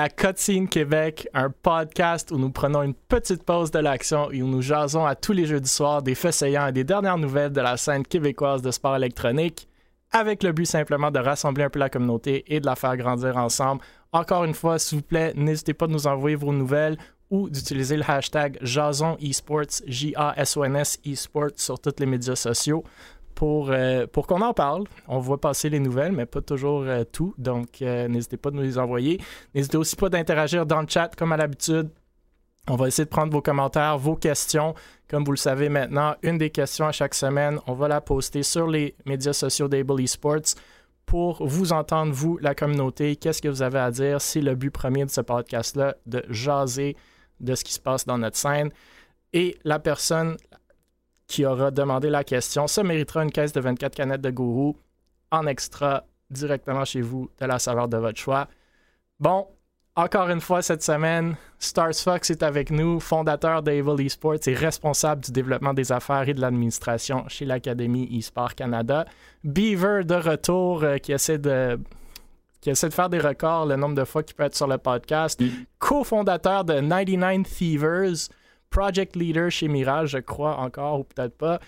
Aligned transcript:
La 0.00 0.08
Cutscene 0.08 0.66
Québec, 0.66 1.28
un 1.34 1.50
podcast 1.50 2.30
où 2.30 2.38
nous 2.38 2.48
prenons 2.48 2.82
une 2.82 2.94
petite 2.94 3.42
pause 3.42 3.70
de 3.70 3.80
l'action 3.80 4.30
et 4.30 4.40
où 4.40 4.46
nous 4.46 4.62
jasons 4.62 5.04
à 5.04 5.14
tous 5.14 5.32
les 5.34 5.44
jeudis 5.44 5.68
soirs 5.68 6.00
des 6.00 6.14
faits 6.14 6.32
saillants 6.32 6.68
et 6.68 6.72
des 6.72 6.84
dernières 6.84 7.18
nouvelles 7.18 7.52
de 7.52 7.60
la 7.60 7.76
scène 7.76 8.06
québécoise 8.06 8.62
de 8.62 8.70
sport 8.70 8.96
électronique, 8.96 9.68
avec 10.10 10.42
le 10.42 10.52
but 10.52 10.64
simplement 10.64 11.10
de 11.10 11.18
rassembler 11.18 11.64
un 11.64 11.68
peu 11.68 11.80
la 11.80 11.90
communauté 11.90 12.44
et 12.46 12.60
de 12.60 12.64
la 12.64 12.76
faire 12.76 12.96
grandir 12.96 13.36
ensemble. 13.36 13.82
Encore 14.10 14.44
une 14.44 14.54
fois, 14.54 14.78
s'il 14.78 15.00
vous 15.00 15.04
plaît, 15.04 15.34
n'hésitez 15.36 15.74
pas 15.74 15.84
à 15.84 15.88
nous 15.88 16.06
envoyer 16.06 16.34
vos 16.34 16.54
nouvelles 16.54 16.96
ou 17.28 17.50
d'utiliser 17.50 17.98
le 17.98 18.10
hashtag 18.10 18.56
Jason 18.62 19.18
Esports, 19.20 19.82
J-A-S-O-N-S 19.86 20.98
Esports 21.04 21.50
sur 21.56 21.78
tous 21.78 21.96
les 21.98 22.06
médias 22.06 22.36
sociaux 22.36 22.84
pour, 23.40 23.70
euh, 23.70 24.06
pour 24.06 24.26
qu'on 24.26 24.42
en 24.42 24.52
parle. 24.52 24.84
On 25.08 25.18
voit 25.18 25.40
passer 25.40 25.70
les 25.70 25.80
nouvelles, 25.80 26.12
mais 26.12 26.26
pas 26.26 26.42
toujours 26.42 26.82
euh, 26.82 27.04
tout. 27.10 27.32
Donc, 27.38 27.80
euh, 27.80 28.06
n'hésitez 28.06 28.36
pas 28.36 28.50
de 28.50 28.56
nous 28.56 28.62
les 28.62 28.76
envoyer. 28.76 29.18
N'hésitez 29.54 29.78
aussi 29.78 29.96
pas 29.96 30.10
d'interagir 30.10 30.66
dans 30.66 30.82
le 30.82 30.86
chat 30.86 31.16
comme 31.16 31.32
à 31.32 31.38
l'habitude. 31.38 31.88
On 32.68 32.76
va 32.76 32.88
essayer 32.88 33.06
de 33.06 33.08
prendre 33.08 33.32
vos 33.32 33.40
commentaires, 33.40 33.96
vos 33.96 34.14
questions. 34.14 34.74
Comme 35.08 35.24
vous 35.24 35.30
le 35.30 35.38
savez 35.38 35.70
maintenant, 35.70 36.16
une 36.22 36.36
des 36.36 36.50
questions 36.50 36.86
à 36.86 36.92
chaque 36.92 37.14
semaine, 37.14 37.58
on 37.66 37.72
va 37.72 37.88
la 37.88 38.02
poster 38.02 38.42
sur 38.42 38.66
les 38.66 38.94
médias 39.06 39.32
sociaux 39.32 39.68
d'Able 39.68 40.02
Esports 40.02 40.56
pour 41.06 41.42
vous 41.42 41.72
entendre, 41.72 42.12
vous, 42.12 42.36
la 42.42 42.54
communauté. 42.54 43.16
Qu'est-ce 43.16 43.40
que 43.40 43.48
vous 43.48 43.62
avez 43.62 43.78
à 43.78 43.90
dire? 43.90 44.20
C'est 44.20 44.42
le 44.42 44.54
but 44.54 44.70
premier 44.70 45.06
de 45.06 45.10
ce 45.10 45.22
podcast-là, 45.22 45.96
de 46.04 46.22
jaser 46.28 46.94
de 47.40 47.54
ce 47.54 47.64
qui 47.64 47.72
se 47.72 47.80
passe 47.80 48.04
dans 48.04 48.18
notre 48.18 48.36
scène. 48.36 48.68
Et 49.32 49.56
la 49.64 49.78
personne 49.78 50.36
qui 51.30 51.46
aura 51.46 51.70
demandé 51.70 52.10
la 52.10 52.24
question 52.24 52.66
se 52.66 52.80
méritera 52.80 53.22
une 53.22 53.30
caisse 53.30 53.52
de 53.52 53.60
24 53.60 53.94
canettes 53.94 54.20
de 54.20 54.30
gourou 54.30 54.76
en 55.30 55.46
extra 55.46 56.04
directement 56.28 56.84
chez 56.84 57.02
vous 57.02 57.30
de 57.40 57.46
la 57.46 57.60
saveur 57.60 57.86
de 57.86 57.96
votre 57.96 58.18
choix. 58.18 58.48
Bon, 59.20 59.46
encore 59.94 60.28
une 60.28 60.40
fois 60.40 60.60
cette 60.60 60.82
semaine, 60.82 61.36
Stars 61.60 61.94
Fox 61.94 62.30
est 62.30 62.42
avec 62.42 62.72
nous, 62.72 62.98
fondateur 62.98 63.62
d'Evil 63.62 64.04
Esports 64.04 64.48
et 64.48 64.54
responsable 64.54 65.22
du 65.22 65.30
développement 65.30 65.72
des 65.72 65.92
affaires 65.92 66.28
et 66.28 66.34
de 66.34 66.40
l'administration 66.40 67.28
chez 67.28 67.44
l'Académie 67.44 68.08
eSport 68.18 68.56
Canada. 68.56 69.04
Beaver 69.44 70.02
de 70.04 70.16
retour 70.16 70.82
euh, 70.82 70.98
qui 70.98 71.12
essaie 71.12 71.38
de 71.38 71.78
qui 72.60 72.70
essaie 72.70 72.88
de 72.88 72.94
faire 72.94 73.08
des 73.08 73.20
records, 73.20 73.66
le 73.66 73.76
nombre 73.76 73.94
de 73.94 74.04
fois 74.04 74.24
qu'il 74.24 74.34
peut 74.34 74.42
être 74.42 74.56
sur 74.56 74.66
le 74.66 74.78
podcast. 74.78 75.40
Co-fondateur 75.78 76.64
de 76.64 76.80
99 76.80 77.48
Thievers, 77.48 78.28
project 78.70 79.16
leader 79.16 79.50
chez 79.50 79.68
Mirage, 79.68 80.10
je 80.10 80.18
crois 80.18 80.56
encore, 80.56 81.00
ou 81.00 81.04
peut-être 81.04 81.36
pas. 81.36 81.60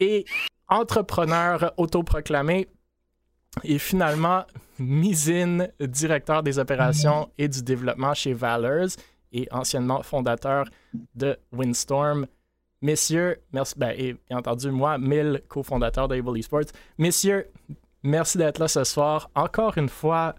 Et 0.00 0.24
entrepreneur 0.68 1.72
autoproclamé. 1.76 2.68
Et 3.62 3.78
finalement, 3.78 4.44
Mizine, 4.78 5.68
directeur 5.80 6.42
des 6.42 6.58
opérations 6.58 7.30
et 7.38 7.46
du 7.48 7.62
développement 7.62 8.14
chez 8.14 8.32
Valors 8.32 8.96
et 9.32 9.46
anciennement 9.52 10.02
fondateur 10.02 10.64
de 11.14 11.36
Windstorm. 11.52 12.26
Messieurs, 12.82 13.38
merci, 13.52 13.74
ben, 13.76 13.94
et 13.96 14.14
bien 14.28 14.38
entendu, 14.38 14.70
moi, 14.70 14.98
Mille, 14.98 15.42
cofondateur 15.48 16.08
d'Able 16.08 16.36
Esports. 16.38 16.72
Messieurs, 16.98 17.46
Merci 18.04 18.36
d'être 18.36 18.58
là 18.58 18.68
ce 18.68 18.84
soir. 18.84 19.30
Encore 19.34 19.78
une 19.78 19.88
fois, 19.88 20.34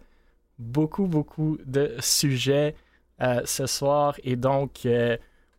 beaucoup, 0.59 1.08
beaucoup 1.08 1.58
de 1.66 1.95
sujets 1.99 2.75
euh, 3.21 3.41
ce 3.43 3.65
soir. 3.65 4.15
Et 4.23 4.36
donc, 4.36 4.86
euh, 4.86 5.17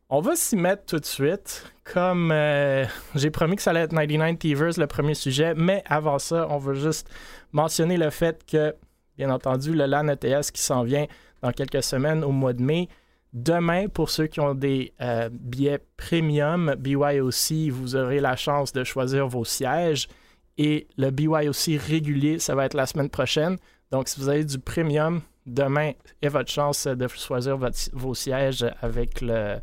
on 0.08 0.20
va 0.20 0.36
s'y 0.36 0.56
mettre 0.56 0.84
tout 0.86 0.98
de 0.98 1.04
suite. 1.04 1.64
Comme 1.84 2.30
euh, 2.32 2.84
j'ai 3.14 3.30
promis 3.30 3.56
que 3.56 3.62
ça 3.62 3.70
allait 3.70 3.80
être 3.80 3.94
99 3.94 4.38
Thieves, 4.38 4.78
le 4.78 4.86
premier 4.86 5.14
sujet. 5.14 5.54
Mais 5.54 5.82
avant 5.86 6.18
ça, 6.18 6.46
on 6.50 6.58
veut 6.58 6.74
juste 6.74 7.08
mentionner 7.52 7.96
le 7.96 8.10
fait 8.10 8.44
que, 8.46 8.74
bien 9.16 9.30
entendu, 9.30 9.72
le 9.72 9.86
LAN 9.86 10.08
ETS 10.08 10.50
qui 10.52 10.62
s'en 10.62 10.82
vient 10.84 11.06
dans 11.42 11.52
quelques 11.52 11.82
semaines 11.82 12.24
au 12.24 12.30
mois 12.30 12.52
de 12.52 12.62
mai. 12.62 12.88
Demain, 13.32 13.88
pour 13.88 14.10
ceux 14.10 14.28
qui 14.28 14.40
ont 14.40 14.54
des 14.54 14.94
billets 15.30 15.80
premium 15.96 16.74
BYOC, 16.78 17.70
vous 17.70 17.96
aurez 17.96 18.20
la 18.20 18.36
chance 18.36 18.72
de 18.72 18.82
choisir 18.82 19.26
vos 19.26 19.44
sièges. 19.44 20.08
Et 20.56 20.86
le 20.96 21.10
BYOC 21.10 21.78
régulier, 21.86 22.38
ça 22.38 22.54
va 22.54 22.64
être 22.64 22.74
la 22.74 22.86
semaine 22.86 23.10
prochaine. 23.10 23.58
Donc, 23.90 24.08
si 24.08 24.18
vous 24.18 24.28
avez 24.28 24.44
du 24.44 24.58
premium, 24.58 25.20
demain 25.44 25.92
est 26.22 26.28
votre 26.28 26.50
chance 26.50 26.86
de 26.86 27.08
choisir 27.08 27.58
vos 27.92 28.14
sièges 28.14 28.64
avec 28.80 29.20
le, 29.20 29.56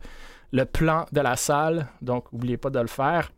le 0.53 0.65
plan 0.65 1.05
de 1.11 1.19
la 1.19 1.35
salle. 1.35 1.87
Donc, 2.01 2.31
n'oubliez 2.31 2.57
pas 2.57 2.69
de 2.69 2.79
le 2.79 2.87
faire. 2.87 3.31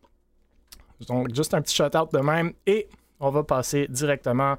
Donc, 1.08 1.34
juste 1.34 1.54
un 1.54 1.62
petit 1.62 1.74
shout-out 1.74 2.12
de 2.12 2.20
même. 2.20 2.52
Et 2.66 2.88
on 3.18 3.30
va 3.30 3.42
passer 3.42 3.88
directement 3.88 4.56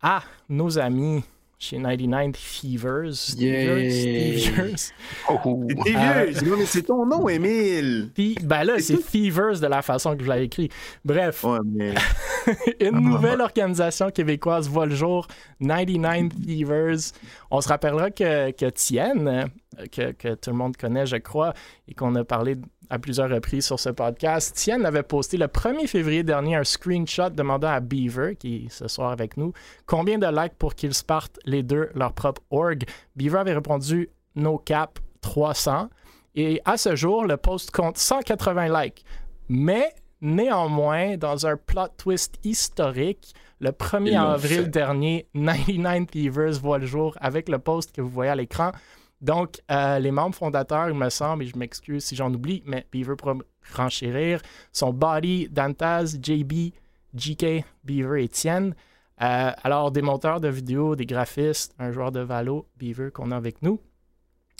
à 0.00 0.22
nos 0.48 0.78
amis 0.78 1.22
chez 1.60 1.76
99 1.76 2.36
Fevers. 2.36 3.14
Stevers. 3.14 4.92
Oh. 5.28 5.68
Stevers. 5.82 6.42
mais 6.42 6.66
c'est 6.66 6.82
ton 6.82 7.04
nom, 7.04 7.28
Emile. 7.28 8.10
ben 8.42 8.64
là, 8.64 8.78
c'est 8.78 8.96
Fevers 8.96 9.60
de 9.60 9.66
la 9.66 9.82
façon 9.82 10.16
que 10.16 10.24
je 10.24 10.32
l'ai 10.32 10.44
écrit. 10.44 10.70
Bref. 11.04 11.44
une 12.80 12.94
ah. 12.94 13.00
nouvelle 13.00 13.42
organisation 13.42 14.10
québécoise 14.10 14.68
voit 14.68 14.86
le 14.86 14.94
jour, 14.94 15.26
99 15.60 16.32
Fevers. 16.32 17.12
On 17.50 17.60
se 17.60 17.68
rappellera 17.68 18.10
que, 18.10 18.50
que 18.52 18.70
Tienne, 18.70 19.50
que, 19.92 20.12
que, 20.12 20.34
tout 20.34 20.50
le 20.50 20.56
monde 20.56 20.76
connaît, 20.78 21.06
je 21.06 21.16
crois, 21.16 21.52
et 21.86 21.94
qu'on 21.94 22.14
a 22.14 22.24
parlé 22.24 22.56
à 22.90 22.98
plusieurs 22.98 23.30
reprises 23.30 23.64
sur 23.64 23.78
ce 23.78 23.88
podcast. 23.88 24.54
Tienne 24.56 24.84
avait 24.84 25.04
posté 25.04 25.36
le 25.36 25.46
1er 25.46 25.86
février 25.86 26.24
dernier 26.24 26.56
un 26.56 26.64
screenshot 26.64 27.30
demandant 27.30 27.68
à 27.68 27.80
Beaver, 27.80 28.34
qui 28.36 28.66
est 28.66 28.68
ce 28.68 28.88
soir 28.88 29.12
avec 29.12 29.36
nous, 29.36 29.52
combien 29.86 30.18
de 30.18 30.26
likes 30.26 30.58
pour 30.58 30.74
qu'ils 30.74 30.90
partent 31.06 31.38
les 31.50 31.62
deux 31.62 31.90
leur 31.94 32.12
propre 32.12 32.42
org. 32.50 32.84
Beaver 33.16 33.38
avait 33.38 33.54
répondu 33.54 34.10
no 34.36 34.58
cap 34.58 34.98
300. 35.20 35.88
Et 36.34 36.60
à 36.64 36.76
ce 36.76 36.94
jour, 36.96 37.24
le 37.24 37.36
post 37.36 37.70
compte 37.70 37.98
180 37.98 38.82
likes. 38.82 39.04
Mais 39.48 39.92
néanmoins, 40.20 41.16
dans 41.16 41.46
un 41.46 41.56
plot 41.56 41.88
twist 41.96 42.38
historique, 42.44 43.34
le 43.58 43.70
1er 43.70 44.18
avril 44.18 44.70
dernier, 44.70 45.26
99 45.34 46.06
Thievers 46.06 46.60
voit 46.60 46.78
le 46.78 46.86
jour 46.86 47.16
avec 47.20 47.48
le 47.48 47.58
post 47.58 47.92
que 47.92 48.00
vous 48.00 48.08
voyez 48.08 48.30
à 48.30 48.36
l'écran. 48.36 48.72
Donc, 49.20 49.60
euh, 49.70 49.98
les 49.98 50.10
membres 50.10 50.34
fondateurs, 50.34 50.88
il 50.88 50.94
me 50.94 51.10
semble, 51.10 51.42
et 51.42 51.46
je 51.46 51.58
m'excuse 51.58 52.04
si 52.04 52.16
j'en 52.16 52.32
oublie, 52.32 52.62
mais 52.64 52.86
Beaver 52.90 53.16
pour 53.16 53.34
renchérir, 53.74 54.40
sont 54.72 54.94
Body, 54.94 55.48
Dantaz, 55.50 56.16
JB, 56.22 56.72
GK, 57.14 57.64
Beaver 57.84 58.22
et 58.22 58.24
Etienne. 58.24 58.74
Euh, 59.22 59.50
alors, 59.62 59.90
des 59.90 60.02
monteurs 60.02 60.40
de 60.40 60.48
vidéos, 60.48 60.96
des 60.96 61.06
graphistes, 61.06 61.74
un 61.78 61.92
joueur 61.92 62.10
de 62.12 62.20
Valo, 62.20 62.66
Beaver, 62.78 63.10
qu'on 63.10 63.30
a 63.30 63.36
avec 63.36 63.60
nous. 63.62 63.80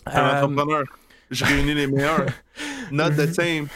Un 0.07 0.19
euh, 0.19 0.43
entrepreneur. 0.43 0.85
J'ai 1.31 1.45
réuni 1.45 1.75
les 1.75 1.87
meilleurs. 1.87 2.27
Not 2.91 3.11
the 3.11 3.33
same. 3.33 3.69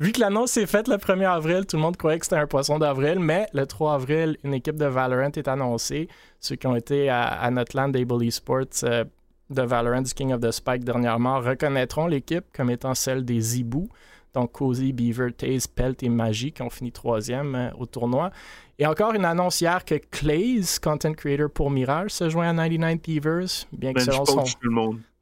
Vu 0.00 0.12
que 0.12 0.20
l'annonce 0.20 0.52
s'est 0.52 0.66
faite 0.66 0.88
le 0.88 0.96
1er 0.96 1.28
avril, 1.28 1.64
tout 1.66 1.76
le 1.76 1.82
monde 1.82 1.96
croyait 1.96 2.18
que 2.18 2.26
c'était 2.26 2.36
un 2.36 2.46
poisson 2.46 2.78
d'avril, 2.78 3.20
mais 3.20 3.46
le 3.52 3.66
3 3.66 3.94
avril, 3.94 4.36
une 4.42 4.54
équipe 4.54 4.76
de 4.76 4.86
Valorant 4.86 5.30
est 5.30 5.46
annoncée. 5.46 6.08
Ceux 6.40 6.56
qui 6.56 6.66
ont 6.66 6.74
été 6.74 7.08
à, 7.08 7.22
à 7.22 7.50
notre 7.50 7.76
land 7.76 7.88
d'Able 7.88 8.24
Esports 8.24 8.84
de 9.50 9.62
Valorant 9.62 10.02
King 10.02 10.32
of 10.32 10.40
the 10.40 10.50
Spike 10.50 10.84
dernièrement 10.84 11.40
reconnaîtront 11.40 12.06
l'équipe 12.06 12.44
comme 12.54 12.70
étant 12.70 12.94
celle 12.94 13.24
des 13.24 13.40
Zibou. 13.40 13.88
Donc 14.34 14.52
Cozy, 14.52 14.92
Beaver, 14.92 15.32
Taze, 15.32 15.66
Pelt 15.66 16.02
et 16.02 16.08
Magie 16.08 16.52
qui 16.52 16.62
ont 16.62 16.70
fini 16.70 16.92
troisième 16.92 17.54
euh, 17.54 17.70
au 17.78 17.86
tournoi. 17.86 18.30
Et 18.78 18.86
encore 18.86 19.12
une 19.12 19.26
annonce 19.26 19.60
hier 19.60 19.84
que 19.84 19.96
Clays, 19.96 20.62
content 20.82 21.12
creator 21.12 21.50
pour 21.50 21.70
Mirage, 21.70 22.12
se 22.12 22.30
joint 22.30 22.48
à 22.48 22.54
99 22.54 23.02
Thievers, 23.02 23.66
bien 23.72 23.92
que 23.92 24.00
selon 24.00 24.24
son... 24.24 24.44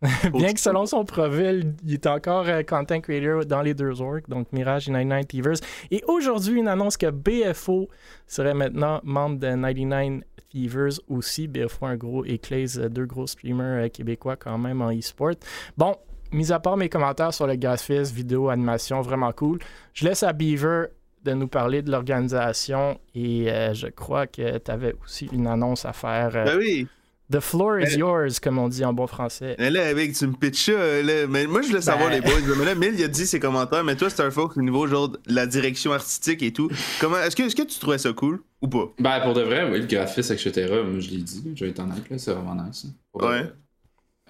bien 0.33 0.53
que 0.53 0.61
selon 0.61 0.87
son 0.87 1.05
profil, 1.05 1.75
il 1.85 1.95
est 1.95 2.07
encore 2.07 2.47
euh, 2.47 2.63
content 2.63 3.01
creator 3.01 3.45
dans 3.47 3.63
les 3.63 3.75
deux 3.75 4.01
orgs, 4.01 4.29
donc 4.29 4.53
Mirage 4.53 4.89
et 4.89 4.93
99 4.93 5.27
Thievers. 5.27 5.57
Et 5.91 6.05
aujourd'hui, 6.07 6.61
une 6.61 6.69
annonce 6.69 6.97
que 6.97 7.11
BFO 7.11 7.89
serait 8.29 8.55
maintenant 8.55 9.01
membre 9.03 9.41
de 9.41 9.49
99 9.49 10.23
Thievers 10.51 11.01
aussi. 11.09 11.49
BFO, 11.49 11.87
un 11.87 11.97
gros 11.97 12.25
Eclaze, 12.25 12.79
deux 12.79 13.07
gros 13.07 13.27
streamers 13.27 13.87
euh, 13.87 13.89
québécois 13.89 14.37
quand 14.37 14.57
même 14.57 14.83
en 14.83 14.93
e-sport. 14.93 15.35
Bon, 15.77 15.97
mis 16.33 16.53
à 16.53 16.61
part 16.61 16.77
mes 16.77 16.89
commentaires 16.89 17.35
sur 17.35 17.47
le 17.47 17.57
Gasfist, 17.57 18.15
vidéo, 18.15 18.49
animation, 18.49 19.01
vraiment 19.01 19.33
cool, 19.33 19.59
je 19.95 20.05
laisse 20.05 20.23
à 20.23 20.33
Beaver 20.33 20.87
de 21.25 21.33
nous 21.33 21.49
parler 21.49 21.83
de 21.83 21.91
l'organisation 21.91 22.99
et 23.15 23.51
euh, 23.51 23.75
je 23.75 23.89
crois 23.89 24.27
que 24.27 24.59
tu 24.59 24.71
avais 24.71 24.95
aussi 25.05 25.29
une 25.33 25.47
annonce 25.47 25.85
à 25.85 25.93
faire. 25.93 26.37
Euh, 26.37 26.45
ben 26.45 26.59
oui. 26.59 26.87
The 27.31 27.41
floor 27.41 27.81
is 27.81 27.99
yours, 27.99 28.41
comme 28.41 28.59
on 28.59 28.69
dit 28.71 28.83
en 28.87 28.95
bon 28.95 29.07
français. 29.07 29.55
Mais 29.59 29.71
là, 29.71 29.87
avec, 29.87 30.15
tu 30.15 30.27
me 30.27 30.33
pitches 30.33 30.65
ça. 30.67 31.03
Là. 31.03 31.27
Mais 31.29 31.47
moi, 31.47 31.61
je 31.61 31.69
voulais 31.69 31.83
savoir 31.83 32.09
ben. 32.09 32.15
les 32.15 32.21
boys. 32.23 32.57
Mais 32.57 32.65
là, 32.65 32.75
Mil, 32.75 32.95
il 32.95 33.05
a 33.05 33.09
dit 33.09 33.27
ses 33.27 33.39
commentaires. 33.39 33.85
Mais 33.85 33.97
toi, 33.97 34.09
Starfox, 34.09 34.57
au 34.57 34.63
niveau 34.63 34.87
genre 34.87 35.11
de 35.11 35.19
la 35.27 35.47
direction 35.47 35.93
artistique 35.93 36.43
et 36.43 36.55
tout, 36.55 36.71
comment 36.99 37.19
est-ce 37.19 37.37
que, 37.37 37.43
est-ce 37.43 37.55
que 37.55 37.65
tu 37.65 37.79
trouvais 37.79 37.99
ça 37.99 38.15
cool 38.15 38.41
ou 38.63 38.69
pas? 38.69 38.91
Ben, 38.99 39.21
pour 39.21 39.35
de 39.35 39.43
vrai, 39.43 39.71
oui, 39.71 39.81
le 39.81 39.87
graphisme, 39.87 40.33
etc. 40.33 40.69
Moi, 40.71 41.01
je 41.01 41.11
l'ai 41.11 41.19
dit. 41.19 41.53
Je 41.55 41.65
vais 41.67 41.71
être 41.71 41.81
honnête, 41.81 42.09
là. 42.09 42.17
C'est 42.17 42.33
vraiment 42.33 42.55
nice. 42.65 42.87
Ouais. 43.13 43.45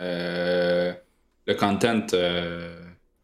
Euh, 0.00 0.92
le 1.48 1.54
content. 1.54 2.06
Euh 2.12 2.74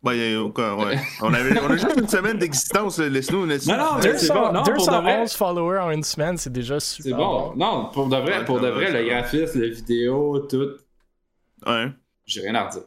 Ben, 0.03 0.13
il 0.15 0.33
y 0.33 0.35
a 0.35 0.43
aucun- 0.43 0.75
ouais. 0.75 0.99
on, 1.23 1.33
avait, 1.33 1.59
on 1.61 1.71
a 1.71 1.77
juste 1.77 1.97
une 1.97 2.09
semaine 2.09 2.37
d'existence, 2.39 2.99
là. 2.99 3.09
laisse-nous. 3.09 3.47
Non, 3.47 3.57
non, 3.77 3.95
mais 3.97 4.03
c'est 4.03 4.13
200 4.13 4.35
bon. 4.35 4.53
Non, 4.53 4.63
pour 4.63 4.73
de 4.73 4.79
211 4.79 5.03
vrai. 5.03 5.29
followers 5.29 5.79
en 5.79 5.91
une 5.93 6.03
semaine, 6.03 6.37
c'est 6.37 6.53
déjà 6.53 6.79
super. 6.81 7.11
C'est 7.13 7.17
bon. 7.17 7.55
Non, 7.57 7.91
pour 7.93 8.09
de 8.09 8.17
vrai, 8.17 8.39
Ouais, 8.41 8.45
pour 8.45 8.61
de 8.61 8.69
vrai, 8.69 8.91
le 8.93 9.09
graphisme, 9.09 9.61
la 9.63 9.69
vidéo, 9.69 10.41
tout, 10.41 10.73
Ouais. 11.67 11.87
j'ai 12.27 12.41
rien 12.43 12.55
à 12.57 12.69
redire. 12.69 12.83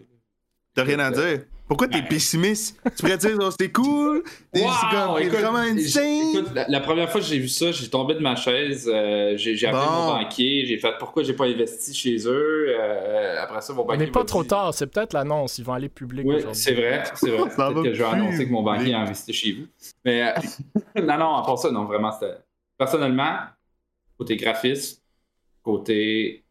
T'as 0.76 0.84
rien 0.84 1.00
à 1.00 1.10
dire? 1.12 1.42
Pourquoi 1.68 1.88
t'es 1.88 2.02
Ben. 2.02 2.08
pessimiste? 2.08 2.80
Tu 2.96 3.02
pourrais 3.04 3.18
dire, 3.18 3.40
genre, 3.42 3.52
c'était 3.52 3.72
cool, 3.72 4.24
Wow, 4.54 4.70
c'est 4.72 4.96
comme, 4.96 5.16
t'es 5.18 5.24
écoute, 5.26 5.40
vraiment 5.40 5.58
insane. 5.58 6.06
écoute, 6.34 6.52
la, 6.56 6.68
la 6.68 6.80
première 6.80 7.10
fois 7.12 7.20
que 7.20 7.28
j'ai 7.28 7.40
vu 7.40 7.50
ça, 7.50 7.72
j'ai 7.72 7.90
tombé 7.90 8.14
de 8.14 8.20
ma 8.20 8.36
chaise, 8.36 8.90
euh, 8.92 9.34
j'ai 9.38 9.52
appelé 9.68 9.86
Bon. 9.86 9.92
mon 9.92 10.08
banquier, 10.08 10.66
j'ai 10.66 10.78
fait 10.78 10.94
pourquoi 10.98 11.24
j'ai 11.24 11.34
pas 11.34 11.46
investi 11.46 11.94
chez 11.94 12.18
eux? 12.26 12.68
euh, 12.70 13.42
après 13.42 13.62
ça, 13.62 13.74
mon 13.74 13.82
On 13.82 13.86
banquier. 13.86 14.06
n'est 14.06 14.12
pas 14.12 14.24
trop 14.24 14.44
dit- 14.44 14.48
tard, 14.50 14.74
c'est 14.74 14.88
peut-être 14.88 15.14
l'annonce, 15.14 15.58
ils 15.58 15.66
vont 15.66 15.74
aller 15.74 15.90
public 15.90 16.26
Oui, 16.26 16.36
c'est 16.54 16.74
vrai, 16.74 17.04
c'est 17.16 17.32
vrai. 17.32 17.50
Peut-être 17.56 17.84
que 17.84 17.94
je 17.94 18.02
vais 18.02 18.10
annoncer 18.10 18.46
que 18.48 18.52
mon 18.52 18.64
banquier 18.64 18.94
a 18.94 19.00
investi 19.02 19.34
chez 19.34 19.52
vous. 19.54 19.68
Mais 20.06 20.24
euh, 20.24 20.32
non, 21.02 21.18
non, 21.18 21.36
à 21.36 21.44
part 21.46 21.58
ça, 21.60 21.70
non, 21.72 21.84
vraiment, 21.86 22.12
c'était. 22.12 22.34
Personnellement, 22.78 23.40
côté 24.18 24.38
graphisme, 24.38 25.02
côté 25.64 26.44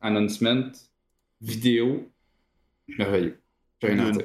announcement, 0.00 0.70
vidéo, 1.40 2.08
merveilleux. 2.96 3.38
J'ai 3.82 3.88
rien 3.88 4.06
à 4.06 4.10
dire. 4.12 4.22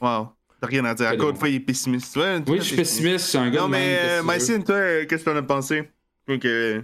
Wow. 0.00 0.32
T'as 0.60 0.66
rien 0.66 0.84
à 0.84 0.94
dire. 0.94 1.10
Encore 1.12 1.30
une 1.30 1.36
fois, 1.36 1.48
il 1.48 1.56
est 1.56 1.60
pessimiste. 1.60 2.16
Ouais, 2.16 2.40
Oui, 2.46 2.58
je 2.58 2.62
suis 2.64 2.76
pessimiste, 2.76 3.26
suis 3.26 3.38
un 3.38 3.50
gars 3.50 3.60
Non, 3.60 3.68
mais 3.68 3.78
même, 3.78 4.28
euh, 4.28 4.38
que 4.38 4.64
toi, 4.64 4.74
euh, 4.74 5.06
qu'est-ce 5.06 5.24
que 5.24 5.30
t'en 5.30 5.36
as 5.36 5.42
pensé? 5.42 5.88
Donc, 6.26 6.44
euh, 6.44 6.82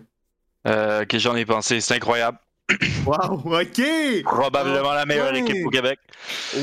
ok, 0.66 1.16
j'en 1.18 1.34
ai 1.36 1.44
pensé. 1.44 1.80
C'est 1.80 1.94
incroyable. 1.94 2.38
Wow, 3.04 3.42
ok! 3.60 3.82
Probablement 4.24 4.94
la 4.94 5.04
meilleure 5.04 5.32
Ouais. 5.32 5.40
équipe 5.40 5.66
au 5.66 5.70
Québec. 5.70 5.98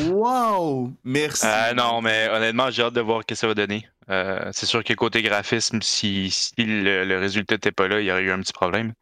Wow! 0.07 0.91
Merci. 1.03 1.45
Euh, 1.45 1.73
non, 1.75 2.01
mais 2.01 2.27
honnêtement, 2.31 2.71
j'ai 2.71 2.81
hâte 2.81 2.93
de 2.95 3.01
voir 3.01 3.21
ce 3.21 3.27
que 3.27 3.35
ça 3.35 3.45
va 3.45 3.53
donner. 3.53 3.87
Euh, 4.09 4.49
c'est 4.51 4.65
sûr 4.65 4.83
que 4.83 4.93
côté 4.93 5.21
graphisme, 5.21 5.79
si, 5.83 6.31
si 6.31 6.53
le, 6.57 7.05
le 7.05 7.19
résultat 7.19 7.55
n'était 7.55 7.71
pas 7.71 7.87
là, 7.87 8.01
il 8.01 8.07
y 8.07 8.11
aurait 8.11 8.23
eu 8.23 8.31
un 8.31 8.39
petit 8.39 8.53
problème. 8.53 8.93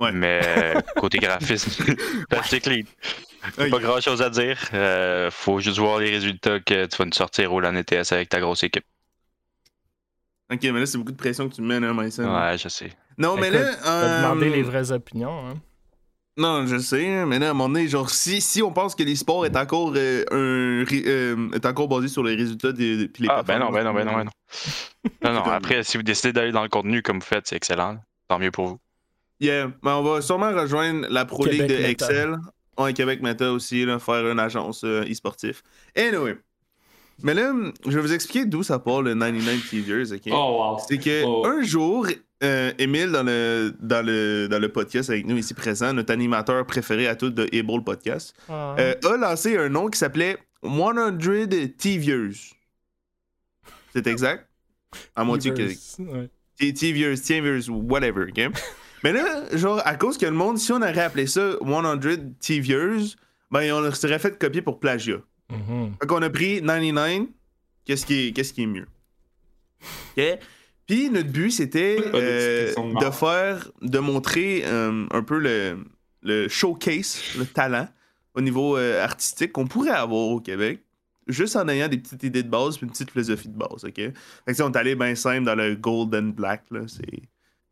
Ouais. 0.00 0.10
Mais 0.10 0.74
côté 0.96 1.18
graphisme, 1.18 1.70
c'est 2.44 2.60
clean. 2.60 2.82
Pas 3.56 3.68
grand 3.78 4.00
chose 4.00 4.20
à 4.22 4.30
dire. 4.30 4.58
Euh, 4.74 5.30
faut 5.30 5.60
juste 5.60 5.78
voir 5.78 5.98
les 5.98 6.10
résultats 6.10 6.60
que 6.60 6.86
tu 6.86 6.96
vas 6.96 7.04
nous 7.04 7.12
sortir 7.12 7.52
au 7.52 7.60
LAN 7.60 7.74
ETS 7.76 8.12
avec 8.12 8.28
ta 8.28 8.40
grosse 8.40 8.62
équipe. 8.62 8.84
Ok, 10.52 10.60
mais 10.62 10.80
là, 10.80 10.86
c'est 10.86 10.96
beaucoup 10.98 11.12
de 11.12 11.16
pression 11.16 11.48
que 11.48 11.54
tu 11.54 11.62
me 11.62 11.68
mets, 11.78 11.86
là, 11.86 11.92
Mycene. 11.92 12.24
Ouais, 12.26 12.56
je 12.56 12.68
sais. 12.68 12.90
Non, 13.18 13.36
mais 13.36 13.50
là. 13.50 13.70
Euh, 13.86 14.22
demandé 14.22 14.48
les 14.48 14.62
vraies 14.62 14.92
opinions. 14.92 15.46
Hein. 15.46 15.54
Non, 16.38 16.66
je 16.66 16.78
sais, 16.78 17.06
hein, 17.08 17.26
mais 17.26 17.38
là, 17.40 17.48
à 17.48 17.50
un 17.50 17.52
moment 17.52 17.68
donné, 17.68 17.88
genre, 17.88 18.08
si, 18.10 18.40
si 18.40 18.62
on 18.62 18.72
pense 18.72 18.94
que 18.94 19.02
l'e-sport 19.02 19.44
est 19.44 19.56
encore 19.56 19.92
euh, 19.96 20.24
un 20.30 20.84
euh, 20.94 21.50
est 21.52 21.66
encore 21.66 21.88
basé 21.88 22.06
sur 22.06 22.22
les 22.22 22.36
résultats 22.36 22.70
des, 22.70 22.96
des- 22.96 23.08
puis 23.08 23.24
les 23.24 23.28
Ah, 23.28 23.42
ben 23.42 23.58
non, 23.58 23.70
ben 23.72 23.82
non, 23.82 23.92
ben 23.92 24.04
non, 24.04 24.12
ben 24.14 24.24
non. 24.24 24.30
Non, 25.24 25.32
non, 25.32 25.42
après, 25.50 25.82
si 25.82 25.96
vous 25.96 26.04
décidez 26.04 26.32
d'aller 26.32 26.52
dans 26.52 26.62
le 26.62 26.68
contenu 26.68 27.02
comme 27.02 27.18
vous 27.18 27.26
faites, 27.26 27.48
c'est 27.48 27.56
excellent. 27.56 27.98
Tant 28.28 28.38
mieux 28.38 28.52
pour 28.52 28.68
vous. 28.68 28.78
Yeah, 29.40 29.66
mais 29.82 29.90
on 29.90 30.02
va 30.02 30.22
sûrement 30.22 30.52
rejoindre 30.52 31.06
la 31.10 31.24
Pro 31.24 31.44
League 31.44 31.66
de. 31.66 31.74
Excel. 31.74 32.36
Ouais, 32.78 32.92
Québec 32.92 33.20
Meta 33.22 33.52
aussi, 33.52 33.84
là, 33.84 33.98
faire 33.98 34.26
une 34.30 34.38
agence 34.38 34.84
euh, 34.84 35.04
e-sportif. 35.10 35.62
Anyway. 35.96 36.36
Mais 37.24 37.34
là, 37.34 37.52
je 37.84 37.90
vais 37.90 38.00
vous 38.00 38.12
expliquer 38.12 38.44
d'où 38.46 38.62
ça 38.62 38.78
part 38.78 39.02
le 39.02 39.12
99 39.14 39.68
TVers, 39.70 40.12
ok? 40.12 40.28
Oh, 40.32 40.74
wow. 40.76 40.78
C'est 40.88 40.98
que 40.98 41.24
Oh. 41.24 41.44
un 41.44 41.62
jour, 41.64 42.06
euh, 42.44 42.72
Émile, 42.78 43.10
dans 43.10 43.24
le, 43.24 43.74
dans, 43.80 44.06
le, 44.06 44.46
dans 44.48 44.60
le 44.60 44.68
podcast 44.68 45.10
avec 45.10 45.26
nous 45.26 45.36
ici 45.36 45.52
présent, 45.52 45.92
notre 45.92 46.12
animateur 46.12 46.64
préféré 46.64 47.08
à 47.08 47.16
tous 47.16 47.30
de 47.30 47.48
Able 47.52 47.82
Podcast, 47.82 48.36
Ah. 48.48 48.76
euh, 48.78 48.94
a 49.04 49.16
lancé 49.16 49.56
un 49.56 49.68
nom 49.68 49.88
qui 49.88 49.98
s'appelait 49.98 50.36
100 50.62 51.18
TVers. 51.76 52.30
C'est 53.92 54.06
exact? 54.06 54.48
À 55.16 55.24
moitié 55.24 55.52
que. 55.52 55.62
Ouais. 56.02 56.28
T- 56.56 56.72
TVers, 56.72 57.20
TVers, 57.20 57.68
whatever, 57.68 58.26
ok? 58.30 58.52
Mais 59.04 59.12
là, 59.12 59.56
genre, 59.56 59.80
à 59.84 59.96
cause 59.96 60.18
que 60.18 60.26
le 60.26 60.32
monde, 60.32 60.58
si 60.58 60.72
on 60.72 60.76
aurait 60.76 61.00
appelé 61.00 61.26
ça 61.26 61.56
100 61.60 61.98
TVers, 62.40 63.16
ben 63.50 63.72
on 63.72 63.92
serait 63.92 64.18
fait 64.18 64.38
copier 64.38 64.62
pour 64.62 64.80
plagiat. 64.80 65.20
Mhm. 65.50 65.94
Fait 66.00 66.06
qu'on 66.06 66.22
a 66.22 66.30
pris 66.30 66.60
99, 66.60 67.28
qu'est-ce 67.84 68.06
qui 68.06 68.28
est, 68.28 68.32
qu'est-ce 68.32 68.52
qui 68.52 68.64
est 68.64 68.66
mieux? 68.66 68.86
OK? 70.16 70.38
Puis 70.86 71.10
notre 71.10 71.30
but, 71.30 71.50
c'était 71.50 71.96
de 71.96 72.10
euh, 72.14 72.72
de 72.74 73.10
faire, 73.10 73.70
de 73.82 73.98
montrer 73.98 74.62
euh, 74.64 75.06
un 75.10 75.22
peu 75.22 75.38
le, 75.38 75.78
le 76.22 76.48
showcase, 76.48 77.20
le 77.38 77.44
talent 77.44 77.88
au 78.34 78.40
niveau 78.40 78.76
euh, 78.76 79.02
artistique 79.02 79.52
qu'on 79.52 79.66
pourrait 79.66 79.90
avoir 79.90 80.28
au 80.28 80.40
Québec, 80.40 80.80
juste 81.26 81.56
en 81.56 81.68
ayant 81.68 81.88
des 81.88 81.98
petites 81.98 82.22
idées 82.22 82.42
de 82.42 82.48
base 82.48 82.78
puis 82.78 82.86
une 82.86 82.92
petite 82.92 83.10
philosophie 83.10 83.48
de 83.48 83.58
base, 83.58 83.84
OK? 83.84 83.96
Fait 83.96 84.12
que 84.46 84.62
on 84.62 84.70
est 84.70 84.76
allé 84.76 84.94
bien 84.94 85.14
simple 85.14 85.44
dans 85.44 85.54
le 85.54 85.74
gold 85.74 86.14
and 86.14 86.34
black, 86.34 86.64
là. 86.70 86.80
C'est, 86.86 87.22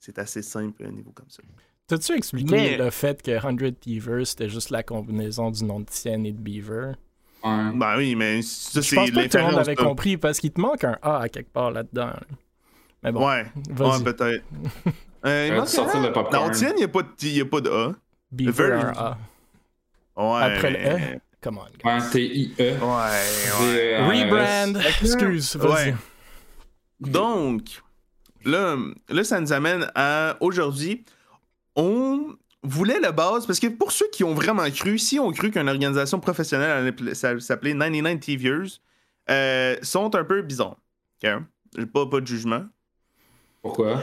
c'est 0.06 0.18
assez 0.20 0.40
simple 0.42 0.84
à 0.84 0.88
un 0.88 0.92
niveau 0.92 1.10
comme 1.10 1.28
ça. 1.28 1.42
T'as-tu 1.88 2.12
expliqué 2.12 2.50
Mais- 2.54 2.76
le 2.76 2.90
fait 2.90 3.20
que 3.22 3.38
100 3.40 3.74
Beaver, 3.84 4.24
c'était 4.24 4.48
juste 4.48 4.70
la 4.70 4.82
combinaison 4.84 5.50
du 5.50 5.64
nom 5.64 5.80
de 5.80 5.86
Tienne 5.86 6.24
et 6.26 6.32
de 6.32 6.38
Beaver? 6.38 6.92
Ouais. 7.44 7.70
Ben 7.74 7.96
oui, 7.96 8.14
mais 8.14 8.40
ça, 8.42 8.80
Je 8.80 8.86
c'est 8.86 8.96
pense 8.96 9.10
pas 9.10 9.24
que 9.24 9.28
tout 9.28 9.36
le 9.38 9.42
monde 9.44 9.58
avait 9.58 9.74
de- 9.74 9.80
compris 9.82 10.16
parce 10.16 10.38
qu'il 10.40 10.52
te 10.52 10.60
manque 10.60 10.84
un 10.84 10.96
A 11.02 11.18
à 11.22 11.28
quelque 11.28 11.52
part 11.52 11.70
là-dedans. 11.72 12.06
là. 12.06 12.20
Mais 13.02 13.12
bon, 13.12 13.26
Ouais, 13.28 13.46
vas-y. 13.70 13.98
ouais 14.02 14.04
peut-être. 14.12 14.44
Euh, 15.24 15.46
il 15.48 15.52
Euh, 15.54 15.56
manque 15.56 15.68
sortir 15.68 16.00
le 16.02 16.12
popcorn. 16.12 16.46
Non, 16.46 16.52
Tienne, 16.52 16.72
il 16.76 16.78
n'y 16.78 16.84
a, 16.84 16.88
pas 16.88 17.02
de- 17.02 17.40
a 17.42 17.44
pas 17.46 17.60
de 17.60 17.70
A. 17.70 17.94
Beaver, 18.30 18.52
Very- 18.52 18.80
un 18.80 18.92
A. 18.96 19.18
Ouais. 20.16 20.42
Après 20.54 20.70
le 20.70 20.78
mais- 20.78 21.16
E? 21.16 21.20
Come 21.42 21.58
on, 21.58 21.64
guys. 21.64 22.04
Ouais, 22.04 22.10
T-I-E. 22.12 22.62
Ouais, 22.62 22.78
ouais. 22.78 23.22
C'est, 23.22 23.94
euh, 23.96 24.06
Rebrand! 24.06 24.80
Excuse, 25.02 25.56
vas-y. 25.56 25.90
Ouais. 25.90 25.94
Donc, 27.00 27.82
là, 28.46 28.76
là, 29.08 29.24
ça 29.24 29.40
nous 29.40 29.52
amène 29.52 29.90
à 29.94 30.36
aujourd'hui. 30.40 31.04
On 31.74 32.34
voulait 32.62 33.00
la 33.00 33.12
base, 33.12 33.46
parce 33.46 33.60
que 33.60 33.66
pour 33.66 33.92
ceux 33.92 34.08
qui 34.12 34.24
ont 34.24 34.34
vraiment 34.34 34.68
cru, 34.70 34.98
si 34.98 35.18
on 35.18 35.30
cru 35.32 35.50
qu'une 35.50 35.68
organisation 35.68 36.18
professionnelle 36.20 36.94
s'appelait 37.14 37.74
99 37.74 38.20
TVers, 38.20 38.80
euh, 39.30 39.76
sont 39.82 40.14
un 40.14 40.24
peu 40.24 40.42
bizarres. 40.42 40.76
OK? 41.22 41.30
Pas, 41.92 42.06
pas 42.06 42.20
de 42.20 42.26
jugement. 42.26 42.64
Pourquoi? 43.62 44.02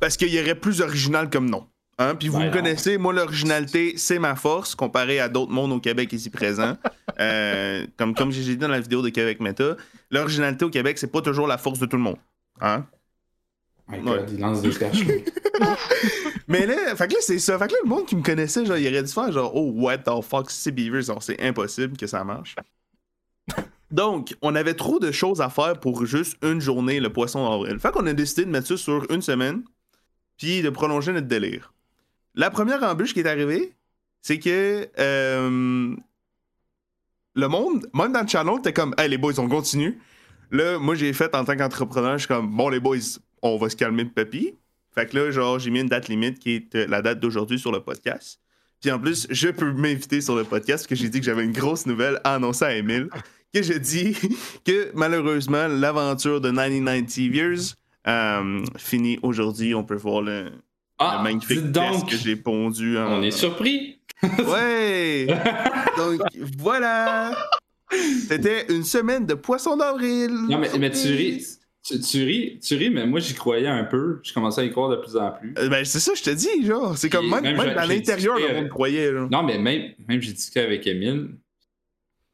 Parce 0.00 0.16
qu'il 0.16 0.28
y 0.28 0.40
aurait 0.40 0.54
plus 0.54 0.80
original 0.80 1.30
comme 1.30 1.48
nom. 1.48 1.66
Hein? 1.98 2.16
Puis 2.16 2.28
vous 2.28 2.38
Ben 2.38 2.46
me 2.46 2.50
non. 2.50 2.56
connaissez, 2.56 2.98
moi, 2.98 3.12
l'originalité, 3.12 3.94
c'est 3.96 4.18
ma 4.18 4.34
force, 4.34 4.74
comparé 4.74 5.20
à 5.20 5.28
d'autres 5.28 5.52
mondes 5.52 5.72
au 5.72 5.80
Québec 5.80 6.12
ici 6.12 6.30
présents. 6.30 6.76
Euh, 7.20 7.86
comme, 7.96 8.12
comme 8.12 8.32
j'ai 8.32 8.42
dit 8.42 8.56
dans 8.56 8.66
la 8.66 8.80
vidéo 8.80 9.00
de 9.00 9.08
Québec 9.08 9.38
Meta, 9.38 9.76
l'originalité 10.10 10.64
au 10.64 10.68
Québec, 10.68 10.98
c'est 10.98 11.12
pas 11.12 11.20
toujours 11.20 11.46
la 11.46 11.58
force 11.58 11.78
de 11.78 11.86
tout 11.86 11.96
le 11.96 12.02
monde. 12.02 12.16
Hein? 12.60 12.86
My 13.88 14.00
God, 14.00 14.30
il 14.30 14.40
lance 14.40 14.62
des. 14.62 14.70
Mais 16.48 16.66
là, 16.66 16.96
fait 16.96 17.08
que 17.08 17.14
là, 17.14 17.18
c'est 17.20 17.38
ça. 17.38 17.58
Fait 17.58 17.68
que 17.68 17.72
là, 17.72 17.78
le 17.82 17.88
monde 17.88 18.06
qui 18.06 18.16
me 18.16 18.22
connaissait, 18.22 18.64
genre, 18.64 18.76
il 18.76 18.86
aurait 18.88 19.02
dû 19.02 19.12
faire 19.12 19.30
genre, 19.30 19.54
oh, 19.54 19.72
what 19.74 19.98
the 19.98 20.22
fuck, 20.22 20.50
c'est 20.50 20.72
Beavers, 20.72 21.22
c'est 21.22 21.40
impossible 21.40 21.96
que 21.96 22.06
ça 22.06 22.24
marche. 22.24 22.56
Donc, 23.90 24.34
on 24.42 24.54
avait 24.54 24.74
trop 24.74 24.98
de 24.98 25.12
choses 25.12 25.40
à 25.40 25.50
faire 25.50 25.78
pour 25.78 26.04
juste 26.06 26.36
une 26.42 26.60
journée, 26.60 26.98
le 26.98 27.12
poisson 27.12 27.48
d'avril. 27.48 27.78
Fait 27.78 27.92
qu'on 27.92 28.06
a 28.06 28.12
décidé 28.12 28.44
de 28.44 28.50
mettre 28.50 28.66
ça 28.66 28.76
sur 28.76 29.06
une 29.10 29.22
semaine, 29.22 29.62
puis 30.36 30.62
de 30.62 30.70
prolonger 30.70 31.12
notre 31.12 31.28
délire. 31.28 31.72
La 32.34 32.50
première 32.50 32.82
embûche 32.82 33.14
qui 33.14 33.20
est 33.20 33.28
arrivée, 33.28 33.72
c'est 34.20 34.38
que 34.38 34.88
euh, 34.98 35.94
le 37.34 37.48
monde, 37.48 37.86
même 37.94 38.12
dans 38.12 38.22
le 38.22 38.26
channel, 38.26 38.54
t'es 38.62 38.72
comme, 38.72 38.94
hey 38.98 39.08
les 39.08 39.18
boys, 39.18 39.38
on 39.38 39.48
continue. 39.48 40.00
Là, 40.50 40.78
moi, 40.78 40.94
j'ai 40.94 41.12
fait 41.12 41.34
en 41.34 41.44
tant 41.44 41.56
qu'entrepreneur, 41.56 42.14
je 42.14 42.26
suis 42.26 42.28
comme, 42.28 42.56
bon, 42.56 42.68
les 42.68 42.80
boys, 42.80 42.98
on 43.44 43.56
va 43.58 43.68
se 43.68 43.76
calmer 43.76 44.02
de 44.04 44.08
papy. 44.10 44.54
Fait 44.94 45.06
que 45.06 45.16
là, 45.18 45.30
genre, 45.30 45.58
j'ai 45.58 45.70
mis 45.70 45.80
une 45.80 45.88
date 45.88 46.08
limite 46.08 46.38
qui 46.38 46.52
est 46.56 46.74
euh, 46.74 46.86
la 46.88 47.02
date 47.02 47.20
d'aujourd'hui 47.20 47.58
sur 47.58 47.70
le 47.72 47.80
podcast. 47.80 48.40
Puis 48.80 48.90
en 48.90 48.98
plus, 48.98 49.26
je 49.30 49.48
peux 49.48 49.72
m'inviter 49.72 50.20
sur 50.20 50.36
le 50.36 50.44
podcast 50.44 50.84
parce 50.84 50.86
que 50.88 50.94
j'ai 50.94 51.08
dit 51.08 51.18
que 51.20 51.26
j'avais 51.26 51.44
une 51.44 51.52
grosse 51.52 51.86
nouvelle 51.86 52.20
à 52.24 52.34
annoncer 52.34 52.64
à 52.64 52.74
Emile. 52.76 53.08
Que 53.52 53.62
je 53.62 53.72
dis 53.74 54.16
que 54.64 54.90
malheureusement, 54.94 55.68
l'aventure 55.68 56.40
de 56.40 56.50
99 56.50 57.06
TVers 57.06 57.74
euh, 58.06 58.64
finit 58.76 59.18
aujourd'hui. 59.22 59.74
On 59.74 59.84
peut 59.84 59.94
voir 59.96 60.22
le, 60.22 60.50
Ah, 60.98 61.16
le 61.18 61.24
magnifique 61.24 61.70
donc, 61.72 62.08
que 62.10 62.16
j'ai 62.16 62.36
pondu. 62.36 62.98
en- 62.98 63.18
on 63.18 63.22
est 63.22 63.30
surpris. 63.30 64.00
Ouais! 64.22 65.26
Donc 65.96 66.20
voilà! 66.58 67.36
C'était 68.28 68.66
une 68.72 68.84
semaine 68.84 69.26
de 69.26 69.34
poisson 69.34 69.76
d'avril! 69.76 70.30
Non, 70.48 70.58
mais, 70.58 70.70
mais 70.78 70.90
tu 70.90 71.08
ris. 71.08 71.44
Tu, 71.86 72.00
tu 72.00 72.24
ris, 72.24 72.58
tu 72.60 72.76
ris, 72.76 72.88
mais 72.88 73.06
moi 73.06 73.20
j'y 73.20 73.34
croyais 73.34 73.66
un 73.68 73.84
peu. 73.84 74.20
Je 74.22 74.32
commençais 74.32 74.62
à 74.62 74.64
y 74.64 74.70
croire 74.70 74.88
de 74.88 74.96
plus 74.96 75.16
en 75.16 75.30
plus. 75.32 75.54
Euh, 75.58 75.68
Ben, 75.68 75.84
c'est 75.84 76.00
ça, 76.00 76.12
je 76.14 76.22
te 76.22 76.30
dis, 76.30 76.64
genre. 76.64 76.96
C'est 76.96 77.10
comme 77.10 77.28
même, 77.28 77.42
même 77.42 77.60
à 77.60 77.84
l'intérieur, 77.86 78.36
discuté 78.36 78.54
le 78.54 78.60
monde 78.62 78.70
croyait, 78.70 79.12
là. 79.12 79.28
Non, 79.30 79.42
mais 79.42 79.58
même, 79.58 79.92
même 80.08 80.20
j'ai 80.22 80.32
discuté 80.32 80.60
avec 80.60 80.86
Emile. 80.86 81.36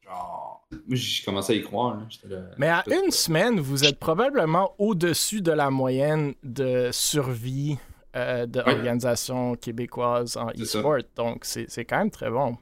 Genre, 0.03 0.65
moi 0.71 0.79
j'ai 0.95 1.23
commencé 1.25 1.53
à 1.53 1.55
y 1.57 1.61
croire. 1.63 1.95
là. 1.97 2.03
J'étais 2.09 2.29
là- 2.29 2.41
Mais 2.57 2.69
à 2.69 2.83
une 2.87 3.11
semaine, 3.11 3.59
vous 3.59 3.83
êtes 3.83 3.99
probablement 3.99 4.73
au-dessus 4.77 5.41
de 5.41 5.51
la 5.51 5.69
moyenne 5.69 6.33
de 6.43 6.89
survie 6.93 7.77
euh, 8.15 8.45
de 8.45 8.59
organisations 8.61 9.55
québécoises 9.55 10.37
en 10.37 10.49
C'est 10.55 10.65
ça. 10.65 10.79
e-sport. 10.79 10.97
Donc, 11.17 11.43
c'est 11.45 11.65
c'est 11.69 11.83
quand 11.85 11.97
même 11.97 12.11
très 12.11 12.29
bon. 12.29 12.57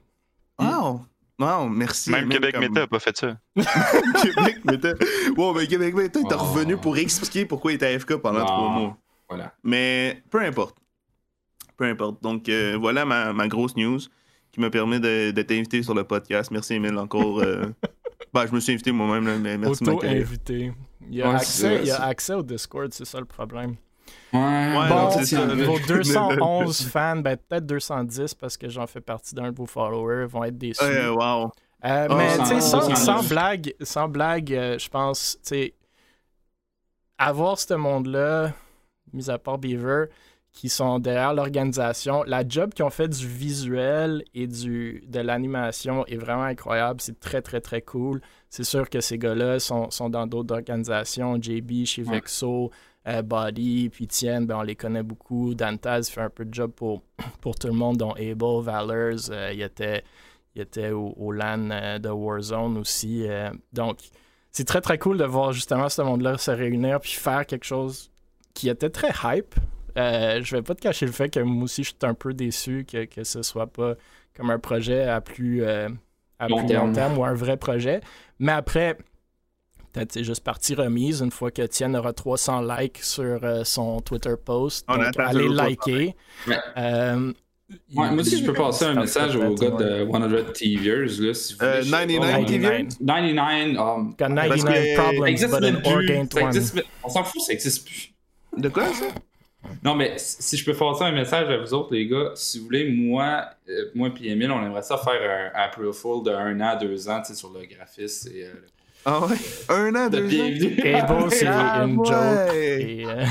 Wow! 0.60 1.02
Non, 1.40 1.70
merci. 1.70 2.12
Même 2.12 2.28
Québec 2.30 2.54
comme- 2.54 2.66
Meta 2.66 2.82
a 2.84 2.88
pas 2.88 3.00
fait 3.00 3.16
ça. 3.18 3.38
Québec 3.56 4.58
Meta. 4.66 4.90
Ouais, 5.38 5.54
mais 5.56 5.68
Québec 5.68 5.96
Meta, 5.96 6.20
il 6.20 6.26
est 6.28 6.36
Oh. 6.36 6.38
revenu 6.38 6.78
pour 6.78 6.98
expliquer 6.98 7.46
pourquoi 7.46 7.72
il 7.72 7.76
était 7.76 7.88
AFK 7.88 8.18
pendant 8.18 8.46
trois 8.46 8.70
mois. 8.70 8.98
Voilà. 9.30 9.54
Mais 9.64 10.22
peu 10.30 10.42
importe. 10.42 10.78
Peu 11.78 11.86
importe. 11.86 12.22
Donc, 12.22 12.50
euh, 12.50 12.76
voilà 12.80 13.06
ma, 13.06 13.32
ma 13.32 13.48
grosse 13.48 13.76
news 13.78 14.00
qui 14.52 14.60
me 14.60 14.70
permet 14.70 15.00
de, 15.00 15.32
de 15.32 15.42
t'inviter 15.44 15.82
sur 15.84 15.94
le 15.94 16.04
podcast. 16.04 16.52
Merci, 16.52 16.74
Emile, 16.74 16.98
encore. 16.98 17.40
euh, 17.40 17.66
ben, 18.34 18.46
je 18.48 18.54
me 18.54 18.60
suis 18.60 18.74
invité 18.74 18.92
moi-même, 18.92 19.40
mais 19.42 19.58
merci. 19.58 19.84
Auto-invité. 19.88 20.74
Il 21.10 21.16
y 21.16 21.22
a, 21.22 21.30
Ouais, 21.30 21.36
accès, 21.36 21.62
c'est- 21.78 21.82
il 21.84 21.88
y 21.88 21.92
a 21.92 22.04
accès 22.04 22.34
au 22.34 22.44
Discord, 22.44 22.92
c'est 22.94 23.06
ça 23.06 23.20
le 23.20 23.26
problème. 23.26 23.76
Ouais, 24.34 24.90
Bon, 24.90 25.10
vos 25.66 25.80
211 25.88 26.82
fans, 26.88 27.18
ben 27.18 27.36
peut-être 27.38 27.66
210 27.66 28.34
parce 28.36 28.58
que 28.58 28.70
j'en 28.70 28.86
fais 28.88 29.02
partie 29.02 29.34
d'un 29.36 29.52
de 29.52 29.56
vos 29.58 29.66
followers, 29.66 30.26
vont 30.28 30.44
être 30.44 30.58
déçus. 30.58 30.84
Wow. 30.84 31.52
Euh, 31.86 32.08
Oh, 32.10 32.16
mais 32.16 32.38
sans- 32.62 33.28
blague, 33.28 33.74
sans 33.82 34.08
blague, 34.10 34.54
euh, 34.54 34.78
je 34.78 34.90
pense, 34.90 35.38
tu 35.46 35.74
avoir 37.18 37.60
ce 37.60 37.74
monde-là, 37.74 38.54
mis 39.14 39.30
à 39.30 39.38
part 39.38 39.58
Beaver, 39.58 40.06
qui 40.52 40.68
sont 40.68 41.00
derrière 41.00 41.34
l'organisation, 41.34 42.24
la 42.24 42.48
job 42.48 42.74
qu'ils 42.74 42.84
ont 42.84 42.90
fait 42.90 43.08
du 43.08 43.28
visuel 43.28 44.24
et 44.34 44.48
du, 44.48 45.04
de 45.08 45.20
l'animation 45.20 46.06
est 46.08 46.18
vraiment 46.18 46.44
incroyable. 46.44 47.00
C'est 47.02 47.20
très, 47.20 47.42
très, 47.42 47.62
très 47.62 47.82
cool. 47.82 48.22
C'est 48.50 48.64
sûr 48.64 48.90
que 48.90 49.00
ces 49.00 49.18
gars-là 49.18 49.60
sont, 49.60 49.92
sont 49.92 50.10
dans 50.10 50.26
d'autres 50.26 50.54
organisations. 50.56 51.36
JB 51.40 51.86
chez 51.86 52.04
Ouais. 52.04 52.18
Euh, 53.10 53.22
Body, 53.22 53.90
puis 53.90 54.08
Tienne, 54.08 54.46
ben, 54.46 54.58
on 54.58 54.62
les 54.62 54.76
connaît 54.76 55.04
beaucoup. 55.04 55.56
Dantaz 55.56 56.10
fait 56.10 56.22
un 56.22 56.30
peu 56.30 56.46
de 56.46 56.54
job 56.54 56.72
pour, 56.72 57.02
pour 57.42 57.56
tout 57.56 57.68
le 57.68 57.74
monde, 57.74 57.98
dont 57.98 58.12
Able, 58.14 58.62
Valors. 58.62 59.30
euh, 59.32 59.52
il 59.54 59.62
était 59.62 60.04
il 60.56 60.62
était 60.64 60.92
au, 60.92 61.14
au 61.18 61.32
LAN 61.32 61.70
euh, 61.72 62.00
de 62.00 62.10
Warzone 62.10 62.78
aussi. 62.78 63.26
donc, 63.72 64.00
c'est 64.52 64.66
très 64.66 64.82
très 64.82 64.98
cool 64.98 65.18
de 65.18 65.24
voir 65.26 65.54
justement 65.54 65.90
ce 65.90 66.02
monde-là 66.02 66.38
se 66.38 66.52
réunir 66.52 67.00
puis 67.00 67.12
faire 67.12 67.46
quelque 67.46 67.66
chose 67.66 68.12
qui 68.54 68.68
était 68.68 68.90
très 68.90 69.12
hype. 69.24 69.56
Je 69.96 70.56
vais 70.56 70.62
pas 70.64 70.74
te 70.76 70.82
cacher 70.82 71.06
le 71.06 71.12
fait 71.12 71.30
que 71.30 71.40
moi 71.40 71.64
aussi 71.66 71.84
je 71.84 71.90
suis 71.90 71.98
un 72.02 72.14
peu 72.16 72.34
déçu 72.34 72.86
que, 72.90 73.06
que 73.06 73.24
ce 73.24 73.44
soit 73.44 73.68
pas 73.68 73.94
comme 74.36 74.50
un 74.50 74.58
projet 74.60 75.04
à 75.04 75.22
plus, 75.22 75.64
à 75.64 76.48
Long 76.48 76.58
plus 76.58 76.68
terme. 76.68 76.88
long 76.88 76.94
terme 76.94 77.18
ou 77.18 77.24
un 77.26 77.34
vrai 77.36 77.58
projet. 77.58 78.02
Mais 78.40 78.54
après, 78.54 78.98
peut-être 79.92 80.12
c'est 80.14 80.24
juste 80.24 80.44
partie 80.44 80.76
remise. 80.76 81.22
Une 81.22 81.32
fois 81.32 81.52
que 81.52 81.62
Tienne 81.64 81.96
aura 81.96 82.14
300 82.14 82.62
likes 82.62 82.98
sur 83.04 83.44
euh, 83.44 83.64
son 83.64 84.00
Twitter 84.02 84.34
post, 84.44 84.86
On 84.88 84.98
donc 84.98 85.18
allez 85.20 85.40
toujours 85.42 85.56
300 85.56 85.64
liker. 85.70 86.16
Ouais. 86.48 86.58
Euh, 86.78 87.34
Ouais, 87.94 88.10
moi 88.10 88.22
aussi, 88.22 88.40
je 88.40 88.46
peux 88.48 88.54
passer 88.54 88.86
un 88.86 88.96
message 88.96 89.36
être, 89.36 89.54
gars 89.54 89.70
de 89.70 90.04
100 90.12 90.54
TVers. 90.54 91.06
Là, 91.22 91.34
si 91.36 91.54
vous 91.54 91.64
Euh, 91.64 91.82
voulez, 91.82 91.84
je 91.84 91.86
sais 91.86 91.92
pas. 91.92 92.06
99 92.08 92.32
99. 92.48 92.98
99. 93.06 93.78
um, 93.78 94.10
Got 94.10 94.16
Parce 94.18 94.64
99 94.64 94.74
que- 94.74 94.96
ça 94.96 95.02
problems, 95.04 96.22
but 96.28 96.34
an 96.42 96.48
existe 96.48 96.84
On 97.04 97.10
s'en 97.10 97.24
fout, 97.24 97.42
ça 97.44 97.54
existe 97.54 97.86
plus. 97.86 98.12
De 98.58 98.70
quoi, 98.70 98.88
ça? 98.88 99.06
Non, 99.84 99.94
mais 99.94 100.14
si 100.18 100.38
si 100.42 100.58
je 100.58 100.66
peux 100.66 100.74
passer 100.74 101.04
un 101.04 101.12
message 101.12 101.48
à 101.48 101.58
vous 101.58 101.72
autres, 101.76 101.94
les 101.94 102.08
gars, 102.08 102.32
si 102.34 102.58
vous 102.58 102.66
voulez, 102.66 102.90
moi, 102.92 103.46
euh, 103.70 103.92
moi 103.94 104.10
et 104.20 104.30
Emile, 104.32 104.50
on 104.50 104.66
aimerait 104.66 104.82
ça 104.82 104.98
faire 104.98 105.52
un 105.54 105.60
April 105.60 105.94
Fool 105.94 106.24
de 106.26 106.32
1 106.32 106.60
an, 106.62 106.76
2 106.82 107.08
ans, 107.08 107.22
tu 107.22 107.34
sais, 107.34 107.36
sur 107.38 107.52
le 107.52 107.68
graphisme 107.68 108.32
et 108.34 108.46
euh, 108.46 108.54
Ah 109.06 109.26
ouais? 109.26 109.36
Un 109.70 109.96
an, 109.96 110.10
de 110.10 110.20
deux 110.20 110.26
ans? 110.26 110.30
bienvenue. 110.30 110.94
Able, 110.96 111.32
c'est 111.32 111.48
Ah, 111.48 111.84
une 111.86 111.98
ouais. 111.98 112.06
joke. 112.06 112.54
Et 112.56 113.06
euh, 113.06 113.26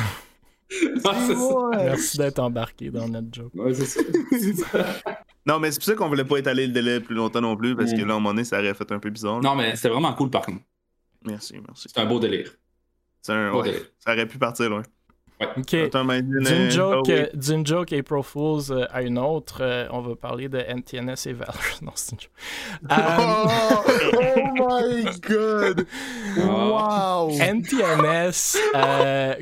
Non, 1.05 1.13
ça. 1.13 1.69
Ouais. 1.79 1.85
merci 1.85 2.19
d'être 2.19 2.39
embarqué 2.39 2.91
dans 2.91 3.09
notre 3.09 3.29
joke. 3.33 3.53
Ouais, 3.55 3.75
c'est 3.75 3.85
ça. 3.87 4.01
Non, 5.47 5.59
mais 5.59 5.71
c'est 5.71 5.79
pour 5.79 5.85
ça 5.87 5.95
qu'on 5.95 6.09
voulait 6.09 6.25
pas 6.27 6.37
étaler 6.37 6.67
le 6.67 6.75
délai 6.75 7.01
plus 7.01 7.15
longtemps 7.15 7.41
non 7.41 7.57
plus, 7.57 7.75
parce 7.75 7.91
que 7.93 7.97
là, 7.97 8.03
à 8.03 8.17
un 8.17 8.19
moment 8.19 8.31
donné, 8.35 8.45
ça 8.45 8.59
aurait 8.59 8.75
fait 8.75 8.93
un 8.93 8.99
peu 8.99 9.09
bizarre. 9.09 9.41
Non, 9.41 9.55
mais 9.55 9.75
c'était 9.77 9.89
vraiment 9.89 10.13
cool 10.13 10.29
par 10.29 10.43
contre. 10.45 10.61
Merci, 11.25 11.55
merci. 11.67 11.89
C'est 11.91 11.99
un 12.01 12.05
beau 12.05 12.19
délire. 12.21 12.51
C'est 13.23 13.33
un, 13.33 13.51
Beau 13.51 13.63
ouais, 13.63 13.71
délire. 13.73 13.87
ça 13.99 14.13
aurait 14.13 14.27
pu 14.27 14.37
partir 14.37 14.69
loin. 14.69 14.83
Ok. 15.57 15.75
Attends, 15.75 16.05
mais 16.05 16.21
d'une- 16.23 16.71
joke, 16.71 16.95
Ah 16.97 17.03
oui. 17.07 17.13
euh, 17.21 17.27
d'une 17.35 17.65
joke 17.67 17.93
April 17.93 18.23
Fools 18.25 18.71
euh, 18.71 18.87
à 18.91 19.03
une 19.03 19.19
autre, 19.19 19.59
euh, 19.61 19.87
on 19.91 20.01
va 20.01 20.17
parler 20.17 20.49
de 20.49 20.59
NTNS 20.59 21.27
et 21.27 21.33
Valor. 21.33 21.55
Non, 21.83 21.93
c'est 21.95 22.13
une 22.13 22.21
joke. 22.21 22.31
Euh, 22.93 22.97
Oh, 23.01 23.91
oh 24.19 24.41
my 24.55 25.05
god! 25.21 25.87
Wow! 26.39 27.31
NTNS, 27.31 28.57
euh, 28.75 29.35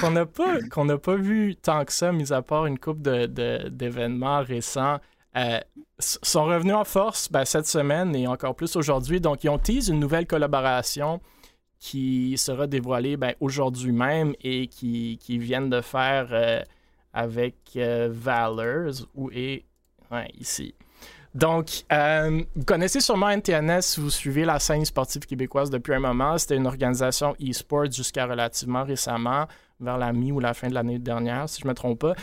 qu'on 0.00 0.10
n'a 0.10 0.26
pas, 0.26 0.58
qu'on 0.70 0.84
n'a 0.86 0.98
pas 0.98 1.16
vu 1.16 1.56
tant 1.56 1.84
que 1.84 1.92
ça, 1.92 2.12
mis 2.12 2.32
à 2.32 2.42
part 2.42 2.66
une 2.66 2.78
couple 2.78 3.02
de- 3.02 3.26
de- 3.26 3.68
d'événements 3.68 4.42
récents, 4.42 4.98
euh, 5.36 5.58
sont 5.98 6.44
revenus 6.44 6.74
en 6.74 6.84
force 6.84 7.30
ben, 7.30 7.44
cette 7.44 7.66
semaine 7.66 8.14
et 8.16 8.26
encore 8.26 8.54
plus 8.54 8.76
aujourd'hui. 8.76 9.20
Donc, 9.20 9.44
ils 9.44 9.48
ont 9.48 9.58
teasé 9.58 9.92
une 9.92 10.00
nouvelle 10.00 10.26
collaboration 10.26 11.20
qui 11.84 12.38
sera 12.38 12.66
dévoilée 12.66 13.18
ben, 13.18 13.34
aujourd'hui 13.40 13.92
même 13.92 14.32
et 14.42 14.68
qui, 14.68 15.18
qui 15.20 15.36
viennent 15.36 15.68
de 15.68 15.82
faire 15.82 16.28
euh, 16.30 16.62
avec 17.12 17.56
euh, 17.76 18.08
Valors, 18.10 19.06
où 19.14 19.30
est... 19.30 19.64
Ici. 20.38 20.76
Donc, 21.34 21.82
euh, 21.92 22.40
vous 22.54 22.64
connaissez 22.64 23.00
sûrement 23.00 23.28
NTNS 23.28 23.80
si 23.80 24.00
vous 24.00 24.10
suivez 24.10 24.44
la 24.44 24.60
scène 24.60 24.84
sportive 24.84 25.26
québécoise 25.26 25.70
depuis 25.70 25.92
un 25.92 25.98
moment. 25.98 26.38
C'était 26.38 26.56
une 26.56 26.68
organisation 26.68 27.34
e-sport 27.42 27.90
jusqu'à 27.90 28.26
relativement 28.26 28.84
récemment, 28.84 29.46
vers 29.80 29.98
la 29.98 30.12
mi 30.12 30.30
ou 30.30 30.38
la 30.38 30.54
fin 30.54 30.68
de 30.68 30.74
l'année 30.74 31.00
dernière, 31.00 31.48
si 31.48 31.62
je 31.62 31.66
ne 31.66 31.70
me 31.70 31.74
trompe 31.74 31.98
pas. 31.98 32.14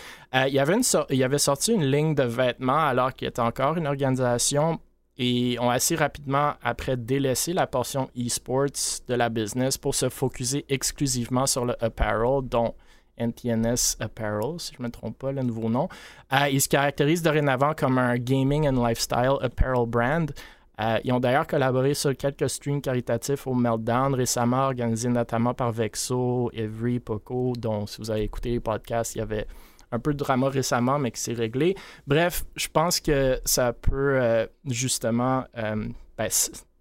Il, 0.48 0.54
y 0.54 0.60
avait 0.60 0.76
une 0.76 0.84
il 1.10 1.18
y 1.18 1.24
avait 1.26 1.38
sorti 1.38 1.74
une 1.74 1.84
ligne 1.84 2.16
de 2.16 2.24
vêtements 2.24 2.88
alors 2.88 3.14
qu'il 3.14 3.28
était 3.28 3.42
encore 3.42 3.76
une 3.76 3.88
organisation 3.88 4.80
et 5.18 5.58
ont 5.60 5.70
assez 5.70 5.96
rapidement 5.96 6.54
après 6.64 6.98
délaissé 6.98 7.54
la 7.54 7.68
portion 7.68 8.10
e-sports 8.18 9.02
de 9.08 9.14
la 9.14 9.30
business 9.30 9.78
pour 9.78 9.94
se 9.94 10.10
focuser 10.10 10.66
exclusivement 10.70 11.46
sur 11.46 11.66
le 11.66 11.76
apparel, 11.84 12.42
dont 12.44 12.74
NTNS 13.18 13.98
Apparel, 14.00 14.60
si 14.60 14.74
je 14.74 14.82
ne 14.82 14.88
me 14.88 14.92
trompe 14.92 15.18
pas, 15.18 15.32
le 15.32 15.44
nouveau 15.44 15.70
nom. 15.70 15.88
Euh, 16.34 16.50
ils 16.50 16.62
se 16.62 16.70
caractérisent 16.70 17.22
dorénavant 17.22 17.74
comme 17.74 17.98
un 17.98 18.18
gaming 18.18 18.68
and 18.68 18.86
lifestyle 18.86 19.38
apparel 19.42 19.86
brand. 19.86 20.34
Euh, 20.80 20.98
ils 21.04 21.14
ont 21.14 21.20
d'ailleurs 21.20 21.46
collaboré 21.46 21.94
sur 21.94 22.16
quelques 22.18 22.50
streams 22.50 22.82
caritatifs 22.82 23.46
au 23.46 23.54
Meltdown 23.54 24.16
récemment, 24.16 24.66
organisés 24.66 25.10
notamment 25.10 25.54
par 25.54 25.72
Vexo, 25.72 26.50
Every, 26.54 27.00
Poco, 27.00 27.54
dont 27.58 27.86
si 27.86 27.98
vous 28.00 28.10
avez 28.10 28.24
écouté 28.24 28.52
les 28.52 28.60
podcasts, 28.60 29.16
il 29.16 29.20
y 29.20 29.22
avait 29.22 29.46
un 29.92 30.00
peu 30.00 30.14
de 30.14 30.18
drama 30.18 30.50
récemment, 30.50 31.00
mais 31.00 31.12
qui 31.12 31.22
s'est 31.22 31.34
réglé. 31.34 31.76
Bref, 32.08 32.46
je 32.56 32.68
pense 32.68 33.00
que 33.00 33.40
ça 33.46 33.74
peut 33.74 34.20
euh, 34.22 34.48
justement, 34.66 35.44
euh, 35.58 35.88
ben, 36.18 36.30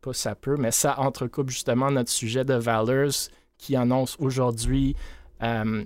pas 0.00 0.12
ça 0.12 0.35
peut, 0.35 0.57
mais 0.57 0.71
ça 0.71 0.99
entrecoupe 0.99 1.50
justement 1.50 1.90
notre 1.90 2.11
sujet 2.11 2.45
de 2.45 2.55
Valors 2.55 3.29
qui 3.59 3.76
annonce 3.76 4.17
aujourd'hui 4.19 4.97
euh, 5.43 5.85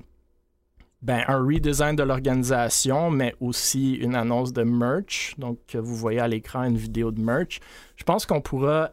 ben, 1.03 1.25
un 1.27 1.39
redesign 1.39 1.97
de 1.97 2.03
l'organisation, 2.03 3.11
mais 3.11 3.35
aussi 3.41 3.95
une 3.95 4.15
annonce 4.15 4.53
de 4.53 4.63
merch. 4.63 5.35
Donc, 5.39 5.59
vous 5.75 5.97
voyez 5.97 6.21
à 6.21 6.29
l'écran 6.29 6.65
une 6.65 6.77
vidéo 6.77 7.11
de 7.11 7.21
merch. 7.21 7.61
Je 7.97 8.05
pense 8.05 8.25
qu'on 8.25 8.41
pourra, 8.41 8.91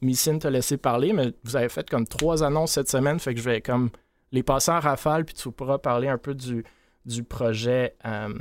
Missine, 0.00 0.38
te 0.38 0.46
laisser 0.46 0.76
parler, 0.76 1.12
mais 1.12 1.32
vous 1.42 1.56
avez 1.56 1.68
fait 1.68 1.88
comme 1.88 2.06
trois 2.06 2.44
annonces 2.44 2.72
cette 2.72 2.88
semaine, 2.88 3.18
fait 3.18 3.34
que 3.34 3.40
je 3.40 3.48
vais 3.48 3.60
comme 3.60 3.90
les 4.30 4.42
passer 4.42 4.70
en 4.70 4.80
rafale, 4.80 5.24
puis 5.24 5.34
tu 5.34 5.50
pourras 5.50 5.78
parler 5.78 6.08
un 6.08 6.18
peu 6.18 6.34
du, 6.34 6.64
du 7.08 7.24
projet 7.24 7.96
euh, 8.06 8.32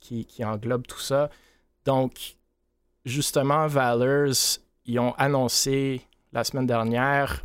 qui, 0.00 0.26
englobe 0.44 0.86
tout 0.86 1.00
ça. 1.00 1.28
Donc, 1.84 2.36
justement, 3.04 3.66
Valors, 3.66 4.58
ils 4.84 4.98
ont 4.98 5.12
annoncé 5.14 6.02
la 6.32 6.44
semaine 6.44 6.66
dernière 6.66 7.44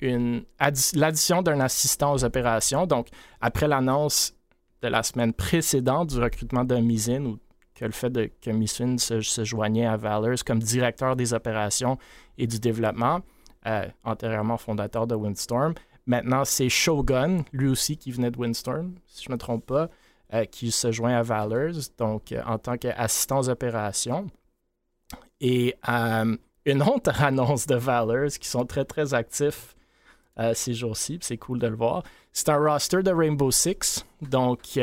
l'addition 0.00 1.42
d'un 1.42 1.60
assistant 1.60 2.12
aux 2.12 2.24
opérations. 2.24 2.86
Donc, 2.86 3.08
après 3.40 3.68
l'annonce 3.68 4.32
de 4.80 4.88
la 4.88 5.02
semaine 5.02 5.32
précédente 5.32 6.10
du 6.10 6.20
recrutement 6.20 6.64
de 6.64 6.76
Mizin, 6.76 7.24
ou 7.24 7.38
que 7.74 7.84
le 7.84 7.92
fait 7.92 8.10
de, 8.10 8.30
que 8.40 8.50
Mizin 8.50 8.96
se, 8.96 9.20
se 9.20 9.44
joignait 9.44 9.86
à 9.86 9.96
Valors 9.96 10.44
comme 10.46 10.60
directeur 10.60 11.16
des 11.16 11.34
opérations 11.34 11.98
et 12.38 12.46
du 12.46 12.60
développement, 12.60 13.20
euh, 13.66 13.86
antérieurement 14.04 14.56
fondateur 14.56 15.06
de 15.06 15.16
Windstorm. 15.16 15.74
Maintenant, 16.08 16.46
c'est 16.46 16.70
Shogun, 16.70 17.44
lui 17.52 17.68
aussi 17.68 17.98
qui 17.98 18.10
venait 18.12 18.30
de 18.30 18.38
Windstorm, 18.38 18.94
si 19.06 19.24
je 19.24 19.28
ne 19.28 19.34
me 19.34 19.38
trompe 19.38 19.66
pas, 19.66 19.90
euh, 20.32 20.46
qui 20.46 20.70
se 20.70 20.90
joint 20.90 21.14
à 21.14 21.22
Valors, 21.22 21.76
donc 21.98 22.32
euh, 22.32 22.42
en 22.46 22.56
tant 22.56 22.78
qu'assistant 22.78 23.40
aux 23.40 23.50
opérations. 23.50 24.26
Et 25.42 25.76
euh, 25.86 26.34
une 26.64 26.82
autre 26.82 27.22
annonce 27.22 27.66
de 27.66 27.74
Valors 27.74 28.30
qui 28.40 28.48
sont 28.48 28.64
très, 28.64 28.84
très 28.84 29.14
actifs 29.14 29.74
ces 30.54 30.72
jours-ci, 30.72 31.18
c'est 31.20 31.36
cool 31.36 31.58
de 31.58 31.66
le 31.66 31.74
voir. 31.74 32.04
C'est 32.32 32.48
un 32.48 32.58
roster 32.58 33.02
de 33.02 33.10
Rainbow 33.10 33.50
Six, 33.50 34.06
donc 34.22 34.78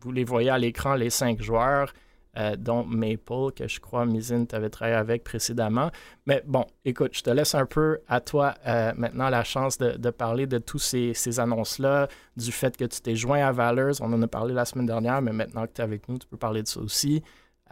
vous 0.00 0.12
les 0.12 0.22
voyez 0.22 0.50
à 0.50 0.56
l'écran, 0.56 0.94
les 0.94 1.10
cinq 1.10 1.42
joueurs, 1.42 1.92
euh, 2.36 2.56
dont 2.56 2.84
Maple, 2.84 3.52
que 3.54 3.66
je 3.66 3.80
crois, 3.80 4.04
Mizin, 4.06 4.44
t'avais 4.44 4.70
travaillé 4.70 4.96
avec 4.96 5.24
précédemment. 5.24 5.90
Mais 6.26 6.42
bon, 6.46 6.64
écoute, 6.84 7.12
je 7.14 7.22
te 7.22 7.30
laisse 7.30 7.54
un 7.54 7.66
peu 7.66 8.00
à 8.08 8.20
toi 8.20 8.54
euh, 8.66 8.92
maintenant 8.96 9.28
la 9.30 9.44
chance 9.44 9.78
de, 9.78 10.10
parler 10.10 10.46
de 10.46 10.58
tous 10.58 10.78
ces, 10.78 11.14
ces 11.14 11.40
annonces-là, 11.40 12.08
du 12.36 12.52
fait 12.52 12.76
que 12.76 12.84
tu 12.84 13.00
t'es 13.00 13.16
joint 13.16 13.44
à 13.46 13.52
Valors. 13.52 13.94
On 14.00 14.12
en 14.12 14.20
a 14.22 14.28
parlé 14.28 14.54
la 14.54 14.64
semaine 14.64 14.86
dernière, 14.86 15.22
mais 15.22 15.32
maintenant 15.32 15.66
que 15.66 15.72
tu 15.72 15.80
es 15.80 15.84
avec 15.84 16.08
nous, 16.08 16.18
tu 16.18 16.26
peux 16.26 16.36
parler 16.36 16.62
de 16.62 16.68
ça 16.68 16.80
aussi. 16.80 17.22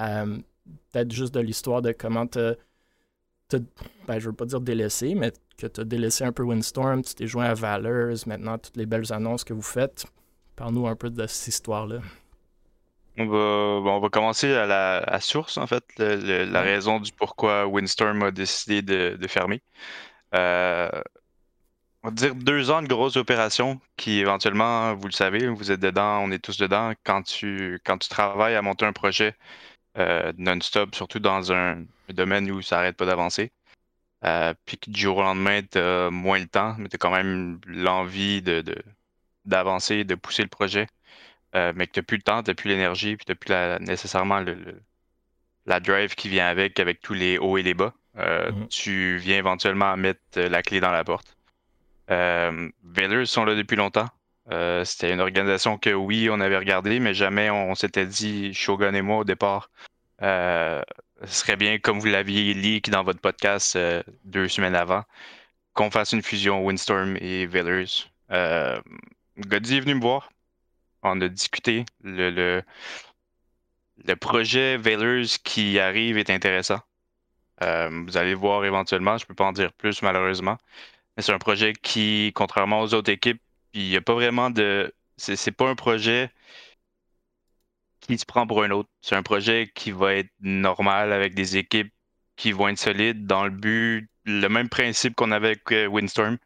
Euh, 0.00 0.38
Peut-être 0.92 1.12
juste 1.12 1.34
de 1.34 1.40
l'histoire 1.40 1.82
de 1.82 1.92
comment 1.92 2.26
tu 2.26 2.38
t'as- 3.48 3.58
ben, 4.08 4.18
je 4.18 4.28
veux 4.30 4.34
pas 4.34 4.46
dire 4.46 4.60
délaissé, 4.62 5.14
mais 5.14 5.30
que 5.58 5.66
tu 5.66 5.80
as 5.80 5.84
délaissé 5.84 6.24
un 6.24 6.32
peu 6.32 6.42
Windstorm, 6.42 7.02
tu 7.02 7.14
t'es 7.14 7.26
joint 7.26 7.44
à 7.44 7.54
Valors, 7.54 8.16
maintenant 8.26 8.56
toutes 8.58 8.76
les 8.76 8.86
belles 8.86 9.12
annonces 9.12 9.44
que 9.44 9.52
vous 9.52 9.62
faites. 9.62 10.06
Parle-nous 10.56 10.86
un 10.86 10.96
peu 10.96 11.10
de 11.10 11.26
cette 11.26 11.48
histoire-là. 11.48 12.00
On 13.16 13.26
va, 13.26 13.80
bon, 13.80 13.96
on 13.96 14.00
va 14.00 14.08
commencer 14.08 14.52
à 14.54 14.66
la 14.66 14.96
à 14.98 15.20
source, 15.20 15.56
en 15.56 15.66
fait, 15.66 15.84
le- 15.98 16.16
le- 16.16 16.44
la 16.44 16.62
raison 16.62 16.98
du 17.00 17.12
pourquoi 17.12 17.66
Windstorm 17.66 18.22
a 18.24 18.30
décidé 18.32 18.82
de, 18.82 19.16
de 19.20 19.28
fermer. 19.28 19.62
Euh, 20.34 20.90
on 22.02 22.08
va 22.08 22.14
dire 22.14 22.34
deux 22.34 22.70
ans 22.70 22.82
de 22.82 22.88
grosse 22.88 23.16
opération 23.16 23.80
qui, 23.96 24.18
éventuellement, 24.20 24.94
vous 24.94 25.06
le 25.06 25.12
savez, 25.12 25.46
vous 25.48 25.70
êtes 25.70 25.80
dedans, 25.80 26.20
on 26.22 26.30
est 26.32 26.38
tous 26.38 26.58
dedans. 26.58 26.92
Quand 27.04 27.22
tu, 27.22 27.80
quand 27.84 27.98
tu 27.98 28.08
travailles 28.08 28.56
à 28.56 28.62
monter 28.62 28.84
un 28.84 28.92
projet 28.92 29.34
euh, 29.98 30.32
non-stop, 30.38 30.94
surtout 30.94 31.20
dans 31.20 31.52
un 31.52 31.84
domaine 32.10 32.50
où 32.50 32.62
ça 32.62 32.76
n'arrête 32.76 32.96
pas 32.96 33.06
d'avancer, 33.06 33.52
euh, 34.24 34.54
puis 34.66 34.78
que 34.78 34.90
du 34.90 35.00
jour 35.00 35.18
au 35.18 35.22
lendemain, 35.22 35.62
tu 35.62 35.78
as 35.78 36.10
moins 36.10 36.38
le 36.40 36.46
temps, 36.48 36.74
mais 36.78 36.88
tu 36.88 36.96
as 36.96 36.98
quand 36.98 37.10
même 37.12 37.60
l'envie 37.66 38.42
de, 38.42 38.60
de- 38.62 38.82
d'avancer, 39.46 40.04
de 40.04 40.14
pousser 40.14 40.42
le 40.42 40.48
projet 40.48 40.86
euh, 41.54 41.72
mais 41.74 41.86
que 41.86 41.92
tu 41.92 41.98
n'as 42.00 42.04
plus 42.04 42.16
le 42.16 42.22
temps, 42.22 42.42
tu 42.42 42.50
n'as 42.50 42.54
plus 42.54 42.68
l'énergie, 42.68 43.16
puis 43.16 43.24
tu 43.26 43.32
n'as 43.32 43.36
plus 43.36 43.50
la- 43.50 43.78
nécessairement 43.78 44.40
le, 44.40 44.54
le- 44.54 44.80
la 45.66 45.80
drive 45.80 46.14
qui 46.14 46.28
vient 46.28 46.46
avec, 46.46 46.78
avec 46.80 47.00
tous 47.00 47.14
les 47.14 47.38
hauts 47.38 47.56
et 47.56 47.62
les 47.62 47.74
bas, 47.74 47.94
euh, 48.18 48.50
Mhm. 48.52 48.68
tu 48.68 49.16
viens 49.16 49.38
éventuellement 49.38 49.90
à 49.92 49.96
mettre 49.96 50.20
euh, 50.36 50.48
la 50.48 50.62
clé 50.62 50.80
dans 50.80 50.90
la 50.92 51.04
porte. 51.04 51.36
Euh, 52.10 52.68
sont 53.24 53.44
là 53.44 53.54
depuis 53.54 53.76
longtemps. 53.76 54.08
Euh, 54.52 54.84
C'était 54.84 55.10
une 55.12 55.20
organisation 55.20 55.78
que 55.78 55.90
oui, 55.90 56.28
on 56.30 56.38
avait 56.40 56.58
regardé, 56.58 57.00
mais 57.00 57.14
jamais 57.14 57.48
on, 57.48 57.70
on 57.70 57.74
s'était 57.74 58.04
dit, 58.06 58.52
Shogun 58.52 58.92
et 58.92 59.00
moi 59.02 59.18
au 59.18 59.24
départ, 59.24 59.70
ce 60.20 60.82
serait 61.24 61.56
bien, 61.56 61.78
comme 61.78 61.98
vous 61.98 62.06
l'aviez 62.06 62.52
leak 62.52 62.90
dans 62.90 63.02
votre 63.04 63.20
podcast 63.20 63.78
deux 64.24 64.48
semaines 64.48 64.74
avant, 64.74 65.02
qu'on 65.72 65.90
fasse 65.90 66.12
une 66.12 66.22
fusion 66.22 66.62
Windstorm 66.64 67.16
et. 67.20 67.48
Euh, 68.30 68.80
Goddy 69.38 69.76
est 69.76 69.80
venu 69.80 69.94
me 69.94 70.00
voir. 70.00 70.30
On 71.04 71.20
a 71.20 71.28
discuté. 71.28 71.84
Le, 72.02 72.62
projet 74.20 74.76
Valors 74.78 75.38
qui 75.44 75.78
arrive 75.78 76.18
est 76.18 76.30
intéressant. 76.30 76.80
Euh, 77.62 78.04
vous 78.06 78.16
allez 78.16 78.34
voir 78.34 78.64
éventuellement, 78.64 79.18
je 79.18 79.26
peux 79.26 79.34
pas 79.34 79.44
en 79.44 79.52
dire 79.52 79.72
plus 79.74 80.02
malheureusement. 80.02 80.56
Mais 81.16 81.22
c'est 81.22 81.32
un 81.32 81.38
projet 81.38 81.74
qui, 81.74 82.32
contrairement 82.34 82.80
aux 82.80 82.94
autres 82.94 83.12
équipes, 83.12 83.40
il 83.74 83.88
n'y 83.88 83.96
a 83.96 84.00
pas 84.00 84.14
vraiment 84.14 84.50
de. 84.50 84.92
C'est 85.16 85.36
c'est 85.36 85.52
pas 85.52 85.68
un 85.68 85.76
projet 85.76 86.30
qui 88.00 88.18
se 88.18 88.24
prend 88.26 88.46
pour 88.46 88.62
un 88.62 88.70
autre. 88.70 88.88
C'est 89.02 89.16
un 89.16 89.22
projet 89.22 89.70
qui 89.74 89.90
va 89.90 90.14
être 90.14 90.30
normal 90.40 91.12
avec 91.12 91.34
des 91.34 91.56
équipes 91.56 91.92
qui 92.36 92.52
vont 92.52 92.68
être 92.68 92.78
solides 92.78 93.26
dans 93.26 93.44
le 93.44 93.50
but, 93.50 94.08
le 94.24 94.48
même 94.48 94.68
principe 94.68 95.14
qu'on 95.14 95.30
avait 95.30 95.48
avec 95.48 95.72
euh, 95.72 95.86
Windstorm. 95.86 96.38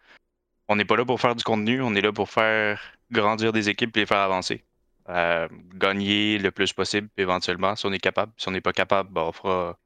On 0.69 0.77
n'est 0.77 0.85
pas 0.85 0.97
là 0.97 1.05
pour 1.05 1.21
faire 1.21 1.35
du 1.35 1.45
contenu, 1.45 1.81
on 1.83 1.95
est 1.95 2.01
là 2.01 2.13
pour 2.13 2.31
faire 2.31 2.81
grandir 3.11 3.53
des 3.53 3.69
équipes 3.69 3.97
et 3.97 4.01
les 4.01 4.07
faire 4.07 4.19
avancer. 4.19 4.65
Euh, 5.09 5.49
gagner 5.75 6.39
le 6.39 6.51
plus 6.51 6.73
possible, 6.75 7.09
éventuellement, 7.17 7.75
si 7.77 7.87
on 7.87 7.93
est 7.93 7.99
capable. 7.99 8.33
Si 8.37 8.49
on 8.49 8.51
n'est 8.53 8.61
pas 8.61 8.73
capable, 8.75 9.11
ben, 9.11 9.23
on 9.23 9.33
fera. 9.33 9.79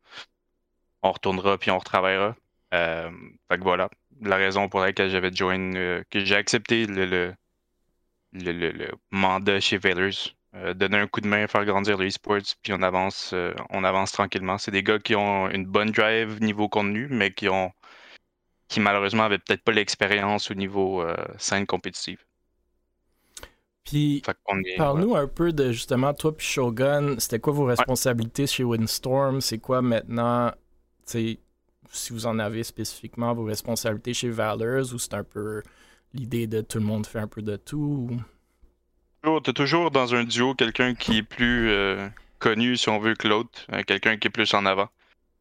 On 1.03 1.12
retournera 1.12 1.59
puis 1.59 1.71
on 1.71 1.79
retravaillera. 1.79 2.35
Euh, 2.75 3.11
fait 3.49 3.59
que 3.59 3.62
voilà. 3.62 3.89
La 4.21 4.37
raison 4.37 4.69
pour 4.69 4.81
laquelle 4.81 5.11
j'avais 5.11 5.33
join, 5.33 5.75
euh, 5.77 6.03
que 6.11 6.25
j'ai 6.25 6.37
accepté 6.37 6.87
le, 6.87 7.07
le, 7.07 7.35
le, 8.33 8.53
le- 8.71 8.91
mandat 9.11 9.61
chez 9.61 9.79
Valors. 9.79 10.35
Donner 10.75 10.99
un 10.99 11.07
coup 11.07 11.21
de 11.23 11.29
main, 11.29 11.47
faire 11.47 11.65
grandir 11.65 11.97
le 11.97 12.07
e-sports, 12.09 12.57
puis 12.62 12.75
on 12.75 12.83
avance, 12.83 13.35
on 13.71 13.85
avance 13.85 14.12
tranquillement. 14.12 14.59
C'est 14.59 14.71
des 14.71 14.83
gars 14.83 14.99
qui 14.99 15.14
ont 15.16 15.49
une 15.49 15.64
bonne 15.64 15.90
drive 15.90 16.42
niveau 16.42 16.68
contenu, 16.68 17.09
mais 17.11 17.33
qui 17.33 17.49
ont 17.49 17.73
qui 18.72 18.80
malheureusement 18.80 19.24
avaient 19.24 19.38
peut-être 19.38 19.62
pas 19.62 19.72
l'expérience 19.72 20.50
au 20.50 20.54
niveau 20.54 21.02
euh, 21.02 21.14
scène 21.38 21.66
compétitive. 21.66 22.24
Puis, 23.85 24.22
parle-nous 24.78 25.14
un 25.16 25.26
peu 25.26 25.52
de 25.52 25.72
justement, 25.72 26.14
toi 26.14 26.35
puis 26.35 26.46
Shogun, 26.46 27.18
c'était 27.18 27.40
quoi 27.40 27.52
vos 27.52 27.64
responsabilités 27.66 28.46
chez 28.46 28.64
Windstorm? 28.64 29.40
C'est 29.40 29.58
quoi 29.58 29.82
maintenant, 29.82 30.50
tu 30.50 31.12
sais, 31.12 31.38
si 31.90 32.12
vous 32.12 32.26
en 32.26 32.38
avez 32.38 32.62
spécifiquement 32.62 33.35
vos 33.35 33.44
responsabilités 33.44 34.14
chez 34.14 34.30
Valors 34.30 34.94
ou 34.94 34.98
c'est 34.98 35.14
un 35.14 35.24
peu 35.24 35.62
l'idée 36.14 36.46
de 36.46 36.61
tout 36.62 36.78
le 36.78 36.85
monde 36.85 37.06
fait 37.06 37.18
un 37.18 37.26
peu 37.28 37.42
de 37.42 37.56
tout? 37.56 38.08
ou- 38.11 39.40
T'as 39.40 39.52
toujours 39.52 39.90
dans 39.90 40.14
un 40.14 40.24
duo 40.24 40.54
quelqu'un 40.54 40.94
qui 40.94 41.18
est 41.18 41.22
plus 41.22 41.70
euh, 41.70 42.08
connu, 42.38 42.76
si 42.76 42.88
on 42.88 42.98
veut, 42.98 43.14
que 43.14 43.28
l'autre. 43.28 43.66
Euh, 43.72 43.82
quelqu'un 43.87 44.16
qui 44.16 44.28
est 44.28 44.30
plus 44.30 44.52
en 44.54 44.64
avant. 44.66 44.88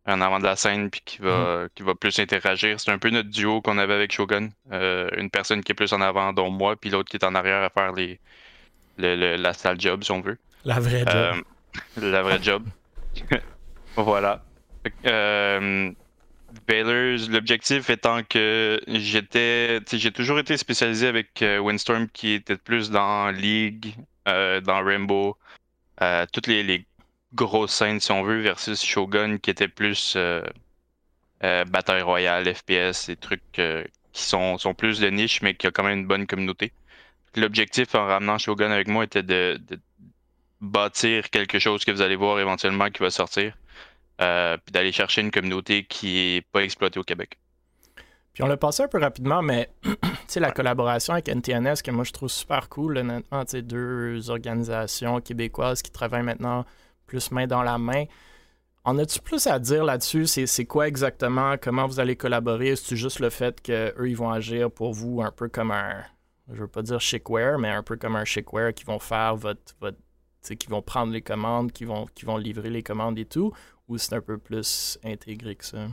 En 0.07 0.19
avant 0.19 0.39
de 0.39 0.45
la 0.45 0.55
scène, 0.55 0.89
puis 0.89 1.01
qui 1.05 1.19
va, 1.21 1.67
qui 1.75 1.83
va 1.83 1.93
plus 1.93 2.17
interagir. 2.19 2.79
C'est 2.79 2.89
un 2.91 2.97
peu 2.97 3.11
notre 3.11 3.29
duo 3.29 3.61
qu'on 3.61 3.77
avait 3.77 3.93
avec 3.93 4.11
Shogun. 4.11 4.49
Euh, 4.71 5.07
une 5.15 5.29
personne 5.29 5.63
qui 5.63 5.73
est 5.73 5.75
plus 5.75 5.93
en 5.93 6.01
avant, 6.01 6.33
dont 6.33 6.49
moi, 6.49 6.75
puis 6.75 6.89
l'autre 6.89 7.09
qui 7.09 7.17
est 7.17 7.23
en 7.23 7.35
arrière 7.35 7.61
à 7.61 7.69
faire 7.69 7.91
les, 7.93 8.19
le- 8.97 9.15
le- 9.15 9.35
la 9.35 9.53
sale 9.53 9.79
job, 9.79 10.03
si 10.03 10.11
on 10.11 10.21
veut. 10.21 10.39
La 10.65 10.79
vraie 10.79 11.01
job. 11.05 11.07
Euh, 11.07 11.33
la 11.97 12.23
vraie 12.23 12.39
job. 12.43 12.63
voilà. 13.95 14.43
Euh, 15.05 15.91
l'objectif 17.29 17.89
étant 17.91 18.23
que 18.23 18.81
j'étais, 18.87 19.79
j'ai 19.91 20.11
toujours 20.11 20.39
été 20.39 20.57
spécialisé 20.57 21.07
avec 21.07 21.41
euh, 21.43 21.59
Windstorm 21.59 22.07
qui 22.09 22.31
était 22.33 22.57
plus 22.57 22.89
dans 22.89 23.29
League, 23.29 23.95
dans 24.25 24.83
Rainbow, 24.83 25.37
toutes 26.33 26.47
les, 26.47 26.63
les 26.63 26.85
grosses 27.33 27.73
scènes 27.73 27.99
si 27.99 28.11
on 28.11 28.23
veut, 28.23 28.41
versus 28.41 28.83
Shogun 28.83 29.37
qui 29.37 29.49
était 29.49 29.67
plus 29.67 30.13
euh, 30.15 30.41
euh, 31.43 31.65
bataille 31.65 32.01
royale, 32.01 32.53
FPS, 32.53 33.07
des 33.07 33.15
trucs 33.15 33.59
euh, 33.59 33.83
qui 34.13 34.23
sont, 34.23 34.57
sont 34.57 34.73
plus 34.73 34.99
de 34.99 35.09
niche 35.09 35.41
mais 35.41 35.55
qui 35.55 35.67
a 35.67 35.71
quand 35.71 35.83
même 35.83 35.99
une 35.99 36.07
bonne 36.07 36.27
communauté. 36.27 36.71
L'objectif 37.35 37.95
en 37.95 38.05
ramenant 38.05 38.37
Shogun 38.37 38.71
avec 38.71 38.87
moi 38.87 39.05
était 39.05 39.23
de, 39.23 39.59
de 39.67 39.79
bâtir 40.59 41.29
quelque 41.29 41.59
chose 41.59 41.85
que 41.85 41.91
vous 41.91 42.01
allez 42.01 42.17
voir 42.17 42.39
éventuellement 42.39 42.89
qui 42.89 43.01
va 43.01 43.09
sortir, 43.09 43.57
puis 44.17 44.71
d'aller 44.73 44.91
chercher 44.91 45.21
une 45.21 45.31
communauté 45.31 45.85
qui 45.85 46.35
est 46.35 46.41
pas 46.51 46.63
exploitée 46.63 46.99
au 46.99 47.03
Québec. 47.03 47.37
Puis 48.33 48.43
on 48.43 48.47
l'a 48.47 48.57
passé 48.57 48.83
un 48.83 48.87
peu 48.87 48.99
rapidement, 48.99 49.41
mais 49.41 49.69
tu 49.83 49.91
sais, 50.27 50.39
la 50.39 50.51
collaboration 50.51 51.13
avec 51.13 51.27
NTNS, 51.27 51.81
que 51.83 51.91
moi 51.91 52.03
je 52.03 52.11
trouve 52.11 52.29
super 52.29 52.69
cool, 52.69 52.97
honnêtement, 52.97 53.43
tu 53.45 53.51
sais, 53.51 53.61
deux 53.61 54.29
organisations 54.29 55.19
québécoises 55.19 55.81
qui 55.81 55.91
travaillent 55.91 56.23
maintenant 56.23 56.65
plus 57.12 57.30
main 57.32 57.45
dans 57.45 57.62
la 57.62 57.78
main. 57.78 58.06
En 58.86 58.97
as-tu 58.97 59.19
plus 59.19 59.45
à 59.47 59.60
dire 59.60 59.84
là-dessus? 59.84 60.26
C'est, 60.28 60.65
quoi 60.65 60.88
exactement? 60.88 61.56
Comment 61.62 61.86
vous 61.88 62.00
allez 62.00 62.15
collaborer? 62.15 62.78
C'est 62.78 62.95
juste 62.95 63.19
le 63.19 63.30
fait 63.30 63.62
qu'eux, 63.62 64.08
ils 64.08 64.15
vont 64.15 64.32
agir 64.32 64.71
pour 64.71 64.93
vous 64.93 65.21
un 65.21 65.32
peu 65.32 65.50
comme 65.50 65.71
un, 65.71 66.04
je 66.52 66.62
veux 66.62 66.69
pas 66.69 66.82
dire 66.82 67.02
chickware, 67.02 67.60
mais 67.60 67.69
un 67.69 67.84
peu 67.84 67.97
comme 67.97 68.15
un 68.15 68.24
chickware 68.24 68.74
qui 68.74 68.86
vont 68.86 68.97
faire 68.97 69.36
votre, 69.36 69.76
votre 69.82 69.97
qui 70.58 70.67
vont 70.69 70.82
prendre 70.82 71.12
les 71.12 71.21
commandes, 71.21 71.71
qui 71.74 71.84
vont, 71.86 72.08
qui 72.15 72.26
vont 72.26 72.38
livrer 72.38 72.69
les 72.69 72.82
commandes 72.82 73.19
et 73.19 73.26
tout, 73.26 73.54
ou 73.88 73.97
c'est 73.97 74.15
un 74.15 74.21
peu 74.21 74.38
plus 74.38 74.97
intégré 75.04 75.56
que 75.56 75.65
ça? 75.65 75.88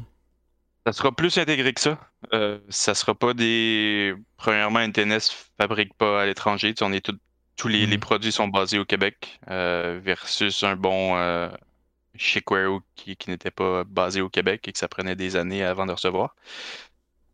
Ça 0.87 0.93
sera 0.93 1.13
plus 1.13 1.37
intégré 1.37 1.75
que 1.75 1.81
ça. 1.81 1.99
Euh, 2.33 2.61
ça 2.71 2.95
sera 2.95 3.15
pas 3.15 3.35
des. 3.35 4.15
Premièrement, 4.39 4.81
NTNS 4.81 5.29
fabrique 5.61 5.93
pas 5.99 6.23
à 6.23 6.27
l'étranger. 6.27 6.73
On 6.81 6.93
est 6.95 7.05
tout- 7.05 7.19
Tous 7.59 7.69
les, 7.69 7.85
Mhm. 7.85 7.91
les 7.91 7.99
produits 7.99 8.33
sont 8.33 8.49
basés 8.49 8.79
au 8.79 8.85
Québec 8.87 9.39
euh, 9.51 10.01
versus 10.03 10.63
un 10.65 10.77
bon 10.77 11.17
euh, 11.17 11.51
Shakeware 12.17 12.81
qui, 12.97 13.17
qui 13.17 13.31
n'était 13.31 13.51
pas 13.51 13.85
basé 13.85 14.21
au 14.23 14.31
Québec 14.31 14.67
et 14.69 14.73
que 14.73 14.79
ça 14.79 14.89
prenait 14.89 15.17
des 15.17 15.37
années 15.37 15.65
avant 15.65 15.85
de 15.87 15.93
recevoir. 15.93 16.35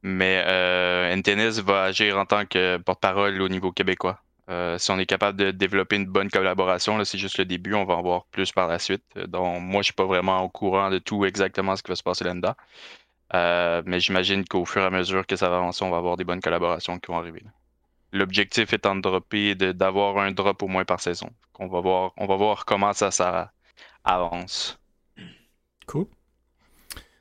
Mais 0.03 0.43
euh, 0.47 1.11
NTNS 1.17 1.61
va 1.63 1.85
agir 1.85 2.19
en 2.19 2.27
tant 2.27 2.45
que 2.47 2.77
porte-parole 2.79 3.41
au 3.41 3.49
niveau 3.49 3.73
québécois. 3.73 4.21
Euh, 4.51 4.77
si 4.79 4.91
on 4.91 4.99
est 4.99 5.07
capable 5.07 5.39
de 5.39 5.51
développer 5.51 5.97
une 5.97 6.05
bonne 6.07 6.31
collaboration, 6.31 6.99
là, 6.99 7.05
c'est 7.07 7.17
juste 7.19 7.39
le 7.39 7.47
début, 7.47 7.75
on 7.75 7.85
va 7.87 7.95
en 7.95 8.03
voir 8.03 8.27
plus 8.27 8.53
par 8.53 8.69
la 8.69 8.79
suite. 8.79 9.05
Donc, 9.29 9.63
moi, 9.63 9.81
je 9.81 9.87
suis 9.87 9.95
pas 9.95 10.05
vraiment 10.05 10.43
au 10.43 10.51
courant 10.51 10.91
de 10.91 10.99
tout 10.99 11.25
exactement 11.25 11.77
ce 11.77 11.83
qui 11.83 11.91
va 11.91 11.97
se 11.97 12.03
passer 12.03 12.25
là-dedans. 12.25 12.55
Euh, 13.35 13.83
mais 13.87 14.01
j'imagine 14.01 14.45
qu'au 14.47 14.65
fur 14.67 14.83
et 14.83 14.87
à 14.87 14.91
mesure 14.91 15.27
que 15.27 15.37
ça 15.37 15.49
va 15.49 15.57
avancer, 15.59 15.85
on 15.85 15.91
va 15.91 15.97
avoir 15.99 16.17
des 16.19 16.25
bonnes 16.25 16.41
collaborations 16.43 16.99
qui 16.99 17.11
vont 17.13 17.19
arriver. 17.19 17.41
là. 17.45 17.51
L'objectif 18.15 18.73
étant 18.73 18.95
de 18.95 19.01
dropper, 19.01 19.55
de- 19.57 19.73
d'avoir 19.73 20.19
un 20.19 20.31
drop 20.31 20.63
au 20.63 20.69
moins 20.69 20.85
par 20.85 21.01
saison. 21.01 21.29
On 21.59 21.67
va 21.67 21.81
voir, 21.81 22.13
on 22.17 22.27
va 22.27 22.37
voir 22.37 22.65
comment 22.65 22.93
ça, 22.93 23.11
ça 23.11 23.53
avance. 24.05 24.79
Cool. 25.87 26.07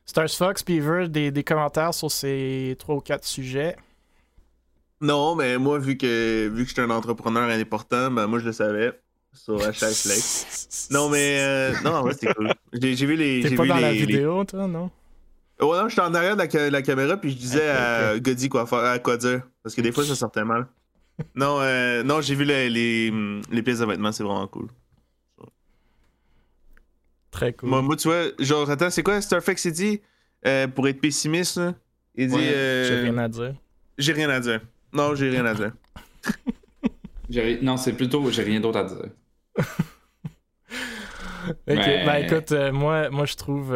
Stars 0.06 0.29
Fox, 0.29 0.63
Beaver, 0.63 1.08
des, 1.10 1.32
des 1.32 1.43
commentaires 1.43 1.93
sur 1.93 2.12
ces 2.12 2.75
trois 2.77 2.95
ou 2.95 3.01
quatre 3.01 3.25
sujets? 3.25 3.75
Non, 5.01 5.36
mais 5.36 5.58
moi, 5.58 5.79
vu 5.79 5.97
que 5.97 6.47
vu 6.53 6.63
que 6.63 6.69
j'étais 6.69 6.82
un 6.82 6.89
entrepreneur 6.89 7.49
important, 7.49 8.12
ben 8.12 8.27
moi 8.27 8.39
je 8.39 8.45
le 8.45 8.53
savais. 8.53 8.91
Sur 9.34 9.62
hashtag 9.63 9.91
Flex. 9.93 10.88
Non, 10.91 11.10
mais 11.10 11.39
euh, 11.39 11.73
non, 11.84 11.91
en 11.95 12.01
vrai, 12.03 12.13
c'était 12.13 12.34
cool. 12.36 12.53
J'ai 12.73 12.95
j'ai 12.95 13.06
vu 13.08 13.15
les. 13.15 13.41
T'es 13.41 13.49
j'ai 13.49 13.56
pas 13.56 13.63
vu 13.63 13.69
dans 13.69 13.75
la 13.77 13.91
les- 13.91 14.06
vidéo, 14.06 14.43
toi, 14.45 14.67
non? 14.67 14.91
Oh 15.60 15.75
non, 15.75 15.88
j'étais 15.89 16.01
en 16.01 16.13
arrière 16.13 16.36
de 16.36 16.41
la, 16.43 16.49
ca- 16.49 16.69
la 16.69 16.82
caméra 16.82 17.15
puis 17.17 17.32
je 17.32 17.38
disais 17.38 17.69
à 17.69 18.19
Goddy 18.19 18.49
quoi 18.49 18.65
faire, 18.67 18.79
à 18.79 18.99
quoi 18.99 19.17
dire. 19.17 19.41
Parce 19.63 19.73
que 19.75 19.82
des 19.82 19.91
fois 19.91 20.03
ça 20.03 20.15
sortait 20.15 20.43
mal. 20.43 20.67
Non, 21.36 21.60
euh, 21.62 22.04
non, 22.04 22.21
j'ai 22.21 22.36
vu 22.36 22.43
les, 22.43 22.69
les, 22.69 23.12
les 23.52 23.63
pièces 23.63 23.80
de 23.80 23.86
vêtements, 23.86 24.12
c'est 24.12 24.23
vraiment 24.23 24.47
cool. 24.47 24.67
Très 27.32 27.54
cool. 27.54 27.69
Moi, 27.69 27.82
moi, 27.82 27.95
tu 27.95 28.08
vois, 28.08 28.26
genre, 28.39 28.69
attends, 28.69 28.89
c'est 28.89 29.04
quoi 29.04 29.21
Starflex 29.21 29.62
City 29.62 30.02
euh, 30.45 30.67
pour 30.67 30.88
être 30.88 30.99
pessimiste, 31.02 31.58
là, 31.58 31.73
il 32.15 32.28
dit 32.28 32.36
Ouais, 32.36 32.54
euh, 32.54 32.88
J'ai 32.88 33.02
rien 33.02 33.17
à 33.17 33.28
dire. 33.28 33.56
J'ai 33.97 34.13
rien 34.13 34.30
à 34.30 34.39
dire. 34.39 34.62
Non, 34.91 35.15
j'ai 35.15 35.30
rien 35.30 35.45
à 35.45 35.54
dire. 35.54 35.71
Non, 37.63 37.78
c'est 37.78 37.93
plutôt, 37.93 38.30
j'ai 38.30 38.43
rien 38.43 38.60
d'autre 38.60 38.80
à 38.80 38.84
dire. 38.84 39.10
Ok, 41.45 41.56
Mais- 41.67 42.06
ben 42.06 42.15
écoute, 42.23 42.52
euh, 42.54 42.71
moi, 42.71 43.10
moi 43.10 43.26
je 43.26 43.36
trouve. 43.36 43.73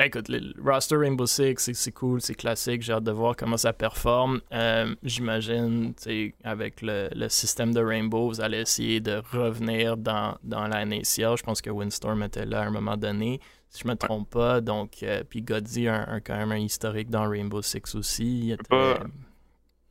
Ben 0.00 0.06
écoute, 0.06 0.28
le 0.30 0.54
roster 0.64 0.96
Rainbow 0.96 1.26
Six, 1.26 1.56
c'est- 1.74 1.92
cool, 1.92 2.22
c'est 2.22 2.32
classique, 2.34 2.80
j'ai 2.80 2.94
hâte 2.94 3.04
de 3.04 3.10
voir 3.12 3.36
comment 3.36 3.58
ça 3.58 3.74
performe. 3.74 4.40
Euh, 4.50 4.94
J'imagine, 5.02 5.92
tu 5.94 6.02
sais, 6.04 6.34
avec 6.42 6.80
le, 6.80 7.10
le 7.14 7.28
système 7.28 7.74
de 7.74 7.80
Rainbow, 7.82 8.28
vous 8.28 8.40
allez 8.40 8.60
essayer 8.62 9.00
de 9.00 9.20
revenir 9.30 9.98
dans, 9.98 10.38
dans 10.42 10.66
la 10.68 10.86
NACL. 10.86 11.36
Je 11.36 11.42
pense 11.42 11.60
que 11.60 11.68
Windstorm 11.68 12.22
était 12.22 12.46
là 12.46 12.62
à 12.62 12.64
un 12.64 12.70
moment 12.70 12.96
donné, 12.96 13.40
si 13.68 13.82
je 13.84 13.88
me 13.88 13.94
trompe 13.94 14.30
pas. 14.30 14.62
Donc, 14.62 15.02
euh, 15.02 15.22
puis 15.28 15.42
Godsey 15.42 15.86
a 15.86 16.18
quand 16.20 16.34
même 16.38 16.52
un 16.52 16.56
historique 16.56 17.10
dans 17.10 17.28
Rainbow 17.28 17.60
Six 17.60 17.94
aussi. 17.94 18.38
Il 18.44 18.52
était- 18.52 18.64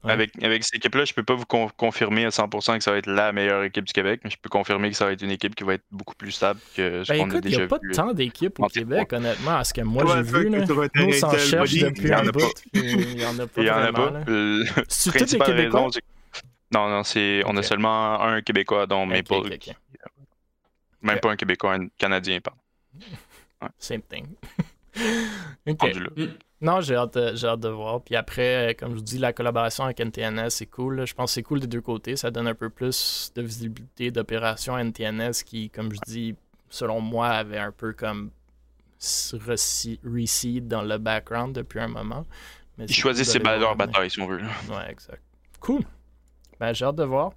Ouais. 0.02 0.14
Avec, 0.14 0.32
avec 0.42 0.64
cette 0.64 0.76
équipe-là, 0.76 1.04
je 1.04 1.14
peux 1.14 1.24
pas 1.24 1.34
vous 1.36 1.46
con- 1.46 1.70
confirmer 1.76 2.24
à 2.24 2.30
100% 2.30 2.78
que 2.78 2.84
ça 2.84 2.92
va 2.92 2.98
être 3.00 3.06
la 3.08 3.34
meilleure 3.34 3.64
équipe 3.66 3.84
du 3.84 3.92
Québec, 3.92 4.22
mais 4.24 4.30
je 4.30 4.38
peux 4.42 4.48
confirmer 4.48 4.90
que 4.90 4.96
ça 4.96 5.04
va 5.06 5.12
être 5.12 5.22
une 5.22 5.32
équipe 5.32 5.56
qui 5.56 5.66
va 5.66 5.74
être 5.74 5.84
beaucoup 5.92 6.16
plus 6.16 6.32
stable 6.32 6.62
que 6.74 7.04
ce 7.04 7.12
Ben 7.12 7.18
qu'on 7.20 7.24
a 7.26 7.28
écoute, 7.34 7.42
il 7.44 7.50
n'y 7.50 7.52
déjà 7.58 7.64
a 7.64 7.68
pas 7.68 7.80
vu. 7.82 7.92
tant 7.92 8.14
d'équipes 8.14 8.60
au 8.62 8.68
Québec, 8.68 9.12
honnêtement, 9.12 9.58
à 9.58 9.64
ce 9.66 9.74
que 9.74 9.82
moi 9.82 10.06
Ouais, 10.06 10.12
j'ai 10.16 10.22
vu. 10.24 10.50
que 10.52 10.74
Là. 10.74 10.88
Nous, 10.96 11.12
s'en 11.12 11.32
cherche 11.38 11.72
depuis 11.74 12.04
il 12.04 12.08
y 12.08 12.14
un 12.14 12.24
en 12.24 12.28
a 12.28 12.32
bout. 12.32 12.42
Il 12.74 13.16
n'y 13.18 13.26
en 13.26 13.40
a 13.40 13.48
pas 13.48 13.62
Il 13.62 13.68
y 13.68 13.72
en 13.72 13.76
a 13.76 13.92
vraiment. 13.92 14.24
pas. 14.24 14.84
C'est 14.88 15.12
tous 15.12 15.34
les 15.34 15.40
Québécois? 15.40 15.90
Non, 16.72 16.88
non, 16.90 17.04
c'est... 17.04 17.42
on 17.46 17.58
a 17.58 17.64
seulement 17.64 18.22
un 18.22 18.42
Québécois, 18.42 18.86
dont 18.88 19.06
Maple. 19.06 19.34
ok, 19.34 19.46
ok. 19.48 19.58
qui- 19.60 19.74
Même 21.02 21.20
pas 21.20 21.32
un 21.32 21.36
Québécois, 21.36 21.74
un 21.76 21.88
Canadien, 21.98 22.40
pardon. 22.40 22.62
Same 23.78 24.02
thing. 24.04 24.28
ok. 25.68 25.92
Non, 26.62 26.82
j'ai 26.82 26.96
hâte, 26.96 27.18
j'ai 27.36 27.48
hâte 27.48 27.62
de 27.62 27.70
voir. 27.70 28.02
Puis 28.02 28.16
après, 28.16 28.72
euh, 28.72 28.74
comme 28.78 28.92
je 28.92 28.96
vous 28.96 29.02
dis, 29.02 29.18
la 29.18 29.32
collaboration 29.32 29.86
avec 29.86 30.00
NTNS, 30.00 30.50
c'est 30.50 30.66
cool. 30.66 31.06
Je 31.08 31.14
pense 31.14 31.32
que 31.32 31.36
c'est 31.36 31.44
cool 31.44 31.62
des 31.62 31.68
deux 31.68 31.82
côtés. 31.82 32.18
Ça 32.18 32.32
donne 32.32 32.48
un 32.48 32.56
peu 32.56 32.70
plus 32.70 33.32
de 33.36 33.42
visibilité 33.42 34.12
d'opération 34.12 34.78
NTNS 34.78 35.44
qui, 35.46 35.70
comme 35.70 35.94
je 35.94 36.00
dis, 36.06 36.36
selon 36.70 37.00
moi, 37.00 37.30
avait 37.30 37.60
un 37.60 37.72
peu 37.72 37.94
comme 37.94 38.32
reseed 40.04 40.68
dans 40.68 40.82
le 40.82 40.98
background 40.98 41.56
depuis 41.56 41.80
un 41.80 41.88
moment. 41.88 42.26
Mais 42.78 42.86
Ils 42.86 42.94
choisissent 42.94 43.32
cool 43.32 43.44
ses 43.46 43.60
leurs 43.60 43.76
batailles, 43.76 44.10
si 44.10 44.20
on 44.20 44.28
veut. 44.28 44.42
Ouais, 44.70 44.90
exact. 44.92 45.22
Cool. 45.62 45.84
Ben, 46.60 46.74
j'ai 46.74 46.86
hâte 46.86 46.96
de 46.96 47.04
voir. 47.04 47.32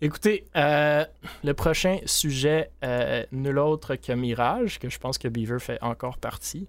Écoutez, 0.00 0.44
euh, 0.56 1.04
le 1.44 1.54
prochain 1.54 1.98
sujet, 2.06 2.70
euh, 2.82 3.24
nul 3.30 3.58
autre 3.58 3.94
que 3.94 4.12
Mirage, 4.12 4.80
que 4.80 4.88
je 4.88 4.98
pense 4.98 5.16
que 5.16 5.28
Beaver 5.28 5.60
fait 5.60 5.78
encore 5.80 6.18
partie. 6.18 6.66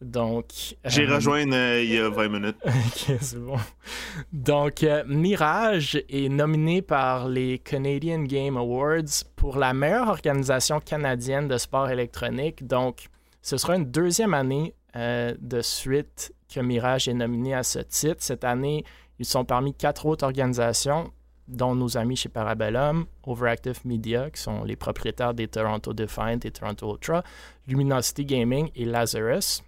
Donc. 0.00 0.76
J'ai 0.84 1.08
euh, 1.08 1.16
rejoint 1.16 1.50
euh, 1.52 1.82
il 1.82 1.92
y 1.92 1.98
a 1.98 2.08
20 2.08 2.28
minutes. 2.28 2.56
Ok, 2.66 3.16
c'est 3.20 3.38
bon. 3.40 3.56
Donc, 4.32 4.82
euh, 4.82 5.02
Mirage 5.06 6.02
est 6.08 6.28
nominé 6.28 6.82
par 6.82 7.28
les 7.28 7.58
Canadian 7.58 8.22
Game 8.22 8.56
Awards 8.56 9.24
pour 9.34 9.58
la 9.58 9.72
meilleure 9.74 10.08
organisation 10.08 10.80
canadienne 10.80 11.48
de 11.48 11.58
sport 11.58 11.90
électronique. 11.90 12.66
Donc, 12.66 13.08
ce 13.42 13.56
sera 13.56 13.76
une 13.76 13.90
deuxième 13.90 14.34
année 14.34 14.74
de 14.94 15.60
suite 15.60 16.34
que 16.52 16.58
Mirage 16.58 17.06
est 17.06 17.14
nominé 17.14 17.54
à 17.54 17.62
ce 17.62 17.78
titre. 17.78 18.16
Cette 18.18 18.42
année, 18.42 18.84
ils 19.20 19.26
sont 19.26 19.44
parmi 19.44 19.72
quatre 19.72 20.06
autres 20.06 20.24
organisations, 20.24 21.12
dont 21.46 21.74
nos 21.74 21.96
amis 21.96 22.16
chez 22.16 22.28
Parabellum, 22.28 23.06
Overactive 23.24 23.80
Media, 23.84 24.28
qui 24.30 24.42
sont 24.42 24.64
les 24.64 24.74
propriétaires 24.74 25.34
des 25.34 25.46
Toronto 25.46 25.92
Defiant 25.92 26.40
et 26.42 26.50
Toronto 26.50 26.90
Ultra, 26.90 27.22
Luminosity 27.68 28.24
Gaming 28.24 28.70
et 28.74 28.84
Lazarus 28.84 29.62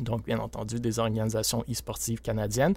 donc 0.00 0.24
bien 0.24 0.38
entendu 0.38 0.80
des 0.80 0.98
organisations 0.98 1.64
e-sportives 1.70 2.20
canadiennes. 2.20 2.74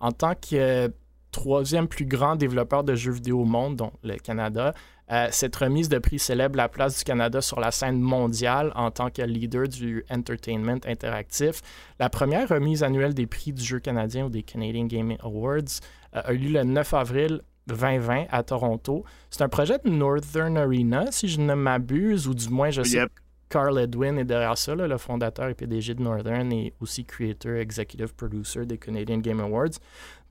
En 0.00 0.12
tant 0.12 0.34
que 0.34 0.54
euh, 0.54 0.88
troisième 1.32 1.88
plus 1.88 2.06
grand 2.06 2.36
développeur 2.36 2.84
de 2.84 2.94
jeux 2.94 3.12
vidéo 3.12 3.40
au 3.40 3.44
monde, 3.44 3.76
dont 3.76 3.92
le 4.02 4.16
Canada, 4.16 4.74
euh, 5.12 5.28
cette 5.30 5.54
remise 5.54 5.88
de 5.88 5.98
prix 5.98 6.18
célèbre 6.18 6.56
la 6.56 6.68
place 6.68 6.98
du 6.98 7.04
Canada 7.04 7.40
sur 7.40 7.60
la 7.60 7.70
scène 7.70 8.00
mondiale 8.00 8.72
en 8.74 8.90
tant 8.90 9.10
que 9.10 9.22
leader 9.22 9.68
du 9.68 10.04
entertainment 10.10 10.80
interactif. 10.84 11.60
La 12.00 12.10
première 12.10 12.48
remise 12.48 12.82
annuelle 12.82 13.14
des 13.14 13.26
prix 13.26 13.52
du 13.52 13.62
jeu 13.62 13.78
canadien 13.78 14.26
ou 14.26 14.30
des 14.30 14.42
Canadian 14.42 14.86
Gaming 14.86 15.18
Awards 15.20 15.80
euh, 16.14 16.22
a 16.24 16.32
eu 16.32 16.38
lieu 16.38 16.52
le 16.52 16.64
9 16.64 16.94
avril 16.94 17.42
2020 17.68 18.26
à 18.30 18.42
Toronto. 18.42 19.04
C'est 19.30 19.42
un 19.42 19.48
projet 19.48 19.78
de 19.84 19.90
Northern 19.90 20.56
Arena, 20.56 21.04
si 21.10 21.28
je 21.28 21.40
ne 21.40 21.54
m'abuse, 21.54 22.26
ou 22.26 22.34
du 22.34 22.48
moins 22.48 22.70
je 22.70 22.82
sais. 22.82 23.06
Carl 23.48 23.78
Edwin 23.78 24.18
est 24.18 24.24
derrière 24.24 24.58
ça, 24.58 24.74
le 24.74 24.98
fondateur 24.98 25.48
et 25.48 25.54
PDG 25.54 25.94
de 25.94 26.02
Northern 26.02 26.52
et 26.52 26.72
aussi 26.80 27.04
creator, 27.04 27.52
executive 27.52 28.14
producer 28.14 28.66
des 28.66 28.78
Canadian 28.78 29.18
Game 29.18 29.40
Awards. 29.40 29.78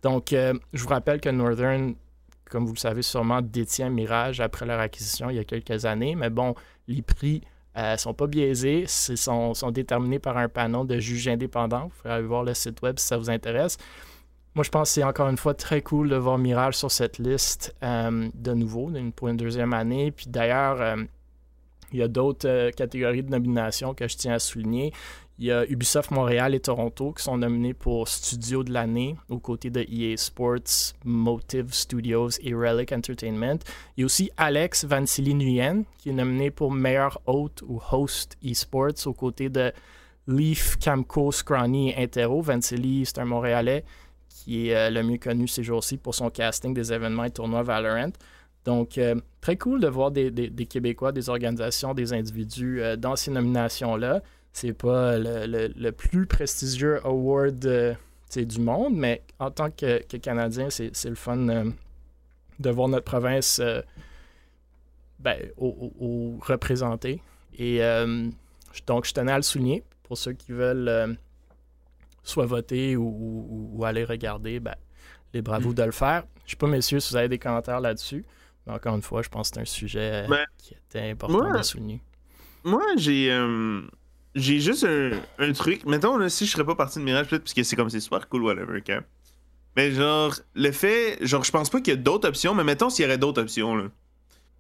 Donc, 0.02 0.34
euh, 0.34 0.54
je 0.74 0.84
vous 0.84 0.90
rappelle 0.90 1.22
que 1.22 1.30
Northern, 1.30 1.96
comme 2.50 2.66
vous 2.66 2.74
le 2.74 2.80
savez 2.80 3.02
sûrement, 3.02 3.42
détient 3.42 3.90
Mirage 3.90 4.42
après 4.42 4.66
leur 4.66 4.80
acquisition 4.80 5.30
il 5.30 5.38
y 5.38 5.40
a 5.40 5.46
quelques 5.46 5.86
années. 5.86 6.16
Mais 6.16 6.30
bon, 6.30 6.56
les 6.88 7.02
prix 7.02 7.42
ne 7.76 7.98
sont 7.98 8.14
pas 8.14 8.28
biaisés, 8.28 8.86
sont, 8.88 9.54
sont 9.54 9.72
déterminés 9.72 10.20
par 10.20 10.38
un 10.38 10.48
panel 10.48 10.86
de 10.86 11.00
juges 11.00 11.28
indépendants. 11.28 11.86
Vous 11.86 12.02
pouvez 12.02 12.14
aller 12.14 12.28
voir 12.28 12.44
le 12.44 12.54
site 12.54 12.82
web 12.82 13.00
si 13.00 13.08
ça 13.08 13.18
vous 13.18 13.30
intéresse. 13.30 13.78
Moi, 14.56 14.64
je 14.64 14.70
pense 14.70 14.90
que 14.90 14.94
c'est 14.94 15.04
encore 15.04 15.28
une 15.28 15.38
fois 15.38 15.54
très 15.54 15.82
cool 15.82 16.08
de 16.08 16.16
voir 16.16 16.38
Mirage 16.38 16.76
sur 16.76 16.90
cette 16.90 17.18
liste 17.18 17.76
euh, 17.84 18.30
de 18.34 18.54
nouveau 18.54 18.90
pour 19.16 19.28
une 19.28 19.36
deuxième 19.36 19.74
année. 19.74 20.12
Puis 20.12 20.28
d'ailleurs, 20.30 20.80
euh, 20.80 21.04
il 21.92 22.00
y 22.00 22.04
a 22.04 22.08
d'autres 22.08 22.48
euh, 22.48 22.72
catégories 22.72 23.24
de 23.24 23.30
nomination 23.30 23.94
que 23.94 24.08
je 24.08 24.18
tiens 24.18 24.34
à 24.34 24.40
souligner. 24.40 24.92
Il 25.38 25.46
y 25.46 25.52
a 25.52 25.66
Ubisoft 25.70 26.12
Montréal 26.12 26.56
et 26.56 26.62
Toronto 26.62 27.12
qui 27.12 27.22
sont 27.22 27.38
nominés 27.38 27.74
pour 27.74 28.08
Studio 28.08 28.64
de 28.64 28.72
l'année 28.72 29.18
aux 29.28 29.40
côtés 29.40 29.70
de 29.70 29.82
EA 29.82 30.16
Sports, 30.16 30.94
Motive 31.04 31.74
Studios 31.74 32.30
et 32.42 32.54
Relic 32.54 32.94
Entertainment. 32.94 33.60
Il 33.98 34.02
y 34.02 34.04
a 34.04 34.06
aussi 34.06 34.32
Alex 34.38 34.86
Vansili 34.86 35.36
Nguyen 35.36 35.84
qui 35.98 36.10
est 36.10 36.14
nominé 36.14 36.52
pour 36.52 36.72
meilleur 36.72 37.20
hôte 37.26 37.64
ou 37.68 37.82
host 37.92 38.38
eSports 38.42 39.08
aux 39.08 39.14
côtés 39.14 39.50
de 39.50 39.74
Leaf, 40.28 40.78
Camco, 40.78 41.34
Scrawny 41.34 41.90
et 41.90 42.04
Intero. 42.04 42.42
Vansili, 42.42 43.06
c'est 43.06 43.20
un 43.20 43.26
Montréalais 43.26 43.84
qui 44.30 44.70
est 44.70 44.76
euh, 44.76 44.90
le 44.90 45.04
mieux 45.04 45.18
connu 45.18 45.50
ces 45.50 45.64
jours-ci 45.64 45.98
pour 45.98 46.16
son 46.16 46.30
casting 46.30 46.74
des 46.74 46.94
événements 46.94 47.26
et 47.26 47.32
tournois 47.32 47.64
Valorant. 47.64 48.12
Donc, 48.66 48.98
euh, 48.98 49.16
très 49.42 49.58
cool 49.58 49.80
de 49.80 49.88
voir 49.88 50.12
des, 50.12 50.32
des- 50.32 50.50
des 50.50 50.66
Québécois, 50.66 51.12
des 51.12 51.30
organisations, 51.30 51.94
des 51.94 52.14
individus 52.14 52.82
euh, 52.82 52.96
dans 52.96 53.16
ces 53.16 53.32
nominations-là. 53.32 54.22
C'est 54.54 54.74
pas 54.74 55.18
le, 55.18 55.46
le- 55.46 55.68
le 55.76 55.92
plus 55.92 56.26
prestigieux 56.26 57.00
award 57.06 57.64
euh, 57.66 57.94
du 58.36 58.60
monde, 58.60 58.96
mais 58.96 59.22
en 59.40 59.52
tant 59.52 59.70
que, 59.70 60.04
que 60.04 60.18
Canadien, 60.18 60.70
c'est 60.70 60.92
le 61.06 61.16
fun 61.16 61.38
de 61.38 62.70
voir 62.70 62.88
notre 62.90 63.06
province 63.06 63.62
ben, 65.20 65.38
au, 65.58 65.68
au- 66.00 66.06
au 66.06 66.38
représenter. 66.42 67.22
Et 67.58 67.80
donc, 68.88 69.06
je 69.06 69.14
tenais 69.14 69.32
à 69.32 69.38
le 69.38 69.42
souligner 69.44 69.84
pour 70.04 70.18
ceux 70.18 70.34
qui 70.34 70.52
veulent 70.52 71.18
soit 72.24 72.46
voter 72.46 72.98
ou, 72.98 73.06
ou- 73.08 73.70
ou 73.74 73.86
aller 73.86 74.04
regarder. 74.04 74.60
Ben, 74.60 74.76
les 75.34 75.42
bravos 75.42 75.74
de 75.74 75.84
le 75.84 75.92
faire. 75.92 76.24
Je 76.46 76.52
sais 76.52 76.58
pas, 76.58 76.68
messieurs, 76.68 77.00
si 77.00 77.12
vous 77.12 77.18
avez 77.18 77.30
des 77.30 77.40
commentaires 77.40 77.80
là-dessus. 77.82 78.26
Mais 78.68 78.74
encore 78.74 78.96
une 78.96 79.02
fois, 79.02 79.22
je 79.22 79.30
pense 79.30 79.50
que 79.50 79.56
c'est 79.56 79.62
un 79.62 79.66
sujet 79.66 80.24
euh, 80.26 80.28
Ben, 80.28 80.46
qui 80.58 80.74
était 80.74 81.10
important 81.12 81.44
moi- 81.44 81.58
de 81.58 81.64
souligner. 81.64 82.02
Moi, 82.64 82.82
j'ai 82.98 83.32
euh, 83.32 83.82
j'ai 84.34 84.60
juste 84.60 84.84
un, 84.86 85.12
un 85.38 85.52
truc. 85.54 85.86
Mettons, 85.86 86.18
là, 86.18 86.30
si 86.30 86.46
je 86.48 86.52
serais 86.52 86.66
pas 86.66 86.76
parti 86.76 86.98
de 87.00 87.04
Mirage, 87.04 87.28
peut-être 87.28 87.44
parce 87.44 87.54
que 87.54 87.62
c'est 87.64 87.76
comme 87.76 87.90
c'est 87.92 88.00
super 88.00 88.28
cool, 88.28 88.44
whatever? 88.44 88.82
Mais 89.78 89.92
genre, 89.92 90.34
le 90.56 90.72
fait. 90.72 91.18
Genre, 91.26 91.44
je 91.44 91.52
pense 91.52 91.70
pas 91.70 91.80
qu'il 91.82 91.94
y 91.94 91.98
a 91.98 92.00
d'autres 92.00 92.28
options, 92.28 92.56
mais 92.56 92.64
mettons 92.64 92.90
s'il 92.90 93.04
y 93.04 93.08
aurait 93.08 93.18
d'autres 93.20 93.42
options, 93.42 93.76
là. 93.76 93.86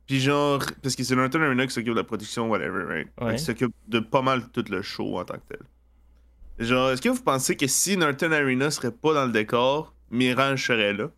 Puis 0.05 0.19
genre, 0.19 0.61
parce 0.83 0.95
que 0.95 1.03
c'est 1.03 1.15
Norton 1.15 1.41
Arena 1.41 1.65
qui 1.65 1.73
s'occupe 1.73 1.93
de 1.93 1.97
la 1.99 2.03
production, 2.03 2.47
whatever, 2.47 2.83
right? 2.85 3.07
Ouais. 3.19 3.37
Qui 3.37 3.43
s'occupe 3.43 3.73
de 3.87 3.99
pas 3.99 4.21
mal 4.21 4.47
tout 4.51 4.63
le 4.69 4.83
show 4.83 5.17
en 5.17 5.25
tant 5.25 5.35
que 5.35 5.55
tel. 5.55 6.67
Genre, 6.67 6.91
est-ce 6.91 7.01
que 7.01 7.09
vous 7.09 7.23
pensez 7.23 7.57
que 7.57 7.65
si 7.65 7.97
Norton 7.97 8.31
Arena 8.31 8.69
serait 8.69 8.91
pas 8.91 9.15
dans 9.15 9.25
le 9.25 9.31
décor, 9.31 9.95
Mirage 10.11 10.67
serait 10.67 10.93
là? 10.93 11.09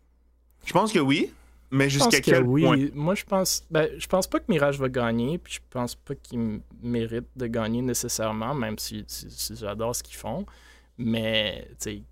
Je 0.64 0.72
pense 0.72 0.90
que 0.92 0.98
oui, 1.00 1.30
mais 1.70 1.88
Je 1.90 1.98
pense 1.98 2.10
jusqu'à 2.12 2.20
que 2.20 2.36
quel 2.36 2.46
oui. 2.46 2.62
point? 2.64 2.88
Moi, 2.94 3.14
je 3.14 3.24
pense, 3.24 3.64
ben, 3.70 3.88
je 3.98 4.06
pense 4.06 4.26
pas 4.26 4.38
que 4.40 4.44
Mirage 4.48 4.78
va 4.78 4.88
gagner, 4.88 5.38
puis 5.38 5.54
je 5.54 5.60
pense 5.70 5.94
pas 5.94 6.14
qu'ils 6.14 6.38
m- 6.38 6.60
méritent 6.82 7.28
de 7.36 7.46
gagner 7.46 7.82
nécessairement, 7.82 8.54
même 8.54 8.78
si, 8.78 9.04
si- 9.06 9.30
si 9.30 9.56
j'adore 9.56 9.94
ce 9.94 10.02
qu'ils 10.02 10.16
font. 10.16 10.46
Mais, 10.96 11.66
tu 11.72 11.76
sais, 11.78 12.02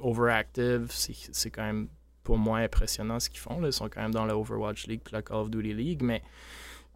Overactive, 0.00 0.86
c'est 0.90 1.50
quand 1.50 1.62
même 1.64 1.88
pour 2.22 2.38
moi 2.38 2.58
impressionnant 2.58 3.20
ce 3.20 3.28
qu'ils 3.28 3.40
font. 3.40 3.60
là. 3.60 3.68
Ils 3.68 3.72
sont 3.72 3.88
quand 3.88 4.00
même 4.00 4.14
dans 4.14 4.24
la 4.24 4.36
Overwatch 4.36 4.86
League 4.86 5.02
puis 5.04 5.12
la 5.12 5.20
Call 5.22 5.36
of 5.38 5.50
Duty 5.50 5.74
League, 5.74 6.02
mais 6.02 6.22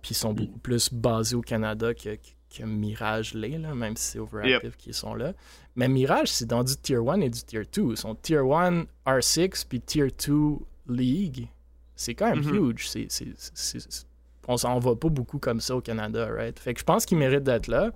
puis 0.00 0.12
ils 0.12 0.14
sont 0.16 0.32
beaucoup 0.32 0.58
plus 0.58 0.90
basés 0.92 1.36
au 1.36 1.42
Canada 1.42 1.92
que, 1.92 2.16
que 2.56 2.62
Mirage 2.64 3.34
l'est, 3.34 3.58
même 3.58 3.94
si 3.96 4.12
c'est 4.12 4.18
Overactive 4.18 4.74
qui 4.76 4.94
sont 4.94 5.14
là. 5.14 5.34
Mais 5.76 5.86
Mirage, 5.88 6.28
c'est 6.32 6.46
dans 6.46 6.64
du 6.64 6.76
Tier 6.76 6.96
1 6.96 7.20
et 7.20 7.28
du 7.28 7.42
Tier 7.42 7.62
2. 7.70 7.90
Ils 7.90 7.96
sont 7.98 8.14
Tier 8.14 8.38
1 8.38 8.84
R6 9.06 9.66
puis 9.68 9.80
Tier 9.82 10.08
2 10.26 10.56
League. 10.88 11.48
C'est 11.96 12.14
quand 12.14 12.30
même 12.30 12.44
Mhm. 12.44 12.70
huge. 12.70 12.88
C'est, 12.88 13.06
c'est- 13.10 13.34
c'est- 13.36 13.80
c'est- 13.80 14.06
on 14.46 14.56
s'en 14.56 14.78
va 14.78 14.94
pas 14.96 15.08
beaucoup 15.08 15.38
comme 15.38 15.60
ça 15.60 15.76
au 15.76 15.80
Canada, 15.80 16.26
right? 16.32 16.58
Fait 16.58 16.72
que 16.74 16.80
je 16.80 16.84
pense 16.84 17.04
qu'ils 17.06 17.18
méritent 17.18 17.42
d'être 17.44 17.66
là. 17.66 17.90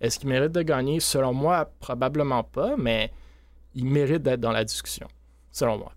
Est-ce 0.00 0.18
qu'il 0.18 0.28
mérite 0.28 0.52
de 0.52 0.62
gagner? 0.62 1.00
Selon 1.00 1.32
moi, 1.32 1.70
probablement 1.80 2.42
pas, 2.44 2.76
mais 2.76 3.10
il 3.74 3.86
mérite 3.86 4.22
d'être 4.22 4.40
dans 4.40 4.50
la 4.52 4.64
discussion, 4.64 5.06
selon 5.50 5.78
moi. 5.78 5.92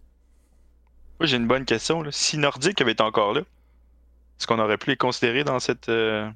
Moi, 1.20 1.28
j'ai 1.28 1.38
une 1.38 1.48
bonne 1.48 1.66
question. 1.66 2.04
là. 2.04 2.12
Si 2.12 2.38
Nordic 2.38 2.80
avait 2.80 2.92
été 2.92 3.04
encore 3.04 3.34
là, 3.34 3.42
est-ce 3.42 4.46
qu'on 4.48 4.60
aurait 4.60 4.78
pu 4.78 4.92
les 4.92 4.98
considérer 4.98 5.44
dans 5.44 5.60
cette 5.60 5.90
euh, 5.90 6.30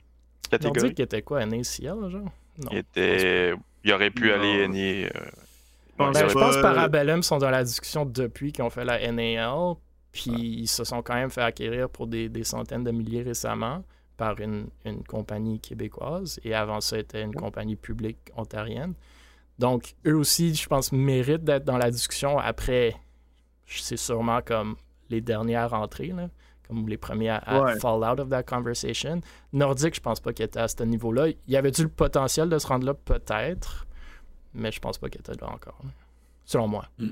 catégorie? 0.49 0.79
Nordic 0.81 0.99
était 0.99 1.21
quoi, 1.21 1.45
NACL, 1.45 2.09
genre? 2.09 2.31
Non. 2.57 2.69
il, 2.71 2.77
était... 2.79 3.53
il 3.83 3.93
aurait 3.93 4.09
pu 4.11 4.27
Non. 4.27 4.33
aller 4.33 4.67
NIA, 4.67 5.07
euh, 5.07 5.09
Ben, 5.97 6.11
je 6.27 6.33
pense 6.33 6.55
que 6.57 6.61
Parabellum 6.61 7.21
sont 7.23 7.37
dans 7.37 7.51
la 7.51 7.63
discussion 7.63 8.05
depuis 8.05 8.51
qu'ils 8.51 8.63
ont 8.63 8.69
fait 8.71 8.83
la 8.83 8.99
NAL, 9.11 9.75
puis 10.11 10.31
ils 10.31 10.67
se 10.67 10.83
sont 10.83 11.01
quand 11.01 11.13
même 11.15 11.29
fait 11.29 11.41
acquérir 11.41 11.89
pour 11.89 12.07
des, 12.07 12.29
des 12.29 12.43
centaines 12.43 12.83
de 12.83 12.91
milliers 12.91 13.23
récemment 13.23 13.83
par 14.17 14.39
une, 14.39 14.67
une 14.85 15.03
compagnie 15.03 15.59
québécoise, 15.59 16.39
et 16.43 16.53
avant 16.53 16.79
ça, 16.81 16.99
était 16.99 17.23
une 17.23 17.33
compagnie 17.33 17.75
publique 17.75 18.19
ontarienne. 18.35 18.93
Donc, 19.57 19.95
eux 20.05 20.15
aussi, 20.15 20.53
je 20.53 20.67
pense, 20.67 20.91
méritent 20.91 21.43
d'être 21.43 21.63
dans 21.65 21.77
la 21.77 21.89
discussion. 21.91 22.37
Après, 22.37 22.95
c'est 23.65 23.97
sûrement 23.97 24.41
comme 24.43 24.75
les 25.09 25.21
dernières 25.21 25.73
entrées, 25.73 26.07
là, 26.07 26.29
comme 26.67 26.87
les 26.87 26.97
premiers 26.97 27.29
à, 27.29 27.37
à 27.37 27.61
Ouais. 27.61 27.79
fall 27.79 28.03
out 28.03 28.19
of 28.19 28.29
that 28.29 28.43
conversation. 28.43 29.21
Nordique, 29.53 29.95
je 29.95 30.01
pense 30.01 30.19
pas 30.19 30.33
qu'il 30.33 30.45
était 30.45 30.59
à 30.59 30.67
ce 30.67 30.83
niveau-là. 30.83 31.29
Il 31.29 31.35
y 31.47 31.57
avait-tu 31.57 31.83
le 31.83 31.89
potentiel 31.89 32.47
de 32.49 32.57
se 32.59 32.67
rendre 32.67 32.85
là? 32.85 32.93
Peut-être, 32.93 33.87
mais 34.53 34.71
je 34.71 34.79
pense 34.79 34.97
pas 34.97 35.09
qu'il 35.09 35.19
était 35.21 35.33
là 35.33 35.49
encore. 35.49 35.79
là. 35.83 35.89
Selon 36.45 36.67
moi. 36.67 36.85
Mm. 36.99 37.07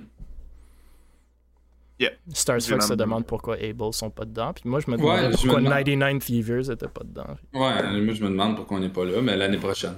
Yeah. 2.00 2.12
Stars 2.34 2.60
J'ai 2.62 2.74
Fox 2.74 2.88
se 2.88 2.94
demande 2.94 3.26
pourquoi 3.26 3.56
Able 3.56 3.94
sont 3.94 4.10
pas 4.10 4.24
dedans. 4.26 4.54
Puis 4.54 4.64
moi, 4.70 4.80
je 4.80 4.90
me 4.90 4.96
Ouais, 4.98 5.18
demande 5.18 5.32
me 5.32 5.36
pourquoi 5.36 5.60
demande. 5.60 5.74
99 5.74 6.20
Thievers 6.26 6.72
était 6.72 6.88
pas 6.88 7.02
dedans. 7.04 7.26
Ouais, 7.54 8.02
moi 8.02 8.14
je 8.14 8.24
me 8.24 8.30
demande 8.30 8.56
pourquoi 8.56 8.78
on 8.78 8.80
n'est 8.80 8.88
pas 8.90 9.04
là, 9.04 9.22
mais 9.22 9.36
l'année 9.36 9.58
prochaine. 9.58 9.96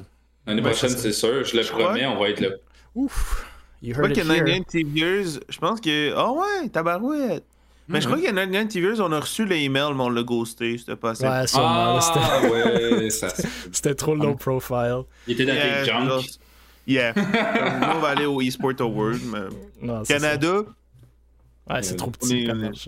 L'année 0.47 0.61
Ouais, 0.63 0.71
prochaine, 0.71 0.89
c'est 0.89 1.11
sûr, 1.11 1.43
je 1.45 1.55
le 1.55 1.61
Je 1.63 1.69
crois- 1.71 1.85
promets, 1.89 2.05
on 2.07 2.19
va 2.19 2.29
être 2.29 2.39
là. 2.39 2.49
Ouf! 2.95 3.45
You 3.83 3.89
Je 3.89 3.93
crois 3.99 4.05
heard 4.09 4.15
que 4.15 4.21
it 4.21 4.27
here. 4.27 4.37
99 4.45 4.65
TVers, 4.67 5.39
je 5.49 5.57
pense 5.59 5.79
que. 5.81 6.13
Ah 6.15 6.31
ouais, 6.31 6.69
tabarouette! 6.69 7.45
Mais 7.87 7.99
je 8.01 8.05
crois 8.07 8.17
que 8.19 8.23
99 8.25 8.67
TVers, 8.69 8.99
on 8.99 9.11
a 9.11 9.19
reçu 9.19 9.45
l'email, 9.45 9.93
mais 9.93 10.01
on 10.01 10.09
l'a 10.09 10.23
ghosté. 10.23 10.77
C'était 10.77 10.95
pas 10.95 11.11
assez. 11.11 11.27
Ouais, 11.27 11.45
sûrement. 11.45 11.95
là, 11.95 12.01
c'était- 12.01 12.19
Ah, 12.23 12.49
ouais, 12.49 13.09
ça. 13.09 13.27
C'était 13.71 13.95
trop 13.95 14.15
low 14.15 14.33
profile. 14.35 15.01
Il 15.27 15.33
était 15.33 15.45
dans 15.45 15.53
Yeah, 15.53 15.83
tes 15.83 15.85
junk. 15.91 16.21
Yeah. 16.87 17.13
Nous, 17.15 17.87
on 17.95 17.99
va 17.99 18.07
aller 18.09 18.25
au 18.25 18.41
eSport 18.41 18.73
Award, 18.79 19.19
mais. 19.31 19.39
Non, 19.81 20.03
ça. 20.03 20.19
Ouais, 21.69 21.81
c'est 21.83 21.93
Euh, 21.93 21.97
trop 21.97 22.11
petit. 22.11 22.47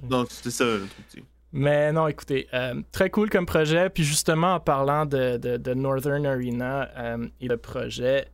Non, 0.09 0.25
c'est 0.29 0.51
ça, 0.51 0.63
le 0.65 0.79
trop 0.87 1.01
petit. 1.09 1.23
Mais 1.51 1.91
non, 1.91 2.07
écoutez, 2.07 2.47
euh, 2.53 2.81
très 2.91 3.09
cool 3.11 3.29
comme 3.29 3.45
projet. 3.45 3.89
Puis 3.89 4.03
justement, 4.03 4.55
en 4.55 4.59
parlant 4.59 5.05
de, 5.05 5.37
de- 5.37 5.57
de 5.57 5.73
Northern 5.75 6.25
Arena 6.25 6.89
euh, 6.97 7.27
et 7.39 7.47
le 7.47 7.57
projet, 7.57 8.27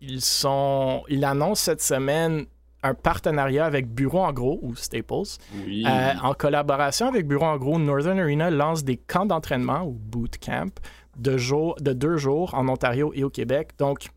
ils 0.00 0.20
sont, 0.20 1.02
ils 1.08 1.24
annoncent 1.24 1.64
cette 1.64 1.80
semaine 1.82 2.44
un 2.82 2.92
partenariat 2.92 3.64
avec 3.64 3.88
Bureau 3.88 4.20
en 4.20 4.32
gros 4.34 4.58
ou 4.60 4.76
Staples. 4.76 5.38
Oui. 5.64 5.84
Euh, 5.88 6.12
en 6.22 6.34
collaboration 6.34 7.08
avec 7.08 7.26
Bureau 7.26 7.46
en 7.46 7.56
gros, 7.56 7.78
Northern 7.78 8.18
Arena 8.20 8.50
lance 8.50 8.84
des 8.84 8.98
camps 8.98 9.24
d'entraînement 9.24 9.82
ou 9.84 9.92
bootcamp 9.92 10.68
de, 11.16 11.38
jour, 11.38 11.76
de 11.80 11.94
deux 11.94 12.18
jours 12.18 12.52
en 12.54 12.68
Ontario 12.68 13.10
et 13.14 13.24
au 13.24 13.30
Québec. 13.30 13.70
Donc, 13.78 14.08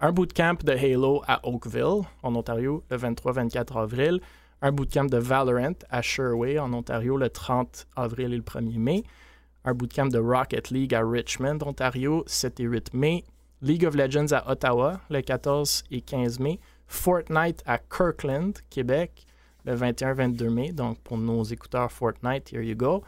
un 0.00 0.10
bootcamp 0.10 0.56
de 0.64 0.72
Halo 0.72 1.22
à 1.28 1.46
Oakville, 1.46 2.02
en 2.24 2.34
Ontario, 2.34 2.82
le 2.90 2.96
23-24 2.96 3.78
avril. 3.80 4.20
Un 4.62 4.72
bootcamp 4.72 5.06
de 5.06 5.16
Valorant 5.16 5.78
à 5.88 6.02
Sherway, 6.02 6.58
en 6.58 6.74
Ontario, 6.74 7.16
le 7.16 7.30
30 7.30 7.86
avril 7.96 8.34
et 8.34 8.36
le 8.36 8.42
1er 8.42 8.78
mai. 8.78 9.04
Un 9.64 9.72
bootcamp 9.72 10.06
de 10.06 10.18
Rocket 10.18 10.68
League 10.70 10.94
à 10.94 11.00
Richmond, 11.02 11.58
Ontario, 11.64 12.24
7 12.26 12.60
et 12.60 12.64
8 12.64 12.92
mai. 12.92 13.24
League 13.62 13.86
of 13.86 13.94
Legends 13.94 14.32
à 14.32 14.50
Ottawa, 14.50 15.00
le 15.08 15.22
14 15.22 15.84
et 15.90 16.02
15 16.02 16.40
mai. 16.40 16.60
Fortnite 16.86 17.62
à 17.64 17.78
Kirkland, 17.78 18.52
Québec, 18.68 19.26
le 19.64 19.74
21-22 19.74 20.50
mai. 20.50 20.72
Donc, 20.72 20.98
pour 21.00 21.16
nos 21.16 21.42
écouteurs 21.42 21.90
Fortnite, 21.90 22.52
here 22.52 22.62
you 22.62 22.76
go. 22.76 23.02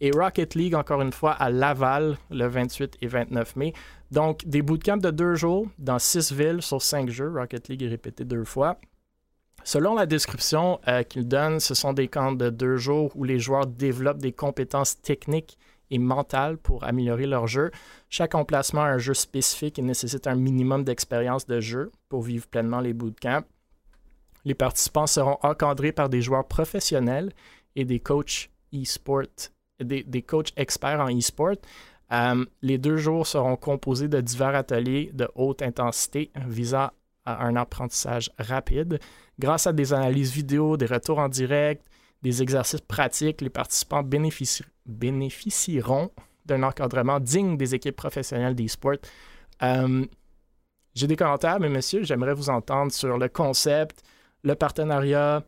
Et 0.00 0.10
Rocket 0.10 0.54
League, 0.54 0.74
encore 0.74 1.02
une 1.02 1.12
fois, 1.12 1.32
à 1.32 1.50
Laval, 1.50 2.16
le 2.30 2.46
28 2.46 2.96
et 3.02 3.06
29 3.06 3.56
mai. 3.56 3.74
Donc, 4.10 4.46
des 4.46 4.62
bootcamps 4.62 4.96
de 4.96 5.10
deux 5.10 5.34
jours 5.34 5.66
dans 5.78 5.98
six 5.98 6.32
villes 6.32 6.62
sur 6.62 6.80
cinq 6.80 7.10
jeux. 7.10 7.30
Rocket 7.30 7.68
League 7.68 7.82
est 7.82 7.88
répété 7.88 8.24
deux 8.24 8.44
fois. 8.44 8.78
Selon 9.64 9.94
la 9.94 10.04
description 10.04 10.78
euh, 10.88 11.02
qu'il 11.02 11.26
donne, 11.26 11.58
ce 11.58 11.74
sont 11.74 11.94
des 11.94 12.06
camps 12.06 12.32
de 12.32 12.50
deux 12.50 12.76
jours 12.76 13.10
où 13.14 13.24
les 13.24 13.38
joueurs 13.38 13.66
développent 13.66 14.18
des 14.18 14.32
compétences 14.32 15.00
techniques 15.00 15.58
et 15.90 15.98
mentales 15.98 16.58
pour 16.58 16.84
améliorer 16.84 17.26
leur 17.26 17.46
jeu. 17.46 17.70
Chaque 18.10 18.34
emplacement 18.34 18.82
a 18.82 18.88
un 18.88 18.98
jeu 18.98 19.14
spécifique 19.14 19.78
et 19.78 19.82
nécessite 19.82 20.26
un 20.26 20.34
minimum 20.34 20.84
d'expérience 20.84 21.46
de 21.46 21.60
jeu 21.60 21.90
pour 22.10 22.22
vivre 22.22 22.46
pleinement 22.46 22.80
les 22.80 22.92
bootcamps. 22.92 23.44
Les 24.44 24.54
participants 24.54 25.06
seront 25.06 25.38
encadrés 25.42 25.92
par 25.92 26.10
des 26.10 26.20
joueurs 26.20 26.46
professionnels 26.46 27.32
et 27.74 27.86
des 27.86 28.00
coachs 28.00 28.50
e-sport, 28.74 29.48
des, 29.80 30.22
coachs 30.22 30.52
experts 30.56 31.00
en 31.00 31.08
e-sport. 31.08 31.56
Euh, 32.12 32.44
les 32.60 32.76
deux 32.76 32.98
jours 32.98 33.26
seront 33.26 33.56
composés 33.56 34.08
de 34.08 34.20
divers 34.20 34.54
ateliers 34.54 35.10
de 35.14 35.26
haute 35.34 35.62
intensité 35.62 36.30
visant 36.46 36.90
à 37.24 37.44
un 37.44 37.56
apprentissage 37.56 38.30
rapide. 38.38 38.98
Grâce 39.38 39.66
à 39.66 39.72
des 39.72 39.92
analyses 39.92 40.32
vidéo, 40.32 40.76
des 40.76 40.86
retours 40.86 41.18
en 41.18 41.28
direct, 41.28 41.84
des 42.22 42.42
exercices 42.42 42.80
pratiques, 42.80 43.40
les 43.40 43.50
participants 43.50 44.02
bénéfici- 44.02 44.64
bénéficieront 44.86 46.10
d'un 46.46 46.62
encadrement 46.62 47.20
digne 47.20 47.56
des 47.56 47.74
équipes 47.74 47.96
professionnelles 47.96 48.54
d'e-sport. 48.54 48.96
Euh, 49.62 50.04
J'ai 50.94 51.06
des 51.06 51.16
commentaires, 51.16 51.58
mais 51.58 51.68
monsieur, 51.68 52.04
j'aimerais 52.04 52.34
vous 52.34 52.50
entendre 52.50 52.92
sur 52.92 53.18
le 53.18 53.28
concept, 53.28 54.02
le 54.42 54.54
partenariat. 54.54 55.42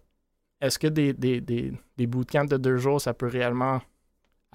Est-ce 0.61 0.79
que 0.79 0.89
des, 0.89 1.13
des 1.13 2.07
bootcamps 2.07 2.47
de 2.47 2.57
deux 2.57 2.79
jours, 2.79 3.01
ça 3.01 3.15
peut 3.15 3.29
réellement 3.29 3.81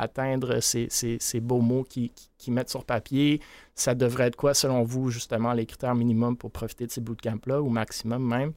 atteindre 0.02 0.60
ces, 0.60 0.88
ces, 0.90 1.18
ces 1.20 1.40
beaux 1.40 1.62
mots 1.62 1.84
qui, 1.84 2.10
qui, 2.10 2.30
qui 2.38 2.52
mettent 2.52 2.70
sur 2.70 2.84
papier? 2.86 3.40
Ça 3.76 3.96
devrait 3.96 4.28
être 4.28 4.36
quoi, 4.36 4.54
selon 4.54 4.84
vous, 4.84 5.10
justement, 5.10 5.54
les 5.54 5.66
critères 5.66 5.96
minimums 5.96 6.36
pour 6.38 6.52
profiter 6.52 6.86
de 6.88 6.92
ces 6.92 7.02
bootcamps-là, 7.02 7.62
ou 7.62 7.70
maximum 7.70 8.24
même? 8.28 8.54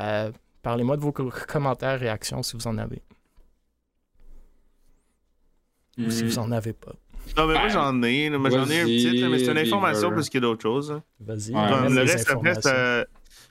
Euh, 0.00 0.30
Parlez-moi 0.62 0.96
de 0.96 1.02
vos 1.02 1.10
co- 1.10 1.28
commentaires, 1.48 1.98
réactions, 1.98 2.42
si 2.44 2.56
vous 2.56 2.66
en 2.68 2.78
avez. 2.78 3.02
Ou 5.98 6.10
si 6.10 6.24
vous 6.24 6.38
en 6.38 6.50
avez 6.52 6.72
pas. 6.72 6.92
Non, 7.36 7.46
mais 7.46 7.54
moi 7.54 7.68
j'en 7.68 8.02
ai. 8.02 8.30
moi, 8.30 8.50
J'en 8.50 8.66
ai 8.68 8.80
un 8.80 8.84
petit, 8.84 9.20
là, 9.20 9.28
mais 9.28 9.38
c'est 9.38 9.52
une 9.52 9.58
information 9.58 10.10
plus 10.10 10.28
que 10.28 10.38
d'autres 10.38 10.62
choses. 10.62 10.90
hein. 10.92 11.02
Vas-y. 11.20 11.54
Ouais. 11.54 11.88
le 11.90 12.00
reste, 12.00 12.30
après, 12.30 12.60
ça... 12.60 13.04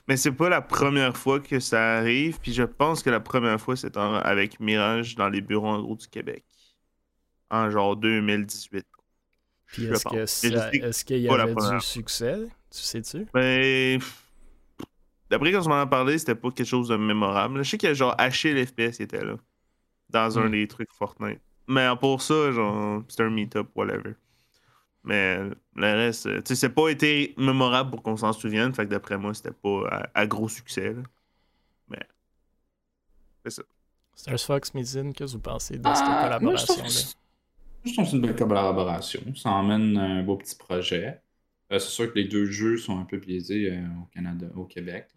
Mais 0.08 0.16
c'est 0.16 0.32
pas 0.32 0.48
la 0.48 0.60
première 0.60 1.16
fois 1.16 1.38
que 1.38 1.60
ça 1.60 1.98
arrive, 1.98 2.40
puis 2.40 2.52
je 2.52 2.64
pense 2.64 3.02
que 3.02 3.10
la 3.10 3.20
première 3.20 3.60
fois, 3.60 3.76
c'est 3.76 3.96
en- 3.96 4.14
avec 4.14 4.58
Mirage 4.58 5.14
dans 5.14 5.28
les 5.28 5.40
bureaux 5.40 5.68
en 5.68 5.80
gros 5.82 5.94
du 5.96 6.08
Québec. 6.08 6.44
En 7.52 7.70
genre 7.70 7.96
2018. 7.96 8.84
Puis 9.66 9.84
est-ce 9.86 10.04
que 10.04 10.26
ça- 10.26 10.70
est-ce 10.72 11.04
qu'il 11.04 11.18
y 11.18 11.28
avait 11.28 11.54
du 11.54 11.80
succès? 11.80 12.38
Tu 12.70 12.78
sais-tu? 12.78 13.26
Mais. 13.34 13.98
D'après 15.30 15.52
quand 15.52 15.64
on 15.66 15.68
m'en 15.70 15.80
a 15.80 15.86
parlé, 15.86 16.18
c'était 16.18 16.34
pas 16.34 16.50
quelque 16.50 16.66
chose 16.66 16.88
de 16.88 16.96
mémorable. 16.96 17.62
Je 17.62 17.70
sais 17.70 17.78
qu'il 17.78 17.88
y 17.88 17.92
a 17.92 17.94
genre 17.94 18.14
haché 18.18 18.52
l'FPS 18.52 18.96
qui 18.98 19.02
était 19.04 19.24
là. 19.24 19.36
Dans 20.10 20.38
un 20.38 20.48
Hmm. 20.48 20.52
des 20.52 20.68
trucs 20.68 20.92
Fortnite. 20.92 21.40
Mais 21.68 21.88
pour 22.00 22.20
ça, 22.20 22.52
genre, 22.52 23.02
c'était 23.08 23.22
un 23.22 23.30
meet-up, 23.30 23.68
whatever. 23.74 24.14
Mais 25.04 25.38
le 25.74 25.86
reste, 25.94 26.28
tu 26.28 26.40
sais, 26.44 26.54
c'est 26.54 26.68
pas 26.68 26.88
été 26.90 27.34
mémorable 27.38 27.90
pour 27.90 28.02
qu'on 28.02 28.16
s'en 28.16 28.32
souvienne. 28.34 28.74
Fait 28.74 28.84
que 28.84 28.90
d'après 28.90 29.16
moi, 29.16 29.32
c'était 29.32 29.52
pas 29.52 29.86
à, 29.90 30.10
à 30.20 30.26
gros 30.26 30.48
succès. 30.48 30.92
là. 30.92 31.02
Mais. 31.88 32.06
C'est 33.44 33.50
ça. 33.50 33.62
Stars 34.14 34.40
Fox, 34.40 34.70
qu'est-ce 34.70 34.98
que 35.00 35.24
vous 35.24 35.38
pensez 35.38 35.78
de 35.78 35.82
Ah, 35.84 35.94
cette 35.94 36.04
trouve 36.04 36.20
collaboration-là? 36.22 36.88
Je 37.84 37.92
trouve 37.92 38.04
que 38.04 38.10
c'est 38.10 38.16
une 38.16 38.22
belle 38.22 38.36
collaboration. 38.36 39.20
Ça 39.34 39.50
emmène 39.50 39.96
un 39.96 40.22
beau 40.22 40.36
petit 40.36 40.54
projet. 40.56 41.20
Euh, 41.72 41.78
c'est 41.78 41.88
sûr 41.90 42.12
que 42.12 42.18
les 42.18 42.24
deux 42.28 42.44
jeux 42.46 42.76
sont 42.76 42.98
un 42.98 43.04
peu 43.04 43.18
biaisés 43.18 43.70
euh, 43.72 43.80
au 44.02 44.06
Canada, 44.14 44.46
au 44.56 44.64
Québec. 44.64 45.08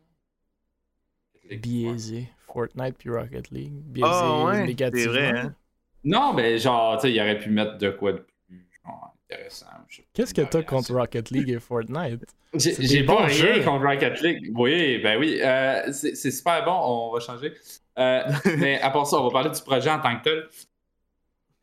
là. 1.50 1.58
Biaisé. 1.58 2.30
Fortnite 2.48 2.96
puis 2.98 3.10
Rocket 3.10 3.52
League. 3.52 3.74
Biaisé 3.74 4.10
Ah 4.12 4.44
ouais, 4.46 4.66
négativement. 4.66 5.04
c'est 5.14 5.20
vrai, 5.32 5.40
hein. 5.40 5.56
Non, 6.04 6.34
mais 6.34 6.58
genre, 6.58 6.96
tu 6.98 7.02
sais, 7.08 7.14
il 7.14 7.20
aurait 7.20 7.40
pu 7.40 7.50
mettre 7.50 7.78
de 7.78 7.90
quoi 7.90 8.14
de 8.14 8.26
plus 8.48 8.66
genre, 8.84 9.14
intéressant. 9.30 9.66
Qu'est-ce 10.14 10.34
que 10.34 10.42
t'as 10.42 10.64
contre 10.64 10.94
Rocket 10.94 11.30
League 11.32 11.50
et 11.50 11.60
Fortnite? 11.60 12.26
J'ai 12.56 13.04
pas 13.04 13.26
rien 13.26 13.56
jeux. 13.56 13.64
contre 13.64 13.86
Rocket 13.86 14.22
League. 14.22 14.52
Oui, 14.56 15.00
ben 15.00 15.20
oui. 15.20 15.40
euh, 15.42 15.92
c'est 15.92 16.16
super 16.32 16.64
bon, 16.64 16.72
on 16.84 17.12
va 17.14 17.20
changer. 17.20 17.54
Euh, 18.00 18.24
mais 18.58 18.80
à 18.82 18.90
part 18.92 19.06
ça, 19.06 19.18
on 19.20 19.26
va 19.26 19.32
parler 19.32 19.50
du 19.50 19.62
projet 19.62 19.90
en 19.90 20.00
tant 20.00 20.18
que 20.18 20.24
tel. 20.24 20.44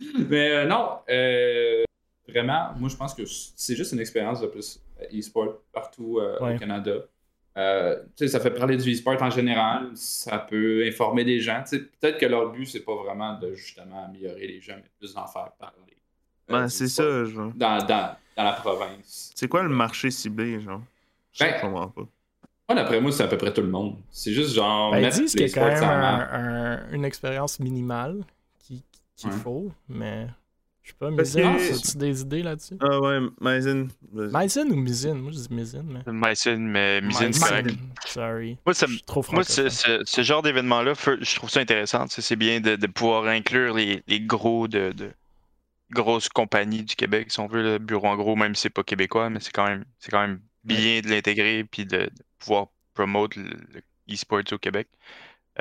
Mais 0.28 0.50
euh, 0.50 0.66
non, 0.66 0.98
euh, 1.10 1.82
vraiment, 2.28 2.72
moi 2.76 2.88
je 2.88 2.96
pense 2.96 3.14
que 3.14 3.22
c'est 3.26 3.76
juste 3.76 3.92
une 3.92 4.00
expérience 4.00 4.40
de 4.40 4.46
plus 4.46 4.80
euh, 5.00 5.18
e-sport 5.18 5.58
partout 5.72 6.18
euh, 6.20 6.38
Ouais. 6.40 6.54
au 6.54 6.58
Canada. 6.58 6.92
Euh, 7.58 8.02
tu 8.16 8.24
sais, 8.24 8.28
ça 8.28 8.40
fait 8.40 8.50
parler 8.50 8.76
du 8.78 8.90
e-sport 8.92 9.20
en 9.22 9.28
général, 9.30 9.90
ça 9.94 10.38
peut 10.38 10.84
informer 10.86 11.22
des 11.24 11.38
gens. 11.40 11.62
Tu 11.68 11.76
sais, 11.76 11.82
Peut-être 12.00 12.18
que 12.18 12.24
leur 12.26 12.50
but, 12.50 12.64
c'est 12.64 12.80
pas 12.80 12.94
vraiment 12.94 13.38
de 13.38 13.52
justement 13.52 14.06
améliorer 14.06 14.46
les 14.46 14.60
gens, 14.60 14.76
mais 14.76 14.90
plus 14.98 15.12
d'en 15.12 15.26
faire 15.26 15.52
parler. 15.58 15.96
Ben, 16.48 16.66
c'est 16.68 16.88
ça, 16.88 17.24
genre. 17.24 17.52
Dans, 17.54 17.78
dans, 17.84 18.16
dans 18.36 18.44
la 18.44 18.52
province. 18.52 19.32
C'est 19.34 19.48
quoi 19.48 19.62
le 19.62 19.68
marché 19.68 20.10
ciblé, 20.10 20.60
genre? 20.60 20.80
Je 21.32 21.44
Ben, 21.44 21.60
comprends 21.60 21.88
pas. 21.88 22.06
Moi, 22.68 22.76
d'après 22.80 23.00
moi, 23.02 23.12
c'est 23.12 23.22
à 23.24 23.28
peu 23.28 23.36
près 23.36 23.52
tout 23.52 23.60
le 23.60 23.68
monde. 23.68 23.96
C'est 24.10 24.32
juste 24.32 24.54
genre. 24.54 24.90
Ben, 24.92 25.00
ils 25.00 25.10
disent 25.10 25.32
qu'il 25.32 25.42
y 25.42 25.44
les 25.44 25.58
a 25.58 25.78
quand 25.78 25.86
même 25.86 26.26
un- 26.32 26.90
une 26.92 27.04
expérience 27.04 27.60
minimale 27.60 28.24
qui- 28.60 28.82
qu'il 29.16 29.30
Ouais. 29.30 29.36
faut, 29.38 29.72
mais 29.88 30.28
je 30.82 30.88
sais 30.90 30.96
pas, 30.98 31.10
Mizin, 31.10 31.54
que- 31.56 31.72
as-tu 31.74 31.96
des 31.96 32.22
idées 32.22 32.42
là-dessus? 32.42 32.76
Ah 32.80 33.00
ouais, 33.00 33.20
Maison. 33.40 33.88
vas-y. 34.12 34.32
Mizin 34.44 34.70
ou 34.70 34.76
Mizin? 34.76 35.14
Moi, 35.14 35.32
je 35.32 35.38
dis 35.38 35.48
Mizin, 35.54 35.82
mais... 35.84 36.02
Mycin, 36.12 36.56
mais 36.56 37.00
Mycin, 37.00 37.32
c'est 37.32 37.48
correct. 37.48 37.78
Sorry. 38.06 38.58
Moi, 38.66 38.74
ça 38.74 38.86
trop 39.06 39.24
Moi, 39.32 39.44
ce, 39.44 39.68
francophone. 39.68 39.70
ce- 39.70 40.02
ce 40.04 40.22
genre 40.22 40.42
d'événement-là, 40.42 40.94
je 41.20 41.34
trouve 41.36 41.50
ça 41.50 41.60
intéressant. 41.60 42.06
C'est 42.08 42.36
bien 42.36 42.60
de, 42.60 42.76
de 42.76 42.86
pouvoir 42.88 43.26
inclure 43.26 43.74
les, 43.74 44.02
les 44.08 44.20
gros 44.20 44.66
de, 44.66 44.92
de- 44.92 45.12
grosses 45.90 46.28
compagnies 46.30 46.82
du 46.84 46.96
Québec, 46.96 47.30
si 47.30 47.38
on 47.40 47.46
veut, 47.46 47.62
le 47.62 47.78
bureau 47.78 48.06
en 48.08 48.16
gros, 48.16 48.34
même 48.34 48.54
si 48.54 48.62
c'est 48.62 48.70
pas 48.70 48.82
québécois, 48.82 49.28
mais 49.28 49.40
c'est 49.40 49.52
quand 49.52 49.66
même 49.66 49.84
c'est 49.98 50.10
quand 50.10 50.26
même 50.26 50.40
bien 50.64 51.00
de 51.02 51.08
l'intégrer 51.08 51.64
puis 51.64 51.84
de, 51.84 51.98
de 51.98 52.10
pouvoir 52.38 52.68
promote 52.94 53.36
le, 53.36 53.44
le 53.74 53.82
e-sport 54.10 54.40
au 54.52 54.58
Québec. 54.58 54.88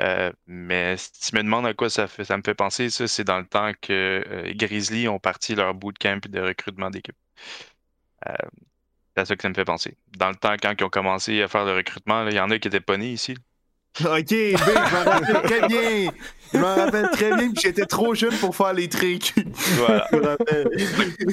Euh, 0.00 0.32
mais 0.46 0.96
si 0.96 1.12
tu 1.12 1.36
me 1.36 1.42
demandes 1.42 1.66
à 1.66 1.74
quoi 1.74 1.90
ça 1.90 2.06
fait, 2.06 2.24
ça 2.24 2.36
me 2.36 2.42
fait 2.42 2.54
penser, 2.54 2.88
ça, 2.88 3.06
c'est 3.06 3.24
dans 3.24 3.38
le 3.38 3.46
temps 3.46 3.72
que 3.80 4.24
euh, 4.26 4.52
Grizzly 4.54 5.06
ont 5.08 5.18
parti 5.18 5.54
leur 5.54 5.74
bootcamp 5.74 6.20
de 6.28 6.40
recrutement 6.40 6.90
d'équipe. 6.90 7.16
Euh, 8.28 8.34
c'est 9.14 9.22
à 9.22 9.24
ça 9.26 9.36
que 9.36 9.42
ça 9.42 9.48
me 9.50 9.54
fait 9.54 9.64
penser. 9.64 9.96
Dans 10.16 10.30
le 10.30 10.36
temps, 10.36 10.54
quand 10.60 10.74
ils 10.78 10.84
ont 10.84 10.88
commencé 10.88 11.42
à 11.42 11.48
faire 11.48 11.64
le 11.66 11.74
recrutement, 11.74 12.26
il 12.26 12.34
y 12.34 12.40
en 12.40 12.50
a 12.50 12.58
qui 12.58 12.68
étaient 12.68 12.80
pas 12.80 12.96
nés 12.96 13.10
ici. 13.10 13.36
Ok, 14.00 14.30
je 14.30 14.94
m'en 14.94 15.10
rappelle 15.10 15.42
très 15.42 15.68
bien. 15.68 16.10
Je 16.54 16.58
m'en 16.58 16.74
rappelle 16.74 17.10
très 17.10 17.36
bien, 17.36 17.52
puis 17.52 17.62
j'étais 17.62 17.84
trop 17.84 18.14
jeune 18.14 18.34
pour 18.38 18.56
faire 18.56 18.72
les. 18.72 18.88
Voilà. 19.76 20.06
Rappelle. 20.10 20.66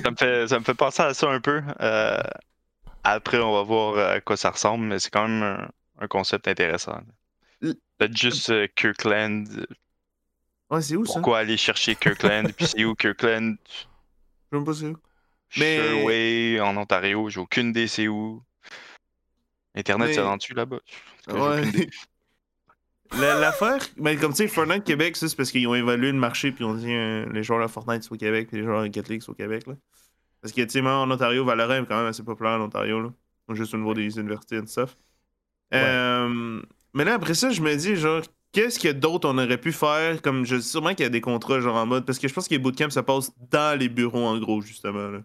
ça, 0.04 0.12
me 0.12 0.16
fait, 0.18 0.48
ça 0.48 0.60
me 0.60 0.66
fait 0.66 0.74
penser 0.74 1.02
à 1.02 1.14
ça 1.14 1.30
un 1.30 1.40
peu. 1.40 1.62
Après, 3.06 3.40
on 3.40 3.54
va 3.54 3.64
voir 3.64 3.98
à 3.98 4.20
quoi 4.20 4.36
ça 4.36 4.50
ressemble, 4.50 4.88
mais 4.88 5.00
c'est 5.00 5.10
quand 5.10 5.26
même 5.26 5.44
un, 5.44 5.70
un 6.00 6.08
concept 6.08 6.50
intéressant. 6.50 7.00
Peut-être 8.00 8.18
juste 8.18 8.50
euh, 8.50 8.68
Kirkland. 8.76 9.68
Ouais, 10.72 10.82
c'est 10.82 10.96
où 10.96 11.06
ça? 11.06 11.14
Pourquoi 11.14 11.40
aller 11.40 11.58
chercher 11.58 11.96
Kirkland? 11.96 12.52
Puis 12.54 12.68
c'est 12.68 12.86
où 12.86 12.96
Kirkland? 12.96 13.58
Je 14.52 14.58
sais 14.58 14.64
pas 14.64 14.74
c'est 14.74 14.86
où. 14.86 14.98
Mais- 15.58 15.78
Sherway, 15.78 16.60
en 16.62 16.78
Ontario. 16.78 17.30
J'ai 17.30 17.40
aucune 17.42 17.70
idée 17.70 17.88
c'est 17.88 18.08
où. 18.08 18.42
Internet 19.76 20.08
Mais- 20.08 20.14
s'est 20.14 20.22
rendu 20.22 20.54
là-bas. 20.54 20.80
Ouais. 21.28 21.62
L'affaire, 23.12 23.80
mais 23.98 24.16
comme 24.18 24.32
tu 24.32 24.38
sais, 24.38 24.48
Fortnite 24.48 24.84
Québec, 24.84 25.18
ça, 25.18 25.28
c'est 25.28 25.36
parce 25.36 25.52
qu'ils 25.52 25.68
ont 25.68 25.74
évalué 25.74 26.12
le 26.12 26.20
marché 26.20 26.52
puis 26.52 26.64
ils 26.64 26.68
ont 26.68 26.76
dit 26.76 26.94
euh, 26.94 27.26
les 27.34 27.42
joueurs 27.42 27.62
de 27.62 27.72
Fortnite 27.72 28.04
sont 28.04 28.14
au 28.14 28.18
Québec 28.18 28.48
puis 28.48 28.58
les 28.58 28.64
joueurs 28.64 28.88
de 28.88 29.02
League 29.10 29.22
sont 29.22 29.32
au 29.32 29.36
Québec. 29.36 29.66
Là. 29.66 29.74
Parce 30.42 30.54
que, 30.54 30.62
tu 30.62 30.70
sais, 30.70 30.82
même 30.82 30.92
en 30.94 31.12
Ontario, 31.12 31.44
Valorant 31.44 31.84
est 31.84 31.86
quand 31.88 31.98
même 31.98 32.06
assez 32.06 32.24
populaire 32.24 32.54
en 32.54 32.66
Ontario, 32.66 33.02
là. 33.02 33.10
Juste 33.50 33.74
au 33.74 33.78
niveau 33.78 33.96
des 33.96 34.16
universités 34.20 34.58
et 34.58 34.62
tout 34.62 34.68
ça. 34.68 34.86
Euh, 35.74 36.62
mais 36.94 37.04
là, 37.06 37.14
après 37.16 37.34
ça, 37.34 37.50
je 37.50 37.62
me 37.62 37.76
dis, 37.76 37.96
genre, 37.96 38.22
qu'est-ce 38.52 38.80
qu'il 38.80 38.88
y 38.88 38.92
a 38.92 38.94
d'autre 38.94 39.28
on 39.30 39.38
aurait 39.38 39.58
pu 39.60 39.72
faire? 39.72 40.22
Comme, 40.22 40.46
je 40.46 40.60
sûrement 40.60 40.90
qu'il 40.90 41.04
y 41.04 41.06
a 41.06 41.10
des 41.10 41.22
contrats, 41.22 41.60
genre 41.60 41.76
en 41.76 41.86
mode. 41.86 42.06
Parce 42.06 42.20
que 42.20 42.28
je 42.28 42.34
pense 42.34 42.48
que 42.48 42.54
les 42.54 42.60
bootcamps, 42.60 42.90
ça 42.90 43.04
passe 43.04 43.32
dans 43.52 43.78
les 43.78 43.90
bureaux, 43.90 44.26
en 44.26 44.38
gros, 44.38 44.62
justement. 44.62 45.10
Là. 45.10 45.20